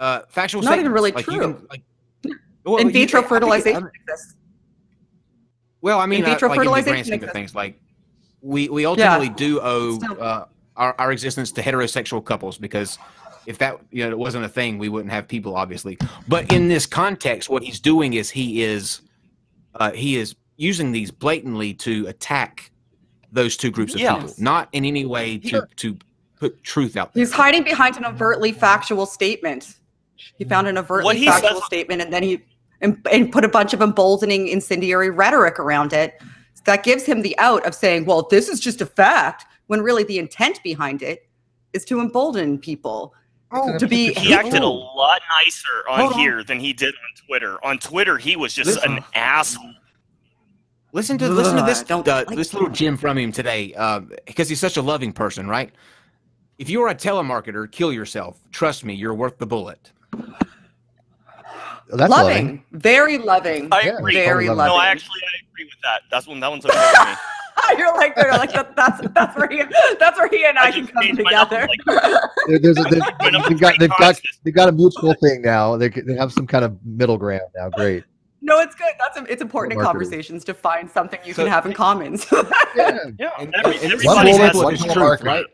uh, 0.00 0.22
factual 0.28 0.62
Not 0.62 0.78
even 0.78 0.92
really 0.92 1.12
Like, 1.12 1.24
true. 1.24 1.38
can- 1.40 1.66
like, 1.70 1.82
well, 2.64 2.76
In 2.76 2.90
vitro 2.90 3.20
it- 3.20 3.28
fertilization 3.28 3.88
exists. 4.08 4.34
well, 5.80 6.00
I 6.00 6.06
mean, 6.06 6.20
In 6.20 6.24
vitro 6.30 6.48
uh, 6.48 6.50
like 6.50 6.58
in 6.58 6.64
the 6.64 6.70
grand 6.72 6.84
fertilization 6.84 7.18
scheme 7.18 7.28
of 7.28 7.32
things, 7.32 7.54
like 7.54 7.80
we 8.40 8.68
we 8.68 8.86
ultimately 8.86 9.28
do 9.30 9.60
owe 9.62 9.98
uh, 10.18 10.46
our 10.76 10.94
our 10.98 11.12
existence 11.12 11.52
to 11.52 11.62
heterosexual 11.62 12.24
couples 12.24 12.58
because 12.58 12.98
if 13.46 13.58
that 13.58 13.78
you 13.90 14.04
know 14.04 14.10
it 14.10 14.18
wasn't 14.18 14.44
a 14.44 14.48
thing, 14.48 14.78
we 14.78 14.88
wouldn't 14.88 15.12
have 15.12 15.28
people, 15.28 15.56
obviously. 15.56 15.98
But 16.28 16.52
in 16.52 16.68
this 16.68 16.86
context, 16.86 17.48
what 17.50 17.62
he's 17.62 17.80
doing 17.80 18.14
is 18.14 18.30
he 18.30 18.62
is 18.62 19.02
uh, 19.76 19.92
he 19.92 20.16
is 20.16 20.34
using 20.56 20.92
these 20.92 21.10
blatantly 21.10 21.74
to 21.74 22.06
attack 22.06 22.70
those 23.32 23.56
two 23.56 23.70
groups 23.70 23.94
of 23.94 24.00
Yeah. 24.00 24.14
people, 24.16 24.32
not 24.38 24.68
in 24.72 24.84
any 24.84 25.04
way 25.04 25.38
to 25.38 25.66
to 25.76 25.96
put 26.44 26.62
truth 26.62 26.96
out 26.96 27.12
there. 27.14 27.22
He's 27.22 27.32
hiding 27.32 27.64
behind 27.64 27.96
an 27.96 28.04
overtly 28.04 28.52
factual 28.52 29.06
statement. 29.06 29.76
He 30.36 30.44
found 30.44 30.66
an 30.68 30.74
What 30.76 30.84
overtly 30.84 31.16
he 31.18 31.26
factual 31.26 31.60
says- 31.60 31.64
statement 31.64 32.02
and 32.02 32.12
then 32.12 32.22
he 32.22 32.42
and, 32.80 32.98
and 33.10 33.32
put 33.32 33.44
a 33.44 33.48
bunch 33.48 33.72
of 33.72 33.80
emboldening 33.80 34.48
incendiary 34.48 35.08
rhetoric 35.08 35.58
around 35.58 35.92
it. 35.92 36.20
That 36.66 36.82
gives 36.82 37.04
him 37.04 37.22
the 37.22 37.38
out 37.38 37.64
of 37.66 37.74
saying, 37.74 38.04
well, 38.06 38.26
this 38.30 38.48
is 38.48 38.58
just 38.58 38.80
a 38.80 38.86
fact, 38.86 39.44
when 39.66 39.80
really 39.82 40.02
the 40.02 40.18
intent 40.18 40.62
behind 40.62 41.02
it 41.02 41.28
is 41.74 41.84
to 41.86 42.00
embolden 42.00 42.58
people. 42.58 43.14
Oh, 43.52 43.78
to 43.78 43.86
be 43.86 44.12
He 44.14 44.32
acted 44.34 44.62
a 44.62 44.66
lot 44.66 45.20
nicer 45.42 45.88
on 45.88 46.00
Hold 46.00 46.12
on. 46.14 46.18
here 46.18 46.42
than 46.42 46.58
he 46.60 46.72
did 46.72 46.94
on 46.94 47.26
Twitter. 47.26 47.62
On 47.64 47.78
Twitter, 47.78 48.16
he 48.18 48.34
was 48.36 48.52
just 48.54 48.66
Listen. 48.76 48.96
an 48.98 49.04
asshole. 49.14 49.74
Listen 50.92 51.18
to 51.18 51.28
listen 51.28 51.56
to 51.56 51.62
this 51.62 51.84
uh, 51.90 51.96
like 52.06 52.28
this 52.36 52.54
little 52.54 52.68
gem 52.68 52.96
from 52.96 53.18
him 53.18 53.32
today, 53.32 53.74
uh, 53.74 54.00
because 54.26 54.48
he's 54.48 54.60
such 54.60 54.76
a 54.76 54.82
loving 54.82 55.12
person, 55.12 55.48
right? 55.48 55.72
If 56.58 56.70
you 56.70 56.82
are 56.82 56.88
a 56.88 56.94
telemarketer, 56.94 57.70
kill 57.70 57.92
yourself. 57.92 58.38
Trust 58.52 58.84
me, 58.84 58.94
you're 58.94 59.14
worth 59.14 59.38
the 59.38 59.46
bullet. 59.46 59.90
That's 61.90 62.10
loving. 62.10 62.46
loving. 62.46 62.64
very 62.72 63.18
loving. 63.18 63.68
I 63.72 63.82
Yeah, 63.82 63.98
agree. 63.98 64.14
very 64.14 64.48
loving. 64.48 64.66
No, 64.72 64.76
I 64.76 64.86
actually 64.88 65.20
I 65.22 65.44
agree 65.50 65.64
with 65.66 65.74
that. 65.82 66.02
That's 66.10 66.26
one. 66.26 66.40
That 66.40 66.50
one's 66.50 66.64
okay 66.64 66.76
with 66.76 67.08
me. 67.08 67.14
you're 67.78 67.94
like, 67.94 68.14
you're 68.16 68.32
like 68.32 68.52
that, 68.52 68.74
that's 68.74 69.00
that's 69.14 69.36
where 69.36 69.48
he 69.48 69.62
that's 70.00 70.18
where 70.18 70.28
he 70.28 70.44
and 70.46 70.58
I, 70.58 70.68
I 70.68 70.70
can 70.72 70.86
come 70.86 71.02
changed 71.02 71.20
my 71.22 71.30
number, 71.30 71.66
together. 71.66 71.68
like- 71.86 72.20
There- 72.46 72.58
There's 72.58 72.78
a, 72.78 72.82
there's, 72.84 73.02
My 73.20 73.28
number 73.30 73.48
they've 73.50 73.60
got 73.60 73.78
they've 73.78 73.88
got 73.98 74.20
they've 74.44 74.54
got 74.54 74.68
a 74.68 74.72
mutual 74.72 75.14
thing 75.14 75.42
now. 75.42 75.76
They 75.76 75.88
they 75.88 76.14
have 76.14 76.32
some 76.32 76.46
kind 76.46 76.64
of 76.64 76.76
middle 76.84 77.18
ground 77.18 77.42
now. 77.54 77.68
Great. 77.70 78.04
no, 78.40 78.60
it's 78.60 78.74
good. 78.74 78.92
That's 78.98 79.18
it's 79.30 79.42
important 79.42 79.78
in 79.78 79.84
conversations 79.84 80.42
to 80.44 80.54
find 80.54 80.90
something 80.90 81.20
you 81.24 81.34
So- 81.34 81.42
can 81.44 81.52
have 81.52 81.66
in 81.66 81.74
common. 81.74 82.18
Yeah. 82.76 82.98
Yeah, 83.18 83.30
And- 83.38 83.54
every, 83.56 83.74
and 83.78 83.92
this 83.92 84.04
everybody 84.06 84.30
is 84.30 84.38
has 84.38 84.54
what 84.54 84.64
one 84.64 84.74
is 84.74 84.80
hole 84.80 84.94
truth, 84.94 84.96
marker. 85.04 85.24
right? 85.24 85.44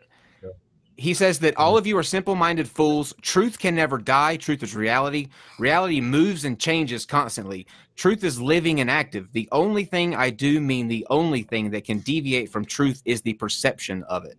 He 1.00 1.14
says 1.14 1.38
that 1.38 1.56
all 1.56 1.76
mm. 1.76 1.78
of 1.78 1.86
you 1.86 1.96
are 1.96 2.02
simple-minded 2.02 2.68
fools. 2.68 3.14
Truth 3.22 3.58
can 3.58 3.74
never 3.74 3.96
die. 3.96 4.36
Truth 4.36 4.62
is 4.62 4.76
reality. 4.76 5.28
Reality 5.58 5.98
moves 5.98 6.44
and 6.44 6.60
changes 6.60 7.06
constantly. 7.06 7.66
Truth 7.96 8.22
is 8.22 8.38
living 8.38 8.82
and 8.82 8.90
active. 8.90 9.32
The 9.32 9.48
only 9.50 9.86
thing 9.86 10.14
I 10.14 10.28
do 10.28 10.60
mean 10.60 10.88
the 10.88 11.06
only 11.08 11.42
thing 11.42 11.70
that 11.70 11.84
can 11.84 12.00
deviate 12.00 12.50
from 12.50 12.66
truth 12.66 13.00
is 13.06 13.22
the 13.22 13.32
perception 13.32 14.02
of 14.10 14.26
it. 14.26 14.36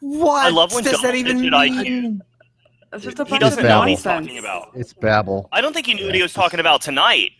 What 0.00 0.44
I 0.44 0.50
love 0.50 0.74
when 0.74 0.84
does 0.84 1.00
Donald 1.00 1.14
that 1.14 1.18
even 1.18 1.40
did 1.40 1.52
IQ. 1.54 1.84
mean? 1.84 2.22
it's 2.92 3.04
just 3.04 3.18
a 3.18 3.24
He 3.24 3.30
bunch 3.30 3.40
doesn't 3.40 3.64
of 3.64 3.68
know 3.70 3.78
what 3.78 3.88
he's 3.88 4.04
nonsense. 4.04 4.26
talking 4.26 4.38
about. 4.38 4.72
It's 4.74 4.92
babble. 4.92 5.48
I 5.52 5.62
don't 5.62 5.72
think 5.72 5.86
he 5.86 5.94
knew 5.94 6.04
what 6.04 6.14
he 6.14 6.20
was 6.20 6.34
talking 6.34 6.60
about 6.60 6.82
tonight. 6.82 7.30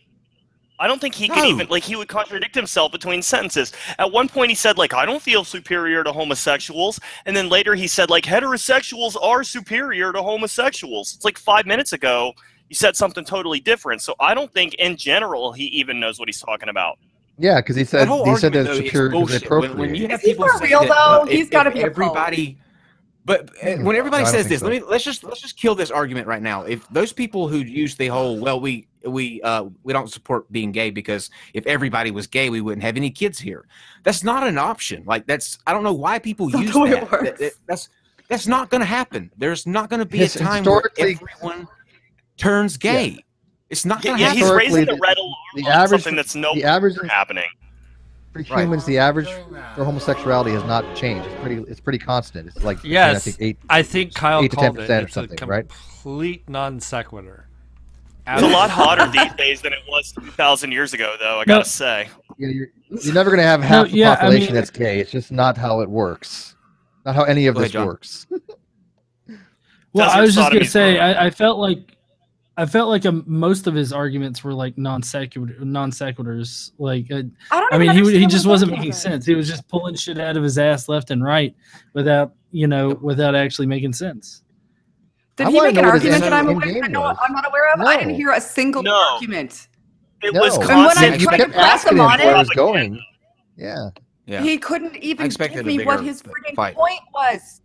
I 0.81 0.87
don't 0.87 1.01
think 1.01 1.15
he 1.15 1.29
could 1.29 1.45
even 1.45 1.69
like 1.69 1.85
he 1.85 1.95
would 1.95 2.09
contradict 2.09 2.55
himself 2.55 2.91
between 2.91 3.21
sentences. 3.21 3.73
At 3.99 4.11
one 4.11 4.29
point 4.29 4.49
he 4.49 4.55
said 4.55 4.79
like 4.79 4.95
I 4.95 5.05
don't 5.05 5.21
feel 5.23 5.45
superior 5.45 6.03
to 6.03 6.11
homosexuals 6.11 6.99
and 7.27 7.37
then 7.37 7.51
later 7.51 7.75
he 7.75 7.87
said 7.87 8.09
like 8.09 8.25
heterosexuals 8.25 9.15
are 9.23 9.45
superior 9.45 10.13
to 10.13 10.23
homosexuals. 10.23 11.15
It's 11.15 11.25
like 11.25 11.39
5 11.39 11.67
minutes 11.67 11.93
ago 11.93 12.33
he 12.69 12.75
said 12.75 12.97
something 12.97 13.25
totally 13.25 13.61
different. 13.61 14.01
So 14.01 14.15
I 14.19 14.33
don't 14.33 14.53
think 14.55 14.75
in 14.75 14.97
general 14.97 15.53
he 15.53 15.65
even 15.67 16.01
knows 16.01 16.19
what 16.19 16.29
he's 16.29 16.41
talking 16.41 16.71
about. 16.71 16.99
Yeah, 17.37 17.61
because 17.61 17.77
he 17.77 17.85
said 17.85 18.09
whole 18.09 18.25
he 18.25 18.37
said 18.37 18.57
argument, 18.57 18.69
that 18.69 18.73
though, 18.73 18.79
it's 18.79 18.81
is 18.81 18.87
superior 18.87 19.11
because 19.11 19.41
they 19.41 19.49
bullshit. 19.49 19.71
When, 19.71 19.79
when 19.79 19.95
you 19.95 20.09
have 20.09 20.21
he 20.21 20.29
people 20.29 20.49
for 20.49 20.59
say 20.59 20.69
real, 20.69 20.81
that, 20.81 20.89
though? 20.89 21.25
if- 21.25 21.31
He's 21.31 21.51
gotta 21.51 21.69
if 21.71 21.75
be 21.75 21.81
a 21.83 21.87
everybody. 21.87 22.59
But 23.25 23.51
when 23.63 23.97
everybody 23.97 24.25
says 24.25 24.49
this, 24.49 24.61
so. 24.61 24.67
let 24.67 24.73
me 24.73 24.81
let's 24.89 25.05
just 25.05 25.25
let's 25.25 25.41
just 25.41 25.57
kill 25.59 25.75
this 25.75 25.91
argument 25.91 26.27
right 26.27 26.43
now. 26.43 26.63
If 26.63 26.89
those 26.89 27.13
people 27.13 27.49
who 27.49 27.59
use 27.59 27.95
the 27.95 28.09
whole 28.09 28.39
well, 28.39 28.61
we 28.61 28.89
we 29.05 29.41
uh 29.43 29.65
we 29.83 29.93
don't 29.93 30.11
support 30.11 30.51
being 30.53 30.73
gay 30.73 30.91
because 30.91 31.31
if 31.55 31.67
everybody 31.67 32.11
was 32.11 32.27
gay, 32.27 32.51
we 32.51 32.61
wouldn't 32.61 32.83
have 32.83 32.97
any 32.97 33.11
kids 33.11 33.39
here. 33.39 33.67
That's 34.05 34.23
not 34.23 34.47
an 34.47 34.59
option. 34.59 35.05
Like 35.07 35.27
that's 35.27 35.59
I 35.67 35.73
don't 35.73 35.83
know 35.85 35.93
why 35.95 36.19
people 36.19 36.49
That's 36.51 36.65
use 36.65 36.73
the 36.73 36.81
way 36.81 36.91
that. 36.91 37.01
That- 37.11 37.13
works. 37.23 37.39
that- 37.41 37.53
That's 37.67 37.89
that's 38.29 38.47
not 38.47 38.71
going 38.71 38.81
to 38.81 38.87
happen. 38.87 39.31
There's 39.39 39.67
not 39.67 39.91
going 39.91 39.99
to 40.01 40.07
be 40.07 40.19
His- 40.19 40.37
a 40.37 40.39
time 40.41 40.65
where 40.65 40.83
everyone 40.99 41.67
turns 42.37 42.77
gay. 42.77 43.25
It's 43.71 43.85
not 43.85 44.03
going 44.03 44.17
to 44.17 44.21
yeah, 44.23 44.29
happen. 44.29 44.43
he's 44.43 44.51
raising 44.53 44.77
Historically, 44.81 44.85
the 44.97 45.01
red 45.01 45.17
alarm 45.17 45.35
the 45.57 45.67
average- 45.67 46.03
something 46.03 46.17
that's 46.17 46.35
no 46.35 46.55
the 46.55 46.65
average 46.65 46.97
longer 46.97 47.13
happening. 47.13 47.45
for 48.33 48.39
Right. 48.43 48.63
humans, 48.63 48.85
the 48.85 48.99
average 48.99 49.29
for 49.75 49.85
homosexuality 49.85 50.53
has 50.53 50.63
not 50.65 50.85
changed. 50.95 51.27
It's 51.29 51.41
pretty 51.41 51.63
it's 51.71 51.81
pretty 51.81 51.99
constant. 51.99 52.47
It's 52.49 52.63
like 52.63 52.77
between, 52.79 52.93
Yes. 52.93 53.17
I 53.17 53.19
think 53.31 53.37
eight. 53.41 53.59
I 53.69 53.83
think 53.83 54.15
Kyle 54.15 54.43
Eight 54.43 54.51
to 54.53 54.57
called 54.57 54.77
10% 54.77 54.79
it. 54.79 54.91
or 54.91 55.05
It's 55.07 55.15
something, 55.15 55.43
a 55.43 55.47
right? 55.47 55.69
complete 55.69 56.49
non 56.49 56.79
sequitur. 56.81 57.47
It's 58.35 58.43
a 58.43 58.49
lot 58.49 58.71
hotter 58.71 59.09
these 59.09 59.33
days 59.39 59.61
than 59.63 59.73
it 59.73 59.81
was 59.89 60.13
2000 60.13 60.73
years 60.73 60.93
ago 60.93 61.17
though, 61.19 61.41
I 61.41 61.45
got 61.45 61.65
to 61.65 61.71
say. 61.71 62.09
You 62.39 62.47
know, 62.47 62.53
you're, 62.53 62.69
you're 63.03 63.15
never 63.15 63.31
going 63.31 63.41
to 63.41 63.47
have 63.47 63.63
half 63.63 63.91
the 63.91 63.97
yeah, 63.97 64.13
I 64.13 64.17
population 64.17 64.47
mean- 64.47 64.55
that's 64.55 64.71
gay. 64.71 65.01
It's 65.01 65.11
just 65.11 65.33
not 65.33 65.57
how 65.57 65.81
it 65.81 65.89
works. 65.91 66.57
Not 67.05 67.15
how 67.15 67.25
any 67.25 67.47
of 67.47 67.55
Go 67.55 67.63
ahead, 67.63 67.73
this 67.73 67.85
works. 67.85 68.27
Well, 69.93 70.07
Desert 70.07 70.19
I 70.19 70.21
was 70.23 70.35
just 70.37 70.53
gonna 70.53 70.65
say. 70.65 70.99
I, 70.99 71.27
I 71.27 71.31
felt 71.31 71.59
like, 71.59 71.97
I 72.57 72.67
felt 72.67 72.89
like 72.89 73.07
um, 73.07 73.25
most 73.27 73.67
of 73.67 73.75
his 73.75 73.93
arguments 73.93 74.45
were 74.45 74.55
like 74.55 74.79
non 74.79 75.03
sequitur, 75.03 75.57
non 75.65 75.91
sequiturs. 75.91 76.73
Like, 76.79 77.11
uh, 77.11 77.23
I, 77.51 77.61
don't 77.61 77.75
I 77.75 77.79
mean, 77.79 77.91
he 77.93 78.19
he 78.19 78.27
just 78.27 78.47
wasn't 78.47 78.71
making 78.71 78.91
about. 78.91 78.99
sense. 78.99 79.27
He 79.27 79.35
was 79.35 79.49
just 79.49 79.67
pulling 79.69 79.97
shit 79.97 80.21
out 80.21 80.37
of 80.37 80.43
his 80.43 80.59
ass 80.59 80.89
left 80.89 81.11
and 81.11 81.25
right, 81.25 81.55
without 81.93 82.35
you 82.53 82.67
know, 82.67 82.91
without 83.01 83.35
actually 83.35 83.67
making 83.67 83.93
sense. 83.93 84.43
Did 85.41 85.47
I 85.47 85.51
he 85.51 85.57
wanna 85.57 85.69
make 85.69 85.77
an 85.79 85.83
know 85.85 85.91
what 85.91 86.03
his 86.03 86.13
argument 86.13 86.23
that 86.23 86.33
I'm 86.33 86.49
aware 86.49 86.73
game 86.73 86.81
that 86.83 86.91
no. 86.91 87.03
I'm 87.05 87.33
not 87.33 87.47
aware 87.49 87.73
of? 87.73 87.81
I 87.81 87.97
didn't 87.99 88.15
hear 88.15 88.31
a 88.31 88.41
single 88.41 88.83
No. 88.83 88.95
argument. 89.15 89.69
It 90.23 90.35
No. 90.35 90.41
was 90.41 90.57
And 90.59 90.67
when 90.69 90.71
I 90.71 90.85
constant. 90.85 91.21
you 91.21 91.27
tried 91.27 91.37
to 91.39 91.43
kept 91.45 91.55
press 91.57 91.85
him 91.85 91.95
him 91.95 92.01
on 92.03 92.19
where 92.19 92.29
it- 92.29 92.35
it 92.35 92.39
was 92.39 92.51
going. 92.51 93.01
Yeah. 93.57 93.89
Yeah. 94.27 94.43
He 94.43 94.59
couldn't 94.59 94.97
even 94.99 95.25
expected 95.27 95.65
give 95.65 95.67
a 95.67 95.79
me 95.79 95.85
what 95.85 96.05
his 96.05 96.23
freaking 96.23 96.55
fight. 96.55 96.75
point 96.77 97.01
was. 97.13 97.63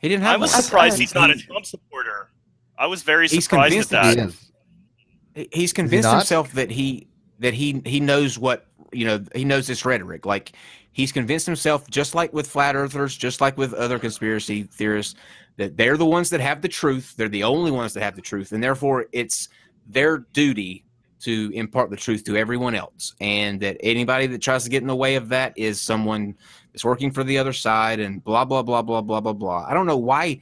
He 0.00 0.08
didn't 0.08 0.22
have. 0.22 0.34
I 0.34 0.36
was 0.38 0.50
surprised 0.52 0.98
he's 0.98 1.14
not 1.14 1.30
a 1.30 1.36
Trump 1.36 1.66
supporter. 1.66 2.30
I 2.78 2.86
was 2.86 3.02
very 3.02 3.28
He's 3.28 3.44
surprised 3.44 3.74
at 3.74 3.88
convinced 3.88 3.90
that 3.90 4.16
that. 5.36 5.44
He 5.52 5.60
he's 5.60 5.72
convinced 5.74 6.04
not? 6.08 6.16
himself 6.16 6.52
that 6.52 6.70
he 6.70 7.06
that 7.38 7.52
he 7.54 7.82
he 7.84 8.00
knows 8.00 8.38
what 8.38 8.66
you 8.92 9.04
know 9.06 9.22
he 9.34 9.44
knows 9.44 9.66
this 9.66 9.84
rhetoric 9.84 10.24
like 10.26 10.52
he's 10.92 11.12
convinced 11.12 11.46
himself 11.46 11.88
just 11.90 12.14
like 12.14 12.32
with 12.32 12.46
flat 12.48 12.74
earthers 12.74 13.16
just 13.16 13.40
like 13.40 13.56
with 13.56 13.72
other 13.74 13.98
conspiracy 13.98 14.64
theorists 14.64 15.14
that 15.60 15.76
they're 15.76 15.96
the 15.96 16.06
ones 16.06 16.30
that 16.30 16.40
have 16.40 16.62
the 16.62 16.68
truth 16.68 17.14
they're 17.16 17.28
the 17.28 17.44
only 17.44 17.70
ones 17.70 17.92
that 17.94 18.02
have 18.02 18.16
the 18.16 18.22
truth 18.22 18.52
and 18.52 18.62
therefore 18.62 19.06
it's 19.12 19.48
their 19.86 20.18
duty 20.32 20.84
to 21.20 21.50
impart 21.54 21.90
the 21.90 21.96
truth 21.96 22.24
to 22.24 22.36
everyone 22.36 22.74
else 22.74 23.14
and 23.20 23.60
that 23.60 23.76
anybody 23.80 24.26
that 24.26 24.40
tries 24.40 24.64
to 24.64 24.70
get 24.70 24.80
in 24.82 24.88
the 24.88 24.96
way 24.96 25.16
of 25.16 25.28
that 25.28 25.52
is 25.56 25.80
someone 25.80 26.34
that's 26.72 26.84
working 26.84 27.10
for 27.10 27.24
the 27.24 27.36
other 27.36 27.52
side 27.52 28.00
and 28.00 28.24
blah 28.24 28.44
blah 28.44 28.62
blah 28.62 28.82
blah 28.82 29.00
blah 29.00 29.20
blah 29.20 29.32
blah 29.32 29.64
i 29.68 29.74
don't 29.74 29.86
know 29.86 29.98
why 29.98 30.40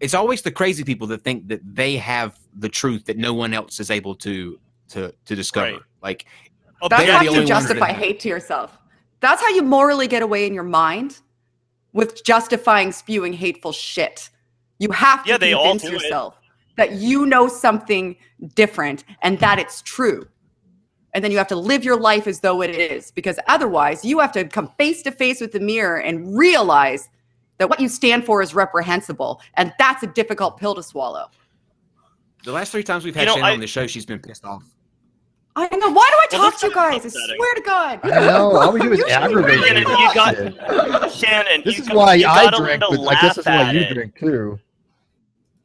it's 0.00 0.14
always 0.14 0.42
the 0.42 0.50
crazy 0.50 0.84
people 0.84 1.06
that 1.08 1.22
think 1.22 1.48
that 1.48 1.60
they 1.64 1.96
have 1.96 2.38
the 2.58 2.68
truth 2.68 3.04
that 3.06 3.16
no 3.16 3.32
one 3.34 3.54
else 3.54 3.80
is 3.80 3.90
able 3.90 4.14
to 4.14 4.58
to 4.88 5.12
to 5.24 5.34
discover. 5.34 5.72
Right. 5.72 5.82
Like 6.02 6.26
That's 6.88 7.04
how 7.04 7.22
you 7.22 7.30
only 7.30 7.40
ones 7.40 7.48
that 7.48 7.54
justify 7.54 7.92
hate 7.92 8.20
to 8.20 8.28
yourself. 8.28 8.78
That's 9.20 9.40
how 9.40 9.48
you 9.50 9.62
morally 9.62 10.08
get 10.08 10.22
away 10.22 10.46
in 10.46 10.54
your 10.54 10.64
mind 10.64 11.20
with 11.92 12.24
justifying 12.24 12.92
spewing 12.92 13.32
hateful 13.32 13.72
shit. 13.72 14.30
You 14.82 14.90
have 14.90 15.22
to 15.24 15.30
Yeah, 15.30 15.38
they 15.38 15.52
all 15.52 15.70
convince 15.70 15.82
do 15.82 15.88
it. 15.96 16.02
yourself 16.02 16.34
that 16.76 16.92
you 16.92 17.24
know 17.26 17.46
something 17.46 18.16
different 18.56 19.04
and 19.22 19.38
that 19.38 19.58
it's 19.60 19.80
true. 19.82 20.26
And 21.14 21.22
then 21.22 21.30
you 21.30 21.38
have 21.38 21.46
to 21.48 21.56
live 21.56 21.84
your 21.84 21.96
life 22.00 22.26
as 22.26 22.40
though 22.40 22.62
it 22.62 22.70
is, 22.70 23.10
because 23.12 23.38
otherwise 23.46 24.04
you 24.04 24.18
have 24.18 24.32
to 24.32 24.44
come 24.44 24.72
face 24.78 25.02
to 25.02 25.12
face 25.12 25.40
with 25.40 25.52
the 25.52 25.60
mirror 25.60 25.98
and 26.00 26.36
realize 26.36 27.08
that 27.58 27.68
what 27.70 27.78
you 27.78 27.88
stand 27.88 28.24
for 28.24 28.42
is 28.42 28.54
reprehensible. 28.54 29.40
And 29.54 29.72
that's 29.78 30.02
a 30.02 30.06
difficult 30.08 30.56
pill 30.56 30.74
to 30.74 30.82
swallow. 30.82 31.30
the 32.44 32.50
last 32.50 32.72
three 32.72 32.82
times 32.82 33.04
we've 33.04 33.14
You 33.14 33.20
had 33.20 33.26
know, 33.26 33.34
Shannon 33.34 33.50
I- 33.50 33.52
on 33.52 33.60
the 33.60 33.66
show, 33.68 33.86
she's 33.86 34.04
been 34.06 34.18
pissed 34.18 34.44
off. 34.44 34.64
I 35.54 35.68
know. 35.76 35.90
Why 35.90 36.08
do 36.10 36.16
I 36.16 36.26
Well, 36.32 36.50
talk 36.50 36.50
that's 36.52 36.60
to 36.62 36.66
you 36.68 36.72
kind 36.72 36.96
of 36.96 37.02
guys? 37.02 37.14
I 37.14 37.36
swear 37.36 37.54
to 37.54 37.60
God. 37.60 38.00
I 38.04 38.08
know. 38.26 38.56
All 38.62 38.72
we 38.72 38.80
do 38.80 38.90
is 38.92 39.04
aggravate 39.04 39.60
Shannon, 39.62 39.82
you. 39.82 39.98
you 39.98 40.14
got- 40.14 41.12
Shannon, 41.12 41.62
This 41.64 41.76
you 41.76 41.82
is 41.82 41.88
got- 41.88 41.96
why 41.98 42.14
you 42.14 42.26
I 42.26 42.48
drink, 42.48 42.58
learn 42.58 42.80
to 42.80 42.86
but 43.04 43.08
I 43.08 43.20
guess 43.20 43.22
laugh 43.22 43.44
that's 43.44 43.46
why 43.46 43.72
you 43.72 43.80
it. 43.80 43.92
drink 43.94 44.18
too. 44.18 44.58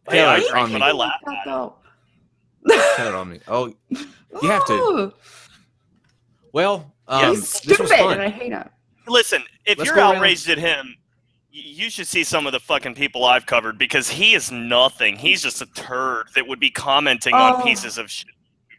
Hey, 0.10 0.18
Yeah, 0.18 0.30
I 0.30 0.38
it's 0.38 0.50
drink, 0.50 0.66
on 0.66 0.72
but 0.74 0.80
me. 0.80 0.86
I 0.86 0.92
laugh 0.92 1.14
That 1.26 1.32
at 1.34 1.38
it. 1.40 1.44
though. 1.46 1.76
Tell 2.96 3.08
it 3.08 3.14
on 3.16 3.30
me. 3.30 3.40
Oh, 3.48 3.74
you 3.90 4.50
have 4.50 4.66
to. 4.68 5.14
Well, 6.54 6.92
um, 7.08 7.22
Yeah, 7.22 7.30
he's 7.32 7.40
this 7.42 7.54
stupid, 7.54 7.80
was 7.82 7.92
fun. 7.92 8.14
and 8.14 8.22
I 8.22 8.30
hate 8.30 8.52
him. 8.52 8.68
Listen, 9.08 9.44
if 9.66 9.78
Let's 9.78 9.88
you're 9.88 9.96
go 9.96 10.02
around. 10.02 10.16
outraged 10.18 10.50
at 10.50 10.58
him, 10.58 10.96
you 11.52 11.90
should 11.90 12.08
see 12.08 12.24
some 12.24 12.46
of 12.46 12.52
the 12.54 12.60
fucking 12.60 12.94
people 12.96 13.26
I've 13.26 13.46
covered 13.46 13.78
because 13.78 14.10
he 14.10 14.34
is 14.36 14.52
nothing. 14.52 15.16
He's 15.16 15.42
just 15.42 15.62
a 15.62 15.66
turd 15.68 16.28
that 16.36 16.46
would 16.48 16.60
be 16.60 16.70
commenting 16.70 17.34
Oh. 17.34 17.56
on 17.56 17.64
pieces 17.64 17.98
of 17.98 18.12
shit 18.12 18.28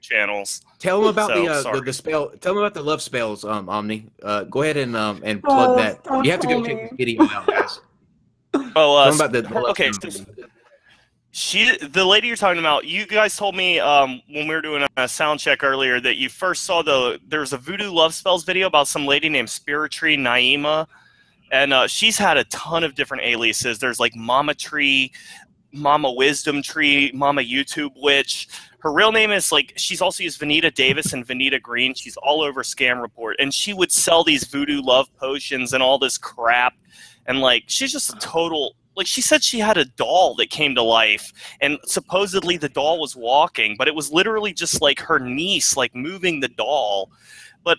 channels. 0.00 0.60
Tell 0.78 1.00
them 1.00 1.08
about 1.08 1.28
So, 1.30 1.42
the, 1.44 1.50
uh, 1.52 1.72
the 1.72 1.80
the 1.80 1.92
spell. 1.92 2.30
Tell 2.40 2.54
them 2.54 2.62
about 2.62 2.74
the 2.74 2.82
love 2.82 3.02
spells, 3.02 3.44
um, 3.44 3.68
Omni. 3.68 4.06
Uh, 4.22 4.44
go 4.44 4.62
ahead 4.62 4.76
and 4.76 4.94
um 4.96 5.20
and 5.24 5.42
plug 5.42 5.70
Oh, 5.70 5.76
that. 5.76 6.24
You 6.24 6.30
have 6.30 6.40
to 6.40 6.46
go 6.46 6.62
tell 6.62 6.64
check 6.66 6.90
this 6.90 6.96
video 6.96 7.22
out, 7.24 7.46
guys. 7.46 7.80
Oh, 8.76 8.96
uh, 8.96 9.04
Tell 9.04 9.12
them 9.12 9.14
about 9.20 9.32
the, 9.32 9.42
the 9.42 9.54
love 9.54 9.70
okay, 9.70 9.92
spells. 9.92 10.24
She, 11.30 11.76
the 11.76 12.04
lady 12.04 12.26
you're 12.26 12.36
talking 12.36 12.58
about, 12.58 12.86
you 12.86 13.06
guys 13.06 13.36
told 13.36 13.54
me 13.54 13.78
um, 13.78 14.22
when 14.30 14.48
we 14.48 14.54
were 14.54 14.62
doing 14.62 14.86
a 14.96 15.06
sound 15.06 15.40
check 15.40 15.62
earlier 15.62 16.00
that 16.00 16.16
you 16.16 16.28
first 16.28 16.64
saw 16.64 16.82
the 16.82 17.20
there 17.28 17.40
was 17.40 17.52
a 17.52 17.58
voodoo 17.58 17.90
love 17.90 18.14
spells 18.14 18.44
video 18.44 18.66
about 18.66 18.88
some 18.88 19.06
lady 19.06 19.28
named 19.28 19.48
Spiritree 19.48 20.18
Naima, 20.18 20.86
and 21.52 21.72
uh, 21.72 21.86
she's 21.86 22.16
had 22.16 22.38
a 22.38 22.44
ton 22.44 22.82
of 22.82 22.94
different 22.94 23.24
aliases. 23.24 23.78
There's 23.78 24.00
like 24.00 24.16
Mama 24.16 24.54
Tree, 24.54 25.12
Mama 25.72 26.10
Wisdom 26.12 26.62
Tree, 26.62 27.12
Mama 27.14 27.42
YouTube 27.42 27.92
Witch. 27.96 28.48
Her 28.80 28.92
real 28.92 29.12
name 29.12 29.30
is 29.30 29.52
like 29.52 29.74
she's 29.76 30.00
also 30.00 30.22
used 30.22 30.40
Vanita 30.40 30.72
Davis 30.72 31.12
and 31.12 31.26
Vanita 31.26 31.60
Green. 31.60 31.92
She's 31.94 32.16
all 32.16 32.42
over 32.42 32.62
Scam 32.62 33.02
Report, 33.02 33.36
and 33.38 33.52
she 33.52 33.74
would 33.74 33.92
sell 33.92 34.24
these 34.24 34.44
voodoo 34.44 34.80
love 34.80 35.14
potions 35.16 35.74
and 35.74 35.82
all 35.82 35.98
this 35.98 36.16
crap. 36.16 36.74
And 37.26 37.40
like 37.40 37.64
she's 37.66 37.92
just 37.92 38.14
a 38.14 38.18
total 38.18 38.76
like 38.98 39.06
she 39.06 39.22
said 39.22 39.42
she 39.42 39.58
had 39.60 39.78
a 39.78 39.84
doll 39.84 40.34
that 40.34 40.50
came 40.50 40.74
to 40.74 40.82
life 40.82 41.32
and 41.60 41.78
supposedly 41.86 42.56
the 42.56 42.68
doll 42.68 43.00
was 43.00 43.16
walking 43.16 43.76
but 43.78 43.88
it 43.88 43.94
was 43.94 44.12
literally 44.12 44.52
just 44.52 44.82
like 44.82 44.98
her 45.00 45.18
niece 45.18 45.76
like 45.76 45.94
moving 45.94 46.40
the 46.40 46.48
doll 46.48 47.10
but 47.64 47.78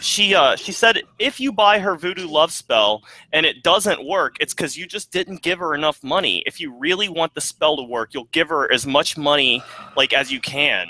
she 0.00 0.34
uh 0.34 0.56
she 0.56 0.72
said 0.72 1.02
if 1.18 1.40
you 1.40 1.52
buy 1.52 1.78
her 1.78 1.96
voodoo 1.96 2.26
love 2.26 2.52
spell 2.52 3.02
and 3.32 3.44
it 3.44 3.62
doesn't 3.62 4.06
work 4.06 4.36
it's 4.40 4.54
because 4.54 4.76
you 4.76 4.86
just 4.86 5.10
didn't 5.10 5.42
give 5.42 5.58
her 5.58 5.74
enough 5.74 6.02
money 6.02 6.42
if 6.46 6.60
you 6.60 6.72
really 6.78 7.08
want 7.08 7.34
the 7.34 7.40
spell 7.40 7.76
to 7.76 7.82
work 7.82 8.14
you'll 8.14 8.28
give 8.32 8.48
her 8.48 8.72
as 8.72 8.86
much 8.86 9.18
money 9.18 9.62
like 9.96 10.12
as 10.12 10.30
you 10.30 10.40
can 10.40 10.88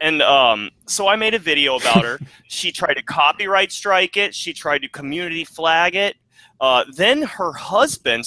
and 0.00 0.22
um, 0.22 0.70
so 0.86 1.08
I 1.08 1.16
made 1.16 1.34
a 1.34 1.40
video 1.40 1.76
about 1.76 2.04
her. 2.04 2.20
she 2.46 2.70
tried 2.70 2.94
to 2.94 3.02
copyright 3.02 3.72
strike 3.72 4.16
it. 4.16 4.32
She 4.32 4.52
tried 4.52 4.82
to 4.82 4.88
community 4.88 5.44
flag 5.44 5.96
it. 5.96 6.16
Uh, 6.60 6.84
then 6.94 7.22
her 7.22 7.52
husband 7.52 8.26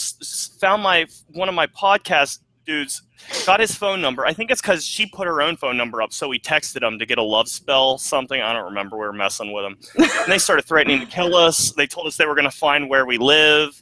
found 0.59 0.81
my 0.81 1.05
one 1.33 1.49
of 1.49 1.55
my 1.55 1.67
podcast 1.67 2.39
dudes 2.65 3.01
got 3.45 3.59
his 3.59 3.75
phone 3.75 4.01
number. 4.01 4.25
I 4.25 4.33
think 4.33 4.51
it's 4.51 4.61
because 4.61 4.85
she 4.85 5.05
put 5.05 5.27
her 5.27 5.41
own 5.41 5.57
phone 5.57 5.77
number 5.77 6.01
up, 6.01 6.13
so 6.13 6.27
we 6.27 6.39
texted 6.39 6.81
him 6.81 6.99
to 6.99 7.05
get 7.05 7.17
a 7.17 7.23
love 7.23 7.47
spell 7.47 7.97
something. 7.97 8.41
I 8.41 8.53
don't 8.53 8.65
remember. 8.65 8.97
We 8.97 9.05
were 9.05 9.13
messing 9.13 9.51
with 9.51 9.65
him, 9.65 9.77
and 9.97 10.09
they 10.31 10.37
started 10.37 10.65
threatening 10.65 10.99
to 10.99 11.05
kill 11.05 11.35
us. 11.35 11.71
They 11.71 11.87
told 11.87 12.07
us 12.07 12.17
they 12.17 12.25
were 12.25 12.35
going 12.35 12.49
to 12.49 12.55
find 12.55 12.89
where 12.89 13.05
we 13.05 13.17
live. 13.17 13.81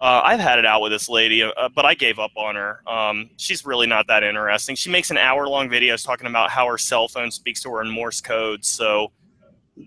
Uh, 0.00 0.22
I've 0.24 0.40
had 0.40 0.58
it 0.58 0.64
out 0.64 0.80
with 0.80 0.92
this 0.92 1.10
lady, 1.10 1.42
uh, 1.42 1.68
but 1.74 1.84
I 1.84 1.92
gave 1.92 2.18
up 2.18 2.30
on 2.34 2.54
her. 2.54 2.80
Um, 2.88 3.28
she's 3.36 3.66
really 3.66 3.86
not 3.86 4.06
that 4.06 4.22
interesting. 4.22 4.74
She 4.74 4.90
makes 4.90 5.10
an 5.10 5.18
hour-long 5.18 5.68
videos 5.68 6.04
talking 6.04 6.26
about 6.26 6.48
how 6.48 6.66
her 6.68 6.78
cell 6.78 7.06
phone 7.06 7.30
speaks 7.30 7.62
to 7.64 7.70
her 7.72 7.82
in 7.82 7.90
Morse 7.90 8.22
code. 8.22 8.64
So, 8.64 9.12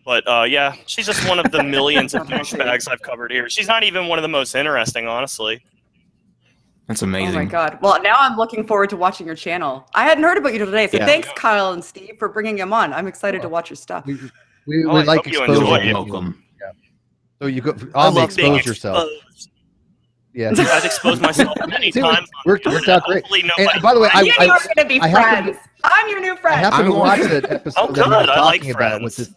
but 0.06 0.28
uh, 0.28 0.44
yeah, 0.44 0.74
she's 0.86 1.06
just 1.06 1.28
one 1.28 1.40
of 1.40 1.52
the 1.52 1.64
millions 1.76 2.14
of 2.14 2.28
douchebags 2.28 2.88
I've 2.90 3.02
covered 3.02 3.32
here. 3.32 3.49
She's 3.49 3.68
not 3.68 3.84
even 3.84 4.07
one 4.07 4.18
of 4.20 4.24
the 4.24 4.30
most 4.30 4.56
interesting, 4.56 5.07
honestly. 5.07 5.64
That's 6.88 7.02
amazing. 7.02 7.36
Oh 7.36 7.44
my 7.44 7.45
god. 7.45 7.80
Well, 7.82 8.02
now 8.02 8.15
I'm 8.20 8.36
looking 8.38 8.68
forward 8.68 8.90
to 8.90 8.98
watching 8.98 9.26
your 9.26 9.36
channel. 9.38 9.88
I 9.94 10.03
hadn't 10.03 10.24
heard 10.24 10.38
about 10.38 10.53
you 10.53 10.60
today, 10.65 10.88
so 10.88 10.98
Yeah. 10.98 11.06
thanks, 11.06 11.30
Kyle 11.36 11.72
and 11.72 11.84
Steve, 11.84 12.15
for 12.20 12.28
bringing 12.28 12.57
him 12.57 12.74
on. 12.74 12.91
I'm 12.94 13.07
excited 13.07 13.41
to 13.41 13.49
watch 13.49 13.70
your 13.70 13.78
stuff. 13.78 14.06
We, 14.06 14.15
we, 14.68 14.86
Oh, 14.86 14.95
we 14.95 14.99
I 15.02 15.03
like 15.03 15.18
hope 15.20 15.28
you 15.28 15.40
exposure. 15.44 15.61
enjoy 15.61 15.78
You're 15.82 16.28
it. 16.30 16.36
So 17.41 17.48
you 17.48 17.61
go 17.61 17.72
I 17.95 18.07
on 18.07 18.14
love 18.15 18.36
being 18.36 18.56
expose 18.56 18.65
yourself. 18.65 19.10
exposed. 19.11 19.49
Yeah. 20.34 20.52
I've 20.57 20.84
exposed 20.86 21.22
myself 21.22 21.57
many 21.68 21.91
See, 21.94 22.02
times. 22.02 22.28
worked- 22.45 22.65
worked 22.65 22.88
out 22.90 23.03
great. 23.03 23.24
And 23.32 23.82
by 23.82 23.94
the 23.94 23.99
way, 23.99 24.10
I, 24.14 24.22
you 24.22 24.34
and 24.40 24.48
you 24.48 24.53
I, 24.53 24.60
going 24.60 24.76
to 24.78 24.86
be 24.86 24.99
I 25.02 25.07
have 25.07 25.45
to 25.45 25.53
friends. 25.53 25.57
I'm 25.84 26.10
your 26.10 26.22
new 26.22 26.34
I 26.34 26.38
friend. 26.38 26.60
happened 26.60 26.86
to 26.90 26.94
I'm 26.94 26.99
watch 26.99 27.20
going- 27.20 27.30
that 27.32 27.52
episode 27.52 27.80
Oh, 27.82 27.91
that 27.94 28.07
we 28.07 28.11
were 28.15 28.20
good. 28.22 28.30
I 28.30 28.41
like 28.41 28.61
talking 28.61 28.76
about 28.76 29.02
with 29.03 29.15
friends. 29.15 29.36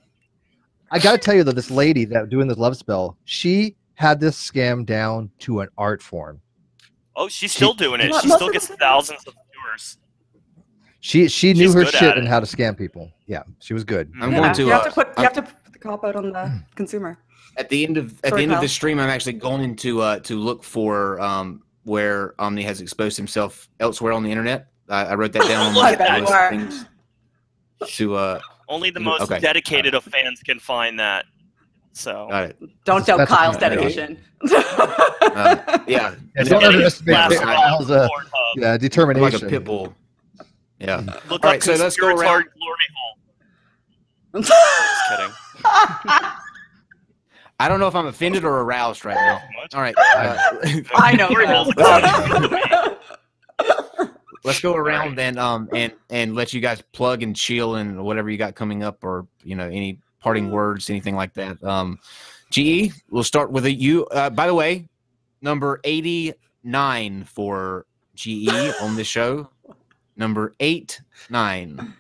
This. 0.93 1.01
I 1.01 1.03
got 1.03 1.13
to 1.13 1.19
tell 1.19 1.35
you 1.35 1.45
though, 1.45 1.53
this 1.53 1.71
lady 1.71 2.05
that 2.07 2.29
doing 2.29 2.49
this 2.49 2.59
love 2.59 2.77
spell, 2.77 3.17
she 3.25 3.77
had 3.95 4.21
this 4.21 4.37
scam 4.39 4.85
down 4.85 5.31
to 5.41 5.61
an 5.61 5.69
art 5.79 6.03
form. 6.03 6.41
Oh, 7.15 7.29
she's 7.29 7.53
still 7.53 7.73
doing 7.75 8.01
it. 8.01 8.15
She 8.23 8.29
still 8.29 8.51
gets 8.51 8.67
thousands 8.69 9.27
of 9.27 9.35
viewers. 9.53 9.99
She 11.01 11.29
she 11.29 11.53
knew 11.55 11.73
her 11.73 11.85
shit 11.87 12.19
and 12.19 12.27
how 12.29 12.41
to 12.41 12.47
scam 12.47 12.77
people. 12.77 13.11
Yeah, 13.27 13.43
she 13.61 13.75
was 13.75 13.85
good. 13.85 14.13
I'm 14.21 14.33
Yeah, 14.33 14.39
going 14.41 14.55
to. 14.55 14.63
you 14.63 14.69
have 14.69 14.83
uh, 14.83 14.85
to 14.85 14.91
put 14.93 15.07
you 15.09 15.13
I'm- 15.17 15.25
have 15.25 15.33
to 15.35 15.43
put 15.43 15.73
the 15.73 15.79
cop 15.79 16.05
out 16.05 16.17
on 16.17 16.33
the 16.33 16.63
consumer. 16.75 17.19
at 17.57 17.69
the 17.69 17.85
end 17.87 17.97
of 17.97 18.13
at 18.25 18.31
Sorry, 18.31 18.41
the 18.41 18.43
end 18.43 18.53
of 18.53 18.57
Kyle. 18.57 18.63
this 18.63 18.73
stream, 18.73 18.99
I'm 19.01 19.09
actually 19.09 19.35
going 19.35 19.77
to 19.77 20.01
uh, 20.03 20.19
to 20.21 20.37
look 20.39 20.63
for 20.65 21.21
um, 21.21 21.63
where 21.85 22.35
Omni 22.41 22.63
has 22.65 22.81
exposed 22.81 23.17
himself 23.17 23.69
elsewhere 23.81 24.13
on 24.13 24.23
the 24.25 24.31
internet. 24.31 24.67
I, 24.89 25.05
I 25.07 25.15
wrote 25.15 25.33
that 25.33 25.47
down 25.49 25.67
on 25.69 25.75
Look 25.75 25.83
my 25.85 25.93
at 25.93 25.99
that. 25.99 26.21
list 26.21 26.33
of 26.33 26.51
things 26.51 26.85
to 27.97 28.15
uh, 28.17 28.41
Only 28.69 28.91
the 28.91 29.01
Mm, 29.01 29.05
most 29.05 29.23
okay. 29.23 29.39
dedicated 29.41 29.95
of 29.95 30.05
fans 30.05 30.41
can 30.43 30.59
find 30.59 30.99
that. 31.01 31.25
So 31.93 32.27
got 32.31 32.45
it. 32.45 32.57
Don't 32.85 33.07
doubt 33.07 33.19
That's- 33.19 33.37
Kyle's 33.39 33.57
dedication. 33.57 34.19
Uh, 34.43 35.79
yeah, 35.87 36.15
Yeah, 36.37 36.43
don't 36.45 36.51
like- 36.63 36.65
underestimate 36.67 37.15
Kyle's, 37.17 37.35
night 37.41 37.57
Kyle's, 37.57 37.91
on 37.91 37.99
uh, 37.99 38.09
Pornhub. 38.09 38.31
yeah, 38.57 38.71
like 38.73 38.81
determination. 38.81 39.47
a 39.47 39.51
pit 39.51 39.65
bull. 39.65 39.95
Yeah. 40.79 40.97
Look 41.01 41.17
All 41.31 41.37
up 41.37 41.43
right, 41.45 41.63
so 41.63 41.75
let's 41.75 41.97
go 41.97 42.09
Conspiratard 42.09 42.21
around. 42.21 42.45
Glory 42.59 42.87
Hole. 42.97 44.43
Just 44.43 44.53
kidding. 45.09 45.33
I 47.59 47.69
don't 47.69 47.81
know 47.81 47.87
if 47.89 47.95
I'm 47.95 48.07
offended 48.07 48.45
or 48.45 48.61
aroused 48.61 49.07
right 49.07 49.15
now. 49.15 49.41
All 49.73 49.81
right. 49.81 49.95
Uh, 49.97 50.37
I 50.97 51.15
know. 51.17 51.29
Glory 54.47 54.55
Kyle. 54.55 54.55
Hole's 54.55 54.55
a 54.55 54.55
let's 54.55 54.61
go 54.61 54.75
around 54.75 55.17
then 55.17 55.39
um 55.39 55.69
and 55.75 55.93
and 56.11 56.35
let 56.35 56.53
you 56.53 56.61
guys 56.61 56.83
plug 56.93 57.23
and 57.23 57.35
chill 57.37 57.77
and 57.77 58.03
whatever 58.05 58.31
you 58.31 58.39
got 58.39 58.55
coming 58.55 58.83
up 58.83 59.03
or 59.05 59.27
you 59.45 59.55
know 59.57 59.67
any 59.69 59.99
parting 60.21 60.51
words 60.51 60.89
anything 60.91 61.17
like 61.17 61.35
that. 61.35 61.63
Um 61.65 61.99
ge 62.51 62.93
we'll 63.11 63.25
start 63.25 63.51
with 63.51 63.65
a, 63.67 63.73
you 63.73 64.07
uh, 64.07 64.31
by 64.31 64.47
the 64.47 64.55
way 64.55 64.89
number 65.43 65.81
89 65.85 67.25
for 67.25 67.87
ge 68.15 68.49
on 68.81 68.97
this 68.97 69.07
show. 69.07 69.49
Number 70.17 70.55
8 70.61 71.01
9 71.31 71.95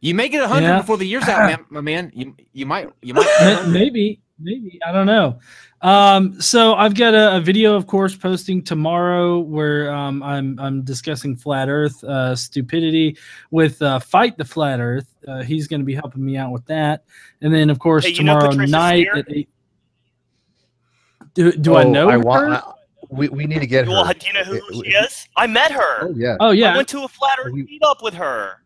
you 0.00 0.14
make 0.14 0.32
it 0.32 0.40
100 0.40 0.62
Yeah. 0.66 0.78
before 0.78 0.96
the 0.96 1.04
year's 1.06 1.28
out 1.28 1.46
man, 1.50 1.64
my 1.70 1.80
man. 1.80 2.10
You 2.14 2.34
you 2.52 2.66
might 2.66 2.90
you 3.02 3.14
might 3.14 3.66
maybe 3.68 4.20
maybe 4.40 4.78
i 4.86 4.92
don't 4.92 5.06
know 5.06 5.38
um 5.82 6.40
so 6.40 6.74
i've 6.74 6.94
got 6.94 7.14
a, 7.14 7.36
a 7.36 7.40
video 7.40 7.74
of 7.74 7.86
course 7.86 8.14
posting 8.16 8.62
tomorrow 8.62 9.38
where 9.40 9.90
um 9.92 10.22
i'm 10.22 10.58
i'm 10.60 10.82
discussing 10.82 11.34
flat 11.36 11.68
earth 11.68 12.02
uh 12.04 12.34
stupidity 12.36 13.16
with 13.50 13.80
uh 13.82 13.98
fight 13.98 14.36
the 14.38 14.44
flat 14.44 14.80
earth 14.80 15.14
uh, 15.26 15.42
he's 15.42 15.66
going 15.66 15.80
to 15.80 15.84
be 15.86 15.94
helping 15.94 16.24
me 16.24 16.36
out 16.36 16.52
with 16.52 16.64
that 16.66 17.04
and 17.42 17.52
then 17.52 17.68
of 17.70 17.78
course 17.78 18.04
Hey, 18.04 18.12
tomorrow 18.12 18.50
night 18.50 19.06
Steere? 19.10 19.16
at 19.18 19.24
eight 19.32 19.48
do, 21.34 21.52
do 21.52 21.74
i 21.74 21.84
Oh, 21.84 21.90
know 21.90 22.08
I 22.10 22.16
want. 22.16 22.52
I- 22.54 22.72
we, 23.10 23.28
we 23.30 23.46
need 23.46 23.60
to 23.60 23.66
get 23.66 23.86
her. 23.86 23.90
Well, 23.90 24.12
do 24.12 24.26
you 24.26 24.32
know 24.34 24.44
who 24.44 24.60
she 24.84 24.90
is? 24.90 25.26
I 25.34 25.46
met 25.46 25.70
her. 25.72 26.02
Oh 26.02 26.12
yeah, 26.14 26.36
oh 26.40 26.50
yeah. 26.50 26.74
I 26.74 26.76
went 26.76 26.88
to 26.88 27.04
a 27.04 27.08
flat 27.08 27.38
earth 27.42 27.54
We- 27.54 27.78
meetup 27.80 28.02
with 28.02 28.12
her. 28.12 28.62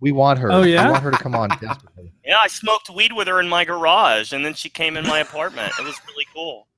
We 0.00 0.12
want 0.12 0.38
her. 0.38 0.50
Oh, 0.50 0.62
yeah? 0.62 0.86
I 0.88 0.90
want 0.90 1.02
her 1.02 1.10
to 1.10 1.18
come 1.18 1.34
on. 1.34 1.48
desperately. 1.60 2.12
Yeah, 2.24 2.36
I 2.40 2.46
smoked 2.48 2.90
weed 2.90 3.12
with 3.12 3.26
her 3.26 3.40
in 3.40 3.48
my 3.48 3.64
garage, 3.64 4.32
and 4.32 4.44
then 4.44 4.54
she 4.54 4.68
came 4.68 4.96
in 4.96 5.04
my 5.06 5.18
apartment. 5.18 5.72
It 5.80 5.84
was 5.84 5.96
really 6.06 6.26
cool. 6.32 6.68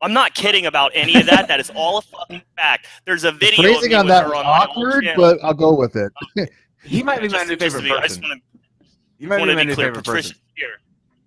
I'm 0.00 0.14
not 0.14 0.32
kidding 0.34 0.64
about 0.64 0.90
any 0.94 1.16
of 1.20 1.26
that. 1.26 1.48
That 1.48 1.60
is 1.60 1.70
all 1.74 1.98
a 1.98 2.02
fucking 2.02 2.40
fact. 2.56 2.86
There's 3.04 3.24
a 3.24 3.32
The 3.32 3.36
video 3.38 3.58
of 3.60 3.74
phrasing 3.74 3.90
me 3.90 3.94
on 3.96 4.06
with 4.06 4.10
that 4.14 4.24
her 4.24 4.30
was 4.30 4.38
on 4.38 4.46
awkward, 4.46 5.06
but 5.16 5.38
I'll 5.42 5.52
go 5.52 5.74
with 5.74 5.96
it. 5.96 6.12
he 6.84 7.02
might 7.02 7.20
be 7.20 7.28
my 7.28 7.44
Just- 7.44 7.48
new 7.50 7.56
favorite 7.58 7.80
to 7.82 7.84
be- 7.88 7.92
I 7.92 8.00
just 8.06 8.20
person 8.20 8.22
wanna- 8.22 8.40
You 9.18 9.28
might 9.28 9.38
want 9.38 9.48
be 9.48 9.52
to 9.52 9.56
my 9.56 9.62
be 9.62 9.66
new 9.68 9.74
clear. 9.74 9.86
favorite 9.88 10.04
Patricia 10.04 10.28
person. 10.30 10.42
here. 10.56 10.68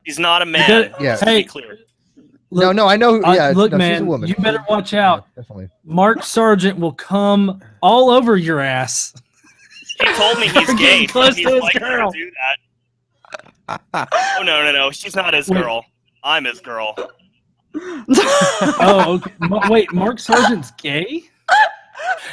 He's 0.04 0.18
not 0.20 0.42
a 0.42 0.46
man. 0.46 0.68
gotta- 0.92 1.04
Yeah. 1.04 1.12
just 1.14 1.26
be 1.26 1.30
Hey. 1.32 1.44
clear. 1.44 1.78
no, 2.52 2.72
no, 2.72 2.88
I 2.88 2.96
know. 2.98 3.22
Uh, 3.22 3.34
Yeah, 3.34 3.48
look, 3.56 3.56
no, 3.56 3.64
she's 3.66 3.74
a 3.74 3.78
man, 3.78 4.08
woman. 4.08 4.30
you 4.30 4.36
better 4.36 4.64
watch 4.68 4.94
out. 4.96 5.28
Definitely. 5.36 5.68
Mark 5.84 6.24
Sargent 6.24 6.80
will 6.80 6.94
come 6.94 7.62
all 7.82 8.10
over 8.10 8.36
your 8.36 8.62
ass. 8.62 9.14
He 10.00 10.14
told 10.14 10.40
me 10.40 10.48
he's 10.48 10.74
gay. 10.76 11.06
close 11.06 11.36
he's 11.36 11.46
to 11.46 11.54
his 11.54 11.64
likely 11.64 11.80
girl. 11.80 12.12
do 12.12 12.32
that. 13.68 14.08
Oh 14.12 14.44
no, 14.44 14.64
no, 14.64 14.72
no. 14.72 14.92
She's 14.92 15.16
not 15.16 15.34
his 15.34 15.48
Wait. 15.50 15.62
girl. 15.62 15.86
I'm 16.24 16.46
his 16.46 16.60
girl. 16.60 16.96
Oh, 17.78 19.16
okay. 19.16 19.32
Ma- 19.40 19.70
wait, 19.70 19.92
Mark 19.94 20.20
Sargent's 20.20 20.72
gay? 20.72 21.24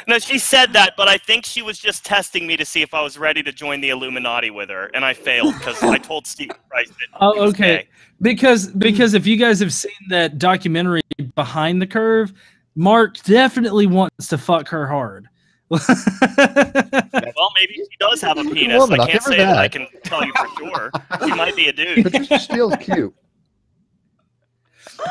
No, 0.08 0.18
she 0.18 0.38
said 0.38 0.72
that, 0.72 0.94
but 0.96 1.08
I 1.08 1.18
think 1.18 1.44
she 1.44 1.62
was 1.62 1.78
just 1.78 2.04
testing 2.04 2.46
me 2.46 2.56
to 2.56 2.64
see 2.64 2.82
if 2.82 2.94
I 2.94 3.02
was 3.02 3.18
ready 3.18 3.42
to 3.42 3.52
join 3.52 3.80
the 3.80 3.90
Illuminati 3.90 4.50
with 4.50 4.68
her, 4.70 4.90
and 4.94 5.04
I 5.04 5.14
failed 5.14 5.54
because 5.54 5.82
I 5.82 5.98
told 5.98 6.26
Steve 6.26 6.50
Price 6.68 6.88
that. 6.88 7.18
Oh, 7.20 7.32
he 7.34 7.40
was 7.40 7.54
okay. 7.54 7.76
gay. 7.76 7.88
Because 8.20 8.70
hmm. 8.70 8.78
because 8.78 9.14
if 9.14 9.26
you 9.26 9.36
guys 9.36 9.60
have 9.60 9.72
seen 9.72 9.92
that 10.08 10.38
documentary 10.38 11.02
Behind 11.34 11.80
the 11.80 11.86
Curve, 11.86 12.32
Mark 12.74 13.22
definitely 13.22 13.86
wants 13.86 14.28
to 14.28 14.38
fuck 14.38 14.68
her 14.68 14.86
hard. 14.86 15.28
Well, 17.36 17.50
maybe 17.58 17.74
she 17.74 17.96
does 18.00 18.22
have 18.22 18.38
a 18.38 18.44
penis. 18.44 18.90
woman, 18.90 18.90
I 18.90 18.98
can't 19.00 19.22
say 19.22 19.44
that. 19.44 19.58
I 19.58 19.68
can 19.68 19.88
tell 20.04 20.24
you 20.24 20.32
for 20.34 20.48
sure. 20.48 20.94
She 21.18 21.32
might 21.32 21.56
be 21.56 21.68
a 21.68 21.72
dude. 21.74 22.04
Patricia 22.04 22.38
Steere's 22.38 22.76
cute. 22.76 23.14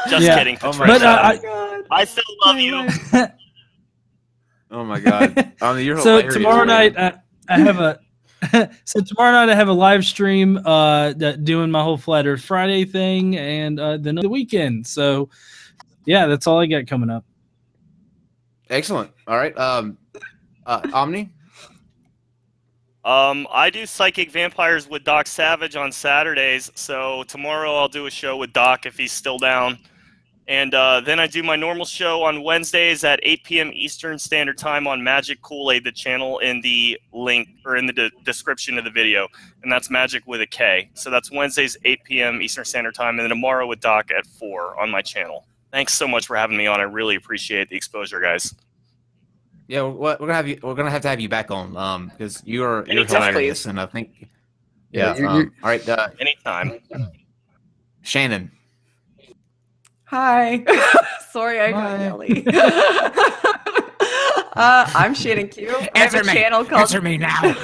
Just 0.06 0.32
Yeah. 0.32 0.34
kidding, 0.34 0.58
Oh 0.62 0.74
Patricia. 0.74 0.74
my 0.74 0.92
but 0.92 1.04
uh, 1.04 1.20
Oh 1.22 1.36
I, 1.36 1.42
God. 1.42 1.84
I 1.92 2.06
still 2.06 2.24
love 2.46 2.58
you. 2.60 2.94
Oh 4.72 4.84
my 4.86 5.00
god. 5.00 5.38
I 5.62 5.74
mean, 5.74 5.86
you're 5.86 5.98
so 5.98 6.22
hilarious, 6.22 6.24
tomorrow 6.24 6.66
night 6.66 6.98
I, 6.98 7.16
I 7.50 7.60
have 7.60 7.80
a 7.80 8.00
so 8.86 9.02
tomorrow 9.02 9.32
night 9.34 9.50
I 9.50 9.56
have 9.56 9.70
a 9.70 9.74
live 9.74 10.06
stream 10.06 10.58
uh 10.66 11.14
that 11.14 11.44
doing 11.46 11.72
my 11.72 11.84
whole 11.84 11.98
Flat 11.98 12.28
Earth 12.28 12.44
Friday 12.44 12.86
thing 12.86 13.38
and 13.38 13.80
uh 13.80 13.98
then 13.98 14.16
the 14.16 14.30
weekend. 14.30 14.88
So 14.88 15.30
yeah, 16.06 16.28
that's 16.28 16.48
all 16.48 16.60
I 16.60 16.68
got 16.68 16.88
coming 16.88 17.10
up. 17.12 17.26
Excellent. 18.70 19.12
All 19.28 19.38
right. 19.38 19.58
Um, 19.58 19.98
uh, 20.66 20.82
Omni. 20.94 21.30
Um, 23.04 23.48
I 23.52 23.72
do 23.72 23.86
Psychic 23.88 24.30
Vampires 24.30 24.88
with 24.88 25.04
Doc 25.04 25.26
Savage 25.26 25.76
on 25.76 25.92
Saturdays, 25.92 26.72
so 26.76 27.24
tomorrow 27.24 27.74
I'll 27.74 27.88
do 27.88 28.06
a 28.06 28.12
show 28.12 28.38
with 28.38 28.54
Doc 28.54 28.86
if 28.86 28.96
he's 28.96 29.12
still 29.12 29.40
down. 29.40 29.80
And 30.48 30.74
uh, 30.76 31.02
then 31.02 31.20
I 31.20 31.28
do 31.28 31.44
my 31.44 31.56
normal 31.56 31.86
show 31.86 32.24
on 32.24 32.44
Wednesdays 32.44 33.04
at 33.04 33.20
8 33.24 33.44
p.m. 33.44 33.72
Eastern 33.74 34.20
Standard 34.20 34.58
Time 34.58 34.86
on 34.86 35.00
Magick 35.00 35.42
Kool-Aid, 35.42 35.84
the 35.84 35.92
channel 35.92 36.40
in 36.40 36.62
the 36.62 37.00
link 37.14 37.48
or 37.66 37.78
in 37.78 37.86
the 37.86 37.94
de- 37.94 38.12
description 38.24 38.78
of 38.78 38.84
the 38.84 38.92
video. 38.92 39.28
And 39.64 39.72
that's 39.72 39.90
Magic 39.90 40.28
with 40.28 40.42
a 40.42 40.48
K. 40.48 40.90
So 40.94 41.10
that's 41.10 41.32
Wednesdays, 41.32 41.78
8 41.86 42.04
p.m. 42.04 42.42
Eastern 42.42 42.66
Standard 42.66 42.96
Time, 42.96 43.12
and 43.12 43.22
then 43.22 43.30
tomorrow 43.30 43.66
with 43.66 43.80
Doc 43.80 44.12
at 44.12 44.26
4 44.26 44.80
on 44.80 44.92
my 44.92 45.02
channel. 45.02 45.46
Thanks 45.72 45.94
so 45.94 46.08
much 46.08 46.28
for 46.28 46.36
having 46.36 46.58
me 46.58 46.68
on. 46.68 46.82
I 46.82 46.84
really 46.84 47.16
appreciate 47.16 47.70
the 47.70 47.78
exposure, 47.78 48.20
guys. 48.20 48.54
Yeah, 49.72 49.84
we're, 49.84 49.94
we're 49.94 50.18
gonna 50.18 50.34
have 50.34 50.50
you. 50.50 50.60
We're 50.62 50.74
gonna 50.76 50.92
have 50.92 51.02
to 51.04 51.08
have 51.08 51.22
you 51.22 51.30
back 51.30 51.50
on, 51.50 51.78
um, 51.78 52.10
because 52.10 52.44
you're 52.46 52.86
you're 52.88 53.00
Anytime, 53.04 53.22
hilarious, 53.22 53.66
and 53.66 53.80
I 53.80 53.86
think. 53.86 54.28
Yeah. 54.92 55.16
Yeah, 55.16 55.18
you- 55.18 55.28
um, 55.30 55.38
you- 55.40 55.52
all 55.64 55.70
right, 55.70 55.88
uh, 55.88 56.10
Anytime. 56.20 56.80
Shannon. 58.02 58.52
Hi. 60.04 60.66
Sorry, 61.32 61.62
I 61.62 61.72
got 61.72 61.98
Hi. 61.98 62.04
yelly. 62.04 62.46
uh, 64.58 64.92
I'm 64.94 65.14
Shannon 65.14 65.48
Q. 65.48 65.70
I 65.70 65.74
have 65.80 65.90
Answer 65.96 66.20
a 66.20 66.26
me. 66.26 66.34
channel 66.34 66.66
called 66.66 66.82
Answer 66.82 67.02
me 67.02 67.16
now. 67.16 67.40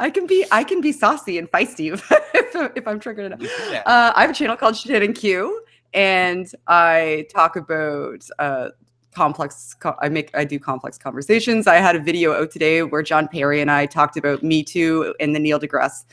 I 0.00 0.10
can 0.10 0.26
be 0.26 0.44
I 0.52 0.64
can 0.64 0.82
be 0.82 0.92
saucy 0.92 1.38
and 1.38 1.50
feisty 1.50 1.94
if, 1.94 2.06
if, 2.34 2.72
if 2.76 2.86
I'm 2.86 3.00
triggered 3.00 3.32
enough. 3.32 3.40
Yeah. 3.70 3.84
Uh, 3.86 4.12
I 4.14 4.20
have 4.20 4.30
a 4.32 4.34
channel 4.34 4.58
called 4.58 4.76
Shannon 4.76 5.14
Q, 5.14 5.62
and 5.94 6.46
I 6.66 7.26
talk 7.32 7.56
about 7.56 8.22
uh, 8.38 8.68
complex. 9.14 9.74
Co- 9.74 9.96
I 10.00 10.08
make 10.08 10.30
I 10.34 10.44
do 10.44 10.58
complex 10.58 10.98
conversations. 10.98 11.66
I 11.66 11.76
had 11.76 11.96
a 11.96 12.00
video 12.00 12.32
out 12.32 12.50
today 12.50 12.82
where 12.82 13.02
John 13.02 13.28
Perry 13.28 13.60
and 13.60 13.70
I 13.70 13.86
talked 13.86 14.16
about 14.16 14.42
Me 14.42 14.62
Too 14.62 15.14
and 15.20 15.34
the 15.34 15.40
Neil 15.40 15.58
deGrasse 15.58 16.04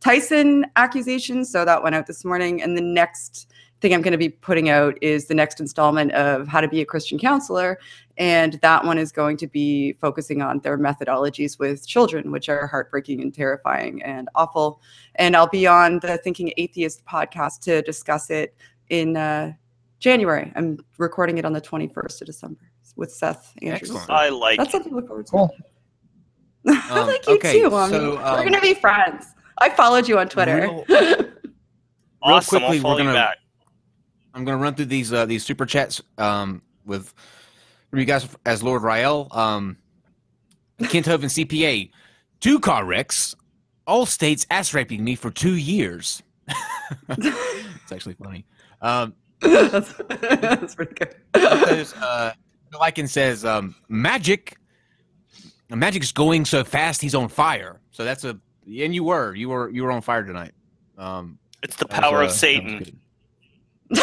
Tyson 0.00 0.66
accusations. 0.76 1.50
So 1.50 1.64
that 1.64 1.82
went 1.82 1.94
out 1.94 2.06
this 2.06 2.24
morning, 2.24 2.62
and 2.62 2.76
the 2.76 2.82
next 2.82 3.50
thing 3.80 3.92
I'm 3.92 4.02
going 4.02 4.12
to 4.12 4.18
be 4.18 4.30
putting 4.30 4.70
out 4.70 4.96
is 5.02 5.26
the 5.26 5.34
next 5.34 5.60
installment 5.60 6.12
of 6.12 6.48
How 6.48 6.60
to 6.60 6.68
Be 6.68 6.80
a 6.80 6.84
Christian 6.84 7.18
Counselor. 7.18 7.78
And 8.16 8.54
that 8.62 8.84
one 8.84 8.96
is 8.96 9.12
going 9.12 9.36
to 9.38 9.46
be 9.46 9.92
focusing 9.94 10.40
on 10.40 10.60
their 10.60 10.78
methodologies 10.78 11.58
with 11.58 11.86
children, 11.86 12.30
which 12.30 12.48
are 12.48 12.66
heartbreaking 12.66 13.20
and 13.20 13.34
terrifying 13.34 14.02
and 14.02 14.28
awful. 14.34 14.80
And 15.16 15.36
I'll 15.36 15.48
be 15.48 15.66
on 15.66 15.98
the 16.00 16.16
Thinking 16.18 16.52
Atheist 16.56 17.04
podcast 17.04 17.60
to 17.62 17.82
discuss 17.82 18.30
it 18.30 18.54
in 18.88 19.16
uh, 19.16 19.52
January. 19.98 20.52
I'm 20.56 20.78
recording 20.98 21.38
it 21.38 21.44
on 21.44 21.52
the 21.52 21.60
21st 21.60 22.20
of 22.20 22.26
December 22.26 22.60
with 22.96 23.12
Seth 23.12 23.52
Andrews. 23.62 23.90
Excellent. 23.90 24.10
I 24.10 24.28
like 24.28 24.58
That's 24.58 24.72
something 24.72 24.90
to 24.90 24.96
look 24.96 25.06
forward 25.08 25.26
to. 25.26 25.32
Cool. 25.32 25.54
I 26.68 26.90
Um, 27.00 27.06
like 27.06 27.26
you 27.26 27.36
okay, 27.36 27.60
too. 27.60 27.74
Um, 27.74 27.90
so, 27.90 28.14
we're 28.16 28.22
um, 28.24 28.44
gonna 28.44 28.60
be 28.60 28.74
friends. 28.74 29.26
I 29.58 29.70
followed 29.70 30.08
you 30.08 30.18
on 30.18 30.28
Twitter. 30.28 30.56
Real- 30.88 31.30
awesome. 32.22 32.58
quickly, 32.58 32.76
I'll 32.76 32.82
follow 32.82 32.94
we're 32.94 33.00
you 33.00 33.04
gonna- 33.04 33.12
back. 33.14 33.38
I'm 34.34 34.44
gonna 34.44 34.58
run 34.58 34.74
through 34.74 34.86
these 34.86 35.12
uh, 35.12 35.24
these 35.24 35.44
super 35.44 35.64
chats 35.64 36.02
um, 36.18 36.60
with 36.84 37.14
you 37.92 38.04
guys 38.04 38.28
as 38.44 38.62
Lord 38.62 38.82
Rael, 38.82 39.28
um, 39.30 39.78
Kenthoven 40.80 41.30
CPA, 41.30 41.90
two 42.40 42.60
car 42.60 42.84
wrecks, 42.84 43.34
all 43.86 44.04
states 44.04 44.46
ass 44.50 44.74
raping 44.74 45.02
me 45.02 45.14
for 45.14 45.30
two 45.30 45.54
years. 45.56 46.22
it's 47.08 47.92
actually 47.92 48.14
funny. 48.22 48.44
Um, 48.82 49.14
that's, 49.40 49.92
that's 50.08 50.74
pretty 50.74 50.94
good. 50.94 51.14
says, 51.34 51.94
uh, 51.94 52.32
Lycan 52.72 53.08
says, 53.08 53.44
um, 53.44 53.74
magic. 53.88 54.56
Magic's 55.68 56.12
going 56.12 56.44
so 56.44 56.62
fast, 56.62 57.02
he's 57.02 57.14
on 57.14 57.28
fire. 57.28 57.80
So 57.90 58.04
that's 58.04 58.24
a, 58.24 58.38
and 58.66 58.94
you 58.94 59.02
were, 59.02 59.34
you 59.34 59.48
were, 59.48 59.68
you 59.70 59.82
were 59.82 59.90
on 59.90 60.00
fire 60.00 60.22
tonight. 60.22 60.52
Um, 60.96 61.38
It's 61.62 61.76
the 61.76 61.86
that 61.86 62.00
was, 62.00 62.00
power 62.00 62.22
uh, 62.22 62.26
of 62.26 62.32
Satan. 62.32 63.00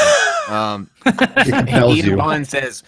Um, 0.49 0.89
It 1.05 2.05
you. 2.05 2.17
Bond 2.17 2.47
says, 2.47 2.83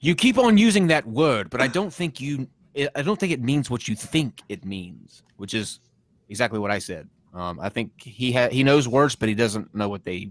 "You 0.00 0.14
keep 0.14 0.38
on 0.38 0.58
using 0.58 0.86
that 0.88 1.06
word, 1.06 1.50
but 1.50 1.60
I 1.60 1.66
don't 1.68 1.92
think 1.92 2.20
you. 2.20 2.48
I 2.94 3.02
don't 3.02 3.18
think 3.18 3.32
it 3.32 3.40
means 3.42 3.70
what 3.70 3.88
you 3.88 3.96
think 3.96 4.42
it 4.48 4.64
means, 4.64 5.22
which 5.36 5.54
is 5.54 5.80
exactly 6.28 6.58
what 6.58 6.70
I 6.70 6.78
said. 6.78 7.08
Um, 7.34 7.58
I 7.60 7.68
think 7.70 7.92
he 8.02 8.32
ha- 8.32 8.50
he 8.50 8.62
knows 8.62 8.88
words, 8.88 9.14
but 9.16 9.28
he 9.28 9.34
doesn't 9.34 9.74
know 9.74 9.88
what 9.88 10.04
they 10.04 10.30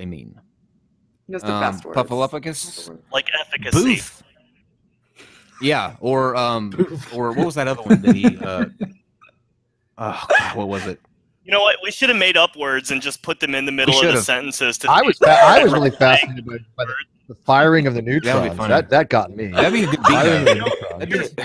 they 0.00 0.06
mean. 0.06 0.40
That's 1.28 1.44
the 1.44 1.52
Um, 1.52 1.60
best 1.60 1.84
word. 1.84 1.94
Puffalophagus, 1.94 2.90
Like 3.12 3.28
efficacy. 3.38 3.78
Boothe, 3.96 4.22
yeah, 5.62 5.96
or 6.00 6.34
um, 6.36 6.72
or 7.12 7.32
what 7.32 7.44
was 7.44 7.54
that 7.56 7.68
other 7.68 7.82
one 7.82 8.00
that 8.00 8.16
he? 8.16 8.36
Uh, 8.38 8.64
oh, 9.98 10.26
God, 10.38 10.56
what 10.56 10.68
was 10.68 10.86
it? 10.86 10.98
You 11.44 11.52
know 11.52 11.60
what? 11.60 11.76
We 11.82 11.90
should 11.90 12.08
have 12.08 12.18
made 12.18 12.36
up 12.38 12.56
words 12.56 12.90
and 12.90 13.02
just 13.02 13.22
put 13.22 13.40
them 13.40 13.54
in 13.54 13.66
the 13.66 13.72
middle 13.72 13.94
of 14.00 14.14
the 14.14 14.22
sentences. 14.22 14.78
To 14.78 14.90
I 14.90 15.02
was 15.02 15.18
fa- 15.18 15.30
I 15.30 15.62
was 15.62 15.72
really 15.72 15.90
fascinated 15.90 16.46
by, 16.46 16.56
by 16.76 16.84
the, 16.86 16.94
the 17.28 17.34
firing 17.34 17.86
of 17.86 17.92
the 17.94 18.02
neutrons. 18.02 18.56
funny. 18.56 18.68
That 18.68 18.88
that 18.90 19.08
got 19.10 19.36
me. 19.36 19.48
That'd 19.48 19.72
be 19.74 19.84
a 19.84 19.86
good 19.86 20.02
beat. 20.02 20.62
That'd 20.98 21.36
be- 21.36 21.44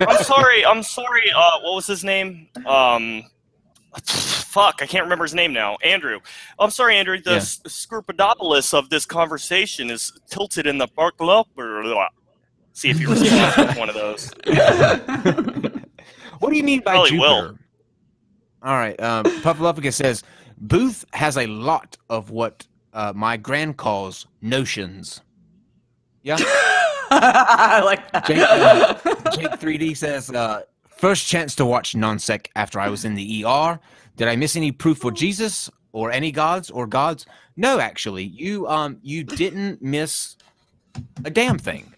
I'm 0.00 0.24
sorry. 0.24 0.66
I'm 0.66 0.82
sorry. 0.82 1.30
Uh, 1.34 1.60
what 1.62 1.74
was 1.76 1.86
his 1.86 2.02
name? 2.02 2.48
Um, 2.66 3.22
fuck, 4.52 4.80
I 4.82 4.86
can't 4.86 5.04
remember 5.04 5.24
his 5.24 5.34
name 5.34 5.52
now. 5.52 5.76
Andrew. 5.82 6.18
I'm 6.58 6.70
sorry, 6.70 6.96
Andrew. 6.96 7.18
The 7.20 7.30
Yeah. 7.32 7.36
s 7.38 7.60
Scrupidopoulos 7.66 8.74
of 8.74 8.90
this 8.90 9.06
conversation 9.06 9.90
is 9.90 10.12
tilted 10.28 10.66
in 10.66 10.76
the 10.78 10.86
park. 10.88 11.14
See 12.74 12.90
if 12.90 13.00
you 13.00 13.10
respond 13.10 13.68
with 13.68 13.78
one 13.82 13.88
of 13.88 13.94
those. 13.94 14.30
what 16.38 16.50
do 16.50 16.56
you 16.56 16.62
mean 16.62 16.80
by 16.80 16.92
Probably 16.92 17.10
Jupiter? 17.10 17.28
will. 17.28 17.58
All 18.62 18.76
right. 18.76 18.98
Um, 19.00 19.24
Puffalophagus 19.42 19.94
says 19.94 20.22
Boothe 20.60 21.02
has 21.12 21.36
a 21.36 21.46
lot 21.46 21.96
of 22.10 22.30
what 22.30 22.66
uh, 22.92 23.12
my 23.16 23.36
grand 23.36 23.76
calls 23.78 24.26
notions. 24.40 25.20
Yeah. 26.22 26.36
I 27.10 27.82
like 27.84 28.10
that. 28.12 28.26
Jake, 28.26 28.38
uh, 28.38 28.94
Jake 29.36 29.60
3D 29.60 29.96
says 29.96 30.30
uh, 30.30 30.62
first 30.88 31.26
chance 31.26 31.54
to 31.56 31.66
watch 31.66 31.94
Nonsec 31.94 32.46
after 32.56 32.80
I 32.80 32.88
was 32.88 33.04
in 33.04 33.14
the 33.14 33.44
ER. 33.44 33.78
Did 34.22 34.28
I 34.28 34.36
miss 34.36 34.54
any 34.54 34.70
proof 34.70 34.98
for 34.98 35.10
Jesus 35.10 35.68
or 35.90 36.12
any 36.12 36.30
gods 36.30 36.70
or 36.70 36.86
gods? 36.86 37.26
No, 37.56 37.80
actually, 37.80 38.22
you 38.22 38.68
um 38.68 38.98
you 39.02 39.24
didn't 39.24 39.82
miss 39.82 40.36
a 41.24 41.30
damn 41.30 41.58
thing. 41.58 41.92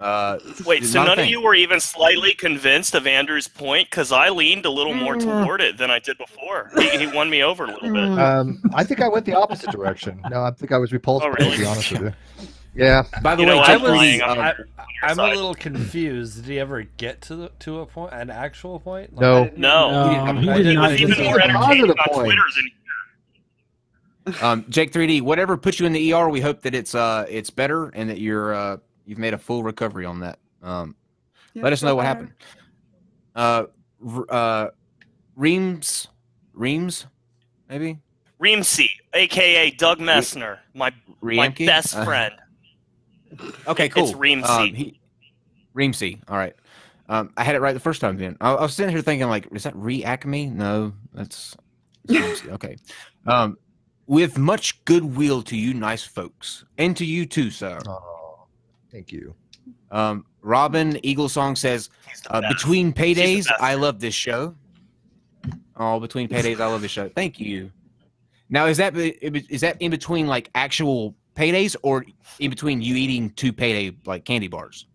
Uh, 0.00 0.38
Wait, 0.64 0.86
so 0.86 1.04
none 1.04 1.18
of 1.18 1.26
you 1.26 1.42
were 1.42 1.54
even 1.54 1.78
slightly 1.78 2.32
convinced 2.32 2.94
of 2.94 3.06
Andrew's 3.06 3.46
point? 3.46 3.90
Because 3.90 4.10
I 4.10 4.30
leaned 4.30 4.64
a 4.64 4.70
little 4.70 4.94
more 4.94 5.16
toward 5.16 5.60
it 5.60 5.76
than 5.76 5.90
I 5.90 5.98
did 5.98 6.16
before. 6.16 6.70
He, 6.78 7.00
he 7.00 7.06
won 7.08 7.28
me 7.28 7.42
over 7.42 7.64
a 7.64 7.70
little 7.70 7.92
bit. 7.92 8.18
Um, 8.18 8.62
I 8.74 8.82
think 8.82 9.02
I 9.02 9.08
went 9.08 9.26
the 9.26 9.34
opposite 9.34 9.68
direction. 9.70 10.22
No, 10.30 10.42
I 10.42 10.52
think 10.52 10.72
I 10.72 10.78
was 10.78 10.94
repulsed. 10.94 11.26
Oh, 11.26 11.28
by 11.28 11.34
it, 11.34 11.38
To 11.40 11.44
really? 11.44 11.58
be 11.58 11.66
honest 11.66 11.92
with 11.92 12.00
you. 12.00 12.12
Yeah. 12.74 13.04
By 13.22 13.34
the 13.34 13.42
You 13.42 13.46
know, 13.46 13.56
way, 13.58 13.64
I 13.66 13.76
was, 13.76 13.90
I, 13.90 14.04
am 14.06 14.30
um, 14.30 14.38
I, 14.38 14.54
I'm 15.02 15.18
a 15.18 15.26
little 15.28 15.54
confused. 15.54 16.36
Did 16.36 16.44
he 16.44 16.58
ever 16.60 16.82
get 16.82 17.20
to 17.22 17.36
the, 17.36 17.48
to 17.60 17.80
a 17.80 17.86
point, 17.86 18.12
an 18.12 18.30
actual 18.30 18.78
point? 18.78 19.14
Like, 19.14 19.20
No. 19.22 19.40
I 19.40 19.44
didn't- 19.44 19.58
No, 19.58 19.90
No, 19.90 20.08
he 20.08 20.14
he 20.14 20.50
I 20.50 20.56
did 20.56 20.62
didn't 20.62 20.74
not. 20.74 20.92
It 20.92 20.92
was 20.92 21.00
even 21.18 21.24
more 21.24 21.40
entertaining 21.40 21.90
on 21.90 21.96
point. 22.12 22.24
Twitter 22.26 22.42
than 22.56 24.34
um, 24.42 24.64
Jake 24.68 24.92
3D, 24.92 25.22
whatever 25.22 25.56
puts 25.56 25.80
you 25.80 25.86
in 25.86 25.92
the 25.92 26.12
ER, 26.12 26.28
we 26.28 26.40
hope 26.40 26.62
that 26.62 26.74
it's 26.74 26.94
uh 26.94 27.24
it's 27.28 27.50
better 27.50 27.88
and 27.88 28.08
that 28.10 28.18
you're 28.20 28.54
uh 28.54 28.76
you've 29.06 29.18
made 29.18 29.34
a 29.34 29.38
full 29.38 29.62
recovery 29.64 30.04
on 30.04 30.20
that. 30.20 30.38
Um, 30.62 30.94
let 31.56 31.72
us 31.72 31.82
know 31.82 31.96
what 31.96 32.04
happened. 32.06 32.32
Uh, 33.34 33.64
r- 34.06 34.26
uh, 34.28 34.68
Reams, 35.36 36.08
Reams, 36.52 37.06
maybe 37.68 37.98
Reamsey, 38.40 38.90
aka 39.14 39.70
Doug 39.72 39.98
Messner, 39.98 40.58
my 40.74 40.90
my 41.22 41.48
Riemke? 41.48 41.66
best 41.66 41.96
Uh, 41.96 42.04
friend. 42.04 42.34
Okay, 43.66 43.86
It's 43.86 43.94
cool. 43.94 44.14
Reamsey. 44.14 44.44
Um, 44.44 44.74
he, 44.74 45.00
Reamsey. 45.74 46.20
All 46.28 46.36
right. 46.36 46.54
Um, 47.08 47.32
I 47.36 47.42
had 47.44 47.54
it 47.56 47.60
right 47.60 47.72
the 47.72 47.80
first 47.80 48.00
time. 48.00 48.16
Then 48.16 48.36
I, 48.40 48.52
I 48.52 48.62
was 48.62 48.74
sitting 48.74 48.94
here 48.94 49.02
thinking, 49.02 49.28
like, 49.28 49.48
is 49.52 49.64
that 49.64 49.74
Reacme? 49.74 50.46
No, 50.46 50.92
that's 51.12 51.56
it's 52.08 52.44
okay. 52.46 52.76
Um, 53.26 53.58
with 54.06 54.38
much 54.38 54.84
goodwill 54.84 55.42
to 55.42 55.56
you, 55.56 55.74
nice 55.74 56.04
folks, 56.04 56.64
and 56.78 56.96
to 56.96 57.04
you 57.04 57.26
too, 57.26 57.50
sir. 57.50 57.78
Oh, 57.86 58.46
thank 58.92 59.12
you. 59.12 59.34
Um, 59.90 60.24
Robin 60.42 61.04
Eagle 61.04 61.28
Song 61.28 61.56
says, 61.56 61.90
uh, 62.28 62.40
between 62.48 62.92
paydays. 62.92 63.46
I 63.60 63.74
love 63.74 64.00
this 64.00 64.14
show. 64.14 64.54
Oh, 65.76 65.98
between 65.98 66.28
paydays, 66.28 66.60
I 66.60 66.66
love 66.66 66.82
this 66.82 66.90
show. 66.90 67.08
Thank 67.08 67.40
you. 67.40 67.70
Now, 68.48 68.66
is 68.66 68.76
that 68.78 68.96
is 68.96 69.60
that 69.60 69.76
in 69.80 69.90
between 69.90 70.26
like 70.26 70.50
actual 70.54 71.14
paydays, 71.40 71.76
or 71.82 72.04
in 72.38 72.50
between 72.50 72.80
you 72.82 72.94
eating 72.96 73.30
two 73.30 73.52
payday 73.52 73.96
like 74.06 74.24
candy 74.24 74.48
bars? 74.48 74.86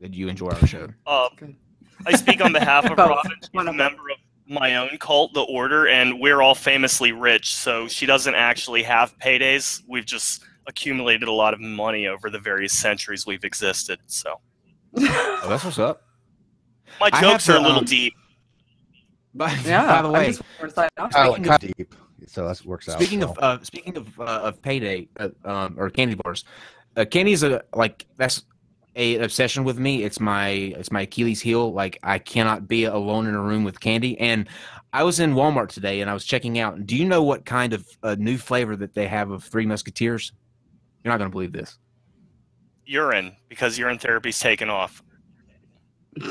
That 0.00 0.14
you 0.14 0.28
enjoy 0.28 0.50
our 0.50 0.66
show? 0.66 0.88
Uh, 1.06 1.28
I 2.06 2.14
speak 2.14 2.40
on 2.40 2.52
behalf 2.52 2.84
of 2.84 2.96
Both. 2.96 3.08
Robin. 3.08 3.32
She's 3.42 3.66
a 3.66 3.72
member 3.72 4.02
of 4.10 4.18
my 4.48 4.76
own 4.76 4.96
cult, 4.98 5.34
the 5.34 5.42
Order, 5.42 5.88
and 5.88 6.20
we're 6.20 6.40
all 6.40 6.54
famously 6.54 7.12
rich. 7.12 7.54
So 7.54 7.88
she 7.88 8.06
doesn't 8.06 8.34
actually 8.34 8.82
have 8.84 9.18
paydays. 9.18 9.82
We've 9.88 10.06
just 10.06 10.44
accumulated 10.68 11.28
a 11.28 11.32
lot 11.32 11.52
of 11.54 11.60
money 11.60 12.06
over 12.06 12.30
the 12.30 12.38
various 12.38 12.72
centuries 12.72 13.26
we've 13.26 13.44
existed. 13.44 13.98
So 14.06 14.40
Oh, 14.96 15.46
that's 15.48 15.64
what's 15.64 15.78
up. 15.78 16.02
my 17.00 17.10
jokes 17.10 17.46
have 17.46 17.56
are 17.56 17.58
a 17.58 17.62
little 17.62 17.78
um, 17.78 17.84
deep. 17.84 18.14
By, 19.34 19.52
yeah. 19.64 19.86
by 19.86 20.02
the 20.02 20.08
I'm 20.08 20.12
way, 20.14 20.26
just 20.28 20.42
gonna 20.60 20.72
sign 20.72 20.88
off. 20.98 21.10
Kyle, 21.10 21.34
Speaking 21.34 21.72
deep. 21.76 21.94
So 22.28 22.46
that 22.46 22.64
works 22.64 22.88
out. 22.88 22.96
speaking 22.96 23.20
well. 23.20 23.30
of 23.32 23.38
uh, 23.38 23.62
speaking 23.62 23.96
of 23.96 24.20
uh, 24.20 24.40
of 24.44 24.62
payday 24.62 25.08
uh, 25.18 25.28
um, 25.44 25.74
or 25.78 25.90
candy 25.90 26.14
bars, 26.14 26.44
uh, 26.96 27.04
candy's 27.04 27.42
a 27.42 27.62
like 27.74 28.06
that's 28.16 28.44
a 28.98 29.16
obsession 29.18 29.64
with 29.64 29.78
me. 29.78 30.02
It's 30.02 30.20
my 30.20 30.48
it's 30.48 30.90
my 30.90 31.02
Achilles 31.02 31.40
heel. 31.40 31.72
Like 31.72 31.98
I 32.02 32.18
cannot 32.18 32.68
be 32.68 32.84
alone 32.84 33.26
in 33.26 33.34
a 33.34 33.40
room 33.40 33.64
with 33.64 33.80
candy. 33.80 34.18
And 34.18 34.48
I 34.92 35.04
was 35.04 35.20
in 35.20 35.34
Walmart 35.34 35.68
today 35.68 36.00
and 36.00 36.10
I 36.10 36.14
was 36.14 36.24
checking 36.24 36.58
out. 36.58 36.84
Do 36.84 36.96
you 36.96 37.04
know 37.04 37.22
what 37.22 37.44
kind 37.46 37.72
of 37.72 37.86
uh, 38.02 38.16
new 38.18 38.36
flavor 38.36 38.76
that 38.76 38.94
they 38.94 39.06
have 39.06 39.30
of 39.30 39.44
Three 39.44 39.66
Musketeers? 39.66 40.32
You're 41.04 41.12
not 41.12 41.18
gonna 41.18 41.30
believe 41.30 41.52
this. 41.52 41.78
Urine, 42.86 43.36
because 43.48 43.78
urine 43.78 43.98
therapy's 43.98 44.38
taken 44.38 44.68
off. 44.68 45.02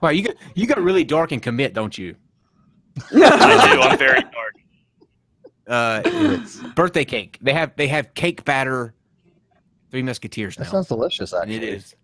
wow, 0.00 0.08
you 0.08 0.22
got 0.22 0.34
you 0.54 0.66
got 0.66 0.80
really 0.80 1.04
dark 1.04 1.30
and 1.30 1.40
commit, 1.40 1.74
don't 1.74 1.96
you? 1.96 2.16
I 3.12 3.74
do. 3.74 3.80
I'm 3.82 3.98
very 3.98 4.22
dark. 4.22 4.55
Uh, 5.66 6.02
It's- 6.06 6.58
birthday 6.74 7.04
cake. 7.04 7.38
They 7.42 7.52
have 7.52 7.72
they 7.76 7.88
have 7.88 8.14
cake 8.14 8.44
batter. 8.44 8.94
Three 9.90 10.02
Musketeers 10.02 10.58
now. 10.58 10.64
that 10.64 10.70
sounds 10.70 10.88
delicious. 10.88 11.32
Actually, 11.32 11.56
it 11.56 11.62
is 11.62 11.94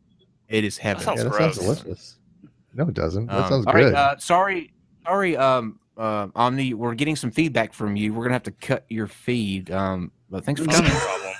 it 0.48 0.64
is 0.64 0.78
heaven. 0.78 1.02
sounds 1.02 1.18
yeah, 1.18 1.24
that 1.24 1.32
gross. 1.32 1.56
sounds 1.56 1.80
delicious. 1.82 2.18
No, 2.74 2.89
it 2.89 2.94
doesn't. 2.94 3.26
That 3.26 3.36
Um, 3.44 3.48
sounds 3.48 3.66
all 3.66 3.72
right, 3.74 3.82
good. 3.82 3.94
uh, 3.94 4.16
sorry, 4.18 4.72
sorry, 5.05 5.36
um, 5.36 5.78
uh, 5.98 6.28
Omni. 6.34 6.74
We're 6.74 6.94
getting 6.94 7.16
some 7.16 7.30
feedback 7.30 7.72
from 7.74 7.97
you. 7.97 8.14
We're 8.14 8.22
gonna 8.22 8.34
have 8.34 8.44
to 8.44 8.51
cut 8.52 8.84
your 8.89 9.06
feed. 9.09 9.70
Um, 9.70 10.10
but 10.30 10.44
thanks 10.44 10.60
for 10.60 10.66
No 10.68 10.74
coming. 10.76 10.90
problem. 10.93 11.32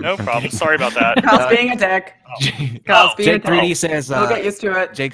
No 0.00 0.16
problem. 0.16 0.50
Sorry 0.50 0.74
about 0.76 0.94
that. 0.94 1.16
Kyle's 1.24 1.40
Uh, 1.42 1.50
being 1.50 1.70
a 1.70 1.76
dick. 1.76 2.14
Jake 2.40 2.84
Kyle's 2.84 3.14
being 3.14 3.28
a 3.28 3.32
Jake 3.34 3.44
3D 3.44 3.68
dick. 3.68 3.76
says. 3.76 4.08
We'll 4.10 4.28
get 4.28 4.40
Uh, 4.40 4.44
used 4.44 4.60
to 4.62 4.80
it. 4.82 4.94
Jake 4.94 5.12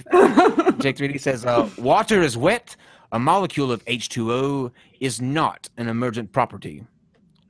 Jake 0.81 0.97
3D 0.97 1.21
says. 1.21 1.45
Uh, 1.45 1.69
water 1.79 2.23
is 2.23 2.37
wet. 2.37 2.75
A 3.13 3.19
molecule 3.19 3.71
of 3.71 3.85
H2O 3.85 4.73
is 5.01 5.21
not 5.21 5.69
an 5.77 5.89
emergent 5.89 6.33
property. 6.33 6.85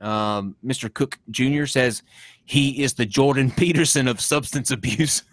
Um, 0.01 0.55
Mr. 0.65 0.93
Cook 0.93 1.17
Jr. 1.31 1.65
says 1.65 2.03
he 2.45 2.83
is 2.83 2.93
the 2.93 3.05
Jordan 3.05 3.49
Peterson 3.57 4.07
of 4.07 4.19
substance 4.19 4.71
abuse. 4.71 5.23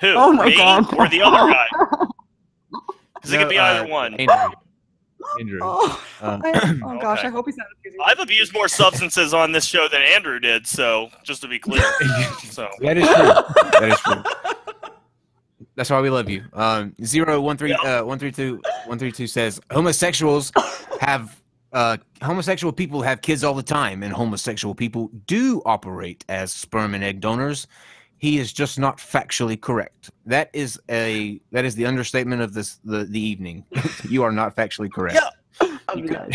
Who? 0.00 0.08
Oh 0.14 0.32
my 0.32 0.46
me 0.46 0.56
God. 0.56 0.92
Or 0.96 1.08
the 1.08 1.22
other 1.22 1.52
guy? 1.52 1.66
Because 3.22 3.34
it 3.34 3.36
No, 3.36 3.42
could 3.44 3.50
be 3.50 3.58
uh, 3.58 3.64
either 3.64 3.86
one. 3.86 4.14
Andrew. 4.14 4.50
Andrew. 5.38 5.58
oh, 5.62 6.02
Uh, 6.22 6.38
I- 6.42 6.80
oh 6.82 6.98
gosh, 6.98 7.18
Okay. 7.18 7.28
I 7.28 7.30
hope 7.30 7.44
he's 7.44 7.56
not 7.58 7.66
abusing. 7.78 8.00
I've 8.02 8.18
abused 8.18 8.54
more 8.54 8.66
substances 8.66 9.34
on 9.34 9.52
this 9.52 9.66
show 9.66 9.88
than 9.88 10.00
Andrew 10.00 10.40
did, 10.40 10.66
so 10.66 11.10
just 11.22 11.42
to 11.42 11.48
be 11.48 11.58
clear. 11.58 11.82
So 12.50 12.66
That 12.80 12.96
is 12.96 13.06
true. 13.06 13.14
that 13.78 13.90
is 13.92 14.00
true. 14.00 14.22
That's 15.80 15.88
why 15.88 16.02
we 16.02 16.10
love 16.10 16.28
you. 16.28 16.44
Um, 16.52 16.94
zero 17.02 17.40
one 17.40 17.56
three 17.56 17.72
uh, 17.72 18.04
one 18.04 18.18
three 18.18 18.30
two 18.30 18.60
one 18.84 18.98
three 18.98 19.10
two 19.10 19.26
says 19.26 19.58
homosexuals 19.70 20.52
have 21.00 21.40
uh, 21.72 21.96
homosexual 22.20 22.70
people 22.70 23.00
have 23.00 23.22
kids 23.22 23.42
all 23.42 23.54
the 23.54 23.62
time, 23.62 24.02
and 24.02 24.12
homosexual 24.12 24.74
people 24.74 25.10
do 25.26 25.62
operate 25.64 26.22
as 26.28 26.52
sperm 26.52 26.94
and 26.94 27.02
egg 27.02 27.22
donors. 27.22 27.66
He 28.18 28.38
is 28.38 28.52
just 28.52 28.78
not 28.78 28.98
factually 28.98 29.58
correct. 29.58 30.10
That 30.26 30.50
is 30.52 30.78
a 30.90 31.40
that 31.50 31.64
is 31.64 31.76
the 31.76 31.86
understatement 31.86 32.42
of 32.42 32.52
this 32.52 32.78
the 32.84 33.06
the 33.06 33.18
evening. 33.18 33.64
you 34.06 34.22
are 34.22 34.32
not 34.32 34.54
factually 34.54 34.92
correct. 34.92 35.14
Yeah. 35.14 35.30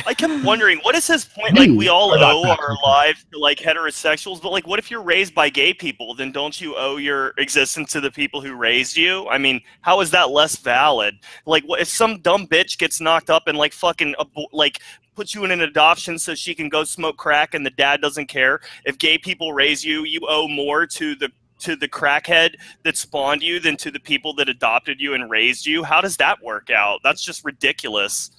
I 0.06 0.14
kept 0.14 0.44
wondering, 0.44 0.80
what 0.80 0.96
is 0.96 1.08
his 1.08 1.26
point? 1.26 1.56
Like, 1.56 1.70
we 1.70 1.88
all 1.88 2.12
owe 2.12 2.48
our 2.48 2.76
lives 2.84 3.26
to 3.32 3.40
like 3.40 3.58
heterosexuals, 3.58 4.42
but 4.42 4.52
like, 4.52 4.68
what 4.68 4.80
if 4.80 4.92
you're 4.92 5.02
raised 5.02 5.34
by 5.34 5.50
gay 5.50 5.74
people? 5.74 6.16
Then 6.16 6.32
don't 6.32 6.60
you 6.60 6.76
owe 6.76 6.98
your 6.98 7.34
existence 7.38 7.92
to 7.94 8.02
the 8.02 8.12
people 8.12 8.42
who 8.42 8.56
raised 8.56 8.98
you? 8.98 9.28
I 9.28 9.38
mean, 9.38 9.62
how 9.82 10.02
is 10.02 10.12
that 10.12 10.30
less 10.32 10.56
valid? 10.58 11.16
Like, 11.46 11.64
what 11.64 11.82
if 11.82 11.88
some 11.88 12.20
dumb 12.22 12.48
bitch 12.48 12.78
gets 12.78 13.00
knocked 13.02 13.30
up 13.30 13.48
and 13.48 13.58
like 13.58 13.74
fucking 13.74 14.16
abo- 14.20 14.48
like 14.52 14.80
puts 15.16 15.34
you 15.34 15.46
in 15.46 15.52
an 15.52 15.62
adoption 15.62 16.20
so 16.20 16.36
she 16.36 16.54
can 16.54 16.68
go 16.68 16.84
smoke 16.84 17.18
crack 17.18 17.54
and 17.54 17.66
the 17.66 17.72
dad 17.72 18.02
doesn't 18.02 18.28
care? 18.28 18.60
If 18.86 18.98
gay 18.98 19.18
people 19.18 19.54
raise 19.54 19.84
you, 19.84 20.04
you 20.04 20.22
owe 20.28 20.48
more 20.48 20.86
to 20.88 21.16
the 21.16 21.32
to 21.58 21.76
the 21.76 21.88
crackhead 21.88 22.56
that 22.84 22.98
spawned 22.98 23.42
you 23.42 23.60
than 23.60 23.78
to 23.78 23.90
the 23.92 24.00
people 24.00 24.34
that 24.34 24.50
adopted 24.50 25.00
you 25.00 25.14
and 25.14 25.30
raised 25.30 25.66
you. 25.66 25.84
How 25.84 26.02
does 26.02 26.18
that 26.18 26.44
work 26.44 26.70
out? 26.70 27.00
That's 27.04 27.24
just 27.24 27.46
ridiculous. 27.46 28.32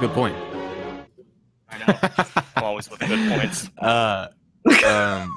It's 0.00 0.04
a 0.04 0.06
good 0.06 0.14
point. 0.14 0.36
I 1.68 1.78
know. 1.78 2.44
I'm 2.56 2.62
always 2.62 2.88
with 2.88 3.00
good 3.00 3.28
points. 3.32 3.68
uh, 3.78 4.28
um, 4.86 5.34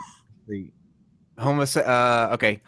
the 0.47 0.71
homose- 1.39 1.83
uh, 1.87 2.33
okay. 2.33 2.61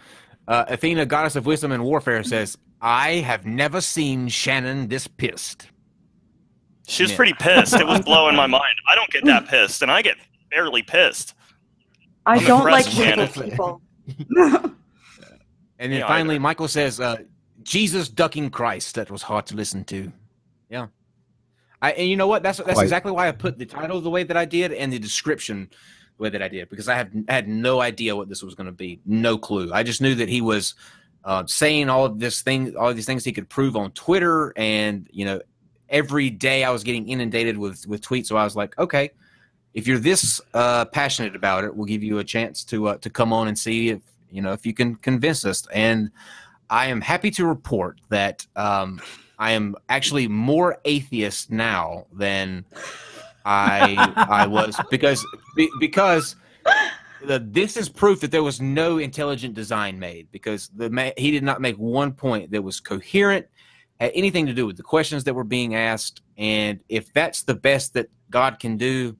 Uh, 0.47 0.65
Athena, 0.69 1.05
goddess 1.05 1.35
of 1.35 1.45
wisdom 1.45 1.71
and 1.71 1.83
warfare, 1.83 2.23
says, 2.23 2.57
"I 2.81 3.17
have 3.17 3.45
never 3.45 3.79
seen 3.79 4.27
Shannon 4.27 4.87
this 4.87 5.05
pissed." 5.07 5.67
She 6.87 7.03
was 7.03 7.11
Yeah. 7.11 7.17
pretty 7.17 7.33
pissed. 7.33 7.75
It 7.75 7.85
was 7.85 8.01
blowing 8.05 8.35
my 8.35 8.47
mind. 8.47 8.73
I 8.89 8.95
don't 8.95 9.09
get 9.11 9.23
that 9.25 9.47
pissed, 9.47 9.83
and 9.83 9.91
I 9.91 10.01
get 10.01 10.17
barely 10.49 10.81
pissed. 10.81 11.35
I 12.25 12.37
I'm 12.37 12.43
don't 12.45 12.63
like 12.65 12.87
impressed, 12.87 13.29
hateful 13.37 13.81
Shannon. 14.07 14.29
people. 14.47 14.73
And 15.79 15.91
then 15.91 15.99
Me 16.01 16.07
finally, 16.07 16.35
either. 16.35 16.41
Michael 16.41 16.67
says, 16.69 16.99
uh, 16.99 17.17
"Jesus 17.61 18.09
ducking 18.09 18.49
Christ." 18.49 18.95
That 18.95 19.11
was 19.11 19.21
hard 19.21 19.45
to 19.47 19.55
listen 19.55 19.83
to. 19.85 20.11
Yeah. 20.69 20.87
I, 21.83 21.91
and 21.91 22.07
you 22.07 22.15
know 22.15 22.27
what? 22.27 22.41
That's 22.41 22.59
that's 22.59 22.73
Quite. 22.73 22.83
exactly 22.83 23.11
why 23.11 23.27
I 23.27 23.33
put 23.33 23.59
the 23.59 23.65
title 23.65 23.99
the 23.99 24.09
way 24.09 24.23
that 24.23 24.37
I 24.37 24.45
did 24.45 24.71
and 24.71 24.91
the 24.91 24.97
description 24.97 25.69
the 26.17 26.23
way 26.23 26.29
that 26.29 26.41
I 26.41 26.47
did 26.47 26.69
because 26.69 26.87
I 26.87 26.95
have 26.95 27.11
had 27.27 27.49
no 27.49 27.81
idea 27.81 28.15
what 28.15 28.29
this 28.29 28.41
was 28.41 28.55
going 28.55 28.67
to 28.67 28.71
be, 28.71 29.01
no 29.05 29.37
clue. 29.37 29.69
I 29.73 29.83
just 29.83 30.01
knew 30.01 30.15
that 30.15 30.29
he 30.29 30.39
was 30.39 30.75
uh, 31.25 31.43
saying 31.45 31.89
all 31.89 32.05
of 32.05 32.19
this 32.19 32.41
thing, 32.41 32.77
all 32.77 32.89
of 32.89 32.95
these 32.95 33.05
things 33.05 33.25
he 33.25 33.33
could 33.33 33.49
prove 33.49 33.75
on 33.75 33.91
Twitter, 33.91 34.53
and 34.55 35.09
you 35.11 35.25
know, 35.25 35.41
every 35.89 36.29
day 36.29 36.63
I 36.63 36.69
was 36.69 36.85
getting 36.85 37.09
inundated 37.09 37.57
with 37.57 37.85
with 37.85 38.01
tweets. 38.01 38.27
So 38.27 38.37
I 38.37 38.45
was 38.45 38.55
like, 38.55 38.79
okay, 38.79 39.11
if 39.73 39.85
you're 39.85 39.99
this 39.99 40.39
uh, 40.53 40.85
passionate 40.85 41.35
about 41.35 41.65
it, 41.65 41.75
we'll 41.75 41.85
give 41.85 42.01
you 42.01 42.19
a 42.19 42.23
chance 42.23 42.63
to 42.65 42.87
uh, 42.87 42.97
to 42.99 43.09
come 43.09 43.33
on 43.33 43.49
and 43.49 43.59
see 43.59 43.89
if 43.89 43.99
you 44.31 44.41
know 44.41 44.53
if 44.53 44.65
you 44.65 44.73
can 44.73 44.95
convince 44.95 45.43
us. 45.43 45.67
And 45.73 46.11
I 46.69 46.85
am 46.85 47.01
happy 47.01 47.29
to 47.31 47.45
report 47.45 47.99
that 48.07 48.47
um, 48.55 49.01
I 49.43 49.51
am 49.51 49.75
actually 49.89 50.29
more 50.29 50.77
atheist 50.85 51.51
now 51.51 52.07
than 52.13 52.63
I 53.43 54.13
I 54.15 54.47
was 54.47 54.79
because 54.89 55.25
be, 55.57 55.69
because 55.81 56.37
the, 57.25 57.39
this 57.39 57.75
is 57.75 57.89
proof 57.89 58.21
that 58.21 58.31
there 58.31 58.41
was 58.41 58.61
no 58.61 58.99
intelligent 58.99 59.53
design 59.53 59.99
made 59.99 60.29
because 60.31 60.69
the 60.69 61.13
he 61.17 61.29
did 61.29 61.43
not 61.43 61.59
make 61.59 61.75
one 61.75 62.13
point 62.13 62.51
that 62.51 62.61
was 62.61 62.79
coherent 62.79 63.45
had 63.99 64.13
anything 64.15 64.45
to 64.45 64.53
do 64.53 64.65
with 64.65 64.77
the 64.77 64.83
questions 64.83 65.25
that 65.25 65.33
were 65.33 65.43
being 65.43 65.75
asked 65.75 66.21
and 66.37 66.79
if 66.87 67.11
that's 67.11 67.43
the 67.43 67.53
best 67.53 67.93
that 67.95 68.09
God 68.29 68.59
can 68.59 68.77
do 68.77 69.17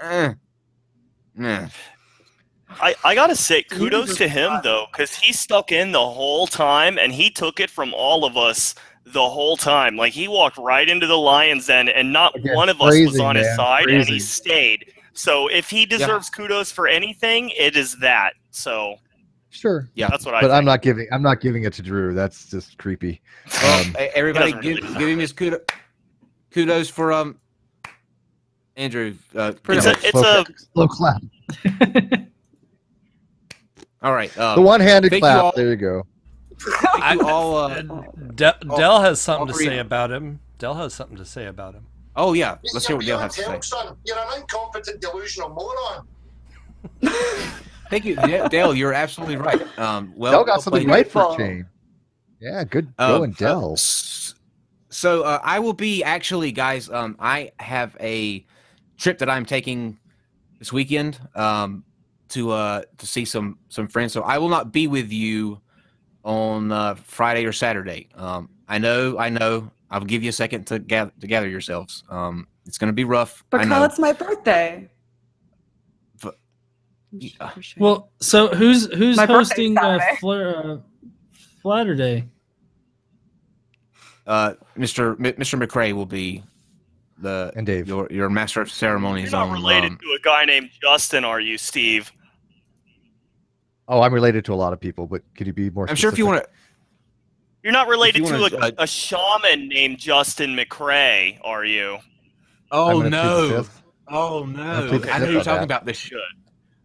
eh, 0.00 0.32
Nah. 1.36 1.68
I, 2.80 2.94
I 3.04 3.14
gotta 3.14 3.36
say, 3.36 3.62
kudos 3.62 4.16
to 4.16 4.26
him 4.28 4.60
though, 4.64 4.86
because 4.90 5.14
he 5.14 5.32
stuck 5.32 5.70
in 5.72 5.92
the 5.92 6.00
whole 6.00 6.46
time 6.46 6.98
and 6.98 7.12
he 7.12 7.30
took 7.30 7.60
it 7.60 7.70
from 7.70 7.94
all 7.94 8.24
of 8.24 8.36
us 8.36 8.74
the 9.06 9.28
whole 9.28 9.56
time. 9.56 9.96
Like 9.96 10.12
he 10.12 10.28
walked 10.28 10.58
right 10.58 10.88
into 10.88 11.06
the 11.06 11.18
lion's 11.18 11.66
den, 11.66 11.88
and 11.88 12.12
not 12.12 12.34
Again, 12.36 12.54
one 12.54 12.68
of 12.68 12.76
us 12.80 12.86
was 12.86 12.94
phrasing, 12.96 13.20
on 13.20 13.36
his 13.36 13.46
man, 13.46 13.56
side, 13.56 13.88
and 13.88 14.08
he 14.08 14.18
stayed. 14.18 14.92
So 15.14 15.48
if 15.48 15.68
he 15.68 15.84
deserves 15.86 16.30
kudos 16.30 16.70
for 16.72 16.86
anything, 16.88 17.50
it 17.50 17.76
is 17.76 17.96
that. 17.98 18.34
So 18.50 18.96
Sure. 19.50 19.86
Yeah. 19.94 20.08
that's 20.08 20.24
what 20.24 20.34
I. 20.34 20.40
But 20.40 20.46
think. 20.48 20.56
I'm 20.58 20.64
not 20.64 20.80
giving 20.80 21.06
I'm 21.12 21.20
not 21.22 21.40
giving 21.40 21.64
it 21.64 21.74
to 21.74 21.82
Drew. 21.82 22.14
That's 22.14 22.48
just 22.48 22.78
creepy. 22.78 23.20
Well, 23.62 23.84
Um, 23.86 23.94
everybody, 24.14 24.52
doesn't 24.52 24.62
give, 24.62 24.78
really 24.82 24.98
give 24.98 25.08
him 25.10 25.18
his 25.18 25.32
kudos, 25.32 25.60
kudos 26.50 26.88
for 26.88 27.12
um 27.12 27.38
Andrew. 28.76 29.14
Uh, 29.36 29.52
It's 29.68 29.68
you 29.68 29.90
a, 29.90 29.92
know, 29.92 29.98
it's 30.00 30.10
slow, 30.10 30.40
a 30.40 30.44
slow 30.72 30.88
clap. 30.88 31.20
all 34.02 34.12
right. 34.14 34.32
The 34.32 34.42
Um, 34.58 34.64
one-handed 34.64 35.10
thank 35.10 35.20
you 35.20 35.28
clap. 35.28 35.44
all. 35.44 35.52
There 35.54 35.68
you 35.68 35.76
go. 35.76 36.06
thank 36.98 37.20
you 37.20 37.26
all. 37.28 37.56
Uh, 37.56 37.82
De- 38.34 38.68
all- 38.68 38.76
Dell 38.78 39.00
has 39.02 39.20
something 39.20 39.48
to 39.48 39.54
say 39.54 39.78
about 39.78 40.10
him. 40.10 40.40
Dell 40.58 40.74
has 40.74 40.94
something 40.94 41.16
to 41.16 41.24
say 41.24 41.46
about 41.46 41.74
him. 41.74 41.86
oh 42.16 42.32
yeah, 42.34 42.56
let's 42.72 42.86
hear 42.86 42.96
what 42.96 43.04
Dale 43.06 43.18
beyond 43.18 43.32
has 43.34 43.34
to 43.36 43.42
say. 43.44 43.60
son. 43.62 43.96
You're 44.04 44.18
an 44.18 44.40
incompetent, 44.40 45.00
delusional 45.00 45.48
moron. 45.50 46.06
Thank 47.90 48.04
you, 48.04 48.16
Da- 48.16 48.48
Dale. 48.48 48.74
You're 48.74 48.92
absolutely 48.94 49.36
right. 49.36 49.60
Um, 49.78 50.12
well, 50.16 50.32
Dell 50.32 50.44
got 50.44 50.52
well 50.54 50.60
something 50.62 50.88
right 50.88 51.10
for 51.10 51.34
a 51.34 51.36
change. 51.36 51.66
Yeah, 52.40 52.64
good 52.64 52.92
Uh, 52.98 53.18
going, 53.18 53.32
Dell. 53.32 53.70
uh, 53.70 53.72
s- 53.74 54.34
so 54.88 55.22
uh, 55.22 55.40
I 55.42 55.58
will 55.58 55.72
be 55.74 56.02
actually, 56.02 56.52
guys. 56.52 56.88
Um, 56.90 57.16
I 57.20 57.52
have 57.60 57.96
a 58.00 58.44
trip 58.98 59.18
that 59.18 59.28
I'm 59.30 59.44
taking 59.46 59.98
this 60.58 60.72
weekend. 60.72 61.18
Um, 61.34 61.84
to 62.28 62.50
uh 62.50 62.80
to 62.96 63.06
see 63.06 63.26
some 63.26 63.58
some 63.68 63.86
friends. 63.88 64.12
So 64.14 64.22
I 64.22 64.38
will 64.38 64.48
not 64.48 64.72
be 64.72 64.86
with 64.86 65.12
you 65.12 65.60
on 66.24 66.72
uh, 66.72 66.94
Friday 66.94 67.44
or 67.44 67.52
Saturday. 67.52 68.08
Um, 68.14 68.48
I 68.68 68.78
know, 68.78 69.18
I 69.18 69.28
know. 69.28 69.70
I'll 69.90 70.00
give 70.00 70.22
you 70.22 70.30
a 70.30 70.32
second 70.32 70.66
to 70.68 70.78
gather 70.78 71.12
to 71.20 71.26
gather 71.26 71.48
yourselves. 71.48 72.02
Um, 72.08 72.46
it's 72.66 72.78
going 72.78 72.88
to 72.88 72.94
be 72.94 73.04
rough. 73.04 73.44
But 73.50 73.60
I 73.62 73.66
Kyle, 73.66 73.84
it's 73.84 73.98
my 73.98 74.12
birthday. 74.12 74.88
But- 76.22 76.38
Yeah. 77.10 77.50
Well, 77.76 78.10
so 78.20 78.48
who's 78.48 78.86
who's 78.94 79.16
My 79.16 79.26
hosting 79.26 79.76
uh, 79.76 79.98
Saturday. 79.98 80.18
Uh, 80.22 80.76
Flatter 81.60 81.94
Day? 81.94 82.24
Uh, 84.26 84.54
Mr. 84.78 85.12
M- 85.18 85.34
Mr. 85.34 85.60
McRae 85.62 85.92
will 85.92 86.06
be 86.06 86.42
the 87.18 87.52
And 87.56 87.66
Dave. 87.66 87.86
your 87.88 88.08
your 88.10 88.28
master 88.30 88.60
of 88.62 88.68
You're 88.68 88.72
ceremonies 88.74 89.32
not 89.32 89.48
on. 89.48 89.52
related 89.52 89.92
um, 89.92 89.98
to 89.98 90.16
a 90.18 90.22
guy 90.22 90.44
named 90.44 90.70
Justin, 90.80 91.24
are 91.24 91.40
you, 91.40 91.58
Steve? 91.58 92.10
Oh, 93.88 94.00
I'm 94.00 94.14
related 94.14 94.44
to 94.46 94.54
a 94.54 94.56
lot 94.56 94.72
of 94.72 94.80
people, 94.80 95.06
but 95.06 95.22
could 95.34 95.46
you 95.46 95.52
be 95.52 95.70
more? 95.70 95.88
I'm 95.88 95.96
sure 95.96 96.10
if 96.10 96.18
you 96.18 96.26
want 96.26 96.42
to. 96.44 96.48
You're 97.62 97.72
not 97.72 97.88
related 97.88 98.22
wanna, 98.22 98.50
to 98.50 98.56
a, 98.56 98.60
uh, 98.60 98.70
a 98.78 98.86
shaman 98.86 99.68
named 99.68 99.98
Justin 99.98 100.56
McRae, 100.56 101.38
are 101.44 101.64
you? 101.64 101.98
Oh 102.72 103.02
I'm 103.02 103.10
gonna 103.10 103.10
plead 103.10 103.50
the 103.50 103.62
no! 103.62 103.66
Oh 104.08 104.44
no! 104.44 104.56
gonna 104.56 104.88
plead 104.88 105.02
the 105.02 105.12
I 105.12 105.18
know 105.18 105.30
you're 105.30 105.44
talking 105.44 105.58
that. 105.60 105.64
about 105.64 105.84
this. 105.84 105.96
Should. 105.96 106.18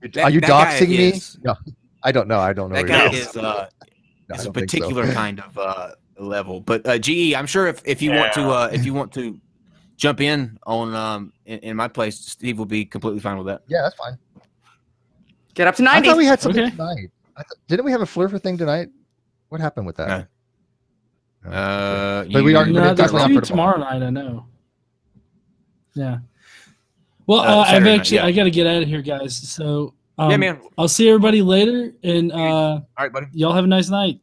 That- 0.02 0.18
Are 0.18 0.30
you 0.30 0.42
doxing 0.42 0.90
me? 0.90 1.10
is- 1.10 1.38
No, 1.44 1.56
I 2.04 2.12
don't 2.12 2.28
know. 2.28 2.40
I 2.40 2.54
don't 2.54 2.70
know. 2.70 2.76
That 2.76 2.82
who 2.84 2.88
guy 2.88 3.12
is. 3.18 3.30
is 3.30 3.38
uh, 3.38 3.42
No, 3.42 3.48
I 3.50 3.64
is 3.64 4.42
a 4.42 4.44
don't 4.44 4.44
so. 4.44 4.52
particular 4.52 5.12
kind 5.14 5.40
of 5.40 5.58
uh, 5.58 5.92
level. 6.20 6.62
But 6.62 6.86
uh, 6.86 7.00
GE, 7.00 7.34
I'm 7.34 7.48
sure 7.48 7.68
if, 7.68 7.82
if 7.86 8.02
you 8.02 8.12
want 8.12 8.34
to 8.34 8.50
uh, 8.50 8.70
if 8.72 8.86
you 8.86 8.94
want 8.94 9.12
to 9.14 9.40
jump 9.96 10.22
in 10.22 10.60
on 10.68 10.94
um 10.94 11.34
in, 11.46 11.60
in 11.60 11.76
my 11.78 11.88
place, 11.88 12.20
Steve 12.20 12.60
will 12.60 12.66
be 12.66 12.86
completely 12.86 13.20
fine 13.20 13.38
with 13.38 13.48
that. 13.48 13.62
Yeah, 13.68 13.82
that's 13.82 13.96
fine. 13.96 14.18
Get 15.58 15.68
up 15.68 15.76
to 15.78 15.82
90. 15.82 16.08
I 16.08 16.12
thought 16.12 16.18
we 16.18 16.26
had 16.28 16.40
something 16.40 16.62
Okay. 16.66 16.72
tonight. 16.72 17.10
I 17.36 17.42
th- 17.42 17.60
didn't 17.68 17.84
we 17.86 17.92
have 17.92 18.02
a 18.02 18.06
flirter 18.06 18.40
thing 18.40 18.60
tonight? 18.60 18.90
What 19.50 19.60
happened 19.60 19.88
with 19.88 19.96
that? 19.98 20.28
No. 21.44 21.50
Uh, 21.52 22.26
But 22.32 22.44
we 22.44 22.54
are- 22.54 22.64
but 22.66 22.72
No, 22.74 22.84
it's 22.92 22.98
there's 23.00 23.12
definitely 23.12 23.36
two 23.36 23.42
tomorrow 23.42 23.80
night. 23.80 24.04
I 24.04 24.10
know. 24.12 24.46
Yeah. 25.96 26.20
Well, 27.26 27.40
Uh, 27.40 27.44
uh, 27.44 27.60
I've 27.62 27.68
Saturday 27.70 27.90
night, 27.90 28.00
actually 28.02 28.18
yeah. 28.18 28.26
I 28.26 28.32
got 28.34 28.44
to 28.44 28.52
get 28.52 28.68
out 28.68 28.84
of 28.84 28.88
here, 28.88 29.02
guys. 29.02 29.36
So 29.36 29.96
um, 30.20 30.30
yeah, 30.30 30.38
man. 30.38 30.62
I'll 30.78 30.88
see 30.88 31.10
everybody 31.10 31.42
later, 31.42 31.92
and 32.04 32.32
uh, 32.32 32.36
All 32.38 32.88
right, 33.00 33.12
buddy. 33.12 33.28
y'all 33.34 33.54
have 33.54 33.64
a 33.64 33.68
nice 33.68 33.90
night. 33.90 34.20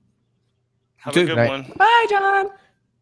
Have 0.97 1.15
too. 1.15 1.23
a 1.23 1.25
good 1.27 1.37
Right. 1.37 1.49
one. 1.51 1.63
Bye, 1.77 2.07
John. 2.11 2.51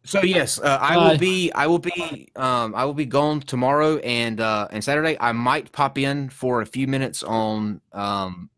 So 0.05 0.21
yes, 0.21 0.59
uh, 0.59 0.77
I 0.81 0.97
will 0.97 1.17
be. 1.17 1.51
I 1.53 1.67
will 1.67 1.79
be. 1.79 2.27
Um, 2.35 2.75
I 2.75 2.83
will 2.83 2.93
be 2.93 3.05
gone 3.05 3.39
tomorrow 3.39 3.97
and 3.99 4.41
uh, 4.41 4.67
and 4.69 4.83
Saturday. 4.83 5.17
I 5.19 5.31
might 5.31 5.71
pop 5.71 5.97
in 5.97 6.29
for 6.29 6.61
a 6.61 6.65
few 6.65 6.87
minutes 6.87 7.23
on 7.23 7.79
um, 7.93 8.49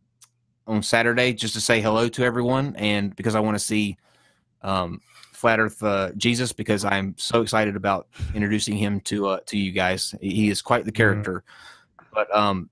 on 0.66 0.82
Saturday 0.82 1.34
just 1.34 1.54
to 1.54 1.62
say 1.62 1.82
hello 1.82 2.10
to 2.10 2.24
everyone 2.24 2.76
and 2.78 3.16
because 3.16 3.36
I 3.36 3.40
want 3.42 3.56
to 3.56 3.64
see 3.64 3.98
um, 4.64 5.02
Flat 5.34 5.60
Earth 5.60 5.84
uh, 5.84 6.12
Jesus 6.18 6.52
because 6.52 6.84
I'm 6.84 7.14
so 7.18 7.44
excited 7.44 7.76
about 7.76 8.08
introducing 8.34 8.76
him 8.76 9.00
to 9.02 9.28
uh, 9.28 9.40
to 9.46 9.58
you 9.58 9.72
guys. 9.72 10.16
He 10.22 10.50
is 10.50 10.64
quite 10.64 10.86
the 10.86 10.92
character. 10.92 11.44
But 12.12 12.36
um, 12.36 12.70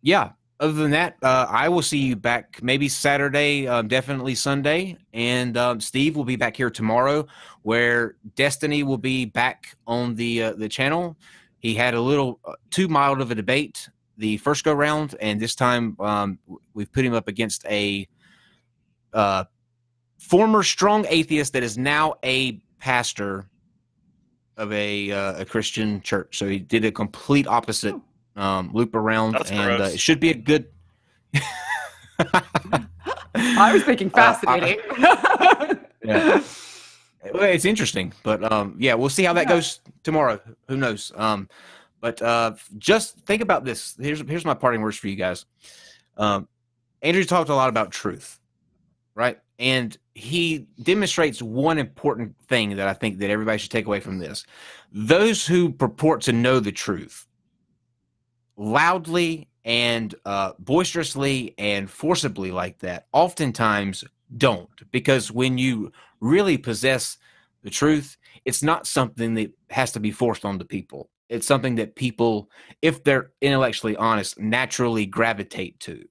yeah. 0.00 0.30
Other 0.60 0.72
than 0.72 0.90
that, 0.90 1.16
uh, 1.22 1.46
I 1.48 1.68
will 1.68 1.82
see 1.82 1.98
you 1.98 2.16
back 2.16 2.58
maybe 2.62 2.88
Saturday, 2.88 3.68
um, 3.68 3.86
definitely 3.86 4.34
Sunday, 4.34 4.96
and 5.12 5.56
um, 5.56 5.80
Steve 5.80 6.16
will 6.16 6.24
be 6.24 6.34
back 6.34 6.56
here 6.56 6.68
tomorrow 6.68 7.26
where 7.62 8.16
Destiny 8.34 8.82
will 8.82 8.98
be 8.98 9.24
back 9.24 9.76
on 9.86 10.16
the 10.16 10.42
uh, 10.42 10.52
the 10.54 10.68
channel. 10.68 11.16
He 11.60 11.74
had 11.74 11.94
a 11.94 12.00
little 12.00 12.40
uh, 12.44 12.54
too 12.70 12.88
mild 12.88 13.20
of 13.20 13.30
a 13.30 13.36
debate 13.36 13.88
the 14.18 14.36
first 14.38 14.64
go 14.64 14.72
round, 14.72 15.14
and 15.20 15.40
this 15.40 15.54
time 15.54 15.96
um, 16.00 16.38
we've 16.74 16.92
put 16.92 17.04
him 17.04 17.14
up 17.14 17.28
against 17.28 17.64
a 17.66 18.06
uh, 19.12 19.44
former 20.18 20.62
strong 20.62 21.06
atheist 21.08 21.52
that 21.52 21.62
is 21.62 21.78
now 21.78 22.14
a 22.24 22.60
pastor 22.80 23.48
of 24.56 24.72
a 24.72 25.12
uh, 25.12 25.40
a 25.40 25.44
Christian 25.44 26.00
church. 26.02 26.36
So 26.36 26.48
he 26.48 26.58
did 26.58 26.84
a 26.84 26.90
complete 26.90 27.46
opposite 27.46 27.94
um, 28.38 28.70
loop 28.72 28.94
around, 28.94 29.32
That's 29.32 29.50
and 29.50 29.82
uh, 29.82 29.84
it 29.86 30.00
should 30.00 30.20
be 30.20 30.30
a 30.30 30.34
good. 30.34 30.66
I 33.34 33.72
was 33.72 33.84
thinking 33.84 34.08
Uh, 34.14 34.18
I- 34.20 34.32
fascinating. 34.34 34.80
yeah. 36.04 36.42
Well, 37.34 37.42
it's 37.42 37.64
interesting, 37.64 38.12
but 38.22 38.50
um, 38.50 38.76
yeah, 38.78 38.94
we'll 38.94 39.08
see 39.10 39.24
how 39.24 39.32
that 39.34 39.42
Yeah. 39.48 39.56
goes 39.56 39.80
tomorrow. 40.02 40.40
Who 40.68 40.76
knows? 40.76 41.12
Um, 41.16 41.48
but 42.00 42.22
uh, 42.22 42.54
just 42.78 43.18
think 43.26 43.42
about 43.42 43.64
this. 43.64 43.96
Here's 44.00 44.20
here's 44.22 44.44
my 44.44 44.54
parting 44.54 44.80
words 44.82 44.96
for 44.96 45.08
you 45.08 45.16
guys. 45.16 45.44
Um, 46.16 46.48
Andrew 47.02 47.24
talked 47.24 47.50
a 47.50 47.54
lot 47.54 47.68
about 47.68 47.90
truth, 47.90 48.38
right? 49.14 49.38
And 49.58 49.96
he 50.14 50.66
demonstrates 50.82 51.42
one 51.42 51.78
important 51.78 52.36
thing 52.46 52.76
that 52.76 52.86
I 52.88 52.94
think 52.94 53.18
that 53.18 53.30
everybody 53.30 53.58
should 53.58 53.72
take 53.72 53.86
away 53.86 53.98
from 54.00 54.18
this: 54.18 54.46
those 54.92 55.44
who 55.46 55.70
purport 55.72 56.22
to 56.22 56.32
know 56.32 56.60
the 56.60 56.72
truth 56.72 57.26
loudly 58.58 59.48
and 59.64 60.14
uh, 60.26 60.52
boisterously 60.58 61.54
and 61.58 61.90
forcibly 61.90 62.50
like 62.50 62.78
that 62.80 63.06
oftentimes 63.12 64.04
don't. 64.36 64.68
Because 64.90 65.30
when 65.30 65.56
you 65.56 65.92
really 66.20 66.58
possess 66.58 67.16
the 67.62 67.70
truth 67.70 68.16
it's 68.44 68.62
not 68.62 68.86
something 68.86 69.34
that 69.34 69.52
has 69.70 69.92
to 69.92 70.00
be 70.00 70.10
forced 70.10 70.44
onto 70.44 70.64
people. 70.64 71.10
It's 71.28 71.46
something 71.46 71.74
that 71.74 71.96
people 71.96 72.50
if 72.80 73.04
they're 73.04 73.32
intellectually 73.40 73.96
honest 73.96 74.38
naturally 74.38 75.04
gravitate 75.06 75.78
to. 75.80 76.04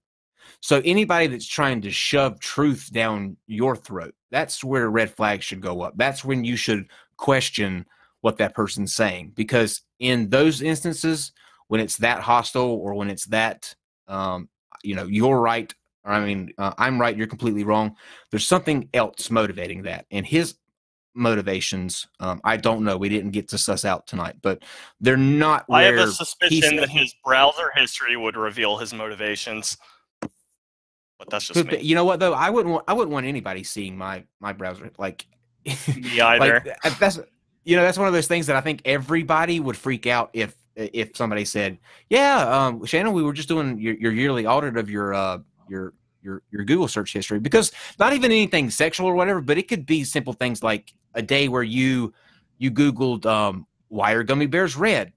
So 0.60 0.82
anybody 0.86 1.28
that's 1.28 1.48
trying 1.48 1.82
to 1.82 1.92
shove 1.92 2.40
truth 2.40 2.90
down 2.92 3.38
your 3.48 3.76
throat 3.76 4.14
that's 4.32 4.64
where 4.64 4.90
red 4.90 5.10
flags 5.10 5.46
should 5.46 5.62
go 5.62 5.82
up. 5.82 5.94
That's 5.96 6.26
when 6.26 6.44
you 6.44 6.56
should 6.56 6.88
question 7.18 7.86
what 8.22 8.38
that 8.38 8.54
person's 8.54 8.94
saying. 8.94 9.32
Because 9.36 9.82
in 10.00 10.30
those 10.30 10.62
instances 10.62 11.32
when 11.68 11.82
it's 11.82 11.98
that 11.98 12.22
hostile 12.22 12.72
or 12.72 12.94
when 12.94 13.10
it's 13.10 13.26
that 13.26 13.74
um, 14.08 14.50
you 14.84 14.96
know 14.96 15.06
you're 15.06 15.40
right 15.40 15.74
or 16.06 16.12
i 16.12 16.24
mean 16.24 16.52
uh, 16.58 16.74
i'm 16.78 17.00
right 17.00 17.18
you're 17.18 17.28
completely 17.28 17.64
wrong 17.64 17.96
there's 18.32 18.48
something 18.48 18.90
else 18.94 19.30
motivating 19.30 19.84
that 19.84 20.06
and 20.12 20.26
his 20.26 20.56
motivations 21.14 22.08
um, 22.20 22.40
i 22.44 22.56
don't 22.56 22.84
know 22.84 22.96
we 22.96 23.10
didn't 23.10 23.32
get 23.32 23.48
to 23.48 23.58
suss 23.58 23.86
out 23.86 24.06
tonight 24.06 24.36
but 24.42 24.64
they're 25.02 25.18
not 25.18 25.66
I 25.70 25.84
have 25.84 25.96
a 25.96 26.12
suspicion 26.12 26.76
that 26.78 26.90
his 26.90 27.14
browser 27.26 27.72
history 27.76 28.16
would 28.16 28.38
reveal 28.38 28.78
his 28.78 28.94
motivations. 28.94 29.78
But 31.18 31.32
that's 31.32 31.48
just 31.48 31.66
me. 31.66 31.80
you 31.80 31.96
know 31.96 32.06
what 32.06 32.20
though 32.20 32.34
i 32.34 32.52
wouldn't 32.52 32.72
want, 32.72 32.86
i 32.88 32.94
wouldn't 32.94 33.12
want 33.12 33.26
anybody 33.26 33.64
seeing 33.64 33.98
my 33.98 34.24
my 34.40 34.54
browser 34.54 34.92
like 35.00 35.26
Me 35.66 36.22
either. 36.22 36.64
like 36.84 37.00
that's 37.00 37.20
you 37.64 37.76
know 37.76 37.82
that's 37.82 37.98
one 37.98 38.08
of 38.08 38.14
those 38.14 38.28
things 38.28 38.46
that 38.46 38.56
i 38.56 38.62
think 38.62 38.82
everybody 38.86 39.60
would 39.60 39.76
freak 39.76 40.06
out 40.06 40.30
if 40.34 40.56
if 40.78 41.16
somebody 41.16 41.44
said 41.44 41.78
yeah 42.10 42.40
um 42.48 42.86
shannon 42.86 43.12
we 43.14 43.24
were 43.24 43.34
just 43.34 43.50
doing 43.50 43.80
your, 43.80 43.96
your 43.96 44.12
yearly 44.12 44.46
audit 44.46 44.78
of 44.78 44.90
your 44.90 45.14
uh 45.14 45.38
your 45.68 45.94
your 46.22 46.44
your 46.52 46.64
google 46.64 46.88
search 46.88 47.12
history 47.14 47.40
because 47.40 47.72
not 48.00 48.14
even 48.14 48.32
anything 48.32 48.70
sexual 48.70 49.08
or 49.08 49.16
whatever 49.16 49.42
but 49.42 49.58
it 49.58 49.68
could 49.68 49.86
be 49.86 50.04
simple 50.04 50.34
things 50.34 50.62
like 50.64 50.94
a 51.16 51.22
day 51.22 51.48
where 51.48 51.64
you 51.64 52.14
you 52.60 52.72
googled 52.72 53.26
um 53.26 53.66
why 53.90 54.12
are 54.12 54.24
gummy 54.24 54.46
bears 54.46 54.76
red 54.76 55.12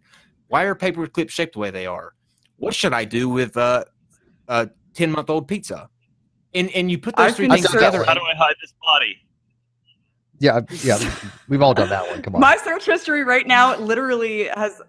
why 0.49 0.65
are 0.65 0.75
paper 0.75 1.07
clips 1.07 1.33
shaped 1.33 1.53
the 1.53 1.59
way 1.59 1.71
they 1.71 1.87
are 1.87 2.15
what 2.61 2.75
should 2.75 2.93
I 2.93 3.05
do 3.05 3.29
with 3.29 3.57
uh, 3.57 3.85
a 4.47 4.69
ten 4.95 5.11
month 5.11 5.31
old 5.31 5.49
pizza? 5.49 5.89
And 6.55 6.71
and 6.71 6.91
you 6.91 6.99
put 6.99 7.17
those 7.17 7.29
I've 7.29 7.37
three 7.37 7.49
things 7.49 7.63
searching- 7.63 7.81
together. 7.81 8.05
How 8.05 8.15
do 8.15 8.21
I 8.21 8.37
hide 8.37 8.55
this 8.61 8.75
body? 8.83 9.17
Yeah, 10.39 10.61
yeah, 10.83 10.99
we've 11.49 11.61
all 11.61 11.75
done 11.75 11.91
that 11.91 12.07
one. 12.09 12.23
Come 12.23 12.35
on. 12.35 12.41
My 12.41 12.57
search 12.57 12.87
history 12.87 13.25
right 13.25 13.47
now 13.47 13.77
literally 13.79 14.45
has 14.49 14.81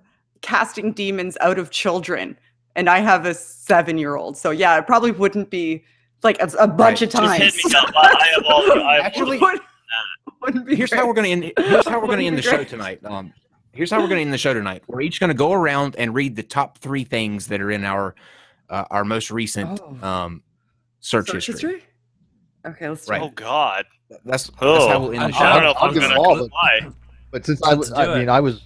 casting 0.41 0.91
demons 0.93 1.38
out 1.41 1.57
of 1.59 1.69
children, 1.72 2.38
and 2.76 2.89
I 2.89 2.99
have 2.99 3.26
a 3.26 3.34
seven-year-old. 3.34 4.38
So 4.38 4.51
yeah, 4.51 4.77
it 4.77 4.88
probably 4.88 5.11
wouldn't 5.11 5.49
be 5.49 5.84
like 6.23 6.41
a, 6.41 6.45
a 6.59 6.68
bunch 6.68 7.01
Right. 7.01 7.01
of 7.01 7.09
Just 7.11 7.15
times. 7.39 7.55
hit 7.55 7.65
me 7.65 7.76
up. 7.77 7.91
I 7.95 8.15
I 8.19 8.27
have 8.35 8.45
all. 8.45 8.81
I 8.84 8.97
Actually, 8.99 9.38
Wouldn't- 9.39 9.61
wouldn't 10.41 10.65
be 10.65 10.76
here's 10.76 10.93
how 10.93 11.07
we're 11.07 11.13
gonna 11.13 11.27
end. 11.27 11.51
Here's 11.57 11.88
how 11.88 11.99
we're 12.01 12.07
gonna 12.07 12.23
end 12.23 12.38
the 12.38 12.41
be 12.41 12.47
show 12.47 12.63
tonight. 12.63 12.99
Um, 13.05 13.34
here's 13.73 13.91
how 13.91 13.99
we're 14.01 14.07
gonna 14.07 14.22
end 14.22 14.34
the 14.34 14.38
show 14.38 14.53
tonight. 14.53 14.84
We're 14.88 15.01
each 15.01 15.19
gonna 15.19 15.34
go 15.34 15.51
around 15.53 15.95
and 15.97 16.13
read 16.15 16.35
the 16.35 16.43
top 16.43 16.77
three 16.80 17.03
things 17.03 17.47
that 17.47 17.61
are 17.61 17.72
in 17.72 17.85
our 17.85 18.15
uh, 18.69 18.85
our 18.89 19.03
most 19.03 19.30
recent 19.31 19.80
Oh. 19.84 20.07
um, 20.07 20.43
search, 20.99 21.27
Search 21.27 21.45
history. 21.47 21.72
history? 21.73 21.84
Okay, 22.65 22.89
let's 22.89 23.07
Right. 23.07 23.22
Oh 23.22 23.30
God. 23.30 23.85
That's 24.09 24.43
that's 24.45 24.51
Oh, 24.61 24.88
how 24.89 24.99
we'll 24.99 25.13
end 25.13 25.34
I 25.35 25.53
don't 25.53 25.63
know 25.63 25.72
if 25.72 25.77
I'll 25.77 25.88
I'm 25.89 25.93
give 25.93 26.03
gonna 26.03 26.13
it 26.15 26.18
all, 26.18 26.34
but- 26.35 26.39
comply. 26.41 26.80
But 27.31 27.45
since 27.45 27.61
I 27.63 27.73
was, 27.73 27.91
Let's 27.91 28.05
do 28.07 28.11
I 28.13 28.19
mean. 28.19 28.30
I 28.30 28.39
was. 28.41 28.61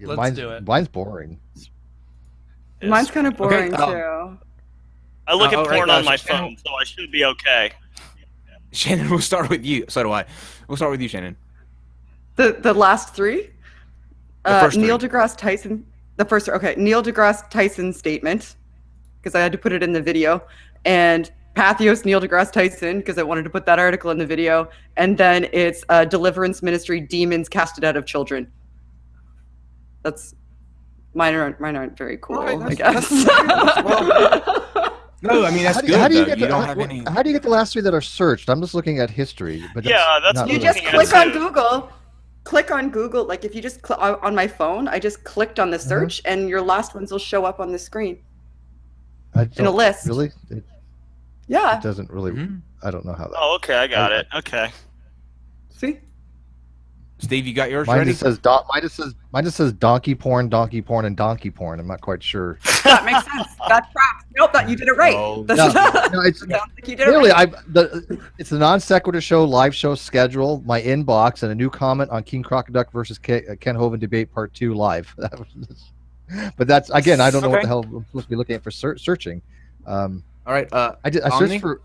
Let's 0.00 0.16
mine's, 0.16 0.36
do 0.36 0.50
it. 0.50 0.66
Mine's 0.66 0.88
boring. 0.88 1.40
Mine's 2.82 3.10
kind 3.10 3.26
of 3.26 3.36
boring 3.36 3.74
um, 3.74 3.90
too. 3.90 4.38
I 5.26 5.34
look 5.34 5.52
Uh, 5.52 5.52
at 5.52 5.54
all 5.58 5.64
right, 5.66 5.76
porn 5.78 5.90
on 5.90 6.04
my 6.04 6.16
phone, 6.16 6.56
so 6.64 6.72
I 6.74 6.84
should 6.84 7.10
be 7.10 7.24
okay. 7.24 7.72
Shannon, 8.72 9.10
we'll 9.10 9.18
start 9.20 9.50
with 9.50 9.64
you. 9.64 9.84
So 9.88 10.02
do 10.02 10.12
I. 10.12 10.24
We'll 10.68 10.76
start 10.76 10.90
with 10.92 11.00
you, 11.00 11.08
Shannon. 11.08 11.36
The 12.36 12.56
the 12.60 12.72
last 12.72 13.14
three. 13.14 13.50
The 14.44 14.50
Uh, 14.50 14.70
Neil 14.74 14.98
three. 14.98 15.08
deGrasse 15.08 15.36
Tyson. 15.36 15.84
The 16.16 16.24
first. 16.24 16.48
Okay, 16.48 16.74
Neil 16.76 17.02
deGrasse 17.02 17.50
Tyson 17.50 17.92
statement, 17.92 18.56
because 19.20 19.34
I 19.34 19.40
had 19.40 19.52
to 19.52 19.58
put 19.58 19.72
it 19.72 19.82
in 19.82 19.92
the 19.92 20.00
video, 20.02 20.42
and 20.84 21.30
Pathos 21.54 22.04
Neil 22.04 22.20
deGrasse 22.20 22.52
Tyson 22.52 22.98
because 22.98 23.18
I 23.18 23.22
wanted 23.24 23.42
to 23.44 23.50
put 23.50 23.66
that 23.66 23.78
article 23.78 24.10
in 24.12 24.18
the 24.18 24.26
video, 24.26 24.68
and 24.96 25.18
then 25.18 25.48
it's 25.52 25.84
uh, 25.88 26.04
Deliverance 26.04 26.62
Ministry 26.62 27.00
demons 27.00 27.48
casted 27.48 27.82
out 27.84 27.96
of 27.96 28.06
children. 28.06 28.50
That's 30.02 30.34
mine 31.14 31.34
aren't 31.34 31.60
mine 31.60 31.76
aren't 31.76 31.96
very 31.98 32.18
cool. 32.20 32.38
Alright, 32.38 32.60
I 32.60 32.74
that's- 32.92 33.24
guess. 33.24 33.26
No, 35.20 35.44
I 35.44 35.50
mean 35.50 35.64
that's 35.64 35.76
how 35.76 35.80
do, 35.80 35.86
you- 35.88 35.92
good. 35.94 35.98
how 36.00 36.08
do 36.08 36.14
you 36.14 36.20
though. 36.20 36.26
get 36.26 36.38
you 36.38 36.44
the, 36.44 36.48
don't 36.48 36.60
how, 36.62 36.68
have 36.68 36.78
any. 36.78 37.02
how 37.08 37.22
do 37.24 37.28
you 37.30 37.34
get 37.34 37.42
the 37.42 37.48
last 37.50 37.72
three 37.72 37.82
that 37.82 37.92
are 37.92 38.00
searched? 38.00 38.48
I'm 38.48 38.60
just 38.60 38.72
looking 38.74 39.00
at 39.00 39.10
history, 39.10 39.64
but 39.74 39.84
Yeah, 39.84 40.20
that's 40.22 40.36
not 40.36 40.46
you 40.48 40.54
really- 40.54 40.64
just 40.64 40.78
looking 40.84 40.90
click 41.00 41.14
on. 41.14 41.32
Google. 41.32 41.90
Click 42.44 42.70
on 42.70 42.88
Google. 42.90 43.24
Like 43.24 43.44
if 43.44 43.52
you 43.54 43.60
just 43.60 43.84
cl- 43.84 43.98
on 44.00 44.14
on 44.22 44.34
my 44.36 44.46
phone, 44.46 44.86
I 44.86 45.00
just 45.00 45.24
clicked 45.24 45.58
on 45.58 45.70
the 45.70 45.76
Uh-huh. 45.76 45.88
search, 45.88 46.22
and 46.24 46.48
your 46.48 46.62
last 46.62 46.94
ones 46.94 47.10
will 47.10 47.18
show 47.18 47.44
up 47.44 47.58
on 47.58 47.72
the 47.72 47.78
screen 47.80 48.18
I 49.34 49.48
in 49.56 49.66
a 49.66 49.70
list. 49.72 50.06
Really, 50.06 50.30
it, 50.50 50.62
Yeah. 51.48 51.76
it 51.78 51.82
doesn't 51.82 52.10
really. 52.10 52.30
Mhm. 52.30 52.60
I 52.84 52.92
don't 52.92 53.04
know 53.04 53.12
how 53.12 53.24
that. 53.24 53.34
Oh, 53.36 53.56
okay, 53.56 53.74
I 53.74 53.86
got 53.88 54.12
Okay. 54.12 54.20
it. 54.20 54.26
Okay. 54.38 54.70
See. 55.70 55.98
Steve, 57.18 57.44
you 57.48 57.52
got 57.54 57.70
yours 57.72 57.88
Mine 57.88 57.98
ready? 57.98 58.10
just 58.12 58.20
says 58.20 58.38
dot. 58.38 58.66
mine 58.72 58.82
just 58.82 58.94
says 58.94 59.12
mine 59.32 59.44
just 59.44 59.56
says 59.56 59.72
donkey 59.74 60.14
porn, 60.14 60.48
donkey 60.48 60.80
porn, 60.82 61.04
and 61.04 61.16
donkey 61.16 61.50
porn. 61.50 61.78
I'm 61.80 61.86
not 61.86 62.00
quite 62.00 62.22
sure. 62.22 62.58
That 62.84 63.04
makes 63.04 63.24
sense. 63.30 63.54
That 63.68 63.90
tracks. 63.92 64.24
Nope, 64.36 64.52
that 64.54 64.68
you 64.68 64.74
did 64.76 64.88
it 64.88 64.92
right. 64.96 65.14
Oh. 65.14 65.42
That's- 65.42 65.74
No, 66.12 66.20
it's 66.22 66.38
sounds 66.48 66.50
like 66.52 66.88
you 66.88 66.96
did 66.96 67.08
it 67.08 67.10
Really, 67.10 67.30
right. 67.30 67.52
I 67.54 67.60
the 67.68 68.18
it's 68.38 68.48
the 68.50 68.58
non 68.58 68.80
sequitur 68.80 69.20
show 69.20 69.44
live 69.44 69.74
show 69.74 69.94
schedule, 69.94 70.62
my 70.64 70.80
inbox, 70.80 71.42
and 71.42 71.52
a 71.52 71.54
new 71.54 71.68
comment 71.68 72.10
on 72.10 72.22
King 72.22 72.42
Crocoduck 72.42 72.90
versus 72.92 73.18
Ke- 73.18 73.48
uh, 73.50 73.56
Kent 73.60 73.76
Hovind 73.76 74.00
debate 74.00 74.32
part 74.32 74.54
two 74.54 74.74
live. 74.74 75.14
But 76.58 76.68
that's 76.68 76.90
again, 76.90 77.20
I 77.22 77.30
don't 77.30 77.40
know 77.42 77.48
what 77.48 77.62
the 77.62 77.68
hell 77.68 77.80
I'm 77.84 78.04
supposed 78.04 78.26
to 78.26 78.28
be 78.30 78.36
looking 78.36 78.54
at 78.56 78.62
for 78.62 78.70
ser- 78.70 78.98
searching. 78.98 79.40
Um, 79.86 80.22
All 80.46 80.52
right. 80.52 80.70
Uh, 80.72 80.96
I 81.02 81.08
did 81.10 81.22
I 81.22 81.30
Omni? 81.30 81.48
searched 81.58 81.60
for 81.62 81.80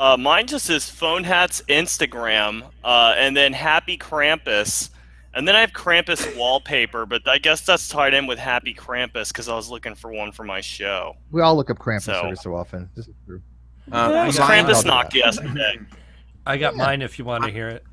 Uh, 0.00 0.16
mine 0.16 0.46
just 0.46 0.68
is 0.70 0.88
phone 0.88 1.24
hats 1.24 1.62
Instagram, 1.68 2.64
uh, 2.82 3.14
and 3.16 3.36
then 3.36 3.52
Happy 3.52 3.96
Krampus, 3.98 4.88
and 5.34 5.46
then 5.48 5.56
I 5.56 5.60
have 5.60 5.72
Krampus 5.72 6.36
wallpaper, 6.36 7.06
but 7.06 7.26
I 7.28 7.38
guess 7.38 7.60
that's 7.62 7.88
tied 7.88 8.14
in 8.14 8.26
with 8.26 8.38
Happy 8.38 8.74
Krampus 8.74 9.28
because 9.28 9.48
I 9.48 9.54
was 9.54 9.68
looking 9.70 9.94
for 9.94 10.12
one 10.12 10.32
for 10.32 10.44
my 10.44 10.60
show. 10.60 11.16
we 11.30 11.40
all 11.42 11.56
look 11.56 11.70
up 11.70 11.78
Krampus 11.78 12.02
So- 12.02 12.20
every 12.22 12.36
so 12.36 12.54
often. 12.54 12.88
This 12.94 13.08
is 13.08 13.14
true. 13.26 13.42
uh, 13.92 14.22
It 14.24 14.26
was 14.26 14.38
I'll 14.38 14.48
Krampus 14.48 14.82
do 14.82 14.88
knocked 14.88 15.14
yesterday. 15.14 15.78
I 16.46 16.56
got 16.58 16.76
mine 16.76 17.02
if 17.02 17.18
you 17.18 17.24
want 17.24 17.44
to 17.44 17.50
hear 17.50 17.68
it. 17.68 17.84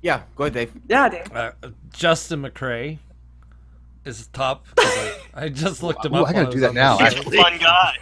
Yeah, 0.00 0.22
go 0.36 0.44
ahead, 0.44 0.54
Dave. 0.54 0.72
yeah, 0.88 1.08
Dave. 1.08 1.32
Uh, 1.34 1.52
Justin 1.92 2.42
McCrae 2.42 2.98
is 4.04 4.26
top. 4.28 4.64
I 5.34 5.48
just 5.48 5.82
looked 5.82 6.04
him 6.04 6.14
Ooh, 6.14 6.18
up. 6.22 6.28
I 6.28 6.32
gotta 6.32 6.50
do 6.50 6.60
that 6.60 6.74
now, 6.74 6.96
show. 6.98 7.04
He's 7.22 7.34
a 7.34 7.42
fun 7.42 7.58
guy. 7.58 7.94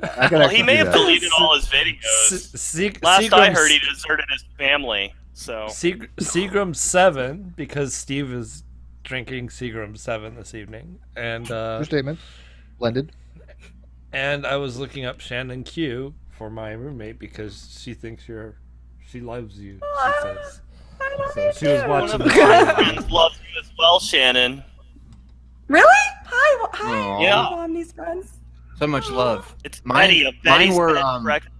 I 0.00 0.28
can 0.28 0.38
Well, 0.38 0.48
he 0.48 0.62
may 0.62 0.76
have 0.76 0.86
that. 0.88 0.94
deleted 0.96 1.30
all 1.38 1.56
his 1.56 1.66
videos. 1.66 2.56
Se- 2.56 2.92
Last 3.02 3.32
I 3.32 3.50
heard, 3.50 3.70
he 3.70 3.80
deserted 3.80 4.26
his 4.30 4.44
family. 4.56 5.12
So 5.36 5.66
Seag- 5.68 6.08
Seagram 6.16 6.74
seven 6.76 7.52
because 7.56 7.92
Steve 7.94 8.32
is 8.32 8.62
drinking 9.02 9.48
Seagram 9.48 9.98
seven 9.98 10.36
this 10.36 10.54
evening, 10.54 10.98
and 11.16 11.50
uh, 11.50 11.76
Your 11.78 11.84
statement, 11.84 12.18
blended. 12.78 13.12
and 14.12 14.46
I 14.46 14.56
was 14.56 14.78
looking 14.78 15.04
up 15.04 15.20
Shannon 15.20 15.64
Q 15.64 16.14
for 16.30 16.50
my 16.50 16.70
roommate 16.72 17.18
because 17.18 17.78
she 17.80 17.94
thinks 17.94 18.28
you're, 18.28 18.56
she 19.08 19.20
loves 19.20 19.58
you. 19.58 19.74
She 19.80 20.12
says. 20.22 20.60
I 21.00 21.16
love 21.18 21.32
So 21.32 21.40
you 21.46 21.52
she 21.58 21.66
was 21.66 21.82
too. 21.82 21.88
one 21.88 22.02
watching 22.02 22.14
of 22.14 22.18
the 22.20 22.26
my 22.26 22.74
friends 22.74 23.10
loves 23.10 23.38
you 23.38 23.60
as 23.60 23.70
well, 23.78 23.98
Shannon. 24.00 24.62
Really? 25.68 25.84
Hi, 26.26 26.68
hi. 26.72 26.98
Aw. 26.98 27.20
Yeah. 27.20 27.46
Omni's 27.46 27.92
friends. 27.92 28.38
So 28.78 28.86
much 28.86 29.10
love. 29.10 29.54
It's 29.64 29.84
Mine- 29.84 30.08
Betty 30.08 30.24
of 30.26 30.34
mine 30.44 30.58
Betty's 30.58 30.76
were, 30.76 30.94
Bed 30.94 31.02
um, 31.02 31.24
Breakfast. 31.24 31.53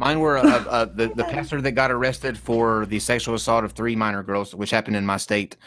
Mine 0.00 0.18
were 0.20 0.38
uh, 0.38 0.42
uh, 0.42 0.84
the 0.86 1.08
the 1.08 1.24
pastor 1.34 1.60
that 1.60 1.72
got 1.72 1.90
arrested 1.90 2.38
for 2.38 2.86
the 2.86 2.98
sexual 2.98 3.34
assault 3.34 3.64
of 3.64 3.72
three 3.72 3.94
minor 3.94 4.22
girls, 4.22 4.54
which 4.54 4.70
happened 4.70 4.96
in 4.96 5.04
my 5.04 5.18
state. 5.18 5.58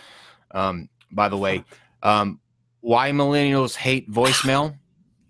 Um, 0.49 0.89
by 1.11 1.29
the 1.29 1.37
way, 1.37 1.63
um, 2.01 2.39
why 2.81 3.11
millennials 3.11 3.75
hate 3.75 4.09
voicemail, 4.11 4.75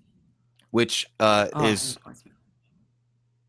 which 0.71 1.05
uh, 1.19 1.49
Oh, 1.51 1.65
is 1.65 1.97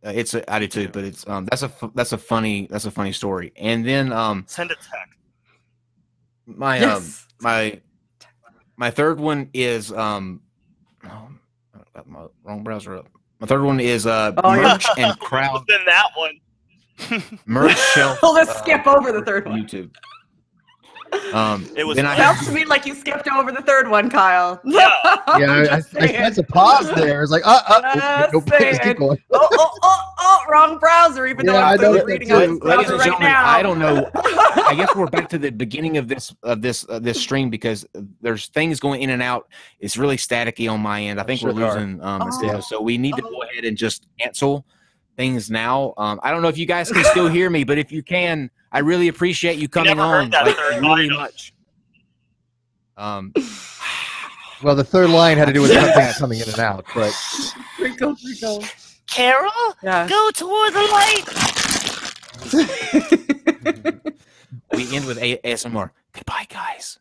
uh, 0.05 0.11
it's 0.13 0.35
a, 0.35 0.53
I 0.53 0.59
do 0.59 0.67
too, 0.67 0.89
but 0.89 1.05
it's 1.05 1.25
um 1.29 1.45
that's 1.45 1.63
a 1.63 1.71
that's 1.95 2.11
a 2.13 2.19
funny 2.19 2.67
that's 2.69 2.87
a 2.87 2.91
funny 2.91 3.13
story. 3.13 3.53
And 3.55 3.87
then 3.87 4.13
um 4.13 4.45
Send 4.49 4.73
a 4.73 4.75
text. 4.75 4.91
my 6.47 6.81
um 6.81 7.03
yes. 7.03 7.29
my 7.41 7.81
my 8.77 8.91
third 8.91 9.21
one 9.21 9.51
is 9.55 9.93
um 9.93 10.41
oh, 11.05 11.29
I 11.77 11.79
got 11.95 12.09
my 12.09 12.27
wrong 12.43 12.65
browser 12.65 12.97
up. 12.97 13.09
My 13.41 13.47
third 13.47 13.63
one 13.63 13.81
is 13.81 14.07
uh 14.07 14.33
Oh, 14.43 14.55
yeah. 14.55 14.63
merch 14.63 14.87
and 14.97 15.19
crowd 15.19 15.65
Then 15.69 15.81
that 15.87 16.09
one. 16.17 17.21
merch 17.47 17.77
shelf. 17.95 18.19
We'll 18.23 18.37
just 18.37 18.51
uh, 18.51 18.63
skip 18.63 18.87
over 18.87 19.13
the 19.13 19.23
third 19.25 19.47
one. 19.47 19.61
YouTube. 19.63 19.91
Um, 21.33 21.69
It 21.77 21.85
was 21.85 21.97
then 21.97 22.07
I 22.07 22.17
Sounds 22.17 22.47
to 22.47 22.53
me 22.53 22.65
like 22.65 22.87
you 22.87 22.95
skipped 22.95 23.29
over 23.29 23.51
the 23.53 23.63
third 23.63 23.89
one, 23.89 24.11
Kyle. 24.11 24.61
Yeah. 24.65 24.91
Yeah, 25.39 25.51
I, 25.53 25.61
I, 25.61 25.65
Just 25.65 25.97
I 25.97 26.01
saying. 26.01 26.15
sense 26.15 26.39
a 26.39 26.43
pause 26.45 26.93
there. 26.95 27.23
It's 27.23 27.33
like, 27.33 27.45
uh, 27.47 27.61
uh, 27.67 27.81
Just 27.95 28.33
nope, 28.35 28.45
nope, 28.47 28.61
just 28.61 28.83
keep 28.83 28.99
going. 28.99 29.19
oh, 29.33 29.49
oh, 29.53 29.79
oh, 29.83 30.01
oh, 30.21 30.45
wrong 30.49 30.79
browser, 30.79 31.27
even 31.27 31.47
though 31.47 31.55
Yeah, 31.55 31.67
I 31.71 31.73
I'm 31.75 31.81
know 31.81 32.05
reading 32.05 32.31
on 32.31 32.39
ladies 32.41 32.59
browser 32.61 32.81
and 32.93 32.99
right 32.99 33.05
gentlemen, 33.05 33.29
now. 33.29 33.47
I 33.47 33.63
don't 33.63 33.79
know. 33.81 34.09
I 34.15 34.75
guess 34.77 34.95
we're 34.95 35.07
back 35.07 35.29
to 35.31 35.39
the 35.39 35.51
beginning 35.51 35.97
of 35.97 36.07
this 36.09 36.33
of 36.45 36.63
this 36.63 36.87
uh, 36.89 36.99
this 37.01 37.21
stream 37.21 37.51
because 37.51 37.85
there's 38.21 38.47
things 38.49 38.79
going 38.79 39.03
in 39.03 39.11
and 39.11 39.23
out. 39.23 39.49
It's 39.81 39.97
really 39.97 40.17
staticky 40.19 40.71
on 40.71 40.81
my 40.81 41.03
end. 41.03 41.19
I 41.21 41.25
think 41.25 41.43
we're 41.43 41.53
losing 41.53 42.01
um, 42.03 42.23
Oh. 42.23 42.29
Estelle, 42.29 42.63
so 42.63 42.81
we 42.81 42.97
need 42.99 43.17
to 43.17 43.23
go 43.23 43.31
Oh. 43.35 43.43
ahead 43.43 43.65
and 43.65 43.77
just 43.77 44.07
cancel 44.21 44.65
things 45.17 45.51
now. 45.51 45.95
Um, 45.97 46.21
I 46.23 46.31
don't 46.31 46.43
know 46.43 46.49
if 46.49 46.59
you 46.59 46.67
guys 46.67 46.93
can 46.93 47.03
still 47.05 47.29
hear 47.29 47.51
me, 47.51 47.65
but 47.65 47.79
if 47.79 47.91
you 47.91 48.03
can, 48.03 48.51
I 48.75 48.81
really 48.81 49.07
appreciate 49.09 49.57
you 49.59 49.69
coming 49.69 49.97
never 49.97 50.09
heard 50.09 50.23
on 50.25 50.31
that 50.31 50.47
like, 50.47 50.57
third 50.57 50.83
really 50.83 51.09
much. 51.09 51.55
Um, 52.97 53.33
Well, 54.63 54.75
the 54.75 54.85
third 54.85 55.11
line 55.11 55.37
had 55.37 55.45
to 55.47 55.53
do 55.53 55.61
with 55.61 55.73
something 55.73 56.13
coming 56.19 56.41
in 56.41 56.49
and 56.49 56.59
out, 56.59 56.87
but 56.95 57.13
Crinkle, 57.77 58.17
crinkle. 58.17 58.65
Carol, 59.11 59.51
Yeah. 59.83 60.09
go 60.09 60.31
toward 60.33 60.73
the 60.73 60.81
light. 60.81 61.25
we 64.73 64.97
end 64.97 65.05
with 65.07 65.19
A- 65.19 65.39
ASMR. 65.45 65.91
Goodbye, 66.13 66.47
guys. 66.49 66.99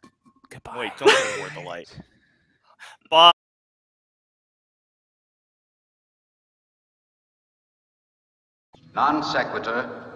Goodbye. 0.50 0.78
Wait, 0.78 0.92
don't 1.00 1.08
go 1.08 1.36
toward 1.38 1.54
the 1.54 1.62
light. 1.70 1.96
Bye. 3.10 3.32
Non 8.94 9.24
sequitur. 9.24 10.13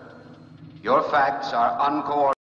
Your 0.83 1.01
facts 1.09 1.53
are 1.53 1.75
uncoordinated. 1.89 2.36